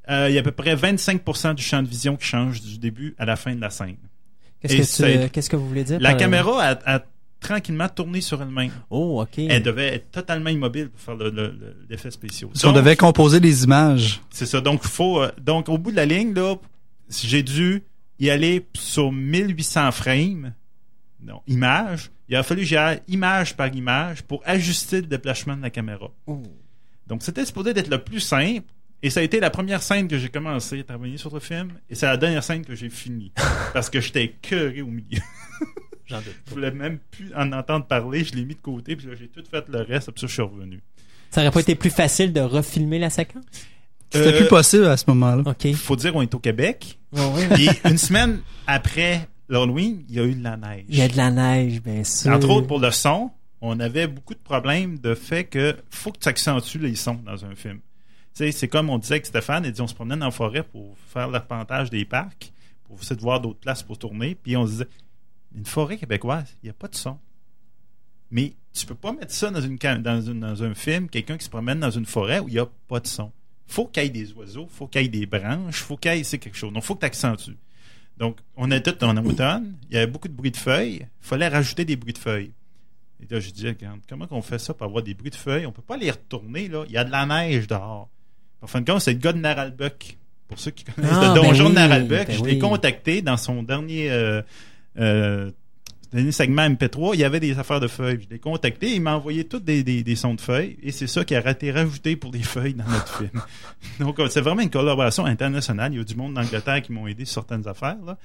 Euh, 0.09 0.27
il 0.29 0.33
y 0.33 0.37
a 0.37 0.41
à 0.41 0.43
peu 0.43 0.51
près 0.51 0.75
25% 0.75 1.53
du 1.55 1.61
champ 1.63 1.83
de 1.83 1.87
vision 1.87 2.15
qui 2.15 2.25
change 2.25 2.61
du 2.61 2.77
début 2.79 3.15
à 3.19 3.25
la 3.25 3.35
fin 3.35 3.53
de 3.55 3.61
la 3.61 3.69
scène. 3.69 3.97
Qu'est-ce 4.61 4.77
que, 4.77 4.83
c'est- 4.83 5.23
tu, 5.25 5.29
qu'est-ce 5.29 5.49
que 5.49 5.55
vous 5.55 5.67
voulez 5.67 5.83
dire? 5.83 5.99
La 5.99 6.09
par- 6.09 6.17
caméra 6.17 6.63
a, 6.63 6.95
a 6.97 7.01
tranquillement 7.39 7.87
tourné 7.87 8.19
sur 8.21 8.41
elle-même. 8.41 8.71
Oh, 8.89 9.21
OK. 9.21 9.37
Elle 9.37 9.63
devait 9.63 9.95
être 9.95 10.11
totalement 10.11 10.49
immobile 10.49 10.89
pour 10.89 10.99
faire 10.99 11.15
le- 11.15 11.29
le- 11.29 11.55
le- 11.59 11.75
l'effet 11.89 12.11
spécial. 12.11 12.49
Qu'on 12.61 12.71
devait 12.73 12.95
composer 12.97 13.39
des 13.39 13.63
images. 13.63 14.19
C'est 14.31 14.45
ça. 14.45 14.59
Donc, 14.61 14.83
faut, 14.83 15.21
euh, 15.21 15.31
donc, 15.39 15.69
au 15.69 15.77
bout 15.77 15.91
de 15.91 15.95
la 15.95 16.05
ligne, 16.05 16.33
là, 16.33 16.55
j'ai 17.09 17.43
dû 17.43 17.83
y 18.19 18.29
aller 18.29 18.65
sur 18.75 19.11
1800 19.11 19.91
frames. 19.91 20.53
Non, 21.21 21.41
images. 21.47 22.11
Il 22.29 22.35
a 22.35 22.43
fallu 22.43 22.61
que 22.61 22.67
j'y 22.67 22.77
aille 22.77 23.01
image 23.07 23.55
par 23.55 23.73
image 23.73 24.23
pour 24.23 24.41
ajuster 24.45 25.01
le 25.01 25.07
déplacement 25.07 25.55
de 25.55 25.61
la 25.61 25.69
caméra. 25.69 26.09
Oh. 26.27 26.41
Donc, 27.09 27.23
c'était 27.23 27.45
supposé 27.45 27.73
d'être 27.73 27.89
le 27.89 28.01
plus 28.03 28.19
simple. 28.19 28.65
Et 29.01 29.09
ça 29.09 29.21
a 29.21 29.23
été 29.23 29.39
la 29.39 29.49
première 29.49 29.81
scène 29.81 30.07
que 30.07 30.17
j'ai 30.17 30.29
commencé 30.29 30.81
à 30.81 30.83
travailler 30.83 31.17
sur 31.17 31.33
le 31.33 31.39
film. 31.39 31.71
Et 31.89 31.95
c'est 31.95 32.05
la 32.05 32.17
dernière 32.17 32.43
scène 32.43 32.65
que 32.65 32.75
j'ai 32.75 32.89
fini. 32.89 33.31
parce 33.73 33.89
que 33.89 33.99
j'étais 34.01 34.25
écœuré 34.25 34.81
au 34.81 34.87
milieu. 34.87 35.21
J'en 36.05 36.17
doute. 36.17 36.35
Je 36.47 36.51
voulais 36.53 36.71
même 36.71 36.97
plus 37.11 37.31
en 37.35 37.51
entendre 37.53 37.85
parler. 37.85 38.23
Je 38.23 38.33
l'ai 38.35 38.43
mis 38.43 38.55
de 38.55 38.59
côté. 38.61 38.95
Puis 38.95 39.07
là, 39.07 39.13
j'ai 39.19 39.27
tout 39.27 39.43
fait 39.49 39.63
le 39.69 39.81
reste. 39.83 40.11
Puis 40.11 40.21
ça, 40.21 40.27
je 40.27 40.33
suis 40.33 40.41
revenu. 40.41 40.81
Ça 41.31 41.41
aurait 41.41 41.51
pas 41.51 41.61
été 41.61 41.75
plus 41.75 41.91
facile 41.91 42.33
de 42.33 42.41
refilmer 42.41 42.99
la 42.99 43.09
séquence? 43.09 43.43
C'était 44.11 44.33
Euh, 44.33 44.37
plus 44.39 44.47
possible 44.47 44.85
à 44.85 44.97
ce 44.97 45.05
moment-là. 45.07 45.43
OK. 45.45 45.65
Il 45.65 45.75
faut 45.75 45.95
dire, 45.95 46.15
on 46.15 46.21
est 46.21 46.33
au 46.33 46.39
Québec. 46.39 46.97
Ouais. 47.13 47.47
Puis 47.53 47.69
une 47.85 47.97
semaine 47.99 48.39
après 48.67 49.27
l'Halloween, 49.47 50.03
il 50.09 50.15
y 50.15 50.19
a 50.19 50.23
eu 50.25 50.33
de 50.33 50.43
la 50.43 50.57
neige. 50.57 50.85
Il 50.89 50.97
y 50.97 51.01
a 51.03 51.07
de 51.07 51.15
la 51.15 51.29
neige, 51.31 51.81
bien 51.81 52.03
sûr. 52.03 52.31
Entre 52.31 52.49
autres, 52.49 52.67
pour 52.67 52.79
le 52.79 52.89
son, 52.91 53.29
on 53.61 53.79
avait 53.79 54.07
beaucoup 54.07 54.33
de 54.33 54.39
problèmes 54.39 54.99
de 54.99 55.15
fait 55.15 55.45
que 55.45 55.75
faut 55.89 56.11
que 56.11 56.19
tu 56.19 56.27
accentues 56.27 56.79
les 56.79 56.95
sons 56.95 57.21
dans 57.25 57.45
un 57.45 57.55
film. 57.55 57.79
C'est 58.33 58.67
comme 58.69 58.89
on 58.89 58.97
disait 58.97 59.15
avec 59.15 59.25
Stéphane, 59.25 59.65
il 59.65 59.71
dit 59.71 59.81
on 59.81 59.87
se 59.87 59.93
promenait 59.93 60.17
dans 60.17 60.27
la 60.27 60.31
forêt 60.31 60.63
pour 60.63 60.97
faire 61.07 61.29
l'arpentage 61.29 61.89
des 61.89 62.05
parcs, 62.05 62.53
pour 62.85 62.99
essayer 63.01 63.17
de 63.17 63.21
voir 63.21 63.41
d'autres 63.41 63.59
places 63.59 63.83
pour 63.83 63.97
tourner, 63.97 64.35
puis 64.35 64.55
on 64.55 64.65
se 64.65 64.71
disait 64.71 64.87
une 65.55 65.65
forêt 65.65 65.97
québécoise, 65.97 66.55
il 66.63 66.67
n'y 66.67 66.69
a 66.69 66.73
pas 66.73 66.87
de 66.87 66.95
son. 66.95 67.17
Mais 68.31 68.53
tu 68.73 68.85
peux 68.85 68.95
pas 68.95 69.11
mettre 69.11 69.33
ça 69.33 69.49
dans, 69.49 69.61
une, 69.61 69.77
dans, 69.77 70.35
dans 70.35 70.63
un 70.63 70.73
film, 70.73 71.09
quelqu'un 71.09 71.37
qui 71.37 71.45
se 71.45 71.49
promène 71.49 71.79
dans 71.79 71.91
une 71.91 72.05
forêt 72.05 72.39
où 72.39 72.47
il 72.47 72.53
n'y 72.53 72.59
a 72.59 72.67
pas 72.87 72.99
de 72.99 73.07
son. 73.07 73.31
faut 73.67 73.87
qu'il 73.87 74.03
y 74.03 74.05
ait 74.05 74.09
des 74.09 74.31
oiseaux, 74.33 74.67
faut 74.69 74.87
qu'il 74.87 75.01
y 75.01 75.05
ait 75.05 75.09
des 75.09 75.25
branches, 75.25 75.81
faut 75.81 75.97
qu'il 75.97 76.15
y 76.15 76.19
ait 76.19 76.37
quelque 76.37 76.55
chose. 76.55 76.71
Donc, 76.71 76.83
faut 76.83 76.95
que 76.95 77.01
tu 77.01 77.05
accentues. 77.07 77.57
Donc, 78.17 78.37
on 78.55 78.69
était 78.71 79.03
en 79.03 79.17
automne, 79.17 79.75
il 79.89 79.95
y 79.95 79.97
avait 79.97 80.11
beaucoup 80.11 80.27
de 80.27 80.33
bruit 80.33 80.51
de 80.51 80.57
feuilles, 80.57 80.99
il 81.01 81.07
fallait 81.27 81.47
rajouter 81.47 81.85
des 81.85 81.95
bruits 81.95 82.13
de 82.13 82.17
feuilles. 82.17 82.51
Et 83.21 83.33
là, 83.33 83.39
je 83.39 83.49
dis, 83.49 83.67
regarde, 83.67 83.99
comment 84.07 84.27
on 84.31 84.41
fait 84.41 84.59
ça 84.59 84.73
pour 84.73 84.85
avoir 84.87 85.03
des 85.03 85.13
bruits 85.13 85.31
de 85.31 85.35
feuilles? 85.35 85.65
On 85.65 85.71
peut 85.71 85.81
pas 85.81 85.97
les 85.97 86.11
retourner, 86.11 86.67
là. 86.67 86.83
Il 86.87 86.93
y 86.93 86.97
a 86.97 87.03
de 87.03 87.11
la 87.11 87.25
neige 87.25 87.67
dehors. 87.67 88.09
En 88.61 88.67
fin 88.67 88.81
de 88.81 88.89
compte, 88.89 89.01
c'est 89.01 89.13
le 89.13 89.19
gars 89.19 89.33
de 89.33 89.39
Naralbuck. 89.39 90.17
Pour 90.47 90.57
ceux 90.59 90.71
qui 90.71 90.83
connaissent 90.83 91.11
Ah, 91.13 91.33
le 91.33 91.39
ben 91.41 91.47
donjon 91.47 91.65
oui, 91.65 91.69
de 91.71 91.75
Naralbuck, 91.75 92.27
ben 92.27 92.37
je 92.37 92.43
l'ai 92.43 92.53
oui. 92.53 92.59
contacté 92.59 93.21
dans 93.21 93.37
son 93.37 93.61
dernier, 93.61 94.09
euh, 94.09 94.41
euh, 94.99 95.51
dernier 96.11 96.31
segment 96.31 96.63
MP3. 96.67 97.11
Il 97.13 97.19
y 97.19 97.23
avait 97.23 97.39
des 97.39 97.59
affaires 97.59 97.79
de 97.79 97.87
feuilles. 97.87 98.19
Je 98.23 98.29
l'ai 98.29 98.39
contacté, 98.39 98.95
il 98.95 99.01
m'a 99.01 99.15
envoyé 99.15 99.43
tous 99.43 99.59
des, 99.59 99.83
des, 99.83 100.01
des 100.01 100.15
sons 100.15 100.33
de 100.33 100.41
feuilles. 100.41 100.77
Et 100.81 100.91
c'est 100.91 101.05
ça 101.07 101.23
qui 101.23 101.35
a 101.35 101.49
été 101.49 101.71
rajouté 101.71 102.15
pour 102.15 102.31
des 102.31 102.41
feuilles 102.41 102.73
dans 102.73 102.87
notre 102.87 103.17
film. 103.17 103.43
Donc, 103.99 104.19
euh, 104.19 104.27
c'est 104.29 104.41
vraiment 104.41 104.61
une 104.61 104.71
collaboration 104.71 105.25
internationale. 105.25 105.93
Il 105.93 105.97
y 105.99 106.01
a 106.01 106.03
du 106.03 106.15
monde 106.15 106.33
d'Angleterre 106.33 106.81
qui 106.81 106.91
m'ont 106.93 107.05
aidé 107.05 107.25
sur 107.25 107.43
certaines 107.43 107.67
affaires, 107.67 107.97
là. 108.05 108.17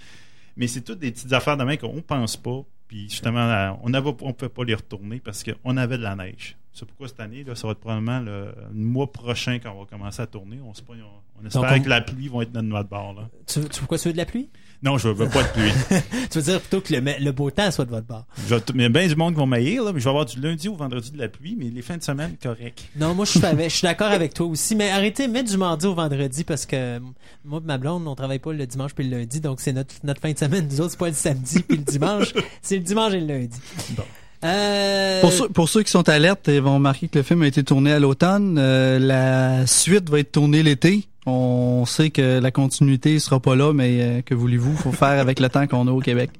Mais 0.56 0.66
c'est 0.66 0.82
toutes 0.82 0.98
des 1.00 1.10
petites 1.10 1.32
affaires 1.32 1.56
de 1.56 1.64
main 1.64 1.76
qu'on 1.76 2.00
pense 2.02 2.36
pas. 2.36 2.60
Puis 2.88 3.08
justement, 3.08 3.78
on 3.82 3.88
ne 3.88 3.98
on 3.98 4.32
peut 4.32 4.48
pas 4.48 4.64
les 4.64 4.74
retourner 4.74 5.18
parce 5.18 5.42
qu'on 5.42 5.76
avait 5.76 5.98
de 5.98 6.02
la 6.02 6.14
neige. 6.16 6.56
C'est 6.72 6.84
pourquoi 6.86 7.06
cette 7.08 7.20
année, 7.20 7.44
là, 7.44 7.54
ça 7.54 7.66
va 7.68 7.72
être 7.72 7.78
probablement 7.80 8.18
le, 8.20 8.52
le 8.72 8.84
mois 8.84 9.10
prochain 9.10 9.58
quand 9.60 9.72
on 9.72 9.80
va 9.80 9.86
commencer 9.86 10.20
à 10.22 10.26
tourner. 10.26 10.58
On, 10.64 10.74
se 10.74 10.82
on, 10.88 10.94
on 11.40 11.46
espère 11.46 11.62
Donc, 11.62 11.70
on- 11.72 11.82
que 11.82 11.88
la 11.88 12.00
pluie 12.00 12.28
va 12.28 12.42
être 12.42 12.52
notre 12.52 12.66
noix 12.68 12.82
de 12.82 12.88
bord. 12.88 13.14
Là. 13.14 13.28
Tu, 13.46 13.60
tu, 13.68 13.78
pourquoi 13.78 13.96
tu 13.98 14.08
veux 14.08 14.12
de 14.12 14.18
la 14.18 14.26
pluie? 14.26 14.50
Non, 14.84 14.98
je 14.98 15.08
veux 15.08 15.28
pas 15.28 15.42
de 15.42 15.48
pluie. 15.48 15.72
Tu 16.30 16.38
veux 16.38 16.44
dire 16.44 16.60
plutôt 16.60 16.80
que 16.82 16.92
le, 16.92 17.30
beau 17.32 17.50
temps 17.50 17.70
soit 17.70 17.86
de 17.86 17.90
votre 17.90 18.06
bord. 18.06 18.26
Je 18.48 18.56
Il 18.74 18.82
y 18.82 18.84
a 18.84 18.88
bien 18.90 19.06
du 19.06 19.16
monde 19.16 19.32
qui 19.32 19.38
vont 19.40 19.46
m'haïr, 19.46 19.82
là, 19.82 19.92
mais 19.92 20.00
je 20.00 20.04
vais 20.04 20.10
avoir 20.10 20.26
du 20.26 20.38
lundi 20.38 20.68
au 20.68 20.74
vendredi 20.74 21.10
de 21.10 21.18
la 21.18 21.28
pluie, 21.28 21.56
mais 21.58 21.70
les 21.70 21.80
fins 21.80 21.96
de 21.96 22.02
semaine, 22.02 22.34
correct. 22.42 22.82
Non, 22.96 23.14
moi, 23.14 23.24
je 23.24 23.30
suis, 23.30 23.44
avec- 23.46 23.70
je 23.70 23.76
suis 23.76 23.86
d'accord 23.86 24.10
avec 24.10 24.34
toi 24.34 24.46
aussi. 24.46 24.76
Mais 24.76 24.90
arrêtez, 24.90 25.26
mets 25.26 25.42
du 25.42 25.56
mardi 25.56 25.86
au 25.86 25.94
vendredi 25.94 26.44
parce 26.44 26.66
que 26.66 26.98
moi 27.44 27.60
et 27.62 27.66
ma 27.66 27.78
blonde, 27.78 28.06
on 28.06 28.14
travaille 28.14 28.40
pas 28.40 28.52
le 28.52 28.66
dimanche 28.66 28.92
puis 28.94 29.08
le 29.08 29.18
lundi. 29.18 29.40
Donc, 29.40 29.60
c'est 29.60 29.72
notre, 29.72 29.94
notre 30.04 30.20
fin 30.20 30.32
de 30.32 30.38
semaine. 30.38 30.68
Nous 30.70 30.80
autres, 30.82 30.90
c'est 30.90 30.98
pas 30.98 31.08
le 31.08 31.14
samedi 31.14 31.60
puis 31.60 31.78
le 31.78 31.84
dimanche. 31.84 32.34
C'est 32.62 32.76
le 32.76 32.82
dimanche 32.82 33.12
et 33.14 33.20
le 33.20 33.26
lundi. 33.26 33.58
Bon. 33.96 34.02
Euh, 34.44 35.20
Pour 35.22 35.32
ceux, 35.32 35.48
pour 35.48 35.68
ceux 35.68 35.82
qui 35.82 35.90
sont 35.90 36.06
alertes, 36.08 36.48
ils 36.48 36.60
vont 36.60 36.74
remarquer 36.74 37.08
que 37.08 37.18
le 37.18 37.22
film 37.22 37.42
a 37.42 37.46
été 37.46 37.64
tourné 37.64 37.92
à 37.92 37.98
l'automne. 37.98 38.56
Euh, 38.58 38.98
la 38.98 39.66
suite 39.66 40.10
va 40.10 40.18
être 40.18 40.32
tournée 40.32 40.62
l'été. 40.62 41.06
On 41.26 41.84
sait 41.86 42.10
que 42.10 42.38
la 42.38 42.50
continuité 42.50 43.18
sera 43.18 43.40
pas 43.40 43.56
là, 43.56 43.72
mais 43.72 44.00
euh, 44.02 44.22
que 44.22 44.34
voulez-vous, 44.34 44.76
faut 44.76 44.92
faire 44.92 45.18
avec 45.20 45.40
le 45.40 45.48
temps 45.48 45.66
qu'on 45.66 45.86
a 45.88 45.90
au 45.90 46.00
Québec. 46.00 46.30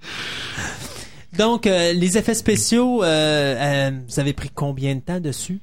Donc, 1.37 1.67
euh, 1.67 1.93
les 1.93 2.17
effets 2.19 2.35
spéciaux, 2.35 3.03
euh, 3.03 3.07
euh, 3.07 3.91
vous 4.09 4.21
avez 4.21 4.33
pris 4.33 4.51
combien 4.55 4.95
de 4.95 5.01
temps 5.01 5.21
dessus? 5.21 5.61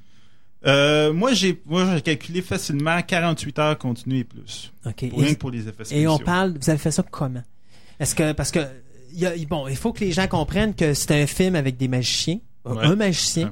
Euh, 0.65 1.11
moi, 1.13 1.33
j'ai 1.33 1.59
moi 1.65 1.87
j'ai 1.95 2.01
calculé 2.01 2.41
facilement 2.41 3.01
48 3.01 3.59
heures 3.59 3.77
continues 3.77 4.19
et 4.19 4.23
plus. 4.23 4.71
OK. 4.85 5.09
Pour 5.09 5.19
rien 5.19 5.29
Et, 5.29 5.33
que 5.35 5.39
pour 5.39 5.49
les 5.51 5.61
effets 5.67 5.85
spéciaux. 5.85 5.97
et 5.97 6.07
on 6.07 6.19
parle, 6.19 6.55
vous 6.59 6.69
avez 6.69 6.77
fait 6.79 6.91
ça 6.91 7.03
comment? 7.09 7.41
Est-ce 7.99 8.13
que, 8.15 8.31
parce 8.33 8.51
que, 8.51 8.59
il 9.13 9.19
y 9.19 9.25
a, 9.25 9.31
bon, 9.49 9.67
il 9.67 9.75
faut 9.75 9.93
que 9.93 10.01
les 10.01 10.11
gens 10.11 10.27
comprennent 10.27 10.75
que 10.75 10.93
c'est 10.93 11.19
un 11.19 11.25
film 11.27 11.55
avec 11.55 11.77
des 11.77 11.87
magiciens. 11.87 12.39
Ouais. 12.65 12.83
Un 12.83 12.95
magicien. 12.95 13.51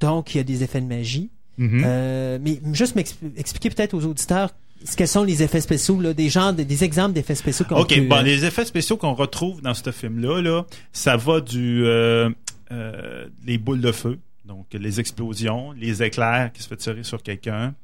Donc, 0.00 0.34
il 0.34 0.38
y 0.38 0.40
a 0.40 0.44
des 0.44 0.62
effets 0.62 0.80
de 0.80 0.86
magie. 0.86 1.30
Mhm. 1.58 1.82
Euh, 1.84 2.38
mais 2.40 2.60
juste 2.72 2.96
m'exp- 2.96 3.16
expliquer 3.36 3.70
peut-être 3.70 3.94
aux 3.94 4.04
auditeurs 4.04 4.50
ce 4.84 4.96
que 4.96 5.06
sont 5.06 5.24
les 5.24 5.42
effets 5.42 5.60
spéciaux, 5.60 6.00
là, 6.00 6.12
des 6.12 6.28
genres, 6.28 6.52
des, 6.52 6.84
exemples 6.84 7.14
d'effets 7.14 7.34
spéciaux 7.34 7.64
qu'on 7.68 7.80
OK, 7.80 7.98
bon, 8.08 8.16
euh, 8.16 8.22
les 8.22 8.44
effets 8.44 8.64
spéciaux 8.64 8.96
qu'on 8.96 9.14
retrouve 9.14 9.62
dans 9.62 9.74
ce 9.74 9.90
film-là, 9.90 10.40
là, 10.40 10.64
ça 10.92 11.16
va 11.16 11.40
du 11.40 11.84
euh, 11.84 12.30
euh, 12.72 13.26
les 13.44 13.58
boules 13.58 13.80
de 13.80 13.92
feu, 13.92 14.18
donc 14.44 14.66
les 14.72 15.00
explosions, 15.00 15.72
les 15.72 16.02
éclairs 16.02 16.52
qui 16.52 16.62
se 16.62 16.68
fait 16.68 16.76
tirer 16.76 17.02
sur 17.02 17.22
quelqu'un, 17.22 17.74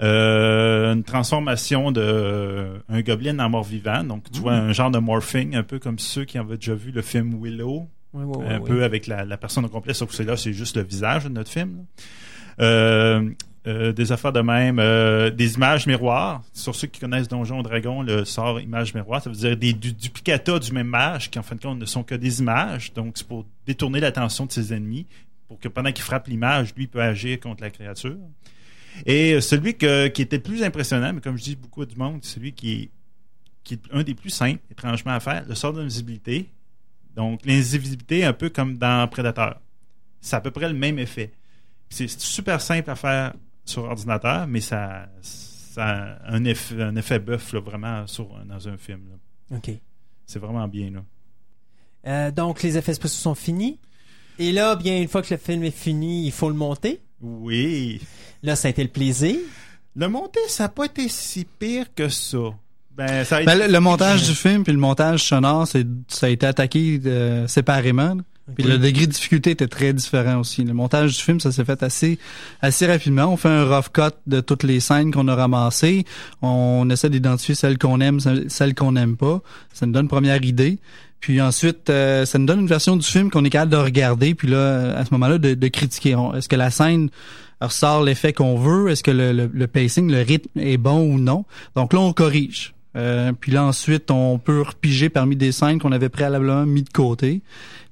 une 0.00 1.04
transformation 1.04 1.92
de 1.92 2.80
un 2.88 3.00
gobelin 3.02 3.38
en 3.38 3.50
mort-vivant, 3.50 4.02
donc 4.02 4.24
tu 4.32 4.40
vois 4.40 4.54
un 4.54 4.72
genre 4.72 4.90
de 4.90 4.98
morphing, 4.98 5.54
un 5.54 5.62
peu 5.62 5.78
comme 5.78 5.98
ceux 5.98 6.24
qui 6.24 6.38
avaient 6.38 6.56
déjà 6.56 6.74
vu 6.74 6.90
le 6.90 7.02
film 7.02 7.38
Willow, 7.42 7.86
ouais, 8.14 8.24
ouais, 8.24 8.46
un 8.48 8.60
peu 8.60 8.82
avec 8.82 9.06
la, 9.06 9.24
la 9.24 9.36
personne 9.36 9.64
au 9.64 9.68
complet, 9.68 9.94
sauf 9.94 10.08
que 10.08 10.14
c'est 10.14 10.24
là, 10.24 10.36
c'est 10.36 10.52
juste 10.52 10.76
le 10.76 10.82
visage 10.82 11.24
de 11.24 11.28
notre 11.28 11.50
film. 11.50 11.84
Euh, 12.60 13.30
euh, 13.66 13.92
des 13.92 14.10
affaires 14.10 14.32
de 14.32 14.40
même, 14.40 14.78
euh, 14.78 15.28
des 15.28 15.56
images 15.56 15.86
miroirs. 15.86 16.42
Sur 16.54 16.74
ceux 16.74 16.86
qui 16.86 16.98
connaissent 16.98 17.28
Donjon 17.28 17.60
Dragon, 17.62 18.00
le 18.00 18.24
sort 18.24 18.58
image 18.58 18.94
miroir, 18.94 19.22
ça 19.22 19.28
veut 19.28 19.36
dire 19.36 19.54
des 19.54 19.74
du, 19.74 19.92
duplicata 19.92 20.58
du 20.58 20.72
même 20.72 20.86
mage 20.86 21.30
qui 21.30 21.38
en 21.38 21.42
fin 21.42 21.56
de 21.56 21.60
compte 21.60 21.78
ne 21.78 21.84
sont 21.84 22.02
que 22.02 22.14
des 22.14 22.40
images. 22.40 22.94
Donc 22.94 23.18
c'est 23.18 23.26
pour 23.26 23.44
détourner 23.66 24.00
l'attention 24.00 24.46
de 24.46 24.52
ses 24.52 24.72
ennemis, 24.72 25.06
pour 25.46 25.58
que 25.58 25.68
pendant 25.68 25.92
qu'il 25.92 26.02
frappe 26.02 26.26
l'image, 26.28 26.74
lui 26.74 26.86
peut 26.86 27.02
agir 27.02 27.38
contre 27.38 27.62
la 27.62 27.68
créature. 27.68 28.16
Et 29.04 29.34
euh, 29.34 29.42
celui 29.42 29.74
qui 29.74 29.84
était 29.86 30.36
le 30.36 30.42
plus 30.42 30.62
impressionnant, 30.62 31.12
mais 31.12 31.20
comme 31.20 31.36
je 31.36 31.44
dis 31.44 31.56
beaucoup 31.56 31.84
du 31.84 31.96
monde, 31.96 32.24
celui 32.24 32.54
qui 32.54 32.72
est, 32.72 32.90
qui 33.62 33.74
est 33.74 33.82
un 33.92 34.02
des 34.02 34.14
plus 34.14 34.30
simples, 34.30 34.62
étrangement 34.70 35.12
à 35.12 35.20
faire, 35.20 35.44
le 35.46 35.54
sort 35.54 35.74
d'invisibilité. 35.74 36.48
Donc, 37.14 37.44
l'invisibilité, 37.44 38.24
un 38.24 38.32
peu 38.32 38.48
comme 38.48 38.78
dans 38.78 39.06
Predator. 39.06 39.56
C'est 40.22 40.36
à 40.36 40.40
peu 40.40 40.50
près 40.50 40.68
le 40.68 40.74
même 40.74 40.98
effet. 40.98 41.32
C'est 41.90 42.08
super 42.08 42.60
simple 42.62 42.88
à 42.88 42.94
faire 42.94 43.34
sur 43.64 43.84
ordinateur, 43.84 44.46
mais 44.46 44.60
ça, 44.60 45.08
ça 45.22 45.84
a 45.86 46.32
un 46.32 46.44
effet, 46.44 46.82
un 46.82 46.96
effet 46.96 47.18
bœuf, 47.18 47.54
vraiment, 47.54 48.06
sur, 48.06 48.28
dans 48.46 48.68
un 48.68 48.76
film. 48.76 49.00
là. 49.10 49.56
OK. 49.56 49.70
C'est 50.26 50.38
vraiment 50.38 50.68
bien, 50.68 50.90
là. 50.90 51.00
Euh, 52.06 52.30
donc, 52.30 52.62
les 52.62 52.78
effets 52.78 52.94
spéciaux 52.94 53.18
sont 53.20 53.34
finis. 53.34 53.78
Et 54.38 54.52
là, 54.52 54.74
bien, 54.76 55.00
une 55.00 55.08
fois 55.08 55.22
que 55.22 55.34
le 55.34 55.38
film 55.38 55.62
est 55.64 55.70
fini, 55.70 56.26
il 56.26 56.32
faut 56.32 56.48
le 56.48 56.54
monter. 56.54 57.00
Oui. 57.20 58.00
Là, 58.42 58.56
ça 58.56 58.68
a 58.68 58.70
été 58.70 58.82
le 58.82 58.88
plaisir. 58.88 59.36
Le 59.96 60.08
monté, 60.08 60.40
ça 60.48 60.64
n'a 60.64 60.68
pas 60.70 60.86
été 60.86 61.08
si 61.08 61.44
pire 61.44 61.92
que 61.94 62.08
ça. 62.08 62.38
Ben, 62.92 63.24
ça 63.24 63.36
a 63.38 63.44
Ben, 63.44 63.58
le, 63.58 63.66
le 63.66 63.80
montage 63.80 64.26
du 64.26 64.34
film 64.34 64.62
puis 64.64 64.72
le 64.72 64.78
montage 64.78 65.24
sonore, 65.24 65.66
c'est 65.66 65.86
ça 66.08 66.26
a 66.26 66.28
été 66.30 66.46
attaqué 66.46 67.00
euh, 67.04 67.46
séparément. 67.48 68.16
Puis 68.54 68.64
le 68.64 68.78
degré 68.78 69.06
de 69.06 69.12
difficulté 69.12 69.50
était 69.50 69.66
très 69.68 69.92
différent 69.92 70.38
aussi. 70.40 70.64
Le 70.64 70.72
montage 70.74 71.16
du 71.16 71.22
film, 71.22 71.40
ça 71.40 71.52
s'est 71.52 71.64
fait 71.64 71.82
assez 71.82 72.18
assez 72.62 72.86
rapidement. 72.86 73.26
On 73.32 73.36
fait 73.36 73.48
un 73.48 73.64
rough 73.64 73.90
cut 73.92 74.14
de 74.26 74.40
toutes 74.40 74.62
les 74.62 74.80
scènes 74.80 75.10
qu'on 75.12 75.28
a 75.28 75.34
ramassées. 75.34 76.04
On 76.42 76.88
essaie 76.90 77.10
d'identifier 77.10 77.54
celles 77.54 77.78
qu'on 77.78 78.00
aime, 78.00 78.18
celles 78.48 78.74
qu'on 78.74 78.92
n'aime 78.92 79.16
pas. 79.16 79.40
Ça 79.72 79.86
nous 79.86 79.92
donne 79.92 80.02
une 80.04 80.08
première 80.08 80.42
idée. 80.44 80.78
Puis 81.20 81.40
ensuite, 81.40 81.90
euh, 81.90 82.24
ça 82.24 82.38
nous 82.38 82.46
donne 82.46 82.60
une 82.60 82.66
version 82.66 82.96
du 82.96 83.06
film 83.06 83.30
qu'on 83.30 83.44
est 83.44 83.50
capable 83.50 83.72
de 83.72 83.76
regarder. 83.76 84.34
Puis 84.34 84.48
là, 84.48 84.96
à 84.96 85.04
ce 85.04 85.10
moment-là, 85.12 85.38
de, 85.38 85.54
de 85.54 85.68
critiquer. 85.68 86.16
Est-ce 86.34 86.48
que 86.48 86.56
la 86.56 86.70
scène 86.70 87.10
ressort 87.60 88.02
l'effet 88.02 88.32
qu'on 88.32 88.56
veut? 88.56 88.90
Est-ce 88.90 89.02
que 89.02 89.10
le, 89.10 89.32
le- 89.32 89.50
le 89.52 89.66
pacing, 89.66 90.10
le 90.10 90.22
rythme 90.22 90.58
est 90.58 90.78
bon 90.78 91.00
ou 91.00 91.18
non? 91.18 91.44
Donc 91.76 91.92
là, 91.92 92.00
on 92.00 92.12
corrige. 92.14 92.72
Euh, 92.96 93.32
puis 93.38 93.52
là, 93.52 93.64
ensuite, 93.64 94.10
on 94.10 94.38
peut 94.38 94.62
repiger 94.62 95.10
parmi 95.10 95.36
des 95.36 95.52
scènes 95.52 95.78
qu'on 95.78 95.92
avait 95.92 96.08
préalablement 96.08 96.64
mis 96.66 96.82
de 96.82 96.88
côté. 96.90 97.42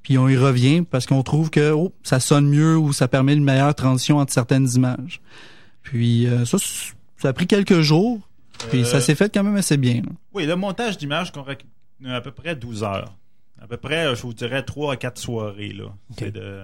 Puis 0.02 0.16
on 0.18 0.28
y 0.28 0.36
revient 0.36 0.82
parce 0.82 1.06
qu'on 1.06 1.22
trouve 1.22 1.50
que 1.50 1.72
oh, 1.72 1.92
ça 2.02 2.20
sonne 2.20 2.48
mieux 2.48 2.76
ou 2.78 2.92
ça 2.92 3.08
permet 3.08 3.34
une 3.34 3.44
meilleure 3.44 3.74
transition 3.74 4.18
entre 4.18 4.32
certaines 4.32 4.68
images. 4.74 5.20
Puis 5.82 6.26
euh, 6.26 6.44
ça, 6.44 6.58
ça 7.18 7.28
a 7.28 7.32
pris 7.32 7.46
quelques 7.46 7.80
jours. 7.80 8.20
Puis 8.70 8.80
Euh, 8.82 8.84
ça 8.84 9.00
s'est 9.00 9.14
fait 9.14 9.32
quand 9.32 9.44
même 9.44 9.56
assez 9.56 9.76
bien. 9.76 9.96
là. 9.96 10.10
Oui, 10.34 10.46
le 10.46 10.56
montage 10.56 10.98
d'images 10.98 11.30
qu'on 11.32 11.42
réc- 11.42 11.64
à 12.06 12.20
peu 12.20 12.30
près 12.30 12.56
12 12.56 12.82
heures. 12.84 13.14
À 13.60 13.66
peu 13.66 13.76
près, 13.76 14.14
je 14.14 14.22
vous 14.22 14.32
dirais 14.32 14.62
3 14.62 14.94
à 14.94 14.96
4 14.96 15.18
soirées. 15.18 15.72
Là. 15.72 15.86
C'est 16.18 16.30
de... 16.30 16.60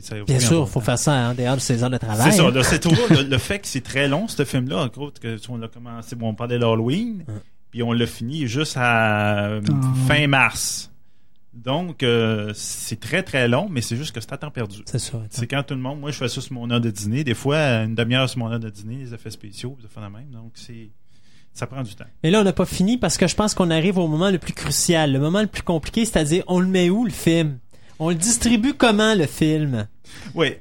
ça- 0.00 0.16
Bien 0.26 0.40
sûr, 0.40 0.62
en- 0.62 0.66
faut 0.66 0.80
faire 0.80 0.98
ça 0.98 1.12
en 1.12 1.34
dehors 1.34 1.56
de 1.56 1.60
ses 1.60 1.82
heures 1.84 1.90
de 1.90 1.98
travail. 1.98 2.32
C'est 2.32 2.38
ça, 2.38 2.62
c'est 2.62 2.80
toujours 2.88 3.06
le, 3.10 3.22
le 3.22 3.38
fait 3.38 3.58
que 3.60 3.66
c'est 3.66 3.82
très 3.82 4.08
long, 4.08 4.28
ce 4.28 4.44
film-là. 4.44 4.78
En 4.78 4.86
gros, 4.88 5.10
que, 5.10 5.36
on 5.50 5.56
l'a 5.58 5.68
commencé, 5.68 6.16
bon, 6.16 6.28
on 6.30 6.34
parlait 6.34 6.58
d'Halloween, 6.58 7.24
puis 7.70 7.82
on 7.82 7.92
l'a 7.92 8.06
fini 8.06 8.46
juste 8.46 8.76
à 8.78 9.44
euh, 9.46 9.60
fin 10.08 10.26
mars. 10.26 10.90
Donc, 11.54 12.02
euh, 12.02 12.52
c'est 12.54 12.98
très, 12.98 13.22
très 13.22 13.48
long, 13.48 13.68
mais 13.70 13.80
c'est 13.80 13.96
juste 13.96 14.14
que 14.14 14.20
c'est 14.20 14.32
à 14.32 14.38
temps 14.38 14.50
perdu. 14.50 14.82
C'est 14.86 14.98
ça. 14.98 15.22
C'est 15.30 15.46
quand 15.46 15.62
tout 15.62 15.74
le 15.74 15.80
monde, 15.80 16.00
moi, 16.00 16.10
je 16.10 16.18
fais 16.18 16.28
ça 16.28 16.40
sur 16.40 16.52
mon 16.52 16.70
heure 16.70 16.80
de 16.80 16.90
dîner. 16.90 17.24
Des 17.24 17.34
fois, 17.34 17.56
une 17.84 17.94
demi-heure 17.94 18.28
sur 18.28 18.40
mon 18.40 18.50
heure 18.50 18.60
de 18.60 18.70
dîner, 18.70 18.96
les 18.96 19.14
effets 19.14 19.30
spéciaux, 19.30 19.78
ça 19.80 19.88
fait 19.88 20.00
la 20.00 20.10
même. 20.10 20.30
Donc, 20.30 20.52
c'est, 20.54 20.90
ça 21.52 21.66
prend 21.66 21.82
du 21.82 21.94
temps. 21.94 22.04
Mais 22.22 22.30
là, 22.30 22.40
on 22.40 22.44
n'a 22.44 22.52
pas 22.52 22.66
fini 22.66 22.98
parce 22.98 23.16
que 23.16 23.28
je 23.28 23.34
pense 23.36 23.54
qu'on 23.54 23.70
arrive 23.70 23.98
au 23.98 24.08
moment 24.08 24.30
le 24.30 24.38
plus 24.38 24.52
crucial, 24.52 25.12
le 25.12 25.20
moment 25.20 25.40
le 25.40 25.46
plus 25.46 25.62
compliqué, 25.62 26.04
c'est-à-dire 26.04 26.42
on 26.48 26.58
le 26.58 26.66
met 26.66 26.90
où 26.90 27.04
le 27.04 27.12
film? 27.12 27.58
On 28.00 28.08
le 28.08 28.16
distribue 28.16 28.74
comment 28.74 29.14
le 29.14 29.26
film? 29.26 29.86
Oui. 30.34 30.56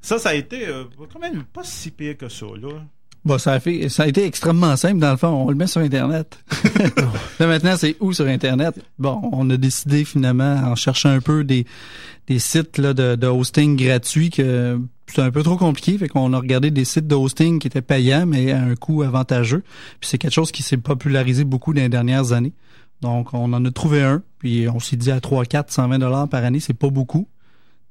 Ça, 0.00 0.18
ça 0.18 0.30
a 0.30 0.34
été 0.34 0.66
euh, 0.66 0.84
quand 1.12 1.20
même 1.20 1.44
pas 1.44 1.62
si 1.62 1.92
pire 1.92 2.16
que 2.16 2.28
ça, 2.28 2.46
là. 2.60 2.82
Bon, 3.24 3.38
ça 3.38 3.52
a 3.52 3.60
fait, 3.60 3.88
ça 3.88 4.02
a 4.02 4.06
été 4.08 4.24
extrêmement 4.24 4.76
simple 4.76 4.98
dans 4.98 5.12
le 5.12 5.16
fond. 5.16 5.28
On 5.28 5.48
le 5.48 5.54
met 5.54 5.68
sur 5.68 5.80
Internet. 5.80 6.38
là 7.38 7.46
maintenant, 7.46 7.76
c'est 7.76 7.96
où 8.00 8.12
sur 8.12 8.26
Internet? 8.26 8.74
Bon, 8.98 9.20
on 9.32 9.48
a 9.50 9.56
décidé 9.56 10.04
finalement 10.04 10.54
en 10.54 10.74
cherchant 10.74 11.10
un 11.10 11.20
peu 11.20 11.44
des 11.44 11.66
des 12.28 12.38
sites 12.38 12.78
là 12.78 12.94
de, 12.94 13.16
de 13.16 13.26
hosting 13.26 13.76
gratuits 13.76 14.30
que 14.30 14.80
c'est 15.06 15.22
un 15.22 15.30
peu 15.30 15.42
trop 15.42 15.56
compliqué, 15.56 15.98
fait 15.98 16.08
qu'on 16.08 16.32
a 16.32 16.38
regardé 16.38 16.70
des 16.70 16.84
sites 16.84 17.06
de 17.06 17.14
hosting 17.14 17.58
qui 17.58 17.66
étaient 17.66 17.82
payants 17.82 18.26
mais 18.26 18.52
à 18.52 18.62
un 18.62 18.74
coût 18.76 19.02
avantageux. 19.02 19.62
Puis 20.00 20.08
c'est 20.08 20.18
quelque 20.18 20.32
chose 20.32 20.52
qui 20.52 20.62
s'est 20.62 20.76
popularisé 20.76 21.44
beaucoup 21.44 21.74
dans 21.74 21.82
les 21.82 21.88
dernières 21.88 22.32
années. 22.32 22.52
Donc 23.02 23.34
on 23.34 23.52
en 23.52 23.64
a 23.64 23.70
trouvé 23.70 24.02
un, 24.02 24.22
puis 24.38 24.68
on 24.68 24.80
s'est 24.80 24.96
dit 24.96 25.10
à 25.10 25.20
3 25.20 25.44
4 25.44 25.70
120 25.72 25.98
dollars 25.98 26.28
par 26.28 26.44
année, 26.44 26.60
c'est 26.60 26.74
pas 26.74 26.90
beaucoup. 26.90 27.28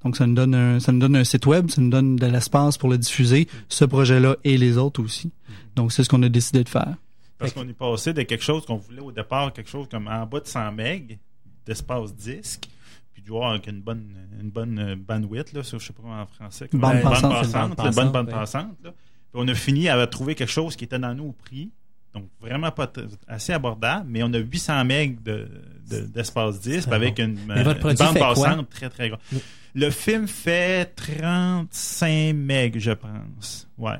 Donc 0.04 0.16
ça 0.18 0.26
nous 0.26 0.34
donne 0.36 0.56
un, 0.56 0.80
ça 0.80 0.92
nous 0.92 1.00
donne 1.00 1.16
un 1.16 1.24
site 1.24 1.46
web, 1.46 1.70
ça 1.70 1.80
nous 1.82 1.90
donne 1.90 2.16
de 2.16 2.26
l'espace 2.26 2.78
pour 2.78 2.90
le 2.90 2.98
diffuser, 2.98 3.48
ce 3.70 3.86
projet-là 3.86 4.36
et 4.44 4.58
les 4.58 4.78
autres 4.78 5.02
aussi. 5.04 5.32
Donc 5.76 5.92
c'est 5.92 6.04
ce 6.04 6.10
qu'on 6.10 6.22
a 6.24 6.30
décidé 6.30 6.64
de 6.64 6.70
faire. 6.70 6.96
Parce 7.38 7.54
qu'on 7.54 7.68
est 7.68 7.74
passé 7.74 8.14
de 8.14 8.22
quelque 8.24 8.44
chose 8.44 8.66
qu'on 8.66 8.76
voulait 8.78 9.02
au 9.02 9.12
départ, 9.12 9.52
quelque 9.54 9.70
chose 9.70 9.88
comme 9.90 10.08
en 10.08 10.26
bas 10.26 10.40
de 10.40 10.48
100 10.48 10.72
MB 10.74 11.18
d'espace 11.66 12.16
disque, 12.16 12.68
puis 13.14 13.22
du 13.22 13.32
une 13.32 13.82
bonne, 13.82 14.16
une 14.42 14.50
bonne 14.50 14.96
bandwidth, 14.96 15.54
là, 15.54 15.64
ça, 15.64 15.78
je 15.78 15.86
sais 15.86 15.94
pas 15.94 16.02
comment 16.04 16.22
en 16.22 16.26
français. 16.28 16.68
comment- 16.70 16.88
Bande 16.90 16.98
une 16.98 17.04
passante, 17.04 17.24
une 17.24 17.40
passante, 17.42 17.54
bande 17.54 17.70
une 17.70 17.76
bonne 17.76 17.86
passante, 17.86 18.14
bande 18.14 18.30
passante. 18.30 18.78
là. 18.84 18.92
Puis 18.92 19.42
on 19.44 19.48
a 19.48 19.54
fini 19.56 19.90
à 19.90 20.08
trouver 20.08 20.36
quelque 20.36 20.52
chose 20.52 20.76
qui 20.76 20.84
était 20.84 21.00
dans 21.00 21.14
nos 21.16 21.32
prix, 21.32 21.72
donc 22.14 22.26
vraiment 22.42 22.72
pas 22.72 22.92
assez 23.28 23.54
abordable, 23.54 24.06
mais 24.10 24.22
on 24.24 24.34
a 24.34 24.38
800 24.40 24.84
MB 24.84 25.24
de, 25.24 25.48
de- 25.90 26.02
d'espace 26.08 26.60
disque 26.60 26.90
avec 26.92 27.18
une, 27.20 27.40
Mais 27.48 27.64
votre 27.64 27.78
une 27.78 27.96
produit 27.96 28.06
bande 28.06 28.18
quoi? 28.18 28.34
passante 28.50 28.70
très 28.70 28.90
très 28.90 29.10
grande. 29.10 29.22
Le 29.74 29.90
film 29.90 30.28
fait 30.28 30.86
35 30.96 32.34
MB, 32.34 32.78
je 32.78 32.92
pense. 32.92 33.68
Ouais. 33.78 33.96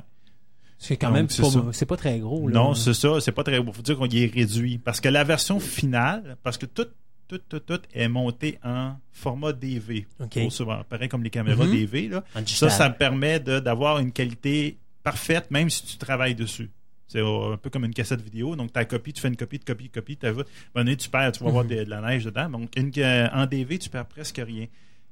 C'est 0.78 0.96
quand 0.96 1.08
Donc, 1.08 1.16
même 1.16 1.28
c'est 1.28 1.42
pas, 1.42 1.72
c'est 1.72 1.86
pas 1.86 1.96
très 1.96 2.18
gros. 2.18 2.48
Là. 2.48 2.54
Non, 2.54 2.74
c'est 2.74 2.94
ça. 2.94 3.20
C'est 3.20 3.32
pas 3.32 3.44
très 3.44 3.60
beau. 3.60 3.72
Faut 3.72 3.82
dire 3.82 3.96
qu'on 3.96 4.08
y 4.08 4.24
est 4.24 4.32
réduit. 4.32 4.78
Parce 4.78 5.00
que 5.00 5.08
la 5.08 5.22
version 5.24 5.60
finale, 5.60 6.36
parce 6.42 6.58
que 6.58 6.66
tout, 6.66 6.86
tout, 7.28 7.38
tout, 7.48 7.60
tout 7.60 7.80
est 7.94 8.08
monté 8.08 8.58
en 8.64 8.96
format 9.12 9.52
DV. 9.52 10.06
Ok. 10.20 10.30
Trop 10.30 10.50
souvent. 10.50 10.82
Pareil 10.88 11.08
comme 11.08 11.22
les 11.22 11.30
caméras 11.30 11.64
Mhm. 11.64 11.72
DV. 11.72 12.08
Là. 12.08 12.24
Ça, 12.46 12.68
ça 12.68 12.88
me 12.88 12.94
permet 12.94 13.38
de- 13.40 13.60
d'avoir 13.60 13.98
une 13.98 14.10
qualité 14.12 14.76
parfaite, 15.04 15.50
même 15.50 15.70
si 15.70 15.86
tu 15.86 15.96
travailles 15.96 16.34
dessus. 16.34 16.70
C'est 17.06 17.18
euh, 17.20 17.52
un 17.52 17.56
peu 17.58 17.70
comme 17.70 17.84
une 17.84 17.94
cassette 17.94 18.20
vidéo. 18.22 18.56
Donc, 18.56 18.72
ta 18.72 18.84
copie, 18.84 19.12
tu 19.12 19.20
fais 19.20 19.28
une 19.28 19.36
copie 19.36 19.58
de 19.58 19.64
copie 19.64 19.86
de 19.88 19.92
copie. 19.92 20.16
Tu 20.16 20.26
donné, 20.74 20.96
tu 20.96 21.08
perds, 21.08 21.32
tu 21.32 21.44
vas 21.44 21.50
avoir 21.50 21.64
Mhm. 21.64 21.70
de, 21.70 21.84
de 21.84 21.90
la 21.90 22.00
neige 22.00 22.24
dedans. 22.24 22.48
Donc, 22.50 22.70
une, 22.76 22.90
euh, 22.98 23.28
en 23.32 23.46
DV, 23.46 23.78
tu 23.78 23.88
perds 23.88 24.06
presque 24.06 24.40
rien. 24.44 24.66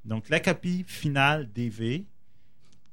Donc, 0.04 0.28
la 0.28 0.40
copie 0.40 0.84
finale 0.86 1.48
DV, 1.54 2.04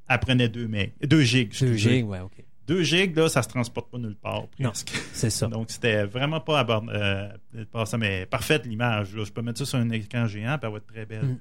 elle 0.09 0.19
prenait 0.19 0.49
2 0.49 0.67
meg, 0.67 0.93
2 1.01 1.21
gigs. 1.23 1.49
2 1.59 1.67
excusez. 1.73 1.77
gigs, 1.77 2.05
ouais, 2.07 2.19
ok. 2.19 2.43
2 2.67 2.83
gigs, 2.83 3.15
là, 3.15 3.29
ça 3.29 3.41
se 3.43 3.47
transporte 3.47 3.89
pas 3.89 3.97
nulle 3.97 4.15
part, 4.15 4.43
Non. 4.59 4.69
presque. 4.71 4.91
C'est 5.13 5.29
ça. 5.29 5.47
Donc, 5.51 5.71
c'était 5.71 6.03
vraiment 6.03 6.41
pas 6.41 6.59
abord- 6.59 6.83
euh, 6.89 7.29
pas 7.71 7.85
ça, 7.85 7.97
mais 7.97 8.25
parfaite 8.25 8.65
l'image. 8.65 9.09
Je 9.13 9.31
peux 9.31 9.41
mettre 9.41 9.59
ça 9.59 9.65
sur 9.65 9.79
un 9.79 9.89
écran 9.89 10.27
géant, 10.27 10.57
puis 10.57 10.67
elle 10.67 10.71
va 10.71 10.77
être 10.77 10.87
très 10.87 11.05
belle. 11.05 11.23
Mm. 11.25 11.37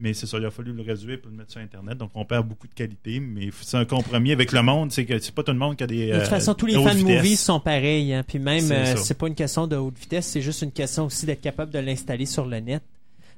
Mais 0.00 0.12
c'est 0.12 0.26
ça, 0.26 0.38
il 0.38 0.44
a 0.44 0.50
fallu 0.50 0.72
le 0.72 0.82
réduire 0.82 1.20
pour 1.20 1.30
le 1.30 1.36
mettre 1.36 1.52
sur 1.52 1.60
Internet. 1.60 1.96
Donc, 1.98 2.10
on 2.14 2.24
perd 2.24 2.46
beaucoup 2.46 2.66
de 2.66 2.74
qualité, 2.74 3.20
mais 3.20 3.50
c'est 3.62 3.76
un 3.76 3.84
compromis 3.84 4.32
avec 4.32 4.50
le 4.52 4.60
monde. 4.60 4.90
C'est 4.92 5.04
que 5.04 5.18
c'est 5.20 5.34
pas 5.34 5.42
tout 5.44 5.52
le 5.52 5.58
monde 5.58 5.76
qui 5.76 5.84
a 5.84 5.86
des. 5.86 6.08
De 6.08 6.12
toute 6.14 6.22
euh, 6.22 6.26
façon, 6.26 6.54
tous 6.54 6.66
les 6.66 6.76
haute 6.76 6.84
fan 6.88 6.96
vitesse. 6.98 7.16
movies 7.16 7.36
sont 7.40 7.60
pareils. 7.60 8.12
Hein. 8.12 8.24
Puis 8.26 8.38
même, 8.40 8.60
C'est 8.60 9.12
euh, 9.12 9.14
pas 9.14 9.28
une 9.28 9.36
question 9.36 9.66
de 9.68 9.76
haute 9.76 9.96
vitesse, 9.98 10.26
c'est 10.26 10.42
juste 10.42 10.62
une 10.62 10.72
question 10.72 11.06
aussi 11.06 11.26
d'être 11.26 11.40
capable 11.40 11.72
de 11.72 11.78
l'installer 11.78 12.26
sur 12.26 12.44
le 12.44 12.58
net. 12.58 12.82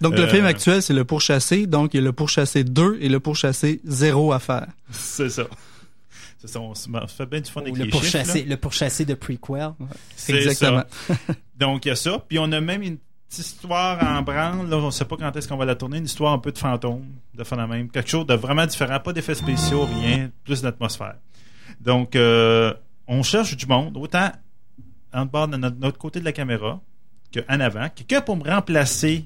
Donc 0.00 0.16
le 0.16 0.22
Euh, 0.24 0.28
film 0.28 0.44
actuel, 0.44 0.82
c'est 0.82 0.92
le 0.92 1.04
pourchassé. 1.04 1.66
Donc 1.66 1.94
il 1.94 1.98
y 1.98 2.00
a 2.00 2.02
le 2.04 2.12
pourchassé 2.12 2.64
2 2.64 2.98
et 3.00 3.08
le 3.08 3.20
pourchassé 3.20 3.80
0 3.84 4.32
à 4.32 4.38
faire. 4.40 4.66
C'est 4.90 5.28
ça. 5.30 5.44
Ça, 6.46 6.60
on 6.60 6.74
se, 6.74 6.88
fait 7.08 7.26
bien 7.26 7.40
du 7.40 7.50
fun 7.50 7.62
avec 7.62 7.76
le 7.76 7.84
les 7.84 7.90
chiffres, 7.90 8.44
le 8.46 8.56
pourchassé 8.56 9.04
de 9.04 9.14
prequel. 9.14 9.72
C'est 10.16 10.34
Exactement. 10.34 10.82
ça. 11.06 11.14
Donc, 11.56 11.84
il 11.84 11.88
y 11.88 11.90
a 11.90 11.96
ça. 11.96 12.22
Puis, 12.28 12.38
on 12.38 12.50
a 12.52 12.60
même 12.60 12.82
une 12.82 12.98
petite 13.28 13.46
histoire 13.46 14.02
en 14.02 14.22
branle. 14.22 14.68
Là, 14.68 14.76
on 14.76 14.86
ne 14.86 14.90
sait 14.90 15.04
pas 15.04 15.16
quand 15.16 15.34
est-ce 15.36 15.48
qu'on 15.48 15.56
va 15.56 15.64
la 15.64 15.74
tourner. 15.74 15.98
Une 15.98 16.04
histoire 16.04 16.32
un 16.32 16.38
peu 16.38 16.52
de 16.52 16.58
fantôme, 16.58 17.06
de 17.34 17.44
phénomène. 17.44 17.88
Quelque 17.88 18.10
chose 18.10 18.26
de 18.26 18.34
vraiment 18.34 18.66
différent. 18.66 19.00
Pas 19.00 19.12
d'effets 19.12 19.34
spéciaux, 19.34 19.86
rien. 19.86 20.30
Plus 20.44 20.62
d'atmosphère. 20.62 21.16
Donc, 21.80 22.16
euh, 22.16 22.74
on 23.06 23.22
cherche 23.22 23.56
du 23.56 23.66
monde. 23.66 23.96
Autant 23.96 24.30
en 25.12 25.26
bas 25.26 25.46
de 25.46 25.56
notre, 25.56 25.76
notre 25.78 25.98
côté 25.98 26.20
de 26.20 26.24
la 26.24 26.32
caméra 26.32 26.80
qu'en 27.32 27.60
avant. 27.60 27.88
Quelqu'un 27.88 28.20
pour 28.20 28.36
me 28.36 28.48
remplacer. 28.48 29.24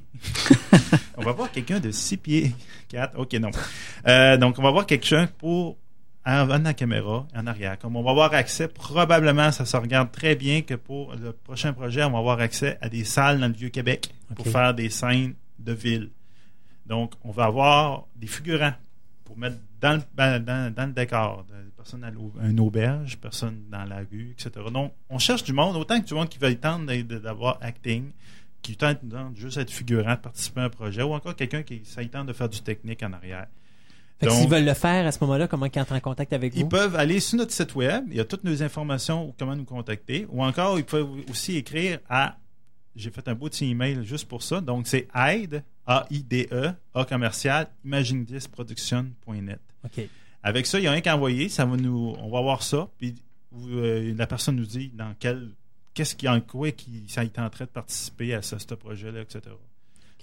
on 1.17 1.23
va 1.23 1.33
voir 1.33 1.51
quelqu'un 1.51 1.81
de 1.81 1.91
6 1.91 2.17
pieds 2.19 2.55
4. 2.89 3.19
OK, 3.19 3.33
non. 3.35 3.51
Euh, 4.07 4.37
donc, 4.37 4.59
on 4.59 4.63
va 4.63 4.71
voir 4.71 4.87
quelqu'un 4.87 5.29
pour 5.39 5.77
avant 6.37 6.59
la 6.59 6.75
caméra, 6.75 7.27
en 7.35 7.47
arrière. 7.47 7.79
Comme 7.79 7.97
on 7.97 8.03
va 8.03 8.11
avoir 8.11 8.35
accès, 8.35 8.69
probablement, 8.69 9.51
ça 9.51 9.65
se 9.65 9.77
regarde 9.77 10.13
très 10.13 10.37
bien 10.37 10.61
que 10.63 10.75
pour 10.75 11.15
le 11.15 11.33
prochain 11.33 11.73
projet, 11.73 12.05
on 12.05 12.11
va 12.11 12.19
avoir 12.19 12.41
accès 12.41 12.77
à 12.83 12.89
des 12.89 13.05
salles 13.05 13.41
dans 13.41 13.49
le 13.49 13.55
Vieux-Québec 13.55 14.13
pour 14.35 14.47
faire 14.47 14.75
des 14.75 14.91
scènes 14.91 15.35
de 15.59 15.73
ville. 15.73 16.11
Donc, 16.85 17.13
on 17.25 17.31
va 17.31 17.45
avoir 17.45 18.07
des 18.17 18.27
figurants 18.27 18.75
pour 19.25 19.39
mettre 19.39 19.57
dans 19.81 19.95
le, 19.95 20.03
ben, 20.15 20.39
dans, 20.39 20.73
dans 20.73 20.87
le 20.87 20.93
décor. 20.93 21.45
Des 21.49 21.71
personnes 21.77 22.05
à 22.05 22.11
une 22.47 22.61
auberge, 22.61 23.17
personnes 23.17 23.63
dans 23.71 23.85
la 23.85 23.99
rue, 23.99 24.33
etc. 24.33 24.51
Donc, 24.73 24.93
on 25.09 25.19
cherche 25.19 25.45
du 25.45 25.53
monde, 25.55 25.77
autant 25.77 25.99
que 26.01 26.07
du 26.07 26.15
monde 26.15 26.29
qui 26.29 26.39
veut 26.39 26.55
tendre 26.57 26.95
d'avoir 27.03 27.59
acting, 27.63 28.11
qui 28.61 28.77
tente 28.77 28.99
juste 29.35 29.57
être 29.57 29.71
figurant, 29.71 30.15
de 30.15 30.21
participer 30.21 30.61
à 30.61 30.65
un 30.65 30.71
projet, 30.71 31.03
ou 31.03 31.15
encore 31.15 31.35
quelqu'un 31.37 31.63
qui 31.63 31.83
ça 31.85 32.05
tente 32.05 32.27
de 32.27 32.33
faire 32.35 32.49
du 32.49 32.61
technique 32.61 33.03
en 33.03 33.13
arrière. 33.15 33.47
Fait 34.21 34.31
s'ils 34.31 34.49
veulent 34.49 34.65
le 34.65 34.75
faire 34.75 35.07
à 35.07 35.13
ce 35.13 35.19
moment-là, 35.21 35.47
comment 35.47 35.67
ils 35.67 35.81
entrent 35.81 35.93
en 35.93 36.01
contact 36.01 36.33
avec 36.33 36.55
Ils 36.57 36.63
vous? 36.63 36.69
peuvent 36.69 36.97
aller 36.97 37.21
sur 37.21 37.39
notre 37.39 37.53
site 37.53 37.75
web, 37.77 38.05
il 38.11 38.17
y 38.17 38.21
a 38.21 38.25
toutes 38.25 38.43
nos 38.45 38.63
informations 38.63 39.29
ou 39.29 39.35
comment 39.39 39.55
nous 39.55 39.65
contacter, 39.65 40.27
ou 40.31 40.43
encore 40.43 40.77
ils 40.79 40.85
peuvent 40.85 41.09
aussi 41.31 41.57
écrire 41.57 42.01
à 42.09 42.37
j'ai 42.97 43.11
fait 43.13 43.29
un 43.29 43.35
beau 43.35 43.49
petit 43.49 43.71
email 43.71 44.05
juste 44.05 44.27
pour 44.27 44.43
ça, 44.43 44.61
donc 44.61 44.89
c'est 44.89 45.07
aide 45.15 45.63
a 45.87 46.05
i 46.11 46.23
d 46.25 46.49
e 46.51 46.73
a 46.95 47.05
commercial 47.05 47.69
imagine10production.net. 47.87 49.61
OK. 49.85 50.09
Avec 50.43 50.67
ça, 50.67 50.79
il 50.79 50.85
y 50.85 50.87
a 50.89 50.91
rien 50.93 51.01
qu'à 51.01 51.15
envoyer, 51.15 51.49
ça 51.49 51.65
va 51.65 51.77
nous 51.77 52.17
on 52.19 52.29
va 52.29 52.41
voir 52.41 52.63
ça, 52.65 52.89
puis 52.99 53.15
euh, 53.71 54.13
la 54.17 54.27
personne 54.27 54.57
nous 54.57 54.67
dit 54.67 54.91
dans 54.95 55.15
quel 55.21 55.51
qu'est-ce 55.95 56.17
qui 56.17 56.29
en 56.29 56.41
quoi 56.41 56.73
qui 56.73 57.05
ça 57.09 57.23
est 57.25 57.39
en 57.39 57.49
train 57.51 57.65
de 57.67 57.71
participer 57.71 58.35
à 58.35 58.43
ce, 58.43 58.59
ce 58.59 58.75
projet-là, 58.75 59.21
etc. 59.21 59.43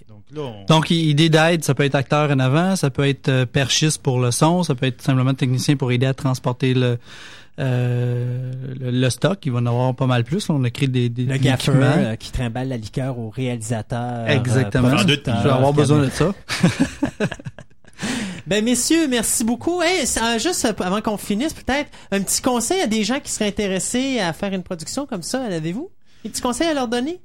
Donc 0.08 0.22
là, 0.34 0.42
on, 0.42 0.64
Donc, 0.66 0.90
i- 0.90 1.08
idée 1.10 1.28
d'aide, 1.28 1.64
ça 1.64 1.74
peut 1.74 1.84
être 1.84 1.94
acteur 1.94 2.30
en 2.30 2.38
avant, 2.38 2.76
ça 2.76 2.90
peut 2.90 3.06
être 3.08 3.28
euh, 3.28 3.46
perchiste 3.46 4.02
pour 4.02 4.20
le 4.20 4.30
son, 4.30 4.62
ça 4.62 4.74
peut 4.74 4.86
être 4.86 5.02
simplement 5.02 5.34
technicien 5.34 5.76
pour 5.76 5.90
aider 5.92 6.06
à 6.06 6.14
transporter 6.14 6.74
le, 6.74 6.98
euh, 7.58 8.52
le, 8.78 8.90
le 8.90 9.10
stock. 9.10 9.38
Il 9.46 9.52
va 9.52 9.58
en 9.60 9.66
avoir 9.66 9.94
pas 9.94 10.06
mal 10.06 10.24
plus. 10.24 10.48
On 10.50 10.62
a 10.64 10.70
créé 10.70 10.88
des, 10.88 11.08
des 11.08 11.24
Le 11.24 11.34
équipements. 11.36 11.80
euh, 11.82 12.16
qui 12.16 12.30
trimballe 12.32 12.68
la 12.68 12.76
liqueur 12.76 13.18
au 13.18 13.30
réalisateur. 13.30 14.28
Exactement. 14.28 14.88
euh, 14.88 15.04
deux 15.04 15.20
Je 15.24 15.30
vais 15.30 15.50
avoir 15.50 15.72
besoin 15.72 15.98
de 16.04 16.10
ça. 16.10 16.32
Ben 18.46 18.62
messieurs, 18.64 19.08
merci 19.08 19.42
beaucoup. 19.42 19.82
Hey, 19.82 20.06
ça, 20.06 20.38
juste 20.38 20.72
avant 20.80 21.00
qu'on 21.00 21.16
finisse, 21.16 21.52
peut-être 21.52 21.90
un 22.12 22.20
petit 22.20 22.40
conseil 22.42 22.80
à 22.80 22.86
des 22.86 23.02
gens 23.02 23.18
qui 23.18 23.30
seraient 23.32 23.48
intéressés 23.48 24.20
à 24.20 24.32
faire 24.32 24.52
une 24.52 24.62
production 24.62 25.04
comme 25.06 25.22
ça, 25.22 25.42
avez-vous? 25.42 25.90
Un 26.24 26.28
petit 26.28 26.42
conseil 26.42 26.68
à 26.68 26.74
leur 26.74 26.86
donner? 26.86 27.20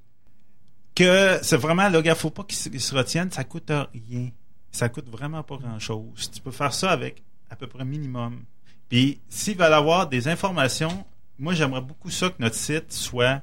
Que 0.96 1.40
c'est 1.42 1.58
vraiment 1.58 1.90
là, 1.90 2.02
gars, 2.02 2.16
faut 2.16 2.30
pas 2.30 2.44
qu'ils 2.44 2.82
se, 2.82 2.96
retiennent, 2.96 3.32
ça 3.32 3.44
coûte 3.44 3.72
rien. 3.94 4.30
Ça 4.72 4.90
coûte 4.90 5.10
vraiment 5.10 5.44
pas 5.44 5.58
grand 5.58 5.80
chose. 5.80 6.30
Tu 6.32 6.42
peux 6.42 6.52
faire 6.52 6.74
ça 6.74 6.92
avec 6.92 7.24
à 7.50 7.56
peu 7.56 7.68
près 7.68 7.86
minimum. 7.86 8.44
Puis 8.90 9.20
s'ils 9.30 9.58
veulent 9.58 9.74
avoir 9.74 10.08
des 10.08 10.28
informations, 10.28 11.06
moi 11.40 11.54
j'aimerais 11.54 11.82
beaucoup 11.82 12.10
ça 12.10 12.30
que 12.30 12.36
notre 12.40 12.56
site 12.56 12.92
soit 12.92 13.42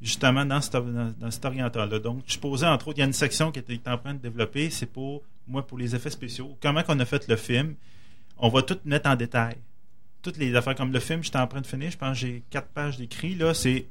justement 0.00 0.44
dans, 0.44 0.60
dans, 1.18 1.30
cet 1.30 1.44
oriental-là. 1.44 1.98
Donc, 1.98 2.22
je 2.26 2.38
posais 2.38 2.66
entre 2.66 2.88
autres, 2.88 2.98
il 2.98 3.00
y 3.00 3.02
a 3.02 3.06
une 3.06 3.12
section 3.12 3.50
qui 3.50 3.58
est 3.58 3.88
en 3.88 3.98
train 3.98 4.14
de 4.14 4.20
développer, 4.20 4.70
c'est 4.70 4.86
pour 4.86 5.22
moi 5.46 5.66
pour 5.66 5.78
les 5.78 5.94
effets 5.94 6.10
spéciaux. 6.10 6.56
Comment 6.60 6.82
qu'on 6.82 6.98
a 7.00 7.04
fait 7.04 7.26
le 7.26 7.36
film, 7.36 7.74
on 8.36 8.48
va 8.48 8.62
tout 8.62 8.78
mettre 8.84 9.08
en 9.08 9.16
détail. 9.16 9.56
Toutes 10.22 10.36
les 10.36 10.54
affaires 10.54 10.74
comme 10.74 10.92
le 10.92 11.00
film, 11.00 11.22
j'étais 11.22 11.38
en 11.38 11.46
train 11.46 11.60
de 11.60 11.66
finir, 11.66 11.90
je 11.90 11.96
pense 11.96 12.12
que 12.20 12.26
j'ai 12.26 12.42
quatre 12.50 12.68
pages 12.68 12.98
d'écrit 12.98 13.34
là, 13.34 13.54
c'est 13.54 13.86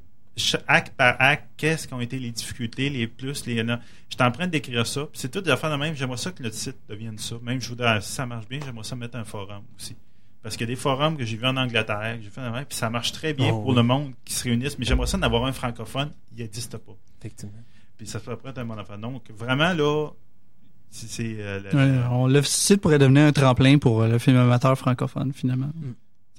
acte 0.66 0.94
par 0.96 1.16
acte, 1.18 1.44
qu'est-ce 1.56 1.86
qu'ont 1.88 2.00
été 2.00 2.18
les 2.18 2.30
difficultés, 2.30 2.90
les 2.90 3.06
plus, 3.06 3.44
les 3.46 3.62
non. 3.62 3.78
J'étais 4.08 4.24
en 4.24 4.30
train 4.32 4.46
d'écrire 4.46 4.86
ça. 4.86 5.02
Puis 5.06 5.20
c'est 5.20 5.30
tout 5.30 5.40
des 5.40 5.50
affaires 5.50 5.70
de 5.70 5.76
même. 5.76 5.94
J'aimerais 5.94 6.16
ça 6.16 6.30
que 6.32 6.42
notre 6.42 6.54
site 6.56 6.76
devienne 6.88 7.18
ça. 7.18 7.36
Même 7.42 7.60
je 7.60 7.68
voudrais, 7.68 8.00
si 8.00 8.12
ça 8.12 8.26
marche 8.26 8.48
bien, 8.48 8.60
j'aimerais 8.64 8.84
ça 8.84 8.96
mettre 8.96 9.16
un 9.16 9.24
forum 9.24 9.62
aussi. 9.78 9.96
Parce 10.42 10.56
qu'il 10.56 10.68
y 10.68 10.70
a 10.70 10.74
des 10.74 10.80
forums 10.80 11.16
que 11.16 11.24
j'ai 11.24 11.36
vus 11.36 11.46
en 11.46 11.56
Angleterre, 11.56 12.16
que 12.16 12.22
j'ai 12.22 12.30
fait 12.30 12.40
en 12.40 12.44
Amérique, 12.44 12.68
puis 12.68 12.78
ça 12.78 12.88
marche 12.90 13.12
très 13.12 13.34
bien 13.34 13.50
Oh, 13.52 13.58
pour 13.60 13.68
oui. 13.70 13.76
le 13.76 13.82
monde 13.82 14.12
qui 14.24 14.32
se 14.34 14.44
réunissent. 14.44 14.78
Mais 14.78 14.84
j'aimerais 14.84 15.06
ça 15.08 15.18
d'avoir 15.18 15.44
un 15.44 15.52
francophone. 15.52 16.10
Il 16.36 16.42
n'existe 16.42 16.76
pas. 16.78 16.92
Effectivement. 17.20 17.52
Puis 17.96 18.06
ça 18.06 18.20
peut 18.20 18.36
être 18.46 18.58
un 18.58 18.64
bon 18.64 18.78
affaire. 18.78 18.98
Donc 18.98 19.28
vraiment 19.36 19.72
là, 19.74 20.08
c'est 20.90 21.08
c'est, 21.08 21.36
euh, 21.40 21.60
le- 21.60 21.76
Ouais, 21.76 22.04
on- 22.12 22.28
le 22.28 22.42
site 22.42 22.80
pourrait 22.80 22.98
devenir 23.00 23.24
un 23.24 23.32
tremplin 23.32 23.76
pour 23.78 24.02
euh, 24.02 24.08
le 24.08 24.18
film 24.18 24.36
amateur 24.36 24.78
francophone, 24.78 25.32
finalement. 25.34 25.70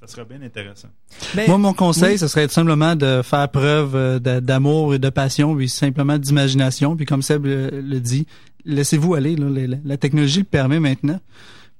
Ça 0.00 0.06
serait 0.06 0.24
bien 0.24 0.40
intéressant. 0.42 0.88
Ben, 1.34 1.46
Moi, 1.48 1.58
mon 1.58 1.72
conseil, 1.74 2.12
oui. 2.12 2.18
ce 2.18 2.26
serait 2.28 2.46
tout 2.46 2.54
simplement 2.54 2.96
de 2.96 3.20
faire 3.22 3.48
preuve 3.50 3.94
euh, 3.94 4.18
d'amour 4.40 4.94
et 4.94 4.98
de 4.98 5.10
passion, 5.10 5.54
puis 5.54 5.68
simplement 5.68 6.16
d'imagination. 6.18 6.96
Puis 6.96 7.06
comme 7.06 7.22
Seb 7.22 7.44
le, 7.44 7.68
le 7.70 8.00
dit, 8.00 8.26
laissez-vous 8.64 9.14
aller. 9.14 9.36
Là, 9.36 9.46
la, 9.50 9.76
la 9.84 9.96
technologie 9.96 10.38
le 10.40 10.44
permet 10.44 10.80
maintenant. 10.80 11.20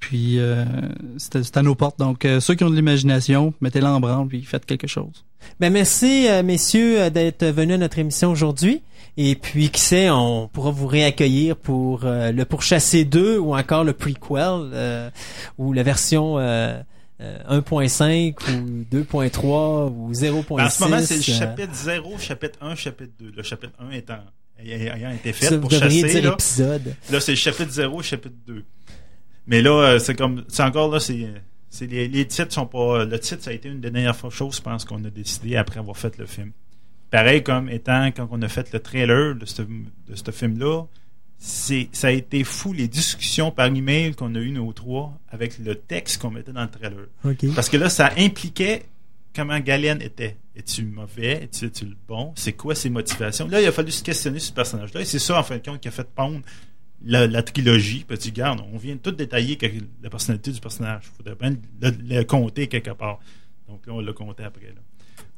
Puis 0.00 0.38
euh, 0.38 0.64
c'est 1.18 1.56
à- 1.56 1.62
nos 1.62 1.74
portes. 1.74 1.98
Donc, 1.98 2.24
euh, 2.24 2.40
ceux 2.40 2.54
qui 2.54 2.64
ont 2.64 2.70
de 2.70 2.74
l'imagination, 2.76 3.52
mettez-la 3.60 3.92
en 3.92 4.00
branle, 4.00 4.28
puis 4.28 4.42
faites 4.42 4.64
quelque 4.66 4.86
chose. 4.86 5.24
Ben 5.58 5.70
merci 5.72 6.26
euh, 6.28 6.42
messieurs 6.42 7.00
euh, 7.02 7.10
d'être 7.10 7.44
venus 7.46 7.74
à 7.74 7.78
notre 7.78 7.98
émission 7.98 8.30
aujourd'hui. 8.30 8.82
Et 9.16 9.34
puis 9.34 9.68
qui 9.70 9.80
sait, 9.80 10.08
on 10.08 10.48
pourra 10.48 10.70
vous 10.70 10.86
réaccueillir 10.86 11.56
pour 11.56 12.04
euh, 12.04 12.32
le 12.32 12.44
pourchasser 12.46 13.04
2 13.04 13.38
ou 13.38 13.54
encore 13.54 13.84
le 13.84 13.92
prequel 13.92 14.70
euh, 14.72 15.10
ou 15.58 15.72
la 15.74 15.82
version 15.82 16.36
euh, 17.20 17.38
euh, 17.50 17.60
1.5 17.60 18.34
ou 18.50 18.84
2.3 18.90 19.92
ou 19.92 20.12
0.6. 20.12 20.56
Ben, 20.56 20.64
en 20.64 20.70
ce 20.70 20.82
moment, 20.82 21.00
c'est 21.00 21.14
le 21.14 21.20
euh, 21.20 21.38
chapitre 21.38 21.74
0, 21.74 22.18
chapitre 22.18 22.58
1, 22.60 22.74
chapitre 22.74 23.12
2. 23.18 23.32
Le 23.36 23.42
chapitre 23.42 23.72
1 23.78 23.90
étant 23.90 24.18
ayant 24.64 25.10
été 25.10 25.32
ça, 25.32 25.48
fait 25.48 25.54
vous 25.56 25.60
pour 25.62 25.70
devriez 25.70 26.02
chasser. 26.02 26.20
dire 26.20 26.30
Là, 26.30 26.34
épisode. 26.34 26.94
Là, 27.10 27.20
c'est 27.20 27.32
le 27.32 27.36
chapitre 27.36 27.70
0, 27.70 28.02
chapitre 28.02 28.36
2. 28.46 28.64
Mais 29.46 29.62
là, 29.62 29.70
euh, 29.70 29.98
c'est 29.98 30.14
comme. 30.14 30.44
C'est 30.48 30.62
encore 30.62 30.90
là, 30.90 31.00
c'est. 31.00 31.26
c'est 31.68 31.86
les, 31.86 32.08
les 32.08 32.26
titres 32.26 32.52
sont 32.52 32.66
pas. 32.66 33.04
Le 33.04 33.18
titre, 33.18 33.42
ça 33.42 33.50
a 33.50 33.52
été 33.52 33.68
une 33.68 33.80
des 33.80 33.90
dernières 33.90 34.16
choses, 34.30 34.56
je 34.56 34.62
pense, 34.62 34.84
qu'on 34.84 35.04
a 35.04 35.10
décidé 35.10 35.56
après 35.56 35.80
avoir 35.80 35.96
fait 35.96 36.16
le 36.18 36.26
film. 36.26 36.52
Pareil 37.10 37.42
comme 37.42 37.68
étant 37.68 38.06
quand 38.12 38.28
on 38.30 38.40
a 38.42 38.48
fait 38.48 38.72
le 38.72 38.80
trailer 38.80 39.34
de 39.34 39.44
ce, 39.44 39.62
de 39.62 40.14
ce 40.14 40.30
film-là, 40.30 40.84
c'est 41.42 41.88
ça 41.92 42.08
a 42.08 42.10
été 42.10 42.44
fou 42.44 42.74
les 42.74 42.86
discussions 42.86 43.50
par 43.50 43.66
email 43.66 44.14
qu'on 44.14 44.34
a 44.34 44.38
eues 44.38 44.52
nos 44.52 44.70
trois 44.74 45.18
avec 45.30 45.58
le 45.58 45.74
texte 45.74 46.20
qu'on 46.20 46.30
mettait 46.30 46.52
dans 46.52 46.62
le 46.62 46.70
trailer. 46.70 47.06
Parce 47.54 47.70
que 47.70 47.78
là, 47.78 47.88
ça 47.88 48.12
impliquait 48.18 48.82
comment 49.34 49.58
Galen 49.58 50.02
était. 50.02 50.36
Es-tu 50.54 50.84
mauvais? 50.84 51.44
Es-tu 51.44 51.86
le 51.86 51.96
bon? 52.06 52.34
C'est 52.36 52.52
quoi 52.52 52.74
ses 52.74 52.90
motivations? 52.90 53.48
Là, 53.48 53.62
il 53.62 53.66
a 53.66 53.72
fallu 53.72 53.90
se 53.90 54.02
questionner 54.02 54.38
sur 54.38 54.50
ce 54.50 54.54
personnage-là. 54.54 55.00
Et 55.00 55.04
c'est 55.06 55.18
ça, 55.18 55.38
en 55.38 55.42
fin 55.42 55.56
de 55.56 55.62
compte, 55.64 55.80
qui 55.80 55.88
a 55.88 55.90
fait 55.90 56.08
pondre 56.10 56.42
la, 57.02 57.26
la 57.26 57.42
trilogie. 57.42 58.04
Dis, 58.06 58.28
regarde, 58.28 58.60
on 58.70 58.76
vient 58.76 58.96
de 58.96 59.00
tout 59.00 59.12
détailler 59.12 59.56
la 60.02 60.10
personnalité 60.10 60.52
du 60.52 60.60
personnage. 60.60 61.04
Il 61.06 61.16
faudrait 61.16 61.36
bien 61.36 61.56
le, 61.80 62.16
le 62.16 62.24
compter 62.24 62.66
quelque 62.66 62.90
part. 62.90 63.18
Donc 63.66 63.86
là, 63.86 63.94
on 63.94 64.00
l'a 64.00 64.12
compté 64.12 64.42
après. 64.42 64.66
Là. 64.66 64.82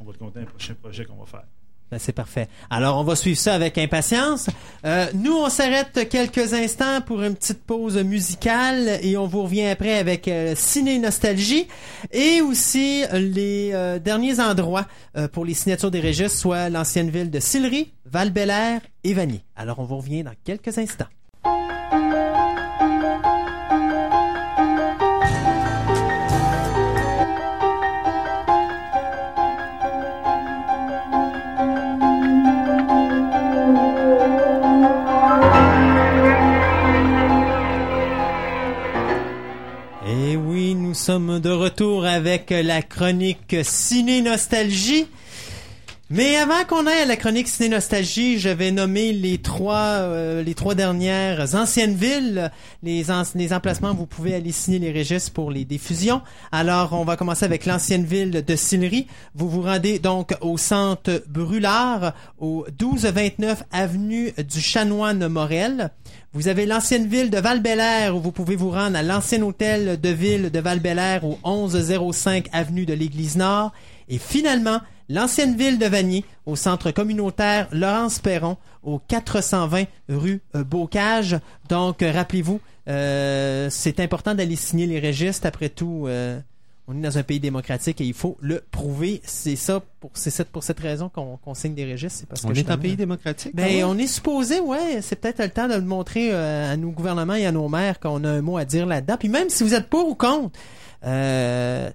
On 0.01 0.05
va 0.05 0.11
le 0.11 0.19
compter 0.19 0.41
dans 0.41 0.47
le 0.47 0.51
prochain 0.51 0.75
projet 0.75 1.05
qu'on 1.05 1.15
va 1.17 1.27
faire. 1.27 1.45
Ben, 1.93 1.99
c'est 1.99 2.15
parfait. 2.15 2.49
Alors, 2.71 2.97
on 2.97 3.05
va 3.05 3.15
suivre 3.15 3.39
ça 3.39 3.53
avec 3.53 3.77
impatience. 3.77 4.49
Euh, 4.87 5.09
nous, 5.13 5.37
on 5.37 5.51
s'arrête 5.51 6.09
quelques 6.09 6.55
instants 6.55 7.03
pour 7.03 7.23
une 7.23 7.35
petite 7.35 7.63
pause 7.65 7.99
musicale 7.99 8.99
et 9.03 9.19
on 9.19 9.27
vous 9.27 9.43
revient 9.43 9.67
après 9.67 9.99
avec 9.99 10.27
euh, 10.27 10.55
Ciné 10.57 10.99
Nostalgie 10.99 11.69
et 12.11 12.41
aussi 12.41 13.03
les 13.13 13.73
euh, 13.75 13.99
derniers 13.99 14.41
endroits 14.41 14.87
pour 15.33 15.45
les 15.45 15.53
signatures 15.53 15.91
des 15.91 16.01
registres, 16.01 16.39
soit 16.39 16.71
l'ancienne 16.71 17.11
ville 17.11 17.31
de 17.31 17.41
Sillery, 17.41 17.93
val 18.07 18.33
et 19.05 19.13
Vanier. 19.13 19.45
Alors, 19.55 19.79
on 19.79 19.85
vous 19.85 19.99
revient 19.99 20.23
dans 20.23 20.33
quelques 20.45 20.79
instants. 20.79 21.05
Nous 40.93 40.99
sommes 40.99 41.41
de 41.41 41.49
retour 41.49 42.05
avec 42.05 42.51
la 42.51 42.83
chronique 42.83 43.57
Ciné 43.63 44.21
Nostalgie. 44.21 45.07
Mais 46.11 46.37
avant 46.37 46.65
qu'on 46.69 46.87
aille 46.87 47.01
à 47.01 47.07
la 47.07 47.17
chronique 47.17 47.49
Ciné 47.49 47.71
Nostalgie, 47.71 48.39
je 48.39 48.51
vais 48.51 48.73
nommer 48.73 49.15
les 49.15 49.39
trois, 49.39 49.79
euh, 49.79 50.43
les 50.43 50.53
trois 50.53 50.75
dernières 50.75 51.55
anciennes 51.55 51.95
villes, 51.95 52.51
les, 52.83 53.07
les 53.37 53.53
emplacements 53.55 53.93
où 53.93 53.97
vous 53.97 54.07
pouvez 54.07 54.35
aller 54.35 54.53
signer 54.53 54.81
les 54.81 54.93
registres 54.93 55.33
pour 55.33 55.51
les 55.51 55.65
diffusions. 55.65 56.21
Alors, 56.53 56.93
on 56.93 57.05
va 57.05 57.17
commencer 57.17 57.47
avec 57.47 57.65
l'ancienne 57.65 58.05
ville 58.05 58.45
de 58.45 58.55
Sillery. 58.55 59.07
Vous 59.35 59.49
vous 59.49 59.63
rendez 59.63 59.99
donc 59.99 60.35
au 60.43 60.59
centre 60.59 61.23
Brûlard, 61.27 62.13
au 62.39 62.67
1229 62.79 63.63
avenue 63.73 64.35
du 64.47 64.61
Chanoine 64.61 65.27
Morel. 65.29 65.91
Vous 66.35 66.49
avez 66.49 66.65
l'ancienne 66.65 67.09
ville 67.09 67.29
de 67.29 67.37
val 67.37 67.63
où 68.15 68.19
vous 68.19 68.33
pouvez 68.33 68.57
vous 68.57 68.71
rendre 68.71 68.97
à 68.97 69.03
l'ancien 69.03 69.43
hôtel 69.43 70.01
de 70.01 70.09
ville 70.09 70.51
de 70.51 70.61
val 70.61 70.81
au 71.23 71.39
1105 71.45 72.49
avenue 72.55 72.87
de 72.87 72.95
l'Église 72.95 73.37
Nord. 73.37 73.73
Et 74.09 74.17
finalement, 74.17 74.81
l'ancienne 75.11 75.55
ville 75.57 75.79
de 75.79 75.85
Vanier, 75.85 76.25
au 76.47 76.57
centre 76.57 76.91
communautaire 76.91 77.69
Laurence 77.71 78.19
Perron, 78.19 78.57
au 78.83 78.99
420 78.99 79.85
rue 80.09 80.41
euh, 80.57 80.65
Bocage. 80.65 81.39
Donc, 81.69 82.03
euh, 82.03 82.11
rappelez-vous, 82.11 82.61
euh, 82.89 83.69
c'est 83.71 84.01
important 84.01 84.35
d'aller 84.35 84.57
signer 84.57 84.87
les 84.87 85.01
registres. 85.01 85.47
Après 85.47 85.69
tout, 85.69 86.09
on 86.89 86.97
est 86.97 87.01
dans 87.01 87.17
un 87.17 87.23
pays 87.23 87.39
démocratique 87.39 88.01
et 88.01 88.05
il 88.05 88.15
faut 88.15 88.37
le 88.41 88.63
prouver. 88.71 89.21
C'est 89.25 89.57
ça, 89.57 89.83
pour, 90.01 90.11
c'est 90.15 90.31
cette, 90.31 90.49
pour 90.49 90.65
cette 90.65 90.81
raison 90.81 91.09
qu'on, 91.09 91.55
signe 91.55 91.75
des 91.75 91.91
registres. 91.91 92.21
C'est 92.21 92.29
parce 92.29 92.45
On 92.45 92.49
que 92.49 92.59
est 92.59 92.71
un 92.71 92.79
pays 92.79 92.97
démocratique. 92.97 93.55
ben, 93.55 93.67
même. 93.67 93.87
on 93.89 93.97
est 93.99 94.07
supposé, 94.09 94.59
ouais. 94.61 95.01
C'est 95.01 95.17
peut-être 95.17 95.41
le 95.41 95.51
temps 95.51 95.69
de 95.69 95.75
le 95.75 95.83
montrer 95.83 96.31
euh, 96.33 96.73
à 96.73 96.77
nos 96.77 96.91
gouvernements 96.91 97.35
et 97.35 97.47
à 97.47 97.53
nos 97.53 97.69
maires 97.69 98.01
qu'on 98.01 98.25
a 98.25 98.31
un 98.31 98.43
mot 98.43 98.57
à 98.57 98.65
dire 98.65 98.87
là-dedans. 98.87 99.17
Puis 99.19 99.29
même 99.29 99.49
si 99.49 99.63
vous 99.63 99.75
êtes 99.75 99.89
pour 99.89 100.09
ou 100.09 100.15
contre, 100.17 100.59
euh, 101.05 101.89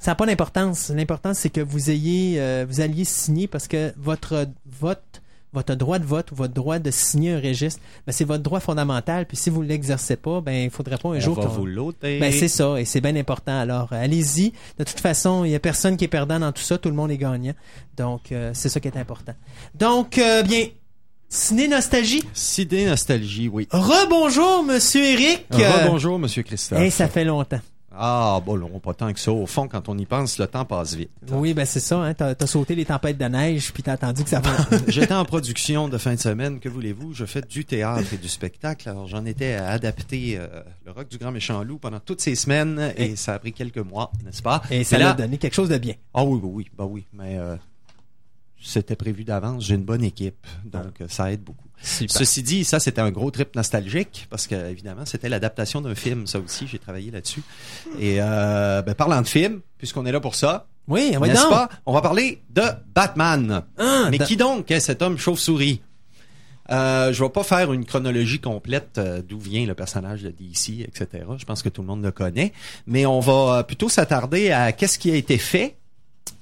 ça 0.00 0.10
n'a 0.10 0.14
pas 0.16 0.26
d'importance. 0.26 0.90
L'important, 0.90 1.32
c'est 1.32 1.50
que 1.50 1.60
vous 1.60 1.90
ayez, 1.90 2.40
euh, 2.40 2.66
vous 2.68 2.80
alliez 2.80 3.04
signer 3.04 3.46
parce 3.46 3.68
que 3.68 3.92
votre 3.96 4.48
vote, 4.66 5.22
votre 5.52 5.74
droit 5.74 5.98
de 5.98 6.04
vote 6.04 6.32
ou 6.32 6.34
votre 6.34 6.52
droit 6.52 6.78
de 6.78 6.90
signer 6.90 7.32
un 7.32 7.40
registre, 7.40 7.80
ben, 8.06 8.12
c'est 8.12 8.24
votre 8.24 8.42
droit 8.42 8.60
fondamental. 8.60 9.26
Puis 9.26 9.36
si 9.36 9.48
vous 9.50 9.62
ne 9.62 9.68
l'exercez 9.68 10.16
pas, 10.16 10.40
ben, 10.40 10.52
il 10.64 10.70
faudrait 10.70 10.98
pas 10.98 11.08
un 11.08 11.16
On 11.16 11.20
jour 11.20 11.40
va 11.40 11.46
vous 11.46 11.64
l'ôter. 11.66 12.18
ben 12.20 12.32
c'est 12.32 12.48
ça, 12.48 12.78
et 12.80 12.84
c'est 12.84 13.00
bien 13.00 13.16
important. 13.16 13.58
Alors, 13.58 13.88
euh, 13.92 14.02
allez-y. 14.04 14.52
De 14.78 14.84
toute 14.84 15.00
façon, 15.00 15.44
il 15.44 15.50
y 15.52 15.54
a 15.54 15.60
personne 15.60 15.96
qui 15.96 16.04
est 16.04 16.08
perdant 16.08 16.38
dans 16.40 16.52
tout 16.52 16.62
ça. 16.62 16.76
Tout 16.78 16.88
le 16.90 16.94
monde 16.94 17.10
est 17.10 17.16
gagnant. 17.18 17.54
Donc, 17.96 18.32
euh, 18.32 18.50
c'est 18.54 18.68
ça 18.68 18.80
qui 18.80 18.88
est 18.88 18.96
important. 18.98 19.32
Donc, 19.74 20.18
euh, 20.18 20.42
bien, 20.42 20.66
Ciné 21.28 21.66
Nostalgie. 21.68 22.22
Sidé 22.34 22.86
Nostalgie, 22.86 23.48
oui. 23.48 23.66
Rebonjour, 23.72 24.62
Monsieur 24.62 25.02
Eric. 25.04 25.44
Euh, 25.54 25.88
Bonjour, 25.88 26.18
Monsieur 26.18 26.42
Christophe. 26.42 26.78
hey, 26.78 26.90
ça 26.90 27.08
fait 27.08 27.24
longtemps. 27.24 27.60
Ah, 27.98 28.40
bon, 28.44 28.58
non, 28.58 28.78
pas 28.80 28.94
tant 28.94 29.12
que 29.12 29.18
ça. 29.18 29.32
Au 29.32 29.46
fond, 29.46 29.68
quand 29.68 29.88
on 29.88 29.96
y 29.96 30.04
pense, 30.06 30.38
le 30.38 30.46
temps 30.46 30.64
passe 30.64 30.94
vite. 30.94 31.10
Oui, 31.30 31.54
ben 31.54 31.64
c'est 31.64 31.80
ça. 31.80 31.98
Hein, 32.02 32.14
t'as, 32.14 32.34
t'as 32.34 32.46
sauté 32.46 32.74
les 32.74 32.84
tempêtes 32.84 33.18
de 33.18 33.24
neige, 33.24 33.72
puis 33.72 33.82
t'as 33.82 33.92
attendu 33.92 34.22
que 34.24 34.30
ça 34.30 34.40
va. 34.40 34.50
J'étais 34.88 35.14
en 35.14 35.24
production 35.24 35.88
de 35.88 35.98
fin 35.98 36.14
de 36.14 36.20
semaine, 36.20 36.60
que 36.60 36.68
voulez-vous? 36.68 37.14
Je 37.14 37.24
fais 37.24 37.40
du 37.42 37.64
théâtre 37.64 38.12
et 38.12 38.18
du 38.18 38.28
spectacle. 38.28 38.88
Alors, 38.88 39.06
j'en 39.06 39.24
étais 39.24 39.54
à 39.54 39.70
adapter 39.70 40.36
euh, 40.38 40.62
le 40.84 40.92
rock 40.92 41.08
du 41.08 41.18
grand 41.18 41.32
méchant 41.32 41.62
loup 41.62 41.78
pendant 41.78 42.00
toutes 42.00 42.20
ces 42.20 42.34
semaines 42.34 42.92
et 42.96 43.16
ça 43.16 43.34
a 43.34 43.38
pris 43.38 43.52
quelques 43.52 43.78
mois, 43.78 44.12
n'est-ce 44.24 44.42
pas? 44.42 44.62
Et 44.70 44.84
ça 44.84 44.98
l'a 44.98 45.14
donné 45.14 45.38
quelque 45.38 45.54
chose 45.54 45.68
de 45.68 45.78
bien. 45.78 45.94
Ah 46.14 46.24
oui, 46.24 46.38
oui, 46.42 46.50
oui, 46.52 46.70
bah 46.76 46.84
oui, 46.84 47.06
mais 47.12 47.38
euh, 47.38 47.56
c'était 48.60 48.96
prévu 48.96 49.24
d'avance. 49.24 49.64
J'ai 49.64 49.74
une 49.74 49.84
bonne 49.84 50.04
équipe, 50.04 50.46
donc 50.64 51.00
euh, 51.00 51.06
ça 51.08 51.32
aide 51.32 51.42
beaucoup. 51.42 51.65
Ceci 51.82 52.42
dit, 52.42 52.64
ça 52.64 52.80
c'était 52.80 53.00
un 53.00 53.10
gros 53.10 53.30
trip 53.30 53.54
nostalgique 53.54 54.26
parce 54.30 54.46
que 54.46 54.70
évidemment 54.70 55.04
c'était 55.06 55.28
l'adaptation 55.28 55.80
d'un 55.80 55.94
film, 55.94 56.26
ça 56.26 56.38
aussi 56.40 56.66
j'ai 56.66 56.78
travaillé 56.78 57.10
là-dessus. 57.10 57.42
Et 58.00 58.16
euh, 58.20 58.82
ben, 58.82 58.94
parlant 58.94 59.22
de 59.22 59.26
film, 59.28 59.60
puisqu'on 59.78 60.04
est 60.06 60.12
là 60.12 60.20
pour 60.20 60.34
ça, 60.34 60.66
Oui, 60.88 61.12
on 61.16 61.20
va 61.20 61.28
n'est-ce 61.28 61.42
donc. 61.42 61.50
pas? 61.50 61.68
On 61.84 61.92
va 61.92 62.00
parler 62.00 62.42
de 62.50 62.62
Batman. 62.94 63.62
Ah, 63.78 64.08
Mais 64.10 64.18
qui 64.18 64.36
donc 64.36 64.70
est 64.70 64.80
cet 64.80 65.02
homme 65.02 65.18
chauve-souris? 65.18 65.80
Euh, 66.70 67.12
je 67.12 67.22
vais 67.22 67.30
pas 67.30 67.44
faire 67.44 67.72
une 67.72 67.84
chronologie 67.84 68.40
complète 68.40 68.98
euh, 68.98 69.22
d'où 69.22 69.38
vient 69.38 69.64
le 69.66 69.74
personnage 69.74 70.22
de 70.22 70.30
DC, 70.30 70.80
etc. 70.80 71.24
Je 71.38 71.44
pense 71.44 71.62
que 71.62 71.68
tout 71.68 71.80
le 71.82 71.86
monde 71.86 72.02
le 72.02 72.10
connaît, 72.10 72.52
mais 72.88 73.06
on 73.06 73.20
va 73.20 73.58
euh, 73.58 73.62
plutôt 73.62 73.88
s'attarder 73.88 74.50
à 74.50 74.72
qu'est-ce 74.72 74.98
qui 74.98 75.12
a 75.12 75.14
été 75.14 75.38
fait, 75.38 75.76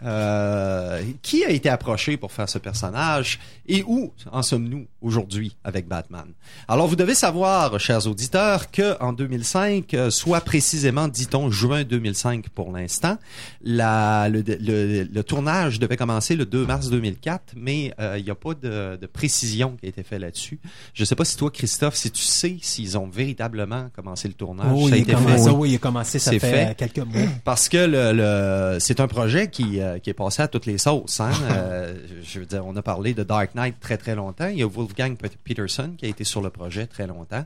euh, 0.04 1.02
qui 1.22 1.44
a 1.44 1.50
été 1.50 1.68
approché 1.68 2.16
pour 2.16 2.32
faire 2.32 2.48
ce 2.48 2.58
personnage 2.58 3.38
et 3.66 3.82
où 3.86 4.12
en 4.30 4.42
sommes-nous 4.42 4.86
aujourd'hui 5.00 5.56
avec 5.64 5.88
Batman? 5.88 6.26
Alors 6.68 6.86
vous 6.88 6.96
devez 6.96 7.14
savoir, 7.14 7.78
chers 7.80 8.06
auditeurs, 8.06 8.70
que 8.70 9.00
en 9.02 9.12
2005, 9.12 9.92
euh, 9.94 10.10
soit 10.10 10.40
précisément, 10.42 11.08
dit-on, 11.08 11.50
juin 11.50 11.84
2005 11.84 12.48
pour 12.50 12.70
l'instant, 12.72 13.16
le, 13.64 14.42
le- 14.42 15.04
le 15.04 15.22
tournage 15.22 15.78
devait 15.80 15.96
commencer 15.96 16.36
le 16.36 16.44
2 16.46 16.66
mars 16.66 16.90
2004, 16.90 17.54
mais 17.56 17.92
euh, 18.00 18.16
il 18.18 18.24
n'y 18.24 18.30
a 18.30 18.34
pas 18.34 18.54
de, 18.54 18.96
de 19.00 19.06
précision 19.06 19.76
qui 19.80 19.86
a 19.86 19.88
été 19.88 20.02
fait 20.02 20.18
là-dessus. 20.18 20.58
Je 20.92 21.02
ne 21.02 21.06
sais 21.06 21.14
pas 21.14 21.24
si 21.24 21.36
toi, 21.36 21.50
Christophe, 21.50 21.94
si 21.94 22.10
tu 22.10 22.22
sais 22.22 22.56
s'ils 22.60 22.98
ont 22.98 23.08
véritablement 23.08 23.88
commencé 23.94 24.28
le 24.28 24.34
tournage. 24.34 24.66
Oh, 24.74 24.88
ça 24.88 24.94
a 24.94 24.98
il, 24.98 25.00
a 25.00 25.02
été 25.02 25.12
commencé, 25.14 25.44
fait. 25.44 25.56
oui, 25.56 25.70
il 25.70 25.74
a 25.76 25.78
commencé, 25.78 26.18
ça 26.18 26.30
fait, 26.32 26.38
fait. 26.40 26.74
quelques 26.76 26.98
mois. 26.98 27.22
Parce 27.44 27.68
que 27.68 27.76
le, 27.78 28.12
le- 28.12 28.78
c'est 28.80 29.00
un 29.00 29.08
projet 29.08 29.48
qui, 29.48 29.80
euh, 29.80 29.93
qui 29.98 30.10
est 30.10 30.14
passé 30.14 30.42
à 30.42 30.48
toutes 30.48 30.66
les 30.66 30.78
sauces. 30.78 31.20
Hein? 31.20 31.30
Euh, 31.50 31.94
je 32.22 32.40
veux 32.40 32.46
dire, 32.46 32.64
on 32.66 32.74
a 32.76 32.82
parlé 32.82 33.14
de 33.14 33.22
Dark 33.22 33.54
Knight 33.54 33.76
très 33.80 33.96
très 33.96 34.14
longtemps. 34.14 34.48
Il 34.48 34.58
y 34.58 34.62
a 34.62 34.66
Wolfgang 34.66 35.16
Pe- 35.16 35.28
Peterson 35.44 35.90
qui 35.98 36.06
a 36.06 36.08
été 36.08 36.24
sur 36.24 36.40
le 36.40 36.50
projet 36.50 36.86
très 36.86 37.06
longtemps, 37.06 37.44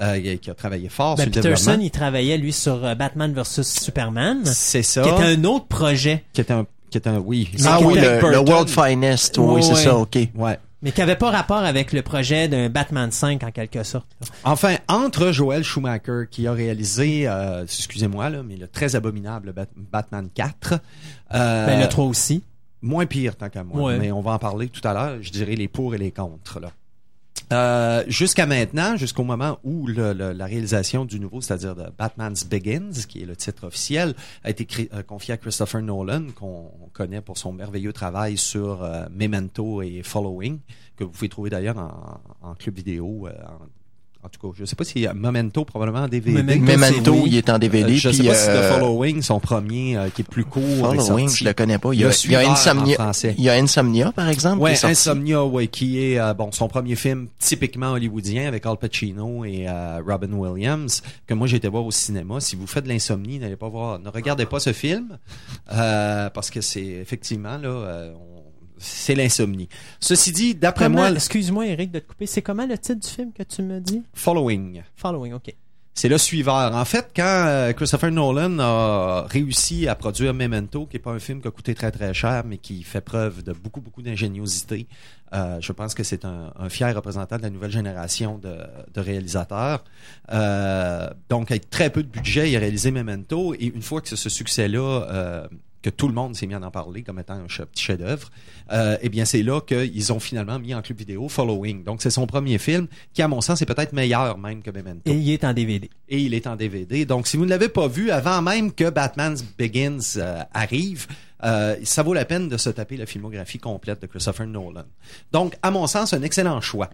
euh, 0.00 0.36
qui 0.36 0.50
a 0.50 0.54
travaillé 0.54 0.88
fort 0.88 1.16
Ben, 1.16 1.22
sur 1.24 1.30
le 1.30 1.34
Peterson, 1.40 1.64
développement. 1.72 1.84
il 1.84 1.90
travaillait, 1.90 2.38
lui, 2.38 2.52
sur 2.52 2.84
euh, 2.84 2.94
Batman 2.94 3.32
vs 3.32 3.62
Superman, 3.62 4.44
C'est 4.44 4.82
ça. 4.82 5.02
qui 5.02 5.08
était 5.08 5.24
un 5.24 5.44
autre 5.44 5.66
projet, 5.66 6.24
Qui 6.32 6.40
était 6.40 6.52
un, 6.52 6.66
qui 6.90 6.98
était 6.98 7.10
un 7.10 7.18
oui. 7.18 7.50
Ah 7.66 7.78
oui, 7.82 7.94
le, 7.94 8.20
le 8.30 8.38
World 8.38 8.68
Finest. 8.68 9.38
Oui, 9.38 9.54
Ouais, 9.54 9.62
c'est 9.62 9.74
ça, 9.74 9.96
OK. 9.96 10.16
Ouais. 10.34 10.58
Mais 10.82 10.92
qui 10.92 11.02
avait 11.02 11.16
pas 11.16 11.30
rapport 11.30 11.58
avec 11.58 11.92
le 11.92 12.02
projet 12.02 12.48
d'un 12.48 12.68
Batman 12.68 13.10
5, 13.10 13.42
en 13.42 13.50
quelque 13.50 13.82
sorte. 13.82 14.06
là. 14.20 14.26
Enfin, 14.44 14.76
entre 14.88 15.32
Joel 15.32 15.64
Schumacher, 15.64 16.24
qui 16.30 16.46
a 16.46 16.52
réalisé, 16.52 17.28
euh, 17.28 17.64
excusez-moi, 17.64 18.30
là, 18.30 18.42
mais 18.42 18.56
le 18.56 18.68
très 18.68 18.94
abominable 18.96 19.52
Bat- 19.52 19.66
Batman 19.76 20.28
4. 20.34 20.74
euh, 21.34 21.66
Ben, 21.66 21.80
le 21.80 21.88
3 21.88 22.04
aussi. 22.04 22.42
Moins 22.80 23.06
pire 23.06 23.34
tant 23.36 23.48
qu'à 23.48 23.64
moi, 23.64 23.82
Ouais. 23.82 23.98
mais 23.98 24.12
on 24.12 24.20
va 24.20 24.32
en 24.32 24.38
parler 24.38 24.68
tout 24.68 24.86
à 24.86 24.92
l'heure. 24.94 25.18
Je 25.20 25.32
dirais 25.32 25.56
les 25.56 25.66
pour 25.66 25.94
et 25.96 25.98
les 25.98 26.12
contre. 26.12 26.60
Là. 26.60 26.70
Euh, 27.50 28.04
jusqu'à 28.08 28.46
maintenant, 28.46 28.96
jusqu'au 28.96 29.24
moment 29.24 29.58
où 29.64 29.86
la 29.86 30.44
réalisation 30.44 31.04
du 31.04 31.18
nouveau, 31.18 31.40
c'est-à-dire 31.40 31.74
de 31.74 31.84
Batman's 31.96 32.44
Begins, 32.44 32.92
qui 33.08 33.22
est 33.22 33.26
le 33.26 33.36
titre 33.36 33.66
officiel, 33.66 34.14
a 34.44 34.50
été 34.50 34.66
euh, 34.92 35.02
confié 35.02 35.34
à 35.34 35.36
Christopher 35.38 35.80
Nolan, 35.80 36.26
qu'on 36.34 36.70
connaît 36.92 37.22
pour 37.22 37.38
son 37.38 37.52
merveilleux 37.52 37.92
travail 37.92 38.36
sur 38.36 38.82
euh, 38.82 39.06
Memento 39.10 39.80
et 39.82 40.02
Following, 40.02 40.58
que 40.96 41.04
vous 41.04 41.10
pouvez 41.10 41.28
trouver 41.28 41.50
d'ailleurs 41.50 41.78
en, 41.78 42.20
en 42.42 42.54
club 42.54 42.76
vidéo. 42.76 43.26
euh, 43.28 43.32
en, 43.46 43.64
en 44.24 44.28
tout 44.28 44.40
cas, 44.48 44.52
je 44.56 44.62
ne 44.62 44.66
sais 44.66 44.74
pas 44.74 44.82
si 44.84 45.06
Memento 45.14 45.64
probablement 45.64 46.00
en 46.04 46.08
DVD. 46.08 46.42
Memento, 46.42 47.12
oui. 47.12 47.22
il 47.26 47.36
est 47.36 47.48
en 47.50 47.58
DVD. 47.58 47.92
Euh, 47.92 47.96
je 47.96 48.10
sais 48.10 48.18
puis, 48.18 48.28
pas 48.28 48.34
si 48.34 48.48
euh, 48.50 48.68
The 48.70 48.74
Following, 48.74 49.22
son 49.22 49.38
premier, 49.38 49.96
euh, 49.96 50.08
qui 50.10 50.22
est 50.22 50.28
plus 50.28 50.44
court, 50.44 50.62
Following, 50.80 51.28
je 51.28 51.44
le 51.44 51.52
connais 51.52 51.78
pas. 51.78 51.92
Il 51.92 52.00
y 52.00 52.04
a, 52.04 52.06
il 52.06 52.08
y 52.08 52.10
a 52.10 52.12
suiveur 52.12 52.48
en 52.48 52.52
Insomnia. 52.52 52.94
français. 52.96 53.34
Il 53.38 53.44
y 53.44 53.48
a 53.48 53.54
Insomnia, 53.54 54.10
par 54.12 54.28
exemple. 54.28 54.60
Ouais, 54.60 54.70
qui 54.70 54.74
est 54.74 54.80
sorti. 54.80 54.92
Insomnia, 55.10 55.44
ouais, 55.44 55.68
qui 55.68 56.02
est 56.02 56.18
euh, 56.18 56.34
bon 56.34 56.50
son 56.50 56.66
premier 56.68 56.96
film 56.96 57.28
typiquement 57.38 57.92
hollywoodien 57.92 58.48
avec 58.48 58.66
Al 58.66 58.76
Pacino 58.76 59.44
et 59.44 59.66
euh, 59.68 60.00
Robin 60.06 60.32
Williams 60.32 61.02
que 61.26 61.34
moi 61.34 61.46
j'ai 61.46 61.58
été 61.58 61.68
voir 61.68 61.86
au 61.86 61.90
cinéma. 61.92 62.40
Si 62.40 62.56
vous 62.56 62.66
faites 62.66 62.84
de 62.84 62.88
l'insomnie, 62.88 63.38
n'allez 63.38 63.56
pas 63.56 63.68
voir, 63.68 63.98
ne 64.00 64.08
regardez 64.08 64.46
pas 64.46 64.58
ce 64.58 64.72
film 64.72 65.16
euh, 65.72 66.28
parce 66.30 66.50
que 66.50 66.60
c'est 66.60 66.82
effectivement 66.84 67.56
là, 67.58 67.68
euh, 67.68 68.12
on- 68.14 68.37
c'est 68.78 69.14
l'insomnie. 69.14 69.68
Ceci 70.00 70.32
dit, 70.32 70.54
d'après 70.54 70.88
moi, 70.88 71.10
excuse-moi, 71.10 71.66
Eric, 71.66 71.90
de 71.90 71.98
te 71.98 72.08
couper. 72.08 72.26
C'est 72.26 72.42
comment 72.42 72.66
le 72.66 72.78
titre 72.78 73.00
du 73.00 73.08
film 73.08 73.32
que 73.32 73.42
tu 73.42 73.62
me 73.62 73.80
dis? 73.80 74.02
Following. 74.14 74.82
Following, 74.96 75.34
ok. 75.34 75.54
C'est 75.94 76.08
le 76.08 76.16
suiveur. 76.18 76.76
En 76.76 76.84
fait, 76.84 77.10
quand 77.16 77.24
euh, 77.24 77.72
Christopher 77.72 78.12
Nolan 78.12 78.60
a 78.60 79.26
réussi 79.28 79.88
à 79.88 79.96
produire 79.96 80.32
Memento, 80.32 80.86
qui 80.86 80.96
est 80.96 81.00
pas 81.00 81.10
un 81.10 81.18
film 81.18 81.42
qui 81.42 81.48
a 81.48 81.50
coûté 81.50 81.74
très 81.74 81.90
très 81.90 82.14
cher, 82.14 82.44
mais 82.46 82.58
qui 82.58 82.84
fait 82.84 83.00
preuve 83.00 83.42
de 83.42 83.52
beaucoup 83.52 83.80
beaucoup 83.80 84.00
d'ingéniosité, 84.00 84.86
euh, 85.34 85.58
je 85.60 85.72
pense 85.72 85.94
que 85.94 86.04
c'est 86.04 86.24
un, 86.24 86.52
un 86.56 86.68
fier 86.68 86.94
représentant 86.94 87.36
de 87.36 87.42
la 87.42 87.50
nouvelle 87.50 87.72
génération 87.72 88.38
de, 88.38 88.58
de 88.94 89.00
réalisateurs. 89.00 89.82
Euh, 90.30 91.10
donc, 91.28 91.50
avec 91.50 91.68
très 91.68 91.90
peu 91.90 92.04
de 92.04 92.08
budget, 92.08 92.48
il 92.48 92.56
a 92.56 92.60
réalisé 92.60 92.92
Memento, 92.92 93.54
et 93.54 93.66
une 93.74 93.82
fois 93.82 94.00
que 94.00 94.14
ce 94.14 94.28
succès-là 94.28 94.78
euh, 95.10 95.48
que 95.82 95.90
tout 95.90 96.08
le 96.08 96.14
monde 96.14 96.34
s'est 96.34 96.46
mis 96.46 96.54
à 96.54 96.60
en 96.60 96.70
parler 96.70 97.02
comme 97.02 97.18
étant 97.18 97.34
un 97.34 97.46
petit 97.46 97.82
chef-d'œuvre, 97.82 98.30
euh, 98.72 98.96
eh 99.00 99.08
bien 99.08 99.24
c'est 99.24 99.42
là 99.42 99.60
qu'ils 99.60 100.12
ont 100.12 100.20
finalement 100.20 100.58
mis 100.58 100.74
en 100.74 100.82
club 100.82 100.98
vidéo 100.98 101.28
Following. 101.28 101.84
Donc 101.84 102.02
c'est 102.02 102.10
son 102.10 102.26
premier 102.26 102.58
film 102.58 102.88
qui, 103.12 103.22
à 103.22 103.28
mon 103.28 103.40
sens, 103.40 103.62
est 103.62 103.66
peut-être 103.66 103.92
meilleur 103.92 104.38
même 104.38 104.62
que 104.62 104.70
Memento 104.70 105.02
Et 105.10 105.14
il 105.14 105.30
est 105.30 105.44
en 105.44 105.52
DVD. 105.52 105.90
et 106.08 106.18
il 106.18 106.34
est 106.34 106.46
en 106.46 106.56
DVD. 106.56 107.04
Donc, 107.04 107.26
si 107.26 107.36
vous 107.36 107.44
ne 107.44 107.50
l'avez 107.50 107.68
pas 107.68 107.88
vu 107.88 108.10
avant 108.10 108.42
même 108.42 108.72
que 108.72 108.90
Batman's 108.90 109.44
Begins 109.56 110.16
euh, 110.16 110.42
arrive, 110.52 111.06
euh, 111.44 111.76
ça 111.84 112.02
vaut 112.02 112.14
la 112.14 112.24
peine 112.24 112.48
de 112.48 112.56
se 112.56 112.70
taper 112.70 112.96
la 112.96 113.06
filmographie 113.06 113.58
complète 113.58 114.02
de 114.02 114.06
Christopher 114.06 114.46
Nolan. 114.46 114.84
Donc, 115.32 115.56
à 115.62 115.70
mon 115.70 115.86
sens, 115.86 116.12
un 116.12 116.22
excellent 116.22 116.60
choix. 116.60 116.90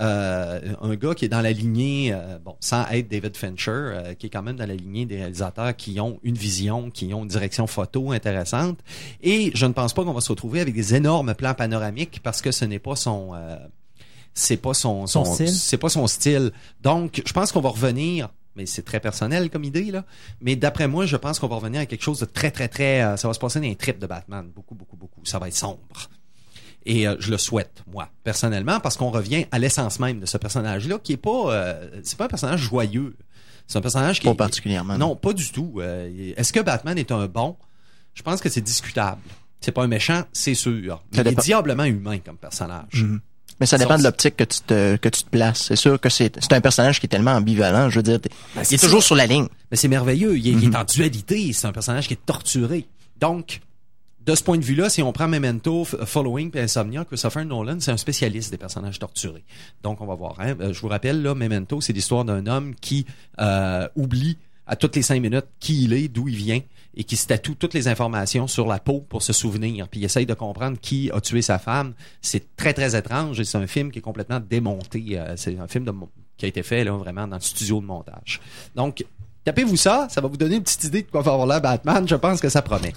Euh, 0.00 0.74
un 0.80 0.94
gars 0.94 1.14
qui 1.14 1.26
est 1.26 1.28
dans 1.28 1.40
la 1.40 1.52
lignée, 1.52 2.12
euh, 2.12 2.38
bon, 2.38 2.56
sans 2.60 2.86
être 2.90 3.08
David 3.08 3.36
Fincher, 3.36 3.70
euh, 3.70 4.14
qui 4.14 4.26
est 4.26 4.30
quand 4.30 4.42
même 4.42 4.56
dans 4.56 4.66
la 4.66 4.74
lignée 4.74 5.06
des 5.06 5.16
réalisateurs 5.16 5.76
qui 5.76 6.00
ont 6.00 6.18
une 6.22 6.36
vision, 6.36 6.90
qui 6.90 7.12
ont 7.12 7.22
une 7.22 7.28
direction 7.28 7.66
photo 7.66 8.12
intéressante. 8.12 8.78
Et 9.22 9.50
je 9.54 9.66
ne 9.66 9.72
pense 9.72 9.92
pas 9.92 10.04
qu'on 10.04 10.12
va 10.12 10.20
se 10.20 10.30
retrouver 10.30 10.60
avec 10.60 10.74
des 10.74 10.94
énormes 10.94 11.34
plans 11.34 11.54
panoramiques 11.54 12.20
parce 12.22 12.40
que 12.40 12.52
ce 12.52 12.64
n'est 12.64 12.78
pas 12.78 12.96
son... 12.96 13.32
c'est 14.34 14.56
pas 14.56 14.74
son, 14.74 15.06
Son 15.06 15.24
son, 15.24 15.34
style. 15.34 15.52
c'est 15.52 15.78
pas 15.78 15.90
son 15.90 16.06
style. 16.06 16.52
Donc, 16.80 17.22
je 17.24 17.32
pense 17.32 17.52
qu'on 17.52 17.60
va 17.60 17.70
revenir, 17.70 18.30
mais 18.56 18.66
c'est 18.66 18.82
très 18.82 19.00
personnel 19.00 19.50
comme 19.50 19.64
idée 19.64 19.90
là. 19.90 20.04
Mais 20.40 20.56
d'après 20.56 20.88
moi, 20.88 21.04
je 21.06 21.16
pense 21.16 21.38
qu'on 21.38 21.48
va 21.48 21.56
revenir 21.56 21.80
à 21.80 21.86
quelque 21.86 22.02
chose 22.02 22.20
de 22.20 22.24
très 22.24 22.50
très 22.50 22.68
très. 22.68 23.16
ça 23.18 23.28
va 23.28 23.34
se 23.34 23.38
passer 23.38 23.60
dans 23.60 23.66
les 23.66 23.76
tripes 23.76 23.98
de 23.98 24.06
Batman, 24.06 24.50
beaucoup 24.54 24.74
beaucoup 24.74 24.96
beaucoup. 24.96 25.24
Ça 25.24 25.38
va 25.38 25.48
être 25.48 25.54
sombre. 25.56 25.78
Et 26.84 27.06
euh, 27.06 27.14
je 27.20 27.30
le 27.30 27.38
souhaite, 27.38 27.82
moi, 27.92 28.08
personnellement, 28.24 28.80
parce 28.80 28.96
qu'on 28.96 29.10
revient 29.10 29.46
à 29.52 29.58
l'essence 29.58 30.00
même 30.00 30.18
de 30.20 30.26
ce 30.26 30.36
personnage-là, 30.36 30.98
qui 31.02 31.12
est 31.12 31.16
pas, 31.16 31.52
euh, 31.52 31.88
c'est 32.02 32.18
pas 32.18 32.24
un 32.24 32.28
personnage 32.28 32.60
joyeux. 32.60 33.14
C'est 33.68 33.78
un 33.78 33.82
personnage 33.82 34.18
qui 34.18 34.26
Pas 34.26 34.32
est- 34.32 34.36
particulièrement. 34.36 34.98
non, 34.98 35.14
pas 35.16 35.32
du 35.32 35.50
tout. 35.52 35.74
Euh, 35.78 36.32
Est-ce 36.36 36.52
que 36.52 36.60
Batman 36.60 36.98
est 36.98 37.12
un 37.12 37.26
bon? 37.26 37.56
Je 38.14 38.22
pense 38.22 38.40
que 38.40 38.48
c'est 38.48 38.60
discutable. 38.60 39.20
C'est 39.60 39.70
pas 39.72 39.84
un 39.84 39.86
méchant, 39.86 40.24
c'est 40.32 40.54
sûr. 40.54 41.02
Mais 41.12 41.20
il 41.22 41.28
est 41.28 41.40
diablement 41.40 41.84
humain 41.84 42.18
comme 42.18 42.36
personnage. 42.36 43.04
Mhm. 43.04 43.20
Mais 43.60 43.66
ça 43.66 43.78
dépend 43.78 43.96
de 43.96 44.02
l'optique 44.02 44.36
que 44.36 44.42
tu 44.44 44.58
te 44.60 44.96
que 44.96 45.08
tu 45.08 45.22
te 45.22 45.30
places. 45.30 45.66
C'est 45.68 45.76
sûr 45.76 46.00
que 46.00 46.08
c'est 46.08 46.34
c'est 46.42 46.52
un 46.52 46.60
personnage 46.60 46.98
qui 46.98 47.06
est 47.06 47.08
tellement 47.08 47.30
ambivalent. 47.30 47.88
Je 47.90 48.00
veux 48.00 48.02
dire, 48.02 48.18
Ben, 48.56 48.62
il 48.68 48.74
est 48.74 48.78
toujours 48.82 49.04
sur 49.04 49.14
la 49.14 49.26
ligne. 49.26 49.46
Mais 49.70 49.76
c'est 49.76 49.86
merveilleux. 49.86 50.36
Il 50.36 50.48
est, 50.48 50.50
il 50.50 50.64
est 50.64 50.66
Mhm. 50.68 50.76
en 50.76 50.84
dualité. 50.84 51.52
C'est 51.52 51.68
un 51.68 51.72
personnage 51.72 52.08
qui 52.08 52.14
est 52.14 52.26
torturé. 52.26 52.86
Donc, 53.20 53.60
de 54.24 54.34
ce 54.34 54.42
point 54.42 54.58
de 54.58 54.64
vue-là, 54.64 54.88
si 54.88 55.02
on 55.02 55.12
prend 55.12 55.26
Memento, 55.28 55.84
Following 55.84 56.50
et 56.54 56.60
Insomnia, 56.60 57.04
Christopher 57.04 57.44
Nolan, 57.44 57.78
c'est 57.80 57.90
un 57.90 57.96
spécialiste 57.96 58.50
des 58.50 58.58
personnages 58.58 58.98
torturés. 58.98 59.44
Donc, 59.82 60.00
on 60.00 60.06
va 60.06 60.14
voir. 60.14 60.36
hein. 60.40 60.54
Euh, 60.60 60.72
Je 60.72 60.80
vous 60.80 60.88
rappelle, 60.88 61.22
là, 61.22 61.34
Memento, 61.34 61.80
c'est 61.80 61.92
l'histoire 61.92 62.24
d'un 62.24 62.46
homme 62.46 62.74
qui 62.76 63.06
euh, 63.40 63.88
oublie 63.96 64.38
à 64.66 64.76
toutes 64.76 64.94
les 64.96 65.02
cinq 65.02 65.20
minutes 65.20 65.46
qui 65.58 65.84
il 65.84 65.92
est, 65.92 66.08
d'où 66.08 66.28
il 66.28 66.36
vient, 66.36 66.60
et 66.94 67.04
qui 67.04 67.16
se 67.16 67.26
tatoue 67.26 67.54
toutes 67.56 67.74
les 67.74 67.88
informations 67.88 68.46
sur 68.46 68.66
la 68.66 68.78
peau 68.78 69.00
pour 69.00 69.22
se 69.22 69.32
souvenir. 69.32 69.88
Puis 69.88 70.00
il 70.00 70.04
essaye 70.04 70.26
de 70.26 70.34
comprendre 70.34 70.78
qui 70.80 71.10
a 71.12 71.20
tué 71.20 71.42
sa 71.42 71.58
femme. 71.58 71.94
C'est 72.20 72.54
très, 72.54 72.72
très 72.74 72.94
étrange 72.96 73.40
et 73.40 73.44
c'est 73.44 73.58
un 73.58 73.66
film 73.66 73.90
qui 73.90 73.98
est 73.98 74.02
complètement 74.02 74.40
démonté. 74.40 75.18
Euh, 75.18 75.34
C'est 75.36 75.58
un 75.58 75.66
film 75.66 75.90
qui 76.36 76.44
a 76.44 76.48
été 76.48 76.62
fait 76.62 76.84
là, 76.84 76.92
vraiment 76.92 77.26
dans 77.26 77.36
le 77.36 77.42
studio 77.42 77.80
de 77.80 77.86
montage. 77.86 78.40
Donc, 78.76 79.04
tapez-vous 79.44 79.76
ça, 79.76 80.06
ça 80.10 80.20
va 80.20 80.28
vous 80.28 80.36
donner 80.36 80.56
une 80.56 80.62
petite 80.62 80.84
idée 80.84 81.02
de 81.02 81.10
quoi 81.10 81.22
va 81.22 81.32
avoir 81.32 81.46
l'air 81.48 81.60
Batman. 81.60 82.06
Je 82.06 82.14
pense 82.14 82.40
que 82.40 82.48
ça 82.48 82.62
promet. 82.62 82.92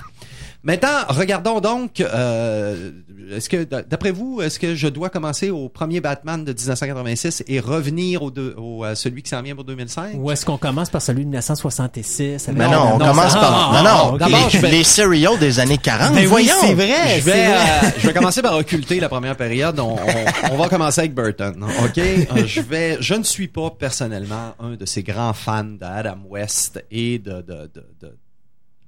Maintenant, 0.66 1.06
regardons 1.10 1.60
donc, 1.62 2.00
euh, 2.02 2.90
est-ce 3.32 3.50
que, 3.50 3.64
d'après 3.64 4.10
vous, 4.10 4.42
est-ce 4.42 4.58
que 4.58 4.74
je 4.74 4.88
dois 4.88 5.10
commencer 5.10 5.52
au 5.52 5.70
premier 5.70 6.02
Batman 6.02 6.44
de 6.44 6.52
1986 6.54 7.44
et 7.48 7.60
revenir 7.60 8.24
au, 8.24 8.32
deux- 8.32 8.56
au 8.58 8.84
à 8.84 8.96
celui 8.96 9.22
qui 9.22 9.30
s'en 9.30 9.44
vient 9.44 9.54
pour 9.54 9.64
2005? 9.64 10.16
Ou 10.16 10.32
est-ce 10.32 10.44
qu'on 10.44 10.58
commence 10.58 10.90
par 10.90 11.04
celui 11.04 11.20
de 11.24 11.30
1966? 11.30 12.50
Mais 12.56 12.68
non, 12.68 12.94
on 12.96 12.98
commence 12.98 13.32
ça- 13.34 13.40
par 13.40 13.74
ah, 13.76 13.84
non 13.84 13.90
ah, 13.90 14.12
non 14.12 14.18
d'abord, 14.18 14.50
je 14.50 14.58
vais- 14.58 14.72
les 14.72 14.84
serials 14.84 15.38
des 15.38 15.60
années 15.60 15.78
40. 15.78 16.14
Ben 16.14 16.20
oui, 16.22 16.26
voyons. 16.26 16.54
c'est 16.62 16.74
vrai. 16.74 17.20
Je 17.20 17.24
vais, 17.26 17.32
vrai. 17.32 17.54
euh, 17.54 17.90
je 18.00 18.08
vais 18.08 18.14
commencer 18.14 18.42
par 18.42 18.56
occulter 18.58 19.00
la 19.00 19.08
première 19.10 19.38
période. 19.38 19.80
On, 19.80 19.94
on- 19.96 20.52
on 20.52 20.58
va 20.58 20.68
commencer 20.68 21.02
avec 21.02 21.14
Burton. 21.14 21.64
OK? 21.84 21.98
Euh, 22.00 22.24
je 22.48 22.62
vais, 22.62 22.98
je 23.02 23.14
ne 23.14 23.24
suis 23.24 23.48
pas 23.50 23.70
personnellement 23.70 24.56
un 24.60 24.72
de 24.76 24.86
ces 24.86 25.04
grands 25.04 25.34
fans 25.34 25.64
d'Adam 25.64 26.18
West 26.28 26.84
et 26.90 27.20
de, 27.20 27.34
de, 27.42 27.70
de, 27.74 27.86
de, 28.02 28.18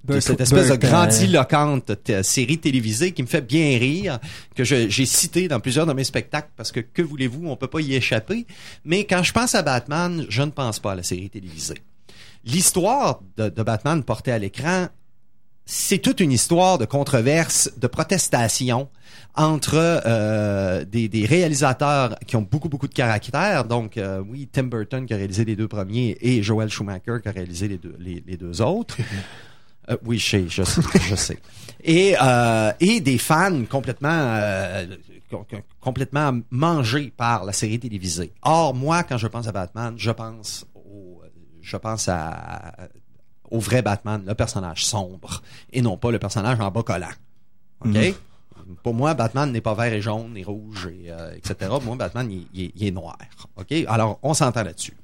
de 0.08 0.20
cette 0.20 0.40
espèce 0.40 0.68
de 0.68 0.72
euh, 0.72 0.76
grandiloquente 0.76 2.02
t- 2.02 2.22
série 2.22 2.58
télévisée 2.58 3.12
qui 3.12 3.22
me 3.22 3.26
fait 3.28 3.40
bien 3.46 3.78
rire, 3.78 4.18
que 4.54 4.64
j'ai 4.64 5.06
cité 5.06 5.48
dans 5.48 5.60
plusieurs 5.60 5.86
de 5.86 5.92
mes 5.92 6.04
spectacles 6.04 6.50
parce 6.56 6.72
que, 6.72 6.80
que 6.80 7.02
voulez-vous, 7.02 7.46
on 7.48 7.56
peut 7.56 7.66
pas 7.68 7.80
y 7.80 7.94
échapper. 7.94 8.46
Mais 8.84 9.04
quand 9.04 9.22
je 9.22 9.32
pense 9.32 9.54
à 9.54 9.62
Batman, 9.62 10.24
je 10.28 10.42
ne 10.42 10.50
pense 10.50 10.78
pas 10.78 10.92
à 10.92 10.94
la 10.94 11.02
série 11.02 11.30
télévisée. 11.30 11.78
L'histoire 12.44 13.20
de, 13.36 13.48
de 13.48 13.62
Batman 13.62 14.02
portée 14.02 14.32
à 14.32 14.38
l'écran, 14.38 14.86
c'est 15.66 15.98
toute 15.98 16.20
une 16.20 16.32
histoire 16.32 16.78
de 16.78 16.86
controverse, 16.86 17.70
de 17.76 17.86
protestation 17.86 18.88
entre 19.34 19.74
euh, 20.06 20.84
des, 20.84 21.08
des 21.08 21.26
réalisateurs 21.26 22.16
qui 22.26 22.36
ont 22.36 22.42
beaucoup, 22.42 22.68
beaucoup 22.68 22.88
de 22.88 22.94
caractère. 22.94 23.64
Donc, 23.66 23.96
euh, 23.98 24.22
oui, 24.26 24.48
Tim 24.50 24.64
Burton 24.64 25.04
qui 25.06 25.12
a 25.14 25.16
réalisé 25.16 25.44
les 25.44 25.56
deux 25.56 25.68
premiers 25.68 26.16
et 26.22 26.42
Joel 26.42 26.70
Schumacher 26.70 27.18
qui 27.22 27.28
a 27.28 27.32
réalisé 27.32 27.68
les 27.68 27.76
deux, 27.78 27.94
les, 28.00 28.22
les 28.26 28.36
deux 28.36 28.62
autres. 28.62 28.96
Euh, 29.90 29.96
oui, 30.04 30.18
je 30.18 30.28
sais, 30.28 30.48
je 30.48 30.62
sais, 30.62 30.82
je 31.08 31.14
sais. 31.14 31.38
Et, 31.82 32.14
euh, 32.20 32.72
et 32.80 33.00
des 33.00 33.18
fans 33.18 33.64
complètement, 33.70 34.08
euh, 34.12 34.86
com- 35.30 35.44
com- 35.48 35.62
complètement 35.80 36.38
mangés 36.50 37.12
par 37.16 37.44
la 37.44 37.52
série 37.52 37.78
télévisée. 37.78 38.32
Or, 38.42 38.74
moi, 38.74 39.02
quand 39.04 39.16
je 39.18 39.26
pense 39.28 39.46
à 39.48 39.52
Batman, 39.52 39.94
je 39.96 40.10
pense 40.10 40.66
au, 40.74 41.22
je 41.62 41.76
pense 41.76 42.08
à, 42.08 42.74
au 43.50 43.60
vrai 43.60 43.80
Batman, 43.82 44.22
le 44.26 44.34
personnage 44.34 44.84
sombre, 44.84 45.42
et 45.72 45.80
non 45.80 45.96
pas 45.96 46.10
le 46.10 46.18
personnage 46.18 46.60
en 46.60 46.70
bas 46.70 46.82
collant. 46.82 47.06
OK? 47.84 47.88
Pour 48.82 48.92
moi, 48.92 49.14
Batman 49.14 49.50
n'est 49.50 49.62
pas 49.62 49.72
vert 49.74 49.92
et 49.92 50.02
jaune 50.02 50.36
et 50.36 50.42
rouge, 50.44 50.88
et, 50.92 51.10
etc. 51.36 51.70
Moi, 51.82 51.96
Batman, 51.96 52.30
il, 52.30 52.46
il 52.52 52.86
est 52.86 52.90
noir. 52.90 53.16
OK? 53.56 53.72
Alors, 53.86 54.18
on 54.22 54.34
s'entend 54.34 54.62
là-dessus. 54.64 54.94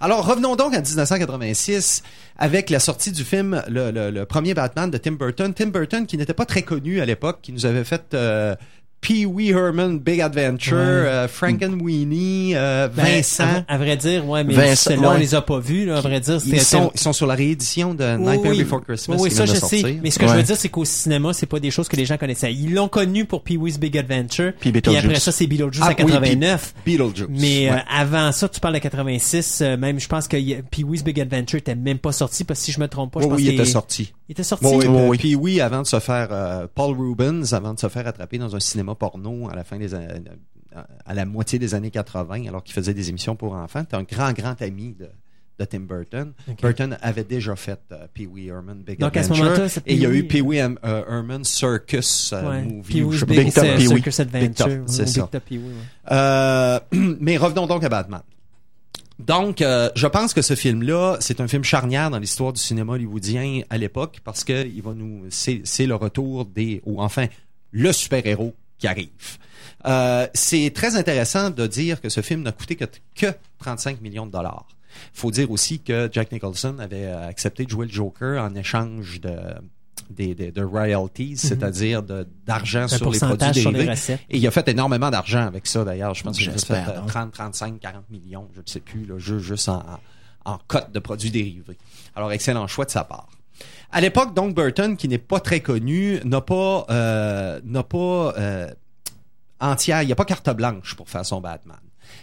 Alors, 0.00 0.24
revenons 0.24 0.54
donc 0.54 0.74
à 0.74 0.80
1986 0.80 2.04
avec 2.38 2.70
la 2.70 2.78
sortie 2.78 3.10
du 3.10 3.24
film, 3.24 3.64
le 3.68 4.24
premier 4.24 4.54
Batman 4.54 4.88
de 4.88 4.96
Tim 4.96 5.12
Burton. 5.12 5.52
Tim 5.52 5.66
Burton, 5.66 6.06
qui 6.06 6.16
n'était 6.16 6.34
pas 6.34 6.46
très 6.46 6.62
connu 6.62 7.00
à 7.00 7.04
l'époque, 7.04 7.40
qui 7.42 7.52
nous 7.52 7.66
avait 7.66 7.82
fait 7.82 8.14
euh, 8.14 8.54
Pee 9.00 9.26
Wee 9.26 9.50
Herman 9.50 9.98
Big 10.00 10.20
Adventure, 10.20 10.76
Ouais. 10.76 10.82
euh, 10.82 11.28
Frankenweenie, 11.28 12.52
euh, 12.56 12.88
Ben, 12.88 13.04
Vincent. 13.04 13.64
À, 13.68 13.74
à 13.74 13.78
vrai 13.78 13.96
dire, 13.96 14.26
ouais, 14.28 14.44
mais 14.44 14.54
Vincent, 14.54 14.94
on 14.98 15.10
ouais. 15.12 15.18
les 15.18 15.34
a 15.34 15.40
pas 15.42 15.60
vus, 15.60 15.86
là, 15.86 15.98
à 15.98 16.00
vrai 16.00 16.20
dire. 16.20 16.38
Ils 16.44 16.60
sont, 16.60 16.90
ils 16.94 17.00
sont 17.00 17.12
sur 17.12 17.26
la 17.26 17.34
réédition 17.34 17.94
de 17.94 18.04
Oui, 18.16 18.26
Nightmare 18.26 18.52
oui. 18.52 18.62
Before 18.64 18.82
Christmas. 18.84 19.16
Oui, 19.20 19.30
ça 19.30 19.46
je 19.46 19.54
sais. 19.54 19.98
Mais 20.02 20.10
ce 20.10 20.18
que 20.18 20.26
je 20.26 20.32
veux 20.34 20.42
dire, 20.42 20.56
c'est 20.56 20.68
qu'au 20.68 20.84
cinéma, 20.84 21.32
c'est 21.32 21.46
pas 21.46 21.60
des 21.60 21.70
choses 21.70 21.88
que 21.88 21.96
les 21.96 22.04
gens 22.04 22.16
connaissaient. 22.16 22.52
Ils 22.52 22.74
l'ont 22.74 22.88
connu 22.88 23.24
pour 23.24 23.42
Pee-wee's 23.42 23.78
Big 23.78 23.96
Adventure. 23.96 24.52
Puis 24.58 24.72
Beetlejuice. 24.72 25.04
après 25.04 25.20
ça, 25.20 25.32
c'est 25.32 25.46
Beetlejuice 25.46 25.80
Ah, 25.82 25.88
à 25.88 25.90
oui, 25.90 25.96
89. 26.12 26.74
Beetlejuice. 26.84 27.26
Mais 27.30 27.70
euh, 27.70 27.76
avant 27.88 28.32
ça, 28.32 28.48
tu 28.48 28.60
parles 28.60 28.74
de 28.74 28.78
86, 28.80 29.60
euh, 29.62 29.76
même 29.76 30.00
je 30.00 30.08
pense 30.08 30.26
que 30.28 30.36
y- 30.36 30.60
Pee-wee's 30.70 31.02
Big 31.04 31.20
Adventure 31.20 31.58
était 31.58 31.74
même 31.76 31.98
pas 31.98 32.12
sorti 32.12 32.44
parce 32.44 32.60
que 32.60 32.66
si 32.66 32.72
je 32.72 32.80
me 32.80 32.88
trompe 32.88 33.12
pas, 33.12 33.20
je 33.20 33.26
pense 33.26 33.36
oui, 33.36 33.44
il 33.44 33.54
était 33.54 33.64
sorti. 33.64 34.12
Il 34.28 34.32
était 34.32 34.42
sorti. 34.42 34.66
Oui, 34.66 34.86
oui. 34.86 35.16
Puis 35.18 35.34
oui, 35.34 35.60
avant 35.60 35.82
de 35.82 35.86
se 35.86 35.98
faire 36.00 36.28
Paul 36.74 36.94
Rubens, 36.98 37.54
avant 37.54 37.72
de 37.74 37.78
se 37.78 37.88
faire 37.88 38.06
attraper 38.06 38.36
dans 38.38 38.54
un 38.54 38.60
cinéma 38.60 38.87
porno 38.94 39.48
à 39.50 39.54
la 39.54 39.64
fin 39.64 39.78
des 39.78 39.94
années, 39.94 40.08
à 41.06 41.14
la 41.14 41.24
moitié 41.24 41.58
des 41.58 41.74
années 41.74 41.90
80, 41.90 42.46
alors 42.46 42.62
qu'il 42.62 42.74
faisait 42.74 42.94
des 42.94 43.08
émissions 43.08 43.36
pour 43.36 43.54
enfants, 43.54 43.80
c'était 43.80 43.96
un 43.96 44.02
grand, 44.02 44.32
grand 44.32 44.60
ami 44.62 44.94
de, 44.98 45.08
de 45.58 45.64
Tim 45.64 45.80
Burton. 45.80 46.32
Burton 46.60 46.96
avait 47.02 47.24
déjà 47.24 47.56
fait 47.56 47.80
euh, 47.90 48.06
Pee 48.12 48.26
Wee 48.26 48.48
Herman 48.48 48.82
Big 48.82 48.98
Donc, 49.00 49.16
à 49.16 49.22
ce 49.22 49.30
Adventure. 49.30 49.44
moment-là, 49.46 49.68
c'est 49.68 49.82
et 49.86 49.94
il 49.94 50.00
y 50.00 50.06
a 50.06 50.10
eu 50.10 50.24
Pee-wee. 50.24 50.28
Pee 50.28 50.40
Wee 50.42 50.56
Hem- 50.58 50.78
euh, 50.84 51.04
Herman 51.08 51.42
Circus 51.44 52.32
euh, 52.32 52.48
Ouais. 52.48 52.62
movie. 52.62 53.02
ou 53.02 53.10
Big, 53.10 53.24
Big 53.44 53.52
Top 53.54 53.64
Pee-wee. 53.64 53.88
Circus 53.88 54.20
Adventure. 54.20 54.66
Big 54.68 55.14
Top, 55.16 55.30
Big 55.32 55.40
Pee-wee, 55.40 55.64
ouais. 55.64 56.12
Euh, 56.12 56.78
mais 57.20 57.36
revenons 57.38 57.66
donc 57.66 57.82
à 57.82 57.88
Batman. 57.88 58.20
Donc, 59.18 59.62
euh, 59.62 59.90
je 59.96 60.06
pense 60.06 60.32
que 60.32 60.42
ce 60.42 60.54
film-là, 60.54 61.16
c'est 61.18 61.40
un 61.40 61.48
film 61.48 61.64
charnière 61.64 62.08
dans 62.10 62.18
l'histoire 62.20 62.52
du 62.52 62.60
cinéma 62.60 62.92
hollywoodien 62.92 63.62
à 63.68 63.76
l'époque 63.76 64.20
parce 64.22 64.44
que 64.44 64.64
il 64.64 64.80
va 64.80 64.94
nous, 64.94 65.24
c'est, 65.30 65.62
c'est 65.64 65.86
le 65.86 65.96
retour 65.96 66.44
des, 66.44 66.82
ou 66.86 67.02
enfin, 67.02 67.26
le 67.72 67.92
super-héros 67.92 68.54
qui 68.78 68.86
arrive. 68.86 69.08
Euh, 69.86 70.26
c'est 70.34 70.70
très 70.74 70.96
intéressant 70.96 71.50
de 71.50 71.66
dire 71.66 72.00
que 72.00 72.08
ce 72.08 72.20
film 72.20 72.42
n'a 72.42 72.52
coûté 72.52 72.76
que, 72.76 72.84
que 73.14 73.26
35 73.60 74.00
millions 74.00 74.26
de 74.26 74.32
dollars. 74.32 74.66
Faut 75.12 75.30
dire 75.30 75.50
aussi 75.50 75.80
que 75.80 76.08
Jack 76.12 76.32
Nicholson 76.32 76.76
avait 76.80 77.04
euh, 77.04 77.28
accepté 77.28 77.64
de 77.64 77.70
jouer 77.70 77.86
le 77.86 77.92
Joker 77.92 78.42
en 78.42 78.54
échange 78.54 79.20
de 79.20 79.36
des, 80.10 80.34
des- 80.34 80.50
de 80.52 80.62
royalties, 80.62 81.36
c'est-à-dire 81.36 82.02
de, 82.02 82.26
d'argent 82.46 82.88
sur 82.88 83.10
les 83.10 83.18
produits 83.18 83.36
pourcentage 83.36 83.60
sur 83.60 83.70
les 83.70 83.78
dérivés. 83.78 83.90
Et 84.30 84.38
il 84.38 84.46
a 84.46 84.50
fait 84.50 84.66
énormément 84.68 85.10
d'argent 85.10 85.44
avec 85.46 85.66
ça, 85.66 85.84
d'ailleurs. 85.84 86.14
Je 86.14 86.22
pense 86.24 86.38
qu'il 86.38 86.48
a 86.48 86.52
fait 86.52 86.58
J'espère, 86.58 86.90
euh, 86.90 87.00
donc. 87.00 87.08
30, 87.08 87.32
35, 87.32 87.78
40 87.80 88.08
millions, 88.10 88.48
je 88.54 88.60
ne 88.60 88.66
sais 88.66 88.80
plus, 88.80 89.04
là, 89.04 89.18
ju- 89.18 89.40
juste 89.40 89.68
en, 89.68 89.84
en 90.46 90.58
cote 90.66 90.90
de 90.92 90.98
produits 90.98 91.30
dérivés. 91.30 91.76
Alors, 92.16 92.32
excellent 92.32 92.66
choix 92.66 92.86
de 92.86 92.90
sa 92.90 93.04
part. 93.04 93.28
À 93.90 94.00
l'époque, 94.00 94.34
donc, 94.34 94.54
Burton, 94.54 94.96
qui 94.96 95.08
n'est 95.08 95.18
pas 95.18 95.40
très 95.40 95.60
connu, 95.60 96.20
n'a 96.24 96.40
pas, 96.40 96.84
euh, 96.90 97.60
n'a 97.64 97.82
pas 97.82 98.34
euh, 98.36 98.68
entière, 99.60 100.02
il 100.02 100.06
n'y 100.06 100.12
a 100.12 100.16
pas 100.16 100.24
carte 100.26 100.50
blanche 100.54 100.94
pour 100.94 101.08
faire 101.08 101.24
son 101.24 101.40
Batman. 101.40 101.78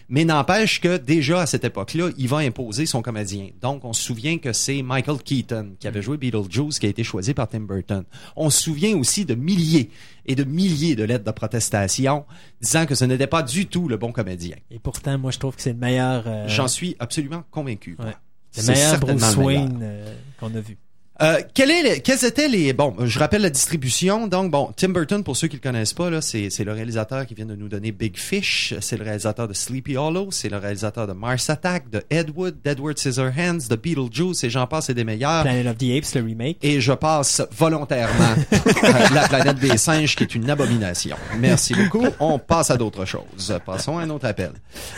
Mais 0.10 0.26
n'empêche 0.26 0.82
que 0.82 0.98
déjà 0.98 1.42
à 1.42 1.46
cette 1.46 1.64
époque-là, 1.64 2.10
il 2.18 2.28
va 2.28 2.38
imposer 2.38 2.86
son 2.88 3.02
comédien. 3.04 3.50
Donc, 3.62 3.86
on 3.86 3.94
se 3.94 4.02
souvient 4.02 4.38
que 4.40 4.52
c'est 4.52 4.82
Michael 4.82 5.18
Keaton 5.20 5.74
qui 5.80 5.88
avait 5.88 6.02
joué 6.02 6.18
Beetlejuice 6.18 6.80
qui 6.80 6.88
a 6.88 6.90
été 6.90 7.04
choisi 7.04 7.34
par 7.36 7.48
Tim 7.48 7.62
Burton. 7.62 8.04
On 8.36 8.50
se 8.50 8.64
souvient 8.64 8.96
aussi 8.98 9.26
de 9.26 9.36
milliers 9.36 9.90
et 10.26 10.36
de 10.36 10.44
milliers 10.44 10.96
de 10.96 11.04
lettres 11.04 11.24
de 11.24 11.32
protestation 11.32 12.26
disant 12.62 12.86
que 12.88 12.96
ce 12.96 13.06
n'était 13.06 13.28
pas 13.28 13.44
du 13.44 13.68
tout 13.68 13.88
le 13.88 13.98
bon 13.98 14.12
comédien. 14.12 14.56
Et 14.72 14.80
pourtant, 14.80 15.18
moi, 15.20 15.30
je 15.32 15.38
trouve 15.40 15.56
que 15.56 15.62
c'est 15.62 15.74
le 15.74 15.80
meilleur. 15.80 16.24
euh, 16.28 16.48
J'en 16.48 16.68
suis 16.68 16.96
absolument 17.00 17.44
convaincu. 17.52 17.96
Ouais. 18.00 18.06
le 18.08 18.14
C'est 18.52 18.72
meilleur 18.74 19.00
Bruce 19.00 19.14
le 19.36 19.44
meilleur. 19.44 19.64
Wayne 19.64 19.80
euh, 19.84 20.16
qu'on 20.40 20.54
a 20.56 20.60
vu. 20.62 20.78
Euh, 21.22 21.40
quel 21.54 21.72
est 21.72 21.82
le- 21.96 22.00
quels 22.02 22.26
étaient 22.26 22.50
les 22.50 22.74
bon 22.74 22.94
je 23.06 23.20
rappelle 23.20 23.42
la 23.42 23.50
distribution 23.50 24.28
donc 24.28 24.52
bon 24.52 24.72
Tim 24.76 24.90
Burton 24.90 25.24
pour 25.24 25.38
ceux 25.38 25.48
qui 25.48 25.56
le 25.56 25.62
connaissent 25.62 25.94
pas 25.94 26.10
là 26.10 26.20
c'est 26.22 26.50
c'est 26.50 26.66
le 26.66 26.74
réalisateur 26.74 27.26
qui 27.26 27.34
vient 27.36 27.46
de 27.46 27.56
nous 27.56 27.70
donner 27.70 27.94
Big 27.94 28.18
Fish 28.18 28.74
c'est 28.82 28.98
le 28.98 29.06
réalisateur 29.06 29.48
de 29.48 29.54
Sleepy 29.54 29.96
Hollow 29.96 30.28
c'est 30.32 30.50
le 30.50 30.58
réalisateur 30.58 31.08
de 31.08 31.14
Mars 31.14 31.50
Attack 31.50 31.90
de 31.90 32.04
Ed 32.10 32.32
Wood 32.36 32.58
d'Edward 32.66 32.98
Scissorhands 32.98 33.60
de 33.70 33.76
Beetlejuice 33.78 34.44
et 34.44 34.50
j'en 34.50 34.68
passe 34.68 34.90
et 34.90 34.94
des 34.94 35.06
meilleurs 35.06 35.44
Planet 35.44 35.68
of 35.68 35.78
the 35.78 35.84
Apes, 35.98 36.16
le 36.16 36.22
remake. 36.22 36.58
et 36.62 36.82
je 36.82 36.92
passe 36.92 37.42
volontairement 37.58 38.36
à 38.84 39.10
la 39.14 39.28
planète 39.30 39.60
des 39.60 39.78
singes 39.78 40.18
qui 40.18 40.24
est 40.24 40.36
une 40.36 40.50
abomination. 40.50 41.16
Merci 41.40 41.76
beaucoup. 41.76 42.06
On 42.20 42.40
passe 42.40 42.72
à 42.72 42.78
d'autres 42.78 43.06
choses. 43.06 43.58
Passons 43.66 43.98
à 44.00 44.02
un 44.02 44.10
autre 44.10 44.26
appel. 44.26 44.52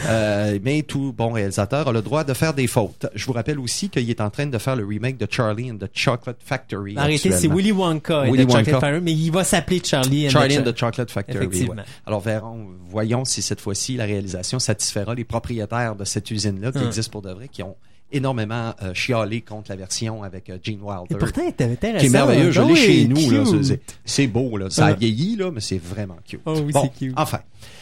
Euh, 0.08 0.58
mais 0.64 0.82
tout 0.82 1.14
bon 1.16 1.32
réalisateur 1.32 1.88
a 1.88 1.92
le 1.92 2.02
droit 2.02 2.24
de 2.24 2.34
faire 2.34 2.56
des 2.56 2.66
fautes. 2.68 3.06
Je 3.14 3.24
vous 3.26 3.34
rappelle 3.34 3.60
aussi 3.60 3.90
qu'il 3.90 4.10
est 4.10 4.20
en 4.22 4.30
train 4.32 4.48
de 4.48 4.58
faire 4.58 4.76
le 4.76 4.84
remake 4.86 5.18
de 5.18 5.28
Charlie 5.30 5.72
and 5.72 5.78
the 5.78 5.90
Chocolate 6.12 6.38
Factory. 6.44 6.94
Arrêtez, 6.98 7.32
c'est. 7.32 7.48
Willy 7.48 7.72
Wonka 7.72 8.26
et 8.28 8.32
Willy 8.32 8.44
Chocolate 8.44 8.66
Wonka. 8.68 8.80
Factory, 8.80 9.02
mais 9.02 9.14
il 9.14 9.32
va 9.32 9.44
s'appeler 9.44 9.82
Charlie 9.84 10.28
and 10.28 10.30
Charlie 10.32 10.56
the 10.56 10.60
and 10.60 10.72
the 10.72 10.78
Chocolate 10.78 11.12
Factory. 11.12 11.38
Effectivement. 11.46 11.74
ouais. 11.76 11.84
Alors 12.06 12.22
verrons, 12.22 12.68
voyons 12.90 13.26
si 13.26 13.42
cette 13.42 13.62
fois-ci 13.62 13.96
la 13.98 14.06
réalisation 14.06 14.60
satisfera 14.60 15.14
les 15.16 15.24
propriétaires 15.24 15.96
de 15.96 16.04
cette 16.06 16.30
usine-là 16.32 16.72
qui 16.72 16.78
Hum. 16.80 16.88
existe 16.88 17.12
pour 17.12 17.22
de 17.22 17.32
vrai, 17.32 17.48
qui 17.48 17.62
ont 17.64 17.76
énormément 18.12 18.74
euh, 18.84 18.94
chialé 18.94 19.42
contre 19.42 19.70
la 19.70 19.76
version 19.76 20.24
avec 20.24 20.50
euh, 20.50 20.58
Gene 20.64 20.76
Et 20.80 20.82
Wilder. 20.82 21.18
pourtant, 21.20 21.42
elle 21.60 21.72
intéressant. 21.74 22.00
qui 22.00 22.06
est 22.06 22.10
merveilleux, 22.10 22.52
je 22.52 22.62
Ah 22.62 22.66
l'ai 22.66 22.76
chez 22.78 23.06
nous. 23.08 23.16
Cute. 23.18 23.64
c'est- 23.66 23.82
c'est 24.06 24.28
beau, 24.28 24.56
là. 24.56 24.70
ça 24.70 24.86
a 24.86 24.90
Ah. 24.92 24.94
vieilli, 24.94 25.36
là, 25.36 25.52
mais 25.52 25.60
c'est 25.60 25.78
vraiment 25.78 26.16
cute. 26.26 26.40
Oh 26.46 26.54
oui, 26.66 26.72
bon, 26.72 26.84
c'est 26.84 27.06
cute. 27.06 27.14
enfin. 27.18 27.40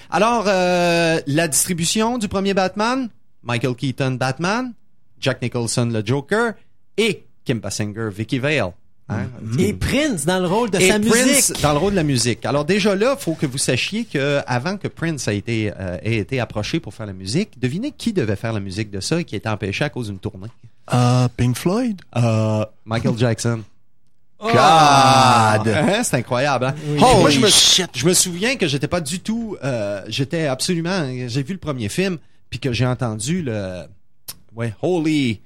Alors, 0.09 0.45
euh, 0.47 1.19
la 1.27 1.47
distribution 1.47 2.17
du 2.17 2.27
premier 2.27 2.55
Batman, 2.55 3.09
Michael 3.43 3.75
Keaton 3.75 4.11
Batman, 4.19 4.73
Jack 5.19 5.41
Nicholson 5.43 5.85
le 5.93 6.03
Joker 6.03 6.53
et 6.97 7.24
Kim 7.45 7.59
Basinger, 7.59 8.09
Vicky 8.11 8.39
Vale. 8.39 8.73
Hein? 9.07 9.27
Et 9.59 9.71
Prince 9.73 10.25
dans 10.25 10.39
le 10.39 10.47
rôle 10.47 10.71
de 10.71 10.79
Et 10.79 10.87
sa 10.89 10.99
Prince 10.99 11.25
musique. 11.49 11.61
dans 11.61 11.73
le 11.73 11.77
rôle 11.77 11.91
de 11.91 11.95
la 11.97 12.03
musique. 12.03 12.43
Alors 12.43 12.65
déjà 12.65 12.95
là, 12.95 13.15
faut 13.15 13.35
que 13.35 13.45
vous 13.45 13.59
sachiez 13.59 14.05
que 14.05 14.41
avant 14.47 14.77
que 14.77 14.87
Prince 14.87 15.27
a 15.27 15.33
été 15.33 15.71
euh, 15.79 15.99
ait 16.01 16.17
été 16.17 16.39
approché 16.39 16.79
pour 16.79 16.91
faire 16.95 17.05
la 17.05 17.13
musique, 17.13 17.59
devinez 17.59 17.91
qui 17.91 18.13
devait 18.13 18.35
faire 18.35 18.51
la 18.51 18.59
musique 18.59 18.89
de 18.89 18.99
ça 18.99 19.19
et 19.19 19.23
qui 19.23 19.35
a 19.35 19.37
été 19.37 19.47
empêché 19.47 19.83
à 19.85 19.89
cause 19.89 20.07
d'une 20.07 20.17
tournée? 20.17 20.47
Ah, 20.87 21.29
Pink 21.37 21.55
Floyd. 21.55 22.01
Euh, 22.17 22.65
Michael 22.85 23.15
Jackson. 23.17 23.61
God. 24.41 24.53
Hein, 25.67 26.03
C'est 26.03 26.17
incroyable. 26.17 26.65
Hein? 26.65 26.75
Oui. 26.87 26.97
Moi, 26.99 27.29
je 27.29 27.37
Holy 27.37 27.39
me, 27.39 27.49
shit. 27.49 27.89
je 27.95 28.05
me 28.05 28.13
souviens 28.13 28.55
que 28.55 28.67
j'étais 28.67 28.87
pas 28.87 29.01
du 29.01 29.19
tout. 29.19 29.55
euh, 29.63 30.01
j'étais 30.07 30.47
absolument. 30.47 31.07
J'ai 31.27 31.43
vu 31.43 31.53
le 31.53 31.59
premier 31.59 31.89
film 31.89 32.17
puis 32.49 32.59
que 32.59 32.71
j'ai 32.73 32.85
entendu 32.85 33.41
le. 33.41 33.83
Ouais, 34.55 34.73
Holy. 34.81 35.41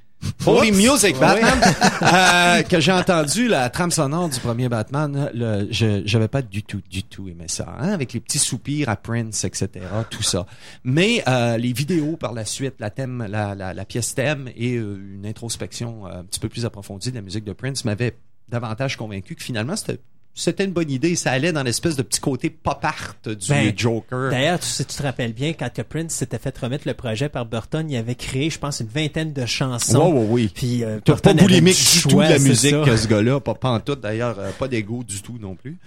Holy. 0.46 0.72
Music. 0.72 1.18
Batman, 1.20 1.60
euh, 2.02 2.64
que 2.64 2.80
j'ai 2.80 2.92
entendu 2.92 3.48
la 3.48 3.70
trame 3.70 3.92
sonore 3.92 4.30
du 4.30 4.40
premier 4.40 4.70
Batman, 4.70 5.30
le, 5.34 5.68
je 5.72 6.02
j'avais 6.06 6.28
pas 6.28 6.42
du 6.42 6.64
tout, 6.64 6.82
du 6.90 7.04
tout 7.04 7.28
aimé 7.28 7.46
ça, 7.48 7.76
hein, 7.80 7.90
avec 7.90 8.14
les 8.14 8.20
petits 8.20 8.40
soupirs 8.40 8.90
à 8.90 8.96
Prince, 8.96 9.44
etc., 9.44 9.86
tout 10.10 10.24
ça. 10.24 10.46
Mais 10.84 11.24
euh, 11.28 11.58
les 11.58 11.74
vidéos 11.74 12.18
par 12.18 12.34
la 12.34 12.46
suite, 12.46 12.76
la 12.80 12.90
thème, 12.90 13.26
la, 13.30 13.56
la, 13.56 13.74
la 13.74 13.86
pièce 13.86 14.16
thème 14.16 14.50
et 14.56 14.76
euh, 14.76 15.00
une 15.16 15.26
introspection 15.26 16.06
un 16.06 16.24
petit 16.24 16.40
peu 16.40 16.50
plus 16.50 16.66
approfondie 16.66 17.12
de 17.12 17.16
la 17.16 17.22
musique 17.22 17.44
de 17.44 17.54
Prince 17.54 17.86
m'avaient 17.86 18.16
davantage 18.48 18.98
convaincu 18.98 19.36
que 19.36 19.44
finalement 19.44 19.76
c'était 19.76 20.00
c'était 20.40 20.66
une 20.66 20.72
bonne 20.72 20.90
idée. 20.90 21.16
Ça 21.16 21.32
allait 21.32 21.52
dans 21.52 21.64
l'espèce 21.64 21.96
de 21.96 22.02
petit 22.02 22.20
côté 22.20 22.50
pop 22.50 22.84
art 22.84 23.16
du 23.26 23.36
Ben, 23.50 23.74
Joker. 23.76 24.32
D'ailleurs, 24.32 24.60
tu, 24.60 24.68
tu 24.68 24.84
te 24.86 25.04
rappelles 25.04 25.34
bien, 25.34 25.54
quand 25.54 25.72
que 25.72 25.82
Prince 25.82 26.14
s'était 26.14 26.38
fait 26.38 26.58
remettre 26.58 26.88
le 26.88 26.94
projet 26.94 27.30
par 27.30 27.46
Burton, 27.46 27.90
il 27.90 27.98
avait 27.98 28.16
créé, 28.16 28.50
je 28.50 28.60
pense, 28.60 28.80
une 28.80 28.88
vingtaine 28.88 29.34
de 29.34 29.46
chansons. 29.46 30.12
Ouais, 30.12 30.20
ouais, 30.20 30.28
oui. 30.30 30.52
Puis, 30.54 30.84
euh, 30.84 31.00
pas 31.00 31.14
Burton 31.14 31.32
avait 31.32 31.42
boulimique 31.42 31.78
du 31.78 32.02
tout 32.02 32.10
choix, 32.10 32.28
de 32.28 32.34
la 32.34 32.40
musique 32.40 32.82
que 32.84 32.96
ce 32.98 33.08
gars-là, 33.10 33.40
pas, 33.40 33.54
pas 33.54 33.70
en 33.70 33.80
tout 33.80 33.96
d'ailleurs, 33.96 34.38
euh, 34.40 34.52
pas 34.58 34.68
d'ego 34.68 35.04
du 35.04 35.22
tout 35.22 35.38
non 35.40 35.56
plus. 35.56 35.78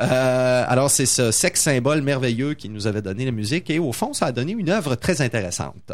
Euh, 0.00 0.64
alors 0.66 0.90
c'est 0.90 1.06
ce 1.06 1.30
sexe 1.30 1.60
symbole 1.60 2.00
merveilleux 2.00 2.54
qui 2.54 2.70
nous 2.70 2.86
avait 2.86 3.02
donné 3.02 3.26
la 3.26 3.30
musique 3.30 3.68
et 3.68 3.78
au 3.78 3.92
fond 3.92 4.14
ça 4.14 4.26
a 4.26 4.32
donné 4.32 4.52
une 4.52 4.70
œuvre 4.70 4.94
très 4.94 5.20
intéressante. 5.20 5.92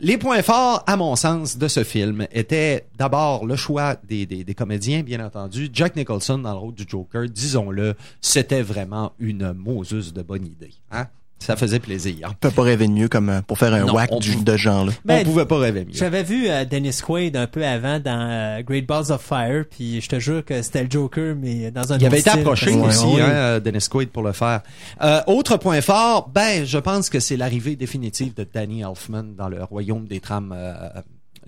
Les 0.00 0.18
points 0.18 0.42
forts, 0.42 0.84
à 0.86 0.96
mon 0.96 1.16
sens, 1.16 1.56
de 1.56 1.68
ce 1.68 1.84
film 1.84 2.26
étaient 2.32 2.86
d'abord 2.98 3.46
le 3.46 3.56
choix 3.56 3.96
des, 4.06 4.26
des, 4.26 4.44
des 4.44 4.54
comédiens, 4.54 5.02
bien 5.02 5.24
entendu. 5.24 5.70
Jack 5.72 5.96
Nicholson 5.96 6.38
dans 6.38 6.52
le 6.52 6.58
rôle 6.58 6.74
du 6.74 6.84
Joker, 6.86 7.28
disons-le, 7.50 7.94
c'était 8.20 8.62
vraiment 8.62 9.12
une 9.18 9.52
Moses 9.52 10.12
de 10.12 10.22
bonne 10.22 10.46
idée. 10.46 10.70
Hein? 10.92 11.06
Ça 11.42 11.56
faisait 11.56 11.78
plaisir. 11.78 12.28
On 12.30 12.34
peut 12.34 12.50
pas 12.50 12.62
rêver 12.62 12.86
de 12.86 12.92
mieux 12.92 13.08
comme 13.08 13.30
euh, 13.30 13.40
pour 13.40 13.56
faire 13.56 13.72
un 13.72 13.86
Non, 13.86 13.94
whack 13.94 14.10
du, 14.20 14.36
de 14.36 14.52
ce 14.52 14.56
genre-là. 14.58 14.92
Ben, 15.06 15.20
On 15.22 15.24
pouvait 15.24 15.46
pas 15.46 15.58
rêver 15.58 15.86
mieux. 15.86 15.94
J'avais 15.94 16.22
vu 16.22 16.50
euh, 16.50 16.66
Dennis 16.66 17.00
Quaid 17.02 17.34
un 17.34 17.46
peu 17.46 17.64
avant 17.64 17.98
dans 17.98 18.28
euh, 18.30 18.62
Great 18.62 18.86
Balls 18.86 19.10
of 19.10 19.22
Fire, 19.22 19.64
puis 19.70 20.02
je 20.02 20.08
te 20.10 20.18
jure 20.20 20.44
que 20.44 20.60
c'était 20.60 20.84
le 20.84 20.90
Joker, 20.90 21.34
mais 21.40 21.70
dans 21.70 21.94
un 21.94 21.98
Il 21.98 22.04
avait 22.04 22.18
autre 22.18 22.26
été 22.26 22.30
style. 22.30 22.40
approché 22.42 22.70
Ouais, 22.74 22.86
aussi, 22.88 23.06
ouais. 23.06 23.22
hein, 23.22 23.30
euh, 23.30 23.60
Dennis 23.60 23.86
Quaid, 23.90 24.10
pour 24.10 24.22
le 24.22 24.32
faire. 24.32 24.60
Euh, 25.00 25.22
autre 25.28 25.56
point 25.56 25.80
fort, 25.80 26.28
ben, 26.28 26.66
je 26.66 26.76
pense 26.78 27.08
que 27.08 27.18
c'est 27.20 27.38
l'arrivée 27.38 27.74
définitive 27.74 28.34
de 28.34 28.46
Danny 28.52 28.82
Elfman 28.82 29.34
dans 29.34 29.48
le 29.48 29.64
royaume 29.64 30.06
des 30.06 30.20
trames, 30.20 30.52
euh, 30.54 30.74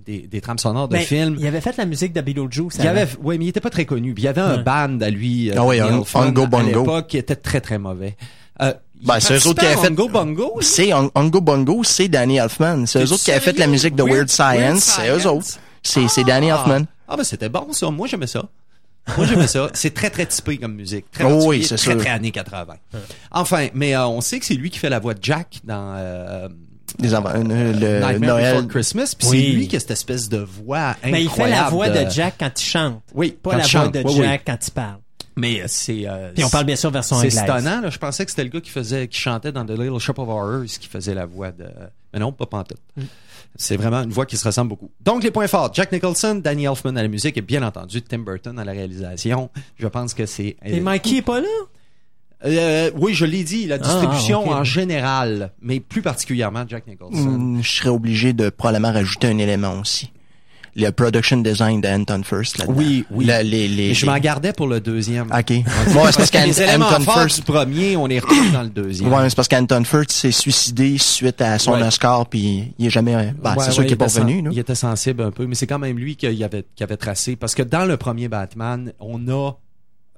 des, 0.04 0.26
des 0.26 0.40
trames 0.40 0.58
sonores 0.58 0.88
de 0.88 0.94
Ben, 0.96 1.02
films. 1.02 1.36
Il 1.38 1.46
avait 1.46 1.60
fait 1.60 1.76
la 1.76 1.84
musique 1.86 2.12
de 2.12 2.20
Beetlejuice. 2.20 2.74
Il 2.78 2.86
avait, 2.86 3.08
ouais, 3.22 3.38
mais 3.38 3.46
il 3.46 3.48
était 3.48 3.60
pas 3.60 3.70
très 3.70 3.84
connu. 3.84 4.14
Puis 4.14 4.22
il 4.22 4.26
y 4.26 4.28
avait 4.28 4.40
un 4.40 4.56
Ouais. 4.58 4.62
band 4.62 4.98
à 5.00 5.10
lui, 5.10 5.50
euh, 5.50 5.54
Ah 5.58 5.64
oui, 5.64 5.78
Danny 5.78 5.90
Un- 5.96 5.98
Elfman, 6.00 6.20
Ongo 6.28 6.42
à 6.42 6.46
Bongo. 6.46 6.66
l'époque, 6.80 7.06
qui 7.08 7.18
était 7.18 7.36
très 7.36 7.60
très 7.60 7.78
mauvais. 7.78 8.16
Euh, 8.60 8.72
Ben, 9.04 9.18
c'est 9.18 9.34
eux 9.34 9.46
autres 9.48 9.60
qui 9.60 9.66
avaient 9.66 9.74
à 9.74 9.78
fait- 9.82 9.88
Ongo 9.90 10.08
Bongo. 10.08 10.58
C'est 10.60 10.92
On- 10.94 11.10
Ongo 11.14 11.40
Bongo, 11.40 11.82
c'est 11.84 12.08
Danny 12.08 12.36
Elfman. 12.38 12.86
C'est 12.86 13.00
eux 13.02 13.12
autres 13.12 13.24
qui 13.24 13.30
avaient 13.32 13.40
fait 13.40 13.58
la 13.58 13.66
musique 13.66 13.96
de 13.96 14.02
Weird, 14.02 14.28
Science? 14.28 14.82
C'est 14.84 15.08
eux 15.10 15.26
autres. 15.26 15.46
C'est 15.82 16.06
c'est 16.08 16.22
Danny 16.24 16.50
Ah. 16.50 16.58
Elfman. 16.64 16.86
Ah 17.08 17.16
ben 17.16 17.24
c'était 17.24 17.48
bon 17.48 17.72
ça. 17.72 17.90
Moi 17.90 18.06
j'aimais 18.06 18.28
ça. 18.28 18.44
Moi 19.16 19.26
j'aimais 19.26 19.48
ça. 19.48 19.68
C'est 19.74 19.92
très 19.92 20.10
très 20.10 20.26
typé 20.26 20.58
comme 20.58 20.74
musique. 20.74 21.06
Très 21.10 21.24
Oh 21.24 21.46
oui, 21.48 21.64
c'est 21.64 21.74
très, 21.74 21.90
sûr. 21.90 21.96
Très 21.98 22.10
années 22.10 22.30
80. 22.30 22.76
Enfin, 23.32 23.66
mais 23.74 23.96
euh, 23.96 24.06
on 24.06 24.20
sait 24.20 24.38
que 24.38 24.44
c'est 24.46 24.54
lui 24.54 24.70
qui 24.70 24.78
fait 24.78 24.88
la 24.90 25.00
voix 25.00 25.14
de 25.14 25.18
Jack 25.22 25.58
dans 25.64 25.94
euh, 25.96 26.48
Des 26.98 27.14
avant- 27.14 27.30
euh, 27.30 27.42
le 27.72 28.00
Nightmare 28.00 28.18
Noël. 28.36 28.54
Before 28.56 28.68
Christmas. 28.68 29.14
Puis 29.18 29.28
Oui. 29.28 29.40
c'est 29.46 29.56
lui 29.56 29.68
qui 29.68 29.76
a 29.76 29.80
cette 29.80 29.90
espèce 29.92 30.28
de 30.28 30.38
voix 30.38 30.90
incroyable. 31.02 31.12
Mais 31.12 31.24
il 31.24 31.30
fait 31.30 31.48
la 31.50 31.68
voix 31.70 31.88
de 31.88 32.04
de- 32.04 32.10
Jack 32.10 32.34
quand 32.38 32.60
il 32.60 32.64
chante, 32.64 33.02
Oui, 33.14 33.36
pas 33.42 33.56
la 33.56 33.66
voix 33.66 33.88
de 33.88 33.98
Oui, 34.00 34.04
oui. 34.08 34.16
Jack 34.26 34.42
quand 34.46 34.58
il 34.66 34.70
parle. 34.72 34.98
Mais 35.34 35.62
euh, 35.62 35.64
c'est. 35.66 36.06
euh, 36.06 36.30
Puis 36.34 36.44
on 36.44 36.50
parle 36.50 36.66
bien 36.66 36.76
sûr 36.76 36.90
version 36.90 37.16
C'est 37.16 37.28
anglaise. 37.38 37.42
étonnant, 37.44 37.80
là. 37.80 37.88
Je 37.90 37.98
pensais 37.98 38.24
que 38.24 38.30
c'était 38.30 38.44
le 38.44 38.50
gars 38.50 38.60
qui 38.60 38.68
faisait, 38.70 39.08
qui 39.08 39.18
chantait 39.18 39.50
dans 39.52 39.64
The 39.64 39.70
Little 39.70 39.98
Shop 39.98 40.14
of 40.18 40.28
Horrors, 40.28 40.64
qui 40.66 40.88
faisait 40.88 41.14
la 41.14 41.24
voix 41.24 41.50
de. 41.50 41.64
Mais 42.12 42.20
non, 42.20 42.32
pas 42.32 42.44
pantoute. 42.44 42.76
Mm. 42.96 43.02
C'est 43.56 43.76
vraiment 43.76 44.02
une 44.02 44.10
voix 44.10 44.24
qui 44.26 44.36
se 44.36 44.44
ressemble 44.44 44.70
beaucoup. 44.70 44.90
Donc, 45.02 45.22
les 45.24 45.30
points 45.30 45.46
forts. 45.48 45.70
Jack 45.74 45.92
Nicholson, 45.92 46.40
Danny 46.42 46.64
Elfman 46.64 46.96
à 46.96 47.02
la 47.02 47.08
musique 47.08 47.36
et 47.36 47.42
bien 47.42 47.62
entendu 47.62 48.00
Tim 48.02 48.18
Burton 48.20 48.58
à 48.58 48.64
la 48.64 48.72
réalisation. 48.72 49.50
Je 49.78 49.86
pense 49.88 50.12
que 50.14 50.24
c'est. 50.26 50.56
Et 50.64 50.80
Mikey 50.80 51.16
est 51.18 51.22
pas 51.22 51.40
là? 51.40 51.46
Euh, 52.44 52.90
oui, 52.96 53.14
je 53.14 53.24
l'ai 53.24 53.44
dit, 53.44 53.66
la 53.66 53.78
distribution 53.78 54.42
Ah, 54.46 54.50
ok. 54.50 54.54
en 54.56 54.64
général, 54.64 55.52
mais 55.62 55.78
plus 55.80 56.02
particulièrement 56.02 56.64
Jack 56.68 56.86
Nicholson. 56.86 57.16
Hmm, 57.18 57.62
je 57.62 57.70
serais 57.70 57.88
obligé 57.90 58.32
de 58.32 58.50
probablement 58.50 58.92
rajouter 58.92 59.28
un 59.28 59.38
élément 59.38 59.78
aussi. 59.80 60.10
Le 60.74 60.88
production 60.90 61.36
design 61.36 61.82
d'Anton 61.82 62.22
First 62.24 62.56
là-dedans. 62.56 62.74
Oui, 62.78 63.04
oui. 63.10 63.26
Le- 63.26 63.42
les, 63.42 63.68
les, 63.68 63.88
Mais 63.88 63.94
je 63.94 64.06
les- 64.06 64.10
m'en 64.12 64.18
gardais 64.18 64.54
pour 64.54 64.66
le 64.66 64.80
deuxième. 64.80 65.26
OK. 65.26 65.50
Ouais, 65.50 65.64
c'est 66.10 66.16
parce 66.16 66.30
qu'Anton 66.30 67.00
First 67.12 67.36
du 67.40 67.42
premier, 67.42 67.94
on 67.98 68.06
les 68.06 68.18
retrouve 68.18 68.50
dans 68.52 68.62
le 68.62 68.70
deuxième. 68.70 69.12
Ouais, 69.12 69.22
mais 69.22 69.28
c'est 69.28 69.36
parce 69.36 69.48
qu'Anton 69.48 69.84
Firth 69.84 70.10
s'est 70.10 70.30
suicidé 70.32 70.96
suite 70.96 71.42
à 71.42 71.58
son 71.58 71.72
Ouais. 71.74 71.82
Oscar, 71.82 72.26
puis 72.26 72.72
il 72.78 72.86
est 72.86 72.90
jamais. 72.90 73.12
Ben, 73.42 73.54
Ouais, 73.54 73.64
c'est 73.66 73.72
sûr 73.72 73.82
qu'il 73.84 73.92
est 73.92 73.96
pas 73.96 74.08
sen- 74.08 74.22
revenu. 74.24 74.42
là. 74.42 74.50
Il 74.50 74.58
était 74.58 74.74
sensible 74.74 75.22
un 75.22 75.30
peu, 75.30 75.44
mais 75.46 75.54
c'est 75.54 75.66
quand 75.66 75.78
même 75.78 75.98
lui 75.98 76.16
qui 76.16 76.26
avait, 76.26 76.64
qui 76.74 76.82
avait 76.82 76.96
tracé. 76.96 77.36
Parce 77.36 77.54
que 77.54 77.62
dans 77.62 77.84
le 77.84 77.98
premier 77.98 78.28
Batman, 78.28 78.94
on 78.98 79.28
a 79.28 79.52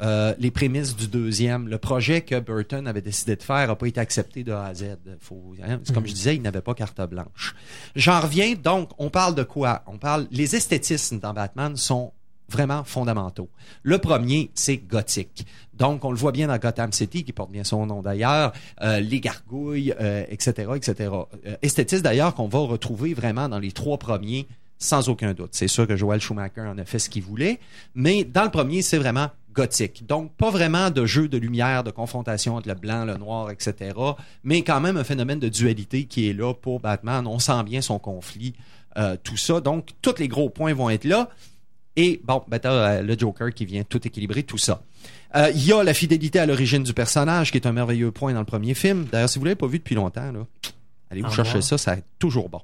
euh, 0.03 0.35
les 0.39 0.51
prémices 0.51 0.97
du 0.97 1.09
deuxième. 1.09 1.69
Le 1.69 1.79
projet 1.79 2.21
que 2.21 2.39
Burton 2.41 2.87
avait 2.87 3.01
décidé 3.01 3.37
de 3.37 3.43
faire 3.43 3.69
n'a 3.69 3.77
pas 3.77 3.87
été 3.87 4.01
accepté 4.01 4.45
de 4.45 4.53
A 4.53 4.67
à 4.67 4.75
Z. 4.75 4.97
Faut, 5.21 5.55
hein, 5.63 5.81
comme 5.93 6.07
je 6.07 6.13
disais, 6.13 6.37
il 6.37 6.43
n'avait 6.43 6.61
pas 6.61 6.75
carte 6.75 7.01
blanche. 7.09 7.55
J'en 7.97 8.21
reviens, 8.21 8.55
donc, 8.55 8.91
on 8.99 9.11
parle 9.11 9.35
de 9.35 9.43
quoi? 9.45 9.83
On 9.87 9.99
parle, 9.99 10.27
les 10.31 10.57
esthétismes 10.57 11.21
dans 11.21 11.33
Batman 11.33 11.77
sont 11.77 12.13
vraiment 12.49 12.85
fondamentaux. 12.85 13.49
Le 13.83 13.99
premier, 13.99 14.51
c'est 14.55 14.77
gothique. 14.77 15.47
Donc, 15.73 16.05
on 16.05 16.11
le 16.11 16.17
voit 16.17 16.33
bien 16.33 16.49
dans 16.49 16.59
Gotham 16.59 16.93
City, 16.93 17.25
qui 17.25 17.33
porte 17.33 17.51
bien 17.51 17.65
son 17.65 17.87
nom 17.87 18.03
d'ailleurs, 18.03 18.53
euh, 18.83 19.01
les 19.01 19.21
gargouilles, 19.21 19.95
euh, 20.01 20.25
etc., 20.29 20.71
etc. 20.77 21.11
Euh, 21.47 21.57
esthétisme 21.63 22.03
d'ailleurs 22.03 22.35
qu'on 22.35 22.49
va 22.49 22.61
retrouver 22.61 23.15
vraiment 23.15 23.49
dans 23.49 23.59
les 23.59 23.73
trois 23.73 23.99
premiers, 23.99 24.47
sans 24.79 25.09
aucun 25.09 25.33
doute. 25.35 25.51
C'est 25.53 25.69
sûr 25.69 25.87
que 25.87 25.97
Joel 25.97 26.21
Schumacher 26.21 26.63
en 26.63 26.79
a 26.79 26.85
fait 26.85 26.99
ce 26.99 27.09
qu'il 27.09 27.23
voulait, 27.23 27.59
mais 27.95 28.25
dans 28.25 28.45
le 28.45 28.51
premier, 28.51 28.83
c'est 28.83 28.99
vraiment 28.99 29.31
gothique. 29.55 30.07
Donc, 30.07 30.35
pas 30.37 30.51
vraiment 30.51 30.91
de 30.91 31.07
jeu 31.07 31.29
de 31.29 31.39
lumière, 31.39 31.85
de 31.85 31.91
confrontation 31.91 32.57
entre 32.57 32.69
le 32.69 32.75
blanc, 32.75 33.05
le 33.05 33.17
noir, 33.17 33.51
etc., 33.51 33.95
mais 34.43 34.63
quand 34.63 34.81
même 34.81 34.97
un 34.97 35.05
phénomène 35.05 35.39
de 35.39 35.49
dualité 35.49 36.05
qui 36.05 36.29
est 36.29 36.33
là 36.33 36.53
pour 36.53 36.81
Batman. 36.81 37.27
On 37.27 37.39
sent 37.39 37.63
bien 37.65 37.81
son 37.81 37.99
conflit, 37.99 38.55
euh, 38.99 39.17
tout 39.23 39.37
ça. 39.37 39.61
Donc, 39.61 39.91
tous 40.03 40.19
les 40.19 40.29
gros 40.29 40.51
points 40.51 40.75
vont 40.75 40.91
être 40.91 41.05
là. 41.05 41.31
Et 41.97 42.21
bon, 42.25 42.43
ben 42.49 42.59
t'as 42.59 42.73
euh, 42.73 43.03
le 43.03 43.17
Joker 43.17 43.55
qui 43.55 43.65
vient 43.65 43.85
tout 43.85 44.05
équilibrer 44.07 44.43
tout 44.43 44.59
ça. 44.59 44.83
Euh, 45.37 45.51
Il 45.55 45.65
y 45.65 45.73
a 45.73 45.83
la 45.85 45.95
fidélité 45.95 46.41
à 46.41 46.47
l'origine 46.47 46.83
du 46.83 46.93
personnage, 46.93 47.53
qui 47.53 47.59
est 47.59 47.67
un 47.67 47.73
merveilleux 47.73 48.11
point 48.11 48.33
dans 48.33 48.41
le 48.41 48.47
premier 48.47 48.75
film. 48.75 49.07
D'ailleurs, 49.11 49.29
si 49.29 49.39
vous 49.39 49.45
l'avez 49.45 49.55
pas 49.55 49.69
vu 49.69 49.79
depuis 49.79 49.95
longtemps, 49.95 50.33
là, 50.33 50.45
allez 51.11 51.23
vous 51.23 51.31
chercher 51.31 51.63
ça, 51.63 51.79
ça 51.79 51.95
est 51.95 52.05
toujours 52.19 52.49
bon. 52.49 52.61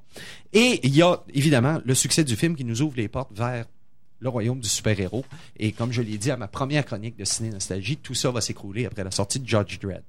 Et 0.51 0.81
il 0.83 0.93
y 0.93 1.01
a 1.01 1.21
évidemment 1.33 1.79
le 1.85 1.95
succès 1.95 2.25
du 2.25 2.35
film 2.35 2.55
qui 2.55 2.65
nous 2.65 2.81
ouvre 2.81 2.97
les 2.97 3.07
portes 3.07 3.31
vers 3.33 3.65
le 4.21 4.29
royaume 4.29 4.59
du 4.59 4.69
super-héros. 4.69 5.25
Et 5.57 5.71
comme 5.71 5.91
je 5.91 6.01
l'ai 6.01 6.17
dit 6.17 6.31
à 6.31 6.37
ma 6.37 6.47
première 6.47 6.85
chronique 6.85 7.17
de 7.17 7.25
Ciné 7.25 7.49
Nostalgie, 7.49 7.97
tout 7.97 8.13
ça 8.13 8.31
va 8.31 8.39
s'écrouler 8.39 8.85
après 8.85 9.03
la 9.03 9.11
sortie 9.11 9.39
de 9.39 9.47
Judge 9.47 9.79
Dredd. 9.79 10.03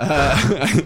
Euh, 0.00 0.30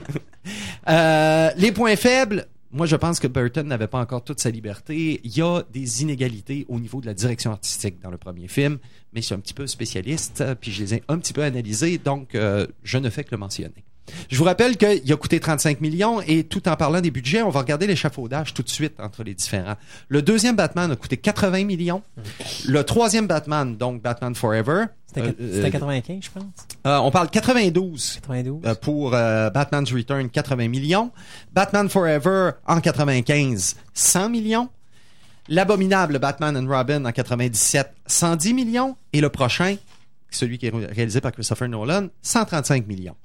euh, 0.88 1.50
les 1.56 1.72
points 1.72 1.96
faibles, 1.96 2.46
moi 2.70 2.86
je 2.86 2.96
pense 2.96 3.18
que 3.18 3.26
Burton 3.26 3.66
n'avait 3.66 3.88
pas 3.88 3.98
encore 3.98 4.22
toute 4.22 4.40
sa 4.40 4.50
liberté. 4.50 5.20
Il 5.24 5.36
y 5.36 5.42
a 5.42 5.62
des 5.72 6.02
inégalités 6.02 6.66
au 6.68 6.78
niveau 6.78 7.00
de 7.00 7.06
la 7.06 7.14
direction 7.14 7.50
artistique 7.50 8.00
dans 8.00 8.10
le 8.10 8.18
premier 8.18 8.48
film, 8.48 8.78
mais 9.12 9.20
je 9.20 9.26
suis 9.26 9.34
un 9.34 9.40
petit 9.40 9.54
peu 9.54 9.66
spécialiste, 9.66 10.44
puis 10.60 10.70
je 10.70 10.82
les 10.82 10.94
ai 10.94 11.02
un 11.08 11.18
petit 11.18 11.32
peu 11.32 11.42
analysés, 11.42 11.98
donc 11.98 12.34
euh, 12.34 12.66
je 12.84 12.98
ne 12.98 13.10
fais 13.10 13.24
que 13.24 13.32
le 13.32 13.38
mentionner. 13.38 13.84
Je 14.28 14.36
vous 14.36 14.44
rappelle 14.44 14.76
qu'il 14.76 15.12
a 15.12 15.16
coûté 15.16 15.38
35 15.38 15.80
millions 15.80 16.20
et 16.22 16.42
tout 16.44 16.68
en 16.68 16.74
parlant 16.76 17.00
des 17.00 17.10
budgets, 17.12 17.42
on 17.42 17.50
va 17.50 17.60
regarder 17.60 17.86
l'échafaudage 17.86 18.54
tout 18.54 18.62
de 18.62 18.68
suite 18.68 18.98
entre 18.98 19.22
les 19.22 19.34
différents. 19.34 19.76
Le 20.08 20.20
deuxième 20.22 20.56
Batman 20.56 20.90
a 20.90 20.96
coûté 20.96 21.16
80 21.16 21.64
millions. 21.64 22.02
Le 22.66 22.82
troisième 22.82 23.26
Batman, 23.28 23.76
donc 23.76 24.02
Batman 24.02 24.34
Forever, 24.34 24.86
C'était 25.06 25.20
euh, 25.20 25.32
c'était 25.38 25.68
euh, 25.68 25.70
95, 25.70 26.18
je 26.22 26.30
pense. 26.30 26.42
euh, 26.86 26.96
on 26.98 27.10
parle 27.12 27.30
92 27.30 28.18
92. 28.22 28.60
euh, 28.64 28.74
pour 28.74 29.14
euh, 29.14 29.48
Batman's 29.50 29.92
Return, 29.92 30.28
80 30.28 30.68
millions. 30.68 31.12
Batman 31.52 31.88
Forever 31.88 32.50
en 32.66 32.80
95, 32.80 33.76
100 33.94 34.28
millions. 34.28 34.68
L'abominable 35.48 36.18
Batman 36.18 36.56
and 36.56 36.68
Robin 36.68 37.04
en 37.04 37.12
97, 37.12 37.92
110 38.06 38.54
millions. 38.54 38.96
Et 39.12 39.20
le 39.20 39.28
prochain, 39.30 39.76
celui 40.30 40.58
qui 40.58 40.66
est 40.66 40.70
ré- 40.70 40.86
réalisé 40.86 41.20
par 41.20 41.32
Christopher 41.32 41.68
Nolan, 41.68 42.08
135 42.22 42.86
millions. 42.86 43.16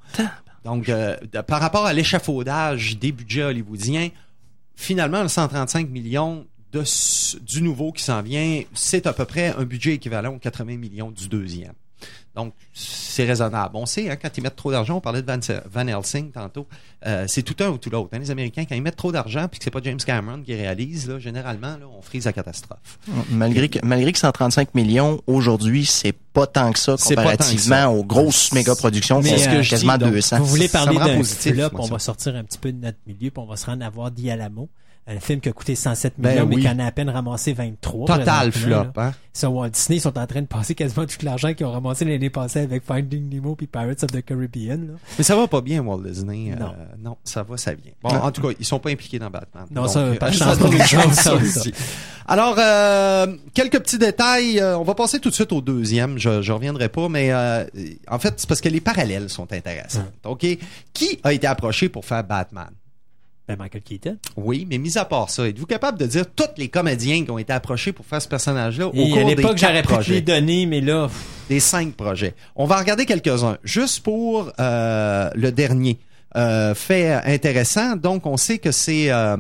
Donc, 0.66 0.90
euh, 0.90 1.16
par 1.48 1.62
rapport 1.62 1.86
à 1.86 1.94
l'échafaudage 1.94 2.98
des 2.98 3.12
budgets 3.12 3.44
hollywoodiens, 3.44 4.10
finalement, 4.76 5.22
le 5.22 5.28
135 5.28 5.90
millions 5.90 6.48
de, 6.72 6.84
du 7.44 7.62
nouveau 7.62 7.92
qui 7.92 8.04
s'en 8.04 8.24
vient, 8.24 8.64
c'est 8.74 9.06
à 9.06 9.14
peu 9.14 9.26
près 9.26 9.54
un 9.56 9.64
budget 9.64 9.94
équivalent 9.94 10.34
aux 10.34 10.40
80 10.40 10.78
millions 10.78 11.12
du 11.12 11.30
deuxième. 11.30 11.74
Donc, 12.36 12.54
c'est 12.74 13.24
raisonnable. 13.24 13.78
On 13.78 13.86
sait, 13.86 14.10
hein, 14.10 14.18
quand 14.22 14.30
ils 14.38 14.42
mettent 14.42 14.58
trop 14.58 14.72
d'argent, 14.72 14.98
on 14.98 15.02
parlait 15.02 15.22
de 15.22 15.28
Van, 15.28 15.40
Van 15.72 15.88
Helsing 15.88 16.32
tantôt, 16.32 16.68
euh, 17.06 17.26
c'est 17.28 17.44
tout 17.44 17.56
un 17.64 17.70
ou 17.70 17.78
tout 17.78 17.90
l'autre. 17.90 18.10
hein. 18.12 18.20
Les 18.20 18.30
Américains, 18.30 18.66
quand 18.66 18.76
ils 18.76 18.82
mettent 18.82 18.98
trop 18.98 19.14
d'argent, 19.14 19.48
puis 19.50 19.60
que 19.60 19.64
c'est 19.64 19.72
pas 19.72 19.80
James 19.82 20.00
Cameron 20.06 20.42
qui 20.42 20.54
réalise, 20.54 21.08
là, 21.08 21.18
généralement, 21.18 21.78
là, 21.78 21.86
on 21.98 22.02
frise 22.02 22.26
la 22.26 22.34
catastrophe. 22.34 23.00
Malgré 23.32 23.70
que, 23.70 23.80
malgré 23.84 24.12
que 24.12 24.20
135 24.20 24.76
millions, 24.76 25.22
aujourd'hui, 25.28 25.86
c'est 25.86 26.12
pas 26.34 26.46
tant 26.46 26.74
que 26.74 26.80
ça 26.80 26.98
que 26.98 27.04
comparativement 27.04 27.76
ça. 27.76 27.90
aux 27.90 28.04
grosses 28.04 28.52
méga 28.52 28.76
productions 28.76 29.22
Mais, 29.22 29.30
qui 29.30 29.36
euh, 29.36 29.38
sont 29.38 29.52
je 29.52 29.62
dis, 29.62 29.70
quasiment 29.70 29.98
donc, 29.98 30.12
200. 30.12 30.40
Vous 30.40 30.46
voulez 30.46 30.68
parler 30.68 30.98
d'un 30.98 31.16
moi, 31.16 31.82
on 31.84 31.88
va 31.88 32.00
sortir 32.00 32.36
un 32.36 32.44
petit 32.44 32.58
peu 32.58 32.74
de 32.74 32.84
notre 32.84 32.98
milieu, 33.08 33.32
puis 33.32 33.42
on 33.42 33.46
va 33.46 33.56
se 33.56 33.66
rendre 33.66 33.86
à 33.86 33.90
voir 33.90 34.12
Dialamo. 34.12 34.68
Un 35.08 35.20
film 35.20 35.40
qui 35.40 35.50
a 35.50 35.52
coûté 35.54 35.76
107 35.76 36.14
Ben 36.18 36.32
millions, 36.32 36.46
oui. 36.48 36.56
mais 36.56 36.62
qui 36.64 36.68
en 36.68 36.80
a 36.80 36.86
à 36.86 36.92
peine 36.92 37.10
ramassé 37.12 37.54
23. 37.54 38.08
Total 38.08 38.52
flop, 38.52 38.86
hein? 38.98 39.12
Sur 39.34 39.54
Walt 39.54 39.70
Disney, 39.70 39.98
ils 39.98 40.02
sont 40.02 40.18
en 40.18 40.26
train 40.26 40.42
de 40.42 40.48
passer 40.48 40.74
quasiment 40.74 41.06
tout 41.06 41.18
l'argent 41.24 41.54
qu'ils 41.54 41.68
ont 41.68 41.72
ramassé 41.72 42.06
l'année 42.06 42.32
passée 42.32 42.62
avec 42.62 42.84
Finding 42.84 43.30
Nemo 43.30 43.56
puis 43.56 43.68
Pirates 43.68 44.04
of 44.04 44.10
the 44.12 44.26
Caribbean. 44.26 44.88
là. 44.88 44.94
Mais 45.20 45.24
ça 45.24 45.36
va 45.36 45.48
pas 45.48 45.62
bien, 45.62 45.82
Walt 45.84 46.02
Disney. 46.02 46.52
Euh, 46.54 46.56
Non. 46.60 46.74
non, 46.98 47.18
ça 47.24 47.44
va, 47.44 47.56
ça 47.58 47.74
vient. 47.76 47.92
Bon, 48.02 48.10
en 48.10 48.32
tout 48.32 48.42
cas, 48.42 48.56
ils 48.60 48.66
sont 48.66 48.80
pas 48.80 48.90
impliqués 48.90 49.20
dans 49.20 49.30
Batman. 49.30 49.66
Non, 49.70 49.88
ça, 49.88 50.00
euh, 50.00 50.16
pas 50.16 50.32
de 50.32 50.36
ça 50.36 50.46
chance 50.46 50.58
donne 50.58 50.68
pour 50.70 50.74
une 50.74 50.80
les 50.80 50.86
chance, 50.88 51.04
gens, 51.04 51.12
ça 51.12 51.22
ça. 51.24 51.36
aussi. 51.36 51.72
Alors, 52.28 52.56
euh, 52.58 53.28
quelques 53.54 53.80
petits 53.82 54.00
détails. 54.00 54.60
Euh, 54.60 54.76
on 54.80 54.84
va 54.84 54.96
passer 54.96 55.20
tout 55.20 55.30
de 55.30 55.36
suite 55.36 55.52
au 55.52 55.62
deuxième. 55.62 56.18
Je, 56.18 56.42
je 56.42 56.52
reviendrai 56.52 56.90
pas, 56.90 57.10
mais 57.10 57.32
euh, 57.32 57.64
en 58.10 58.18
fait, 58.18 58.34
c'est 58.38 58.48
parce 58.50 58.62
que 58.62 58.70
les 58.70 58.82
parallèles 58.82 59.30
sont 59.30 59.54
intéressants. 59.54 60.06
OK? 60.24 60.48
Qui 60.94 61.20
a 61.24 61.32
été 61.34 61.46
approché 61.46 61.90
pour 61.90 62.06
faire 62.06 62.24
Batman? 62.24 62.70
Ben, 63.48 63.58
Michael 63.58 63.84
Keaton. 63.84 64.18
Oui, 64.38 64.66
mais 64.68 64.80
mis 64.80 64.98
à 64.98 65.06
part 65.06 65.30
ça, 65.30 65.48
êtes-vous 65.48 65.68
capable 65.68 66.00
de 66.00 66.08
dire 66.08 66.26
tous 66.36 66.46
les 66.58 66.68
comédiens 66.68 67.24
qui 67.24 67.30
ont 67.30 67.38
été 67.38 67.54
approchés 67.54 67.92
pour 67.92 68.06
faire 68.06 68.22
ce 68.22 68.28
personnage-là 68.28 68.88
au 68.88 68.94
Et 68.94 69.12
à 69.12 69.16
cours 69.16 69.30
des 69.30 69.36
l'époque, 69.36 69.58
j'aurais 69.58 69.84
pu 69.84 70.12
les 70.12 70.22
donner, 70.22 70.66
mais 70.66 70.82
là, 70.82 71.08
pff, 71.08 71.24
des 71.50 71.60
cinq 71.60 71.94
projets. 71.94 72.34
On 72.56 72.66
va 72.66 72.78
regarder 72.78 73.06
quelques-uns. 73.06 73.58
Juste 73.64 74.02
pour 74.04 74.52
euh, 74.60 75.30
le 75.36 75.52
dernier. 75.52 76.00
Euh, 76.36 76.74
fait 76.76 77.12
intéressant. 77.12 77.96
Donc, 77.96 78.26
on 78.26 78.36
sait 78.36 78.58
que 78.58 78.72
c'est 78.72 79.12
euh, 79.12 79.38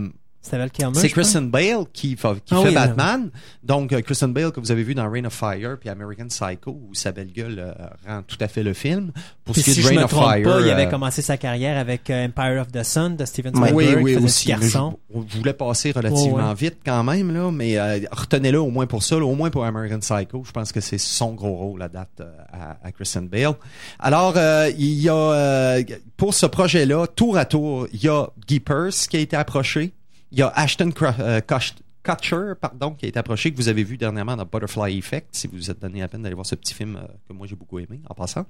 c'est 1.01 1.07
pense. 1.07 1.13
Christian 1.13 1.41
Bale 1.43 1.85
qui, 1.93 2.15
qui 2.15 2.17
Ah 2.25 2.61
fait 2.61 2.67
oui, 2.69 2.73
Batman. 2.73 3.29
Donc, 3.63 3.91
euh, 3.93 4.01
Christian 4.01 4.27
Bale 4.29 4.51
que 4.51 4.59
vous 4.59 4.71
avez 4.71 4.83
vu 4.83 4.93
dans 4.95 5.09
Reign 5.09 5.25
of 5.25 5.33
Fire 5.33 5.77
puis 5.79 5.89
American 5.89 6.27
Psycho 6.27 6.71
où 6.71 6.93
sa 6.93 7.11
belle 7.11 7.31
gueule 7.31 7.59
euh, 7.59 7.73
rend 8.07 8.21
tout 8.27 8.37
à 8.39 8.47
fait 8.47 8.63
le 8.63 8.73
film. 8.73 9.11
Pour 9.43 9.53
Puis 9.53 9.61
ce 9.63 9.65
qui 9.71 9.73
si 9.81 9.87
est 9.87 9.91
de 9.91 9.97
me 9.97 10.03
of 10.03 10.11
Fire, 10.11 10.43
pas, 10.43 10.61
il 10.61 10.69
avait 10.69 10.85
euh, 10.87 10.89
commencé 10.89 11.21
sa 11.21 11.37
carrière 11.37 11.77
avec 11.77 12.09
euh, 12.09 12.25
Empire 12.27 12.61
of 12.61 12.71
the 12.71 12.83
Sun 12.83 13.15
de 13.15 13.25
Steven. 13.25 13.53
Spielberg. 13.55 13.75
oui, 14.03 14.15
oui, 14.15 14.23
aussi. 14.23 14.47
garçon. 14.49 14.97
je, 15.13 15.19
je 15.27 15.37
voulais 15.37 15.53
passer 15.53 15.91
relativement 15.91 16.37
Oh, 16.45 16.49
ouais. 16.49 16.55
vite 16.55 16.77
quand 16.85 17.03
même, 17.03 17.33
là, 17.33 17.51
mais 17.51 17.77
euh, 17.77 17.99
retenez-le 18.11 18.59
au 18.59 18.69
moins 18.69 18.85
pour 18.87 19.03
ça, 19.03 19.15
là, 19.17 19.25
au 19.25 19.35
moins 19.35 19.49
pour 19.49 19.65
American 19.65 19.99
Psycho. 19.99 20.43
Je 20.45 20.51
pense 20.51 20.71
que 20.71 20.81
c'est 20.81 20.97
son 20.97 21.33
gros 21.33 21.55
rôle 21.55 21.81
à 21.81 21.89
date 21.89 22.09
euh, 22.21 22.31
à, 22.51 22.77
à 22.87 22.91
Christian 22.91 23.23
Bale. 23.23 23.53
Alors, 23.99 24.33
euh, 24.37 24.69
il 24.77 24.93
y 25.01 25.09
a 25.09 25.15
euh, 25.15 25.83
pour 26.17 26.33
ce 26.33 26.45
projet-là, 26.45 27.07
tour 27.07 27.37
à 27.37 27.45
tour, 27.45 27.87
il 27.93 28.03
y 28.03 28.07
a 28.09 28.27
Guy 28.47 28.59
Pearce 28.59 29.07
qui 29.07 29.17
a 29.17 29.19
été 29.19 29.35
approché. 29.35 29.93
Il 30.35 30.39
y 30.39 30.41
a 30.43 30.49
Ashton 30.53 30.91
euh, 31.01 31.39
Kutch- 31.39 31.75
Kutcher, 32.03 32.53
pardon, 32.59 32.91
qui 32.91 33.05
a 33.05 33.07
été 33.07 33.17
approché, 33.17 33.51
que 33.51 33.55
vous 33.57 33.69
avez 33.69 33.83
vu 33.85 33.97
dernièrement 33.97 34.35
dans 34.35 34.43
Butterfly 34.45 34.97
Effect, 34.97 35.29
si 35.31 35.47
vous 35.47 35.55
vous 35.55 35.71
êtes 35.71 35.81
donné 35.81 36.01
la 36.01 36.07
peine 36.09 36.21
d'aller 36.21 36.35
voir 36.35 36.45
ce 36.45 36.53
petit 36.55 36.73
film 36.73 36.97
euh, 36.97 37.07
que 37.27 37.33
moi 37.33 37.47
j'ai 37.47 37.55
beaucoup 37.55 37.79
aimé, 37.79 38.01
en 38.09 38.13
passant. 38.13 38.45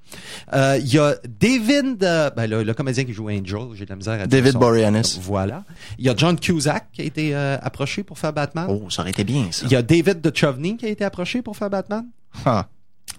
Euh, 0.54 0.78
il 0.82 0.92
y 0.94 0.98
a 0.98 1.16
David, 1.40 2.04
euh, 2.04 2.32
ben, 2.32 2.48
le, 2.50 2.64
le 2.64 2.74
comédien 2.74 3.04
qui 3.06 3.14
joue 3.14 3.30
Angel, 3.30 3.68
j'ai 3.76 3.86
de 3.86 3.92
la 3.92 3.96
misère 3.98 4.14
à 4.16 4.18
dire 4.18 4.28
David 4.28 4.54
son- 4.54 4.60
Boreanaz. 4.60 5.20
Voilà. 5.22 5.64
Il 6.00 6.06
y 6.06 6.10
a 6.10 6.16
John 6.18 6.38
Cusack 6.40 6.88
qui 6.92 7.02
a 7.02 7.06
été 7.06 7.36
euh, 7.36 7.58
approché 7.62 8.04
pour 8.04 8.18
faire 8.18 8.34
Batman. 8.34 8.66
Oh, 8.68 8.90
ça 8.90 9.04
aurait 9.04 9.12
été 9.12 9.24
bien, 9.24 9.50
ça. 9.52 9.66
Il 9.68 9.72
y 9.72 9.76
a 9.76 9.82
David 9.84 10.22
Duchovny 10.22 10.76
qui 10.78 10.88
a 10.88 10.90
été 10.90 11.06
approché 11.06 11.42
pour 11.44 11.56
faire 11.56 11.70
Batman. 11.70 12.06
Ah. 12.46 12.68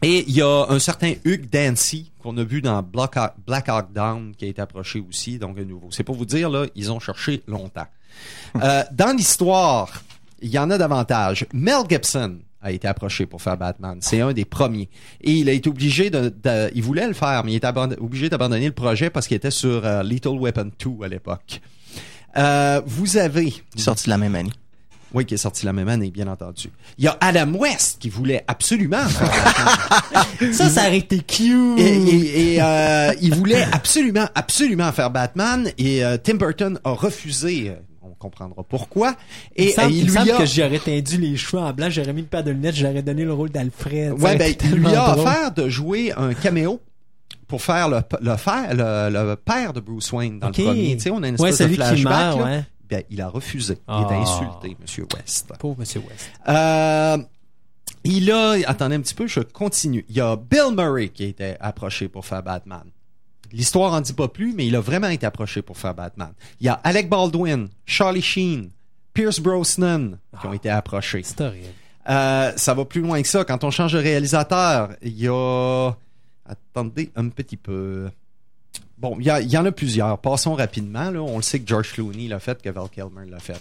Et 0.02 0.24
il 0.28 0.34
y 0.34 0.42
a 0.42 0.66
un 0.68 0.78
certain 0.80 1.14
Hugh 1.24 1.48
Dancy 1.48 2.12
qu'on 2.18 2.36
a 2.36 2.44
vu 2.44 2.60
dans 2.60 2.82
Black 2.82 3.16
Hawk, 3.16 3.32
Black 3.46 3.68
Hawk 3.70 3.92
Down 3.94 4.34
qui 4.36 4.44
a 4.44 4.48
été 4.48 4.60
approché 4.60 5.00
aussi, 5.08 5.38
donc 5.38 5.56
un 5.58 5.64
nouveau. 5.64 5.88
C'est 5.92 6.02
pour 6.04 6.16
vous 6.16 6.26
dire, 6.26 6.50
là, 6.50 6.66
ils 6.74 6.92
ont 6.92 7.00
cherché 7.00 7.42
longtemps. 7.46 7.86
Euh, 8.62 8.82
dans 8.92 9.16
l'histoire, 9.16 10.02
il 10.40 10.50
y 10.50 10.58
en 10.58 10.70
a 10.70 10.78
davantage. 10.78 11.46
Mel 11.52 11.78
Gibson 11.88 12.38
a 12.62 12.72
été 12.72 12.88
approché 12.88 13.26
pour 13.26 13.40
faire 13.42 13.56
Batman. 13.56 13.98
C'est 14.00 14.20
un 14.20 14.32
des 14.32 14.44
premiers. 14.44 14.88
Et 15.20 15.32
il 15.32 15.48
a 15.48 15.52
été 15.52 15.68
obligé 15.68 16.10
de... 16.10 16.34
de- 16.42 16.70
il 16.74 16.82
voulait 16.82 17.06
le 17.06 17.12
faire, 17.14 17.44
mais 17.44 17.52
il 17.52 17.56
était 17.56 17.68
obligé 18.00 18.28
d'abandonner 18.28 18.66
le 18.66 18.72
projet 18.72 19.08
parce 19.10 19.26
qu'il 19.28 19.36
était 19.36 19.50
sur 19.50 19.84
euh, 19.84 20.02
Little 20.02 20.38
Weapon 20.40 20.70
2 20.84 21.04
à 21.04 21.08
l'époque. 21.08 21.60
Euh, 22.36 22.80
vous 22.86 23.16
avez... 23.18 23.46
Il 23.74 23.80
est 23.80 23.82
sorti 23.82 24.04
de 24.06 24.10
la 24.10 24.18
même 24.18 24.34
année. 24.34 24.50
Oui, 25.14 25.24
qui 25.24 25.34
est 25.34 25.38
sorti 25.38 25.64
la 25.64 25.72
même 25.72 25.88
année, 25.88 26.10
bien 26.10 26.26
entendu. 26.26 26.68
Il 26.98 27.04
y 27.04 27.08
a 27.08 27.16
Adam 27.20 27.52
West 27.54 27.98
qui 28.00 28.08
voulait 28.10 28.44
absolument 28.48 29.06
faire 29.06 29.30
Batman. 29.30 30.52
Ça, 30.52 30.68
ça 30.68 30.80
aurait 30.88 30.98
été 30.98 31.20
cute. 31.20 31.78
Et, 31.78 31.94
et- 31.96 32.54
et, 32.54 32.62
euh, 32.62 33.12
il 33.22 33.34
voulait 33.34 33.62
absolument, 33.72 34.26
absolument 34.34 34.90
faire 34.92 35.10
Batman 35.10 35.70
et 35.78 36.04
euh, 36.04 36.16
Tim 36.22 36.34
Burton 36.34 36.78
a 36.84 36.90
refusé. 36.90 37.72
Comprendra 38.18 38.62
pourquoi. 38.64 39.14
il 39.56 39.64
Et 39.64 39.66
me 39.68 39.72
semble, 39.72 39.86
euh, 39.86 39.90
il 39.90 39.96
il 39.98 40.04
lui 40.06 40.12
semble 40.12 40.30
a, 40.30 40.36
que 40.38 40.46
j'aurais 40.46 40.78
tendu 40.78 41.18
les 41.18 41.36
cheveux 41.36 41.62
en 41.62 41.72
blanc, 41.72 41.88
j'aurais 41.90 42.12
mis 42.12 42.20
une 42.22 42.26
paire 42.26 42.44
de 42.44 42.50
lunettes, 42.50 42.74
j'aurais 42.76 43.02
donné 43.02 43.24
le 43.24 43.32
rôle 43.32 43.50
d'Alfred. 43.50 44.12
Ouais, 44.20 44.36
ben, 44.36 44.54
il 44.64 44.70
lui 44.74 44.86
a 44.94 45.12
drôle. 45.12 45.26
offert 45.26 45.52
de 45.52 45.68
jouer 45.68 46.12
un 46.16 46.34
caméo 46.34 46.80
pour 47.48 47.62
faire 47.62 47.88
le, 47.88 48.00
le, 48.20 48.36
faire, 48.36 48.74
le, 48.74 49.10
le 49.30 49.36
père 49.36 49.72
de 49.72 49.80
Bruce 49.80 50.10
Wayne 50.12 50.38
dans 50.40 50.48
Ok. 50.48 50.58
le 50.58 50.64
premier. 50.64 50.96
Tu 50.96 51.02
sais, 51.04 51.10
on 51.10 51.22
a 51.22 51.28
une 51.28 51.36
Ouais, 51.40 51.50
espèce 51.50 51.68
de 51.68 51.74
celui 51.74 51.76
qui 51.96 52.02
flashback. 52.02 52.12
meurt, 52.34 52.38
là. 52.38 52.44
ouais. 52.44 52.64
Ben, 52.88 53.02
il 53.10 53.20
a 53.20 53.28
refusé. 53.28 53.78
Ah. 53.88 54.06
Il 54.08 54.14
est 54.14 54.18
insulté, 54.20 54.76
Monsieur 54.80 55.06
West. 55.14 55.52
Pauvre 55.58 55.76
Monsieur 55.80 56.00
West. 56.08 56.30
Euh, 56.48 57.18
il 58.04 58.30
a, 58.30 58.56
attendez 58.66 58.94
un 58.96 59.00
petit 59.00 59.14
peu, 59.14 59.26
je 59.26 59.40
continue. 59.40 60.04
Il 60.08 60.16
y 60.16 60.20
a 60.20 60.36
Bill 60.36 60.74
Murray 60.76 61.08
qui 61.08 61.24
a 61.24 61.26
été 61.26 61.54
approché 61.60 62.08
pour 62.08 62.24
faire 62.24 62.42
Batman. 62.44 62.84
L'histoire 63.56 63.94
en 63.94 64.02
dit 64.02 64.12
pas 64.12 64.28
plus, 64.28 64.52
mais 64.52 64.66
il 64.66 64.76
a 64.76 64.80
vraiment 64.80 65.08
été 65.08 65.24
approché 65.24 65.62
pour 65.62 65.78
faire 65.78 65.94
Batman. 65.94 66.32
Il 66.60 66.66
y 66.66 66.68
a 66.68 66.74
Alec 66.84 67.08
Baldwin, 67.08 67.68
Charlie 67.86 68.20
Sheen, 68.20 68.68
Pierce 69.14 69.40
Brosnan 69.40 70.18
qui 70.38 70.46
ont 70.46 70.52
été 70.52 70.68
approchés. 70.68 71.22
C'est 71.24 71.40
horrible. 71.40 71.68
Euh, 72.08 72.52
ça 72.54 72.74
va 72.74 72.84
plus 72.84 73.00
loin 73.00 73.22
que 73.22 73.28
ça. 73.28 73.46
Quand 73.46 73.64
on 73.64 73.70
change 73.70 73.94
de 73.94 73.98
réalisateur, 73.98 74.90
il 75.00 75.18
y 75.18 75.26
a... 75.26 75.90
Attendez 76.44 77.10
un 77.16 77.30
petit 77.30 77.56
peu. 77.56 78.10
Bon, 78.98 79.16
il 79.18 79.26
y, 79.26 79.56
en 79.56 79.64
a 79.64 79.72
plusieurs. 79.72 80.18
Passons 80.18 80.54
rapidement. 80.54 81.10
Là. 81.10 81.20
On 81.22 81.36
le 81.36 81.42
sait 81.42 81.58
que 81.58 81.66
George 81.66 81.94
Clooney 81.94 82.28
l'a 82.28 82.38
fait, 82.38 82.60
que 82.60 82.68
Val 82.68 82.90
Kilmer 82.90 83.28
l'a 83.28 83.40
fait. 83.40 83.60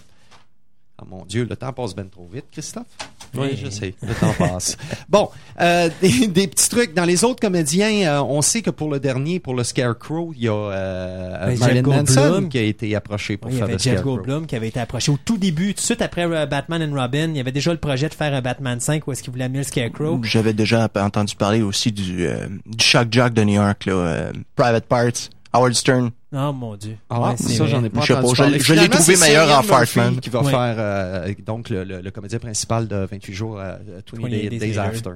Ah 0.97 1.03
mon 1.09 1.25
Dieu, 1.25 1.45
le 1.49 1.55
temps 1.57 1.73
passe 1.73 1.93
bien 1.93 2.05
trop 2.05 2.25
vite, 2.33 2.45
Christophe. 2.51 2.85
Oui, 3.33 3.49
Oui. 3.51 3.59
je 3.61 3.69
sais, 3.69 3.93
le 4.01 4.13
temps 4.13 4.31
passe. 4.37 4.77
Bon, 5.09 5.27
euh, 5.59 5.89
des, 6.01 6.27
des 6.27 6.47
petits 6.47 6.69
trucs. 6.69 6.93
Dans 6.93 7.03
les 7.03 7.25
autres 7.25 7.41
comédiens, 7.41 8.07
euh, 8.07 8.21
on 8.23 8.41
sait 8.41 8.61
que 8.61 8.69
pour 8.69 8.89
le 8.89 9.01
dernier, 9.01 9.41
pour 9.41 9.55
le 9.55 9.65
Scarecrow, 9.65 10.31
il 10.37 10.43
y 10.43 10.47
a 10.47 10.53
euh, 10.53 11.47
Ben, 11.47 11.59
Marilyn 11.59 11.81
Manson 11.81 12.47
qui 12.49 12.57
a 12.57 12.61
été 12.61 12.95
approché 12.95 13.35
pour 13.35 13.49
Oui, 13.51 13.55
il 13.55 13.57
y 13.57 13.59
faire 13.59 13.63
avait 13.65 13.73
le 13.73 13.79
Jeff 13.79 13.93
Scarecrow. 13.99 14.15
Goldblum 14.15 14.47
qui 14.47 14.55
avait 14.55 14.69
été 14.69 14.79
approché 14.79 15.11
au 15.11 15.17
tout 15.25 15.37
début, 15.37 15.73
tout 15.73 15.81
de 15.81 15.85
suite 15.85 16.01
après 16.01 16.23
euh, 16.25 16.45
Batman 16.45 16.81
and 16.81 16.95
Robin. 16.95 17.27
Il 17.31 17.35
y 17.35 17.41
avait 17.41 17.51
déjà 17.51 17.71
le 17.73 17.77
projet 17.79 18.07
de 18.07 18.13
faire 18.13 18.33
un 18.33 18.41
Batman 18.41 18.79
5 18.79 19.05
où 19.05 19.11
est-ce 19.11 19.21
qu'il 19.21 19.31
voulait 19.33 19.45
amener 19.45 19.59
le 19.59 19.63
Scarecrow. 19.65 20.21
J'avais 20.23 20.53
déjà 20.53 20.87
entendu 20.95 21.35
parler 21.35 21.61
aussi 21.61 21.91
du, 21.91 22.25
euh, 22.25 22.47
du 22.65 22.83
Shock 22.85 23.09
Jock 23.11 23.33
de 23.33 23.43
New 23.43 23.55
York, 23.55 23.85
là, 23.85 23.93
euh, 23.93 24.31
Private 24.55 24.85
Parts, 24.85 25.11
Howard 25.55 25.73
Stern. 25.73 26.11
Oh 26.33 26.51
mon 26.53 26.75
dieu. 26.75 26.97
Ah, 27.09 27.21
Ouais, 27.21 27.35
c'est 27.37 27.53
ça, 27.53 27.65
j'en 27.65 27.83
ai 27.83 27.89
pas 27.89 28.01
entendu 28.01 28.13
pas, 28.21 28.27
je 28.33 28.35
parler. 28.37 28.53
l'ai- 28.57 28.59
je 28.63 28.73
l'ai 28.73 28.79
Finalement, 28.81 28.95
trouvé 29.03 29.17
meilleur 29.17 29.43
en 29.57 29.61
Cillian 29.61 29.77
Fartman. 29.77 30.19
qui 30.19 30.29
va 30.29 30.41
Ouais. 30.41 30.51
faire 30.51 30.75
euh, 30.77 31.33
donc 31.45 31.69
le, 31.69 31.83
le, 31.83 32.01
le 32.01 32.11
comédien 32.11 32.39
principal 32.39 32.87
de 32.87 33.07
28 33.09 33.33
jours 33.33 33.59
euh, 33.59 33.77
20, 34.13 34.21
28 34.21 34.59
Days, 34.59 34.73
Later. 34.73 35.11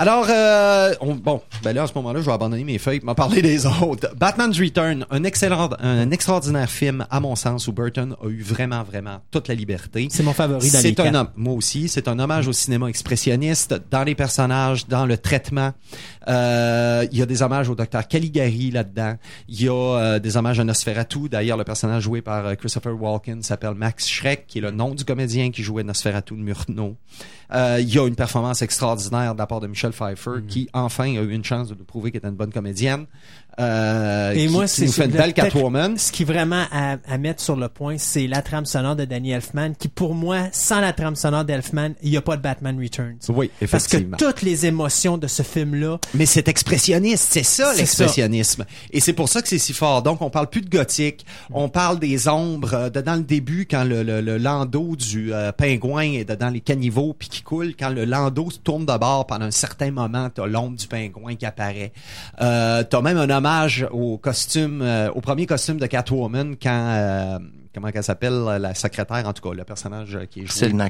Alors, 0.00 0.26
euh, 0.30 0.94
on- 1.00 1.16
bon, 1.16 1.42
ben 1.64 1.72
là, 1.72 1.82
à 1.82 1.86
ce 1.88 1.92
moment-là, 1.94 2.20
je 2.20 2.26
vais 2.26 2.32
abandonner 2.32 2.62
mes 2.62 2.78
feuilles 2.78 3.00
m'en 3.02 3.16
parler 3.16 3.42
des 3.42 3.66
autres. 3.66 4.14
Batman's 4.16 4.56
Return, 4.56 5.04
un 5.10 5.24
excellent, 5.24 5.70
un 5.80 6.12
extraordinaire 6.12 6.70
film, 6.70 7.04
à 7.10 7.18
mon 7.18 7.34
sens, 7.34 7.66
où 7.66 7.72
Burton 7.72 8.14
a 8.22 8.28
eu 8.28 8.40
vraiment, 8.40 8.84
vraiment 8.84 9.18
toute 9.32 9.48
la 9.48 9.56
liberté. 9.56 10.06
C'est 10.08 10.22
mon 10.22 10.32
favori 10.34 10.70
dans 10.70 10.78
les 10.78 10.94
C'est 10.94 11.00
un 11.00 11.14
homme, 11.16 11.28
moi 11.34 11.52
aussi, 11.54 11.88
c'est 11.88 12.06
un 12.06 12.16
hommage 12.20 12.46
au 12.46 12.52
cinéma 12.52 12.86
expressionniste 12.86 13.74
dans 13.90 14.04
les 14.04 14.14
personnages, 14.14 14.86
dans 14.86 15.04
le 15.04 15.18
traitement. 15.18 15.72
Euh, 16.28 17.04
il 17.10 17.18
y 17.18 17.22
a 17.22 17.26
des 17.26 17.42
hommages 17.42 17.68
au 17.68 17.74
docteur 17.74 18.06
Caligari 18.06 18.70
là-dedans. 18.70 19.16
Il 19.48 19.60
y 19.62 19.68
a 19.68 19.72
euh, 19.74 20.18
des 20.20 20.36
hommages 20.36 20.60
à 20.60 20.64
Nosferatu. 20.64 21.28
D'ailleurs, 21.28 21.56
le 21.56 21.64
personnage 21.64 22.04
joué 22.04 22.22
par 22.22 22.46
euh, 22.46 22.54
Christopher 22.54 22.94
Walken 22.94 23.42
s'appelle 23.42 23.74
Max 23.74 24.06
Schreck, 24.06 24.46
qui 24.46 24.58
est 24.58 24.62
le 24.62 24.70
nom 24.70 24.94
du 24.94 25.04
comédien 25.04 25.50
qui 25.50 25.64
jouait 25.64 25.82
Nosferatu 25.82 26.34
de 26.34 26.40
Murnau. 26.40 26.94
Euh, 27.52 27.78
il 27.80 27.92
y 27.92 27.98
a 27.98 28.06
une 28.06 28.14
performance 28.14 28.60
extraordinaire 28.60 29.32
de 29.32 29.38
la 29.38 29.46
part 29.46 29.60
de 29.60 29.66
Michelle 29.88 29.92
Pfeiffer, 29.92 30.42
qui 30.46 30.68
enfin 30.72 31.04
a 31.04 31.22
eu 31.22 31.32
une 31.32 31.44
chance 31.44 31.68
de 31.68 31.74
nous 31.74 31.84
prouver 31.84 32.10
qu'elle 32.10 32.20
était 32.20 32.28
une 32.28 32.36
bonne 32.36 32.52
comédienne. 32.52 33.06
Euh, 33.58 34.32
Et 34.32 34.46
qui, 34.46 34.52
moi, 34.52 34.66
c'est 34.66 34.86
fait 34.88 35.08
belle 35.08 35.32
Catwoman. 35.34 35.96
Ce 35.98 36.12
qui 36.12 36.24
vraiment 36.24 36.64
à, 36.70 36.96
à 37.08 37.18
mettre 37.18 37.42
sur 37.42 37.56
le 37.56 37.68
point, 37.68 37.96
c'est 37.98 38.26
la 38.26 38.42
trame 38.42 38.66
sonore 38.66 38.96
de 38.96 39.04
Danny 39.04 39.32
Elfman, 39.32 39.72
qui 39.78 39.88
pour 39.88 40.14
moi, 40.14 40.48
sans 40.52 40.80
la 40.80 40.92
trame 40.92 41.16
sonore 41.16 41.44
d'Elfman, 41.44 41.90
il 42.02 42.10
n'y 42.10 42.16
a 42.16 42.22
pas 42.22 42.36
de 42.36 42.42
Batman 42.42 42.78
Returns. 42.80 43.16
Oui, 43.28 43.50
Parce 43.60 43.86
que 43.86 43.96
effectivement. 43.96 44.16
toutes 44.16 44.42
les 44.42 44.66
émotions 44.66 45.18
de 45.18 45.26
ce 45.26 45.42
film-là, 45.42 45.98
Mais 46.14 46.26
c'est 46.26 46.48
expressionniste, 46.48 47.28
c'est 47.30 47.42
ça 47.42 47.72
l'expressionnisme. 47.74 48.64
Et 48.92 49.00
c'est 49.00 49.12
pour 49.12 49.28
ça 49.28 49.42
que 49.42 49.48
c'est 49.48 49.58
si 49.58 49.72
fort. 49.72 50.02
Donc 50.02 50.22
on 50.22 50.30
parle 50.30 50.48
plus 50.48 50.60
de 50.62 50.68
gothique, 50.70 51.24
on 51.52 51.68
parle 51.68 51.98
des 51.98 52.28
ombres 52.28 52.74
euh, 52.74 52.90
de 52.90 53.00
dans 53.00 53.14
le 53.16 53.22
début 53.22 53.66
quand 53.70 53.84
le, 53.84 54.02
le, 54.02 54.20
le 54.20 54.38
landau 54.38 54.94
du 54.96 55.32
euh, 55.32 55.52
pingouin 55.52 56.12
est 56.12 56.24
dans 56.30 56.50
les 56.50 56.60
caniveaux 56.60 57.14
puis 57.18 57.28
qui 57.28 57.42
coule, 57.42 57.74
quand 57.78 57.88
le 57.90 58.04
landau 58.04 58.50
se 58.50 58.58
tourne 58.58 58.84
de 58.86 58.96
bord 58.98 59.26
pendant 59.26 59.46
un 59.46 59.50
certain 59.50 59.90
moment, 59.90 60.28
t'as 60.34 60.46
l'ombre 60.46 60.76
du 60.76 60.86
pingouin 60.86 61.34
qui 61.36 61.46
apparaît. 61.46 61.92
Euh, 62.40 62.82
t'as 62.88 63.00
même 63.00 63.16
un 63.18 63.30
hommage 63.48 63.86
au 63.90 64.18
costume, 64.18 64.82
euh, 64.82 65.10
au 65.12 65.20
premier 65.20 65.46
costume 65.46 65.78
de 65.78 65.86
Catwoman 65.86 66.56
quand 66.60 66.68
euh, 66.70 67.38
comment 67.74 67.90
qu'elle 67.90 68.04
s'appelle 68.04 68.44
la 68.60 68.74
secrétaire 68.74 69.26
en 69.26 69.32
tout 69.32 69.48
cas 69.48 69.54
le 69.54 69.64
personnage 69.64 70.14
euh, 70.16 70.26
qui 70.26 70.40
est 70.40 70.46
joué. 70.46 70.50
Célina 70.50 70.88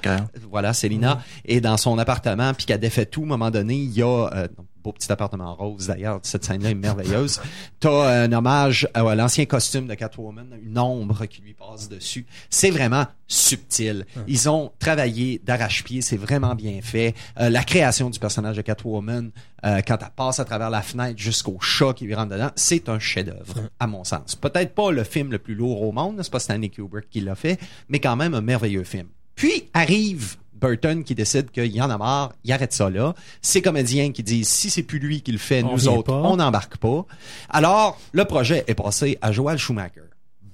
voilà, 0.50 0.72
Célina 0.72 1.20
est 1.44 1.60
dans 1.60 1.76
son 1.76 1.98
appartement 1.98 2.54
puis 2.54 2.66
qu'elle 2.66 2.80
défait 2.80 3.06
tout. 3.06 3.22
À 3.22 3.24
un 3.24 3.28
moment 3.28 3.50
donné, 3.50 3.74
il 3.74 3.92
y 3.92 4.02
a 4.02 4.30
euh, 4.32 4.48
beau 4.88 4.92
petit 4.92 5.12
appartement 5.12 5.54
rose 5.54 5.86
d'ailleurs. 5.86 6.20
Cette 6.22 6.44
scène-là 6.44 6.70
est 6.70 6.74
merveilleuse. 6.74 7.40
T'as 7.80 8.24
un 8.24 8.32
hommage 8.32 8.88
à 8.94 9.14
l'ancien 9.14 9.44
costume 9.44 9.86
de 9.86 9.94
Catwoman, 9.94 10.58
une 10.62 10.78
ombre 10.78 11.26
qui 11.26 11.42
lui 11.42 11.54
passe 11.54 11.88
dessus. 11.88 12.26
C'est 12.48 12.70
vraiment 12.70 13.06
subtil. 13.26 14.06
Ils 14.26 14.48
ont 14.48 14.72
travaillé 14.78 15.40
d'arrache-pied. 15.44 16.00
C'est 16.00 16.16
vraiment 16.16 16.54
bien 16.54 16.80
fait. 16.82 17.14
Euh, 17.38 17.50
la 17.50 17.62
création 17.62 18.08
du 18.08 18.18
personnage 18.18 18.56
de 18.56 18.62
Catwoman, 18.62 19.30
euh, 19.64 19.82
quand 19.86 19.98
elle 20.00 20.10
passe 20.16 20.40
à 20.40 20.44
travers 20.44 20.70
la 20.70 20.82
fenêtre 20.82 21.18
jusqu'au 21.18 21.58
chat 21.60 21.92
qui 21.92 22.06
lui 22.06 22.14
rentre 22.14 22.30
dedans, 22.30 22.50
c'est 22.56 22.88
un 22.88 22.98
chef-d'œuvre 22.98 23.68
à 23.78 23.86
mon 23.86 24.04
sens. 24.04 24.34
Peut-être 24.36 24.74
pas 24.74 24.90
le 24.90 25.04
film 25.04 25.30
le 25.30 25.38
plus 25.38 25.54
lourd 25.54 25.82
au 25.82 25.92
monde, 25.92 26.20
c'est 26.22 26.32
pas 26.32 26.40
Stanley 26.40 26.70
Kubrick 26.70 27.10
qui 27.10 27.20
l'a 27.20 27.34
fait, 27.34 27.60
mais 27.88 28.00
quand 28.00 28.16
même 28.16 28.34
un 28.34 28.40
merveilleux 28.40 28.84
film. 28.84 29.08
Puis 29.34 29.68
arrive 29.74 30.36
Burton 30.60 31.04
qui 31.04 31.14
décide 31.14 31.50
qu'il 31.50 31.66
y 31.74 31.80
en 31.80 31.90
a 31.90 31.96
marre, 31.98 32.32
il 32.44 32.52
arrête 32.52 32.72
ça 32.72 32.90
là. 32.90 33.14
Ces 33.42 33.62
comédiens 33.62 34.12
qui 34.12 34.22
disent 34.22 34.48
si 34.48 34.70
c'est 34.70 34.82
plus 34.82 34.98
lui 34.98 35.20
qui 35.22 35.32
le 35.32 35.38
fait, 35.38 35.62
On 35.62 35.72
nous 35.72 35.88
autres, 35.88 36.04
pas. 36.12 36.22
on 36.24 36.36
n'embarque 36.36 36.76
pas. 36.78 37.06
Alors, 37.48 37.98
le 38.12 38.24
projet 38.24 38.64
est 38.66 38.74
passé 38.74 39.18
à 39.22 39.32
Joel 39.32 39.58
Schumacher. 39.58 40.02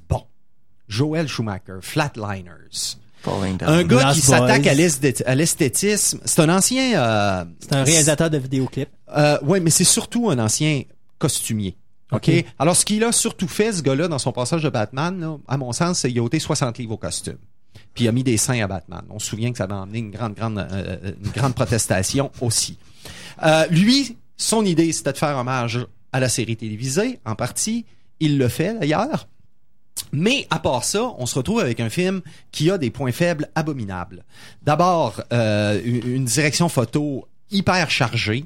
Bon. 0.08 0.22
Joel 0.88 1.28
Schumacher, 1.28 1.78
Flatliners. 1.80 2.96
Un 3.62 3.84
gars 3.84 4.12
qui 4.12 4.20
s'attaque 4.20 4.66
à 4.66 4.74
l'esthé- 4.74 5.24
à 5.24 5.34
l'esthétisme. 5.34 6.20
C'est 6.26 6.42
un 6.42 6.48
ancien... 6.54 6.98
euh, 7.00 7.44
c'est 7.60 7.72
un 7.72 7.82
réalisateur 7.84 8.28
de 8.28 8.36
vidéoclips. 8.38 8.90
euh, 9.16 9.38
ouais, 9.42 9.60
mais 9.60 9.70
c'est 9.70 9.84
surtout 9.84 10.28
un 10.30 10.38
ancien 10.38 10.82
costumier. 11.18 11.76
OK? 12.12 12.28
OK? 12.28 12.44
Alors, 12.58 12.76
ce 12.76 12.84
qu'il 12.84 13.02
a 13.02 13.12
surtout 13.12 13.48
fait, 13.48 13.72
ce 13.72 13.80
gars-là, 13.82 14.08
dans 14.08 14.18
son 14.18 14.30
passage 14.32 14.62
de 14.62 14.68
Batman, 14.68 15.18
là, 15.18 15.38
à 15.48 15.56
mon 15.56 15.72
sens, 15.72 16.00
c'est 16.00 16.08
qu'il 16.08 16.18
a 16.18 16.22
ôté 16.22 16.38
60 16.38 16.76
livres 16.78 16.92
au 16.92 16.96
costume. 16.98 17.38
Puis 17.94 18.04
il 18.04 18.08
a 18.08 18.12
mis 18.12 18.24
des 18.24 18.36
seins 18.36 18.62
à 18.62 18.66
Batman. 18.66 19.04
On 19.10 19.18
se 19.18 19.26
souvient 19.26 19.52
que 19.52 19.58
ça 19.58 19.64
avait 19.64 19.74
emmené 19.74 19.98
une 19.98 20.10
grande, 20.10 20.34
grande, 20.34 20.58
euh, 20.58 21.12
une 21.24 21.30
grande 21.30 21.54
protestation 21.54 22.30
aussi. 22.40 22.78
Euh, 23.44 23.66
lui, 23.68 24.16
son 24.36 24.64
idée, 24.64 24.92
c'était 24.92 25.12
de 25.12 25.18
faire 25.18 25.36
hommage 25.36 25.86
à 26.12 26.20
la 26.20 26.28
série 26.28 26.56
télévisée, 26.56 27.20
en 27.24 27.34
partie. 27.34 27.86
Il 28.20 28.38
le 28.38 28.48
fait, 28.48 28.78
d'ailleurs. 28.78 29.26
Mais 30.12 30.46
à 30.50 30.58
part 30.58 30.84
ça, 30.84 31.12
on 31.18 31.26
se 31.26 31.34
retrouve 31.34 31.60
avec 31.60 31.80
un 31.80 31.88
film 31.88 32.20
qui 32.52 32.70
a 32.70 32.78
des 32.78 32.90
points 32.90 33.12
faibles 33.12 33.48
abominables. 33.54 34.24
D'abord, 34.62 35.22
euh, 35.32 35.80
une 35.84 36.24
direction 36.24 36.68
photo 36.68 37.26
hyper 37.50 37.90
chargée. 37.90 38.44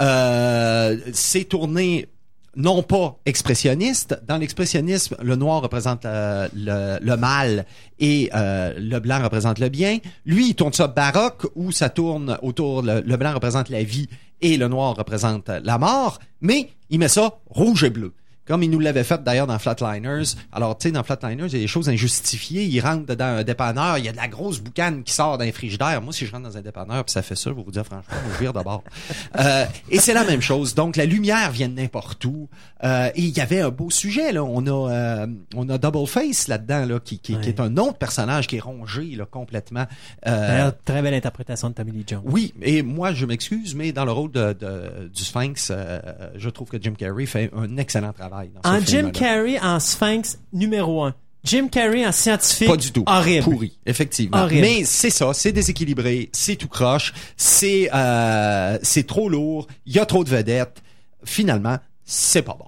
Euh, 0.00 0.98
c'est 1.12 1.44
tourné 1.44 2.08
non 2.56 2.82
pas 2.82 3.18
expressionniste. 3.24 4.20
Dans 4.26 4.36
l'expressionnisme, 4.36 5.16
le 5.22 5.36
noir 5.36 5.62
représente 5.62 6.04
euh, 6.04 6.48
le, 6.54 7.16
mal 7.16 7.66
et 7.98 8.30
euh, 8.34 8.74
le 8.78 8.98
blanc 8.98 9.22
représente 9.22 9.58
le 9.58 9.68
bien. 9.68 9.98
Lui, 10.26 10.50
il 10.50 10.54
tourne 10.54 10.72
ça 10.72 10.88
baroque 10.88 11.46
où 11.54 11.72
ça 11.72 11.88
tourne 11.88 12.38
autour, 12.42 12.82
le 12.82 13.16
blanc 13.16 13.34
représente 13.34 13.68
la 13.68 13.82
vie 13.82 14.08
et 14.40 14.56
le 14.56 14.68
noir 14.68 14.96
représente 14.96 15.48
la 15.48 15.78
mort, 15.78 16.18
mais 16.40 16.70
il 16.90 16.98
met 16.98 17.08
ça 17.08 17.38
rouge 17.48 17.84
et 17.84 17.90
bleu. 17.90 18.12
Comme 18.46 18.62
il 18.64 18.70
nous 18.70 18.80
l'avait 18.80 19.04
fait 19.04 19.22
d'ailleurs 19.22 19.46
dans 19.46 19.58
Flatliners. 19.58 20.34
Alors, 20.52 20.76
tu 20.76 20.88
sais, 20.88 20.92
dans 20.92 21.04
Flatliners, 21.04 21.46
il 21.46 21.52
y 21.52 21.56
a 21.56 21.60
des 21.60 21.66
choses 21.68 21.88
injustifiées. 21.88 22.64
Il 22.64 22.80
rentre 22.80 23.14
dans 23.14 23.24
un 23.24 23.44
dépanneur, 23.44 23.98
il 23.98 24.04
y 24.04 24.08
a 24.08 24.12
de 24.12 24.16
la 24.16 24.26
grosse 24.28 24.58
boucane 24.58 25.04
qui 25.04 25.12
sort 25.12 25.38
d'un 25.38 25.52
frigidaire. 25.52 26.02
Moi, 26.02 26.12
si 26.12 26.26
je 26.26 26.32
rentre 26.32 26.48
dans 26.48 26.56
un 26.56 26.60
dépanneur 26.60 27.04
puis 27.04 27.12
ça 27.12 27.22
fait 27.22 27.36
ça, 27.36 27.50
je 27.50 27.54
vais 27.54 27.62
vous 27.62 27.70
dire 27.70 27.84
franchement, 27.84 28.14
je 28.26 28.30
ouvrir 28.32 28.52
d'abord. 28.52 28.82
Euh, 29.38 29.64
et 29.90 29.98
c'est 29.98 30.12
la 30.12 30.24
même 30.24 30.42
chose. 30.42 30.74
Donc, 30.74 30.96
la 30.96 31.06
lumière 31.06 31.50
vient 31.52 31.68
de 31.68 31.74
n'importe 31.74 32.22
où. 32.24 32.48
Euh, 32.84 33.08
et 33.14 33.22
il 33.22 33.36
y 33.36 33.40
avait 33.40 33.60
un 33.60 33.70
beau 33.70 33.88
sujet, 33.90 34.30
là. 34.32 34.42
On 34.44 34.66
a, 34.66 34.90
euh, 34.92 35.26
on 35.54 35.68
a 35.70 35.78
Double 35.78 36.06
Face 36.06 36.48
là-dedans, 36.48 36.84
là, 36.84 37.00
qui, 37.00 37.18
qui, 37.18 37.38
qui 37.40 37.48
est 37.48 37.60
un 37.60 37.76
autre 37.78 37.96
personnage 37.96 38.46
qui 38.46 38.56
est 38.56 38.60
rongé, 38.60 39.04
là, 39.16 39.24
complètement. 39.24 39.86
Euh, 40.26 40.46
D'ailleurs, 40.48 40.72
très 40.84 41.00
belle 41.02 41.14
interprétation 41.14 41.70
de 41.70 41.74
Tommy 41.74 41.92
Lee 41.92 42.04
Jones. 42.06 42.20
oui, 42.24 42.52
et 42.60 42.82
moi, 42.82 43.12
je 43.12 43.24
m'excuse, 43.24 43.74
mais 43.74 43.92
dans 43.92 44.04
le 44.04 44.12
rôle 44.12 44.30
de, 44.32 44.52
de- 44.52 45.08
du 45.08 45.24
Sphinx, 45.24 45.68
euh, 45.70 46.00
je 46.36 46.50
trouve 46.50 46.68
que 46.68 46.80
Jim 46.82 46.94
Carrey 46.98 47.24
fait 47.26 47.50
un 47.56 47.76
excellent 47.78 48.12
travail 48.12 48.31
dans 48.54 48.62
ce 48.62 48.68
En 48.68 48.84
Jim. 48.84 49.10
Carrey 49.10 49.58
en 49.60 49.78
Sphinx 49.80 50.38
numéro 50.52 51.04
un. 51.04 51.14
Jim 51.44 51.68
Carrey 51.68 52.06
en 52.06 52.12
scientifique. 52.12 52.68
Pas 52.68 52.76
du 52.76 52.92
tout. 52.92 53.02
Horrible. 53.06 53.42
Pourri, 53.44 53.78
effectivement. 53.84 54.38
Horrible. 54.38 54.60
Mais 54.60 54.84
c'est 54.84 55.10
ça, 55.10 55.34
c'est 55.34 55.50
déséquilibré, 55.52 56.30
c'est 56.32 56.54
tout 56.56 56.68
croche, 56.68 57.12
c'est 57.36 57.90
euh, 57.92 58.78
c'est 58.82 59.06
trop 59.06 59.28
lourd, 59.28 59.66
il 59.86 59.94
y 59.94 59.98
a 59.98 60.06
trop 60.06 60.22
de 60.22 60.30
vedettes. 60.30 60.80
Finalement, 61.24 61.78
c'est 62.04 62.42
pas 62.42 62.56
bon. 62.58 62.66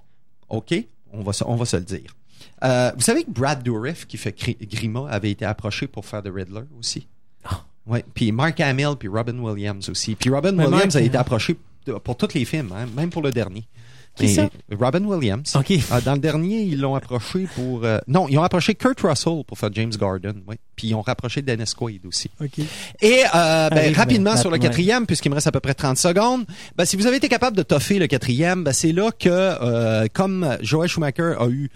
OK? 0.49 0.75
On 1.13 1.23
va, 1.23 1.33
se- 1.33 1.45
on 1.47 1.55
va 1.57 1.65
se 1.65 1.77
le 1.77 1.85
dire. 1.85 2.15
Euh, 2.65 2.91
vous 2.97 3.03
savez 3.03 3.23
que 3.25 3.31
Brad 3.31 3.63
Dourif, 3.63 4.07
qui 4.07 4.17
fait 4.17 4.37
Gri- 4.37 4.57
Grima, 4.61 5.09
avait 5.09 5.31
été 5.31 5.45
approché 5.45 5.87
pour 5.87 6.05
faire 6.07 6.23
The 6.23 6.31
Riddler 6.35 6.63
aussi? 6.79 7.07
Ouais. 7.87 8.05
Puis 8.15 8.33
Mark 8.33 8.59
Hamill, 8.61 8.95
puis 8.99 9.09
Robin 9.09 9.39
Williams 9.39 9.89
aussi. 9.91 10.15
Puis 10.15 10.31
Robin 10.31 10.53
Mais 10.53 10.65
Williams 10.65 10.95
Mark- 10.95 10.97
a 10.97 11.01
été 11.07 11.17
approché 11.19 11.57
pour 12.03 12.17
tous 12.17 12.33
les 12.35 12.45
films, 12.45 12.73
hein, 12.75 12.87
même 12.97 13.11
pour 13.11 13.23
le 13.23 13.31
dernier. 13.31 13.65
Qui 14.17 14.27
Et- 14.27 14.29
ça? 14.29 14.49
Robin 14.79 15.05
Williams. 15.05 15.57
OK. 15.57 15.73
Ah, 15.91 16.01
dans 16.01 16.13
le 16.13 16.19
dernier, 16.21 16.63
ils 16.63 16.81
l'ont 16.81 16.95
approché 16.95 17.49
pour... 17.57 17.85
euh, 17.85 17.99
non, 18.07 18.29
ils 18.29 18.39
ont 18.39 18.43
approché 18.45 18.75
Kurt 18.75 19.01
Russell 19.01 19.43
pour 19.47 19.59
faire 19.59 19.71
James 19.73 19.91
Garden. 19.91 20.43
Oui. 20.47 20.55
Puis 20.77 20.89
ils 20.89 20.95
ont 20.95 21.03
rapproché 21.03 21.43
Dennis 21.43 21.73
Quaid 21.77 22.07
aussi. 22.07 22.31
OK. 22.41 22.59
Et 23.03 23.23
euh, 23.35 23.69
ben, 23.71 23.79
Arrive, 23.79 23.97
rapidement 23.97 24.35
ben, 24.35 24.37
sur 24.37 24.51
le 24.51 24.59
quatrième, 24.59 25.07
puisqu'il 25.07 25.31
me 25.31 25.35
reste 25.35 25.49
à 25.49 25.53
peu 25.53 25.61
près 25.61 25.75
30 25.75 25.99
secondes, 25.99 26.45
ben, 26.77 26.85
si 26.85 26.97
vous 26.97 27.07
avez 27.07 27.17
été 27.17 27.29
capable 27.29 27.57
de 27.57 27.63
toffer 27.65 27.99
le 27.99 28.07
quatrième, 28.07 28.63
ben, 28.65 28.73
c'est 28.73 28.93
là 28.93 29.11
que, 29.11 29.29
euh, 29.29 30.07
comme 30.13 30.57
Joel 30.61 30.89
Schumacher 30.89 31.35
a 31.41 31.49
eu 31.49 31.69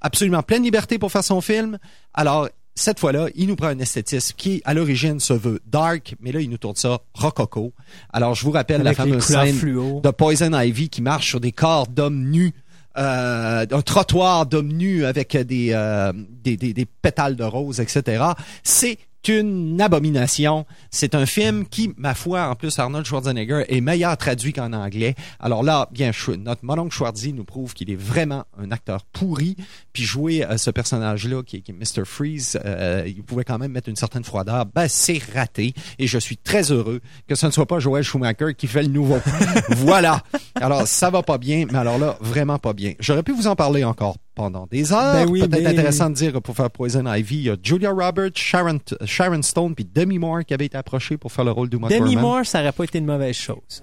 absolument 0.00 0.42
pleine 0.42 0.62
liberté 0.62 0.98
pour 0.98 1.10
faire 1.12 1.24
son 1.24 1.40
film, 1.40 1.78
alors 2.14 2.48
cette 2.74 2.98
fois-là, 3.00 3.28
il 3.34 3.48
nous 3.48 3.56
prend 3.56 3.68
un 3.68 3.78
esthétisme 3.78 4.34
qui, 4.36 4.62
à 4.64 4.74
l'origine, 4.74 5.20
se 5.20 5.32
veut 5.32 5.60
dark, 5.66 6.14
mais 6.20 6.32
là, 6.32 6.40
il 6.40 6.48
nous 6.48 6.58
tourne 6.58 6.76
ça 6.76 7.00
rococo. 7.14 7.72
Alors, 8.12 8.34
je 8.34 8.44
vous 8.44 8.52
rappelle 8.52 8.80
Avec 8.80 8.96
la 8.98 9.04
fameuse 9.04 9.24
scène 9.24 9.54
fluo. 9.56 10.00
de 10.02 10.10
Poison 10.10 10.58
Ivy 10.58 10.88
qui 10.88 11.02
marche 11.02 11.28
sur 11.28 11.40
des 11.40 11.52
corps 11.52 11.86
d'hommes 11.88 12.30
nus. 12.30 12.54
Euh, 12.98 13.66
un 13.70 13.82
trottoir 13.82 14.46
d'hommes 14.46 14.72
nus 14.72 15.04
avec 15.04 15.36
des, 15.36 15.70
euh, 15.72 16.12
des, 16.14 16.56
des, 16.56 16.72
des 16.74 16.86
pétales 16.86 17.36
de 17.36 17.44
rose, 17.44 17.78
etc. 17.80 18.24
C'est 18.64 18.98
une 19.28 19.80
abomination. 19.80 20.66
C'est 20.90 21.14
un 21.14 21.26
film 21.26 21.66
qui, 21.68 21.92
ma 21.96 22.14
foi, 22.14 22.48
en 22.48 22.54
plus, 22.56 22.78
Arnold 22.78 23.06
Schwarzenegger 23.06 23.64
est 23.68 23.80
meilleur 23.80 24.16
traduit 24.16 24.52
qu'en 24.52 24.72
anglais. 24.72 25.14
Alors 25.38 25.62
là, 25.62 25.88
bien, 25.92 26.10
notre 26.38 26.64
mononcle 26.64 26.92
Schwarzy 26.94 27.32
nous 27.32 27.44
prouve 27.44 27.74
qu'il 27.74 27.90
est 27.90 28.00
vraiment 28.00 28.44
un 28.58 28.70
acteur 28.72 29.04
pourri. 29.12 29.56
Puis 29.92 30.04
jouer 30.04 30.44
euh, 30.44 30.56
ce 30.56 30.70
personnage-là, 30.70 31.42
qui, 31.42 31.56
est- 31.56 31.60
qui 31.60 31.72
est 31.72 31.74
Mr. 31.74 32.04
Freeze, 32.04 32.58
euh, 32.64 33.02
il 33.06 33.22
pouvait 33.22 33.44
quand 33.44 33.58
même 33.58 33.72
mettre 33.72 33.88
une 33.88 33.96
certaine 33.96 34.24
froideur. 34.24 34.66
Ben, 34.66 34.86
c'est 34.88 35.20
raté. 35.34 35.74
Et 35.98 36.06
je 36.06 36.18
suis 36.18 36.36
très 36.36 36.70
heureux 36.70 37.00
que 37.28 37.34
ce 37.34 37.46
ne 37.46 37.50
soit 37.50 37.66
pas 37.66 37.78
Joel 37.80 38.04
Schumacher 38.04 38.54
qui 38.56 38.66
fait 38.66 38.82
le 38.82 38.88
nouveau. 38.88 39.18
voilà. 39.68 40.22
Alors, 40.54 40.86
ça 40.86 41.10
va 41.10 41.22
pas 41.22 41.38
bien, 41.38 41.66
mais 41.70 41.78
alors 41.78 41.98
là, 41.98 42.16
vraiment 42.20 42.58
pas 42.58 42.72
bien. 42.72 42.92
J'aurais 43.00 43.22
pu 43.22 43.32
vous 43.32 43.46
en 43.46 43.56
parler 43.56 43.84
encore 43.84 44.16
pendant 44.34 44.66
des 44.70 44.92
heures. 44.92 45.12
Ben 45.24 45.28
oui, 45.28 45.40
Peut-être 45.40 45.62
mais- 45.62 45.66
intéressant 45.70 46.08
de 46.10 46.14
dire 46.14 46.40
pour 46.40 46.54
faire 46.56 46.70
Poison 46.70 47.12
Ivy, 47.12 47.36
il 47.36 47.42
y 47.42 47.50
a 47.50 47.56
Julia 47.62 47.90
Roberts, 47.90 48.30
Sharon, 48.36 48.78
Sharon 49.04 49.42
Stone 49.42 49.74
puis 49.74 49.84
Demi 49.92 50.18
Moore 50.18 50.44
qui 50.46 50.54
avaient 50.54 50.66
été 50.66 50.78
approchés 50.78 51.16
pour 51.16 51.32
faire 51.32 51.44
le 51.44 51.50
rôle 51.50 51.68
d'Uma 51.68 51.88
Demi 51.88 52.12
Thurman. 52.12 52.20
Moore, 52.20 52.46
ça 52.46 52.60
aurait 52.60 52.72
pas 52.72 52.84
été 52.84 52.98
une 52.98 53.06
mauvaise 53.06 53.36
chose. 53.36 53.82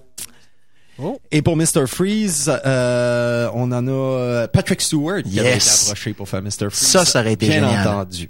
Et 1.31 1.41
pour 1.41 1.55
Mr. 1.55 1.85
Freeze, 1.87 2.51
euh, 2.65 3.49
on 3.53 3.71
en 3.71 3.87
a 3.87 3.91
euh, 3.91 4.47
Patrick 4.47 4.81
Stewart 4.81 5.23
qui 5.23 5.39
avait 5.39 5.49
été 5.49 5.55
Yes. 5.57 5.83
approché 5.83 6.13
pour 6.13 6.27
faire 6.27 6.41
Mr. 6.41 6.69
Freeze. 6.69 6.73
Ça, 6.73 7.05
ça 7.05 7.19
aurait 7.21 7.33
été 7.33 7.47
Bien 7.47 7.67
génial. 7.67 7.87
entendu. 7.87 8.29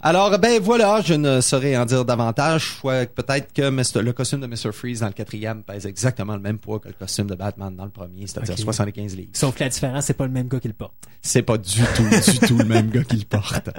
Alors, 0.00 0.38
ben 0.38 0.60
voilà, 0.62 1.00
je 1.04 1.14
ne 1.14 1.40
saurais 1.40 1.76
en 1.76 1.84
dire 1.84 2.04
davantage. 2.04 2.76
Soit 2.80 3.06
peut-être 3.12 3.52
que 3.52 3.68
Mr. 3.70 4.02
le 4.02 4.12
costume 4.12 4.40
de 4.40 4.46
Mr. 4.46 4.72
Freeze 4.72 5.00
dans 5.00 5.06
le 5.08 5.12
quatrième 5.12 5.62
pèse 5.62 5.86
exactement 5.86 6.34
le 6.34 6.40
même 6.40 6.58
poids 6.58 6.78
que 6.78 6.88
le 6.88 6.94
costume 6.94 7.26
de 7.26 7.34
Batman 7.34 7.74
dans 7.74 7.84
le 7.84 7.90
premier, 7.90 8.26
c'est-à-dire 8.26 8.54
Ok. 8.54 8.60
75 8.60 9.16
livres. 9.16 9.30
Sauf 9.32 9.54
que 9.56 9.64
la 9.64 9.70
différence, 9.70 10.04
c'est 10.04 10.14
pas 10.14 10.26
le 10.26 10.32
même 10.32 10.48
gars 10.48 10.60
qui 10.60 10.68
le 10.68 10.74
porte. 10.74 10.92
C'est 11.20 11.42
pas 11.42 11.58
du 11.58 11.80
tout, 11.96 12.04
du 12.08 12.38
tout 12.46 12.58
le 12.58 12.64
même 12.64 12.90
gars 12.90 13.02
qui 13.02 13.16
le 13.16 13.24
porte. 13.24 13.70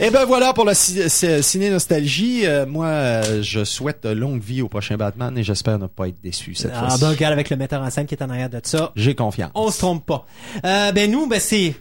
Et 0.00 0.10
ben 0.10 0.24
voilà 0.26 0.52
pour 0.52 0.70
ci- 0.74 1.08
ciné 1.42 1.70
nostalgie. 1.70 2.42
Euh, 2.46 2.66
moi, 2.66 2.86
euh, 2.86 3.42
je 3.42 3.64
souhaite 3.64 4.04
longue 4.04 4.42
vie 4.42 4.60
au 4.60 4.68
prochain 4.68 4.96
Batman 4.98 5.36
et 5.38 5.42
j'espère 5.42 5.78
ne 5.78 5.86
pas 5.86 6.08
être 6.08 6.20
déçu 6.22 6.54
cette 6.54 6.72
Ah, 6.74 6.80
fois-ci. 6.80 7.00
ben, 7.00 7.08
regarde 7.10 7.32
avec 7.32 7.48
le 7.48 7.56
metteur 7.56 7.80
en 7.82 7.88
scène 7.90 8.06
qui 8.06 8.14
est 8.14 8.22
en 8.22 8.28
arrière 8.28 8.50
de 8.50 8.60
ça. 8.62 8.92
J'ai 8.96 9.14
confiance. 9.14 9.50
On 9.54 9.70
se 9.70 9.78
trompe 9.78 10.04
pas. 10.04 10.26
Euh, 10.64 10.92
ben 10.92 11.10
nous, 11.10 11.26
ben 11.26 11.40
c'est 11.40 11.74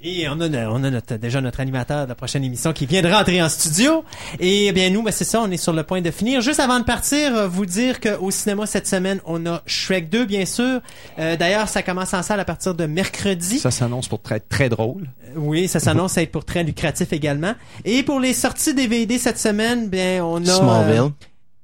et 0.00 0.28
on 0.28 0.40
a, 0.40 0.48
on 0.68 0.84
a 0.84 0.90
notre, 0.90 1.16
déjà 1.16 1.40
notre 1.40 1.58
animateur 1.60 2.04
de 2.04 2.08
la 2.08 2.14
prochaine 2.14 2.44
émission 2.44 2.72
qui 2.72 2.86
vient 2.86 3.02
de 3.02 3.08
rentrer 3.08 3.42
en 3.42 3.48
studio. 3.48 4.04
Et 4.38 4.70
bien 4.72 4.90
nous, 4.90 5.02
ben 5.02 5.10
c'est 5.10 5.24
ça, 5.24 5.40
on 5.42 5.50
est 5.50 5.56
sur 5.56 5.72
le 5.72 5.82
point 5.82 6.00
de 6.00 6.10
finir. 6.12 6.40
Juste 6.40 6.60
avant 6.60 6.78
de 6.78 6.84
partir, 6.84 7.34
euh, 7.34 7.48
vous 7.48 7.66
dire 7.66 8.00
qu'au 8.00 8.30
cinéma 8.30 8.66
cette 8.66 8.86
semaine, 8.86 9.20
on 9.24 9.44
a 9.46 9.60
Shrek 9.66 10.08
2, 10.08 10.24
bien 10.24 10.46
sûr. 10.46 10.80
Euh, 11.18 11.36
D'ailleurs, 11.36 11.68
ça 11.68 11.82
commence 11.82 12.14
en 12.14 12.22
salle 12.22 12.38
à 12.38 12.44
partir 12.44 12.74
de 12.74 12.86
mercredi. 12.86 13.58
Ça 13.58 13.70
s'annonce 13.72 14.06
pour 14.08 14.22
très 14.22 14.38
très 14.40 14.68
drôle. 14.68 15.08
Oui, 15.36 15.66
ça 15.68 15.80
s'annonce 15.80 16.16
à 16.16 16.22
être 16.22 16.30
pour 16.32 16.44
très 16.44 16.62
lucratif 16.62 17.12
également. 17.12 17.54
Et 17.84 18.02
pour 18.04 18.20
les 18.20 18.34
sorties 18.34 18.74
DVD 18.74 19.18
cette 19.18 19.38
semaine, 19.38 19.88
bien 19.88 20.24
on 20.24 20.36
a... 20.46 20.48
euh, 20.48 20.54
Smallville. 20.58 21.12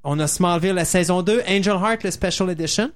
on 0.03 0.19
a 0.19 0.27
Smallville 0.27 0.73
la 0.75 0.85
saison 0.85 1.23
2, 1.23 1.43
Angel 1.49 1.75
Heart 1.75 2.03
le 2.05 2.11
Special 2.11 2.51
Edition. 2.51 2.91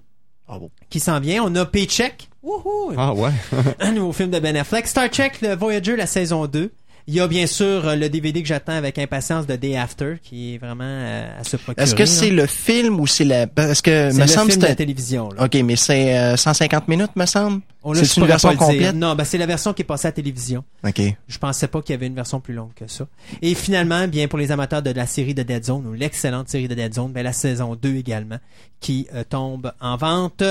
Qui 0.90 1.00
s'en 1.00 1.20
vient. 1.20 1.42
On 1.44 1.54
a 1.54 1.64
Paycheck. 1.64 2.28
Wouhou! 2.42 2.92
Ah 2.96 3.12
ouais. 3.12 3.30
un 3.80 3.92
nouveau 3.92 4.12
film 4.12 4.30
de 4.30 4.38
Ben 4.38 4.56
Affleck. 4.56 4.86
Star 4.86 5.10
Trek, 5.10 5.32
le 5.42 5.54
Voyager, 5.54 5.96
la 5.96 6.06
saison 6.06 6.46
2. 6.46 6.70
Il 7.10 7.14
y 7.14 7.20
a 7.20 7.26
bien 7.26 7.46
sûr 7.46 7.88
euh, 7.88 7.96
le 7.96 8.10
DVD 8.10 8.42
que 8.42 8.46
j'attends 8.46 8.74
avec 8.74 8.98
impatience 8.98 9.46
de 9.46 9.56
Day 9.56 9.76
After, 9.76 10.16
qui 10.22 10.54
est 10.54 10.58
vraiment 10.58 10.84
euh, 10.84 11.40
à 11.40 11.42
se 11.42 11.56
procurer. 11.56 11.82
Est-ce 11.82 11.94
que 11.94 12.04
c'est 12.04 12.28
le 12.28 12.46
film 12.46 13.00
ou 13.00 13.06
c'est 13.06 13.24
la... 13.24 13.46
Parce 13.46 13.80
que, 13.80 14.10
C'est 14.10 14.16
me 14.18 14.20
le 14.20 14.26
semble 14.26 14.50
film 14.50 14.60
que 14.60 14.66
de 14.66 14.70
la 14.70 14.74
télévision. 14.74 15.30
Là. 15.30 15.46
OK, 15.46 15.54
mais 15.64 15.76
c'est 15.76 16.18
euh, 16.18 16.36
150 16.36 16.86
minutes, 16.86 17.16
me 17.16 17.24
semble? 17.24 17.62
C'est 17.94 18.18
une 18.18 18.26
version 18.26 18.54
complète? 18.54 18.94
Non, 18.94 19.14
ben 19.14 19.24
c'est 19.24 19.38
la 19.38 19.46
version 19.46 19.72
qui 19.72 19.80
est 19.80 19.86
passée 19.86 20.08
à 20.08 20.10
la 20.10 20.16
télévision. 20.16 20.62
OK. 20.86 21.00
Je 21.26 21.38
pensais 21.38 21.66
pas 21.66 21.80
qu'il 21.80 21.94
y 21.94 21.96
avait 21.96 22.08
une 22.08 22.14
version 22.14 22.40
plus 22.40 22.52
longue 22.52 22.74
que 22.74 22.86
ça. 22.86 23.06
Et 23.40 23.54
finalement, 23.54 24.06
bien 24.06 24.28
pour 24.28 24.38
les 24.38 24.52
amateurs 24.52 24.82
de 24.82 24.90
la 24.90 25.06
série 25.06 25.32
de 25.32 25.42
Dead 25.42 25.64
Zone 25.64 25.86
ou 25.86 25.94
l'excellente 25.94 26.50
série 26.50 26.68
de 26.68 26.74
Dead 26.74 26.92
Zone, 26.92 27.12
ben 27.12 27.22
la 27.22 27.32
saison 27.32 27.74
2 27.74 27.96
également 27.96 28.38
qui 28.80 29.06
euh, 29.14 29.24
tombe 29.26 29.72
en 29.80 29.96
vente 29.96 30.42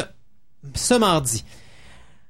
ce 0.73 0.95
mardi. 0.95 1.43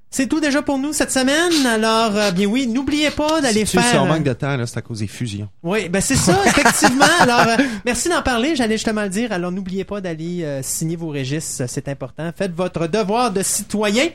C'est 0.10 0.28
tout 0.28 0.40
déjà 0.40 0.62
pour 0.62 0.78
nous 0.78 0.94
cette 0.94 1.12
semaine. 1.12 1.66
Alors, 1.66 2.16
euh, 2.16 2.32
bien 2.32 2.48
oui, 2.48 2.66
n'oubliez 2.66 3.12
pas 3.12 3.42
d'aller 3.42 3.66
Si 3.66 3.78
faire. 3.78 3.84
sais, 3.84 3.98
on 3.98 4.06
euh, 4.06 4.08
manque 4.08 4.24
de 4.24 4.34
temps, 4.34 4.56
là, 4.56 4.66
c'est 4.66 4.78
à 4.78 4.82
cause 4.82 5.00
des 5.00 5.08
fusions. 5.08 5.50
Oui, 5.64 5.90
ben 5.90 6.02
c'est 6.02 6.16
ça, 6.16 6.40
effectivement. 6.46 7.06
Alors, 7.20 7.42
euh, 7.48 7.64
merci 7.86 8.08
d'en 8.08 8.22
parler. 8.22 8.56
J'allais 8.56 8.76
justement 8.78 9.04
le 9.04 9.10
dire. 9.10 9.32
Alors, 9.34 9.52
n'oubliez 9.52 9.84
pas 9.84 10.00
d'aller 10.00 10.44
euh, 10.44 10.62
signer 10.64 10.96
vos 10.96 11.10
registres, 11.10 11.66
c'est 11.68 11.88
important. 11.90 12.32
Faites 12.36 12.54
votre 12.56 12.88
devoir 12.88 13.32
de 13.32 13.44
citoyen. 13.44 14.08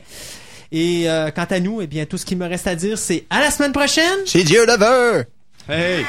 Et 0.71 1.07
euh, 1.07 1.29
quant 1.29 1.45
à 1.47 1.59
nous, 1.59 1.81
eh 1.81 1.87
bien, 1.87 2.05
tout 2.05 2.17
ce 2.17 2.25
qu'il 2.25 2.39
me 2.39 2.47
reste 2.47 2.65
à 2.65 2.73
dire, 2.73 2.97
c'est 2.97 3.25
à 3.29 3.39
la 3.41 3.51
semaine 3.51 3.71
prochaine. 3.71 4.19
C'est 4.25 4.43
Dieu 4.43 4.65
le 4.65 4.73
veut! 4.75 5.25
Hey! 5.69 6.03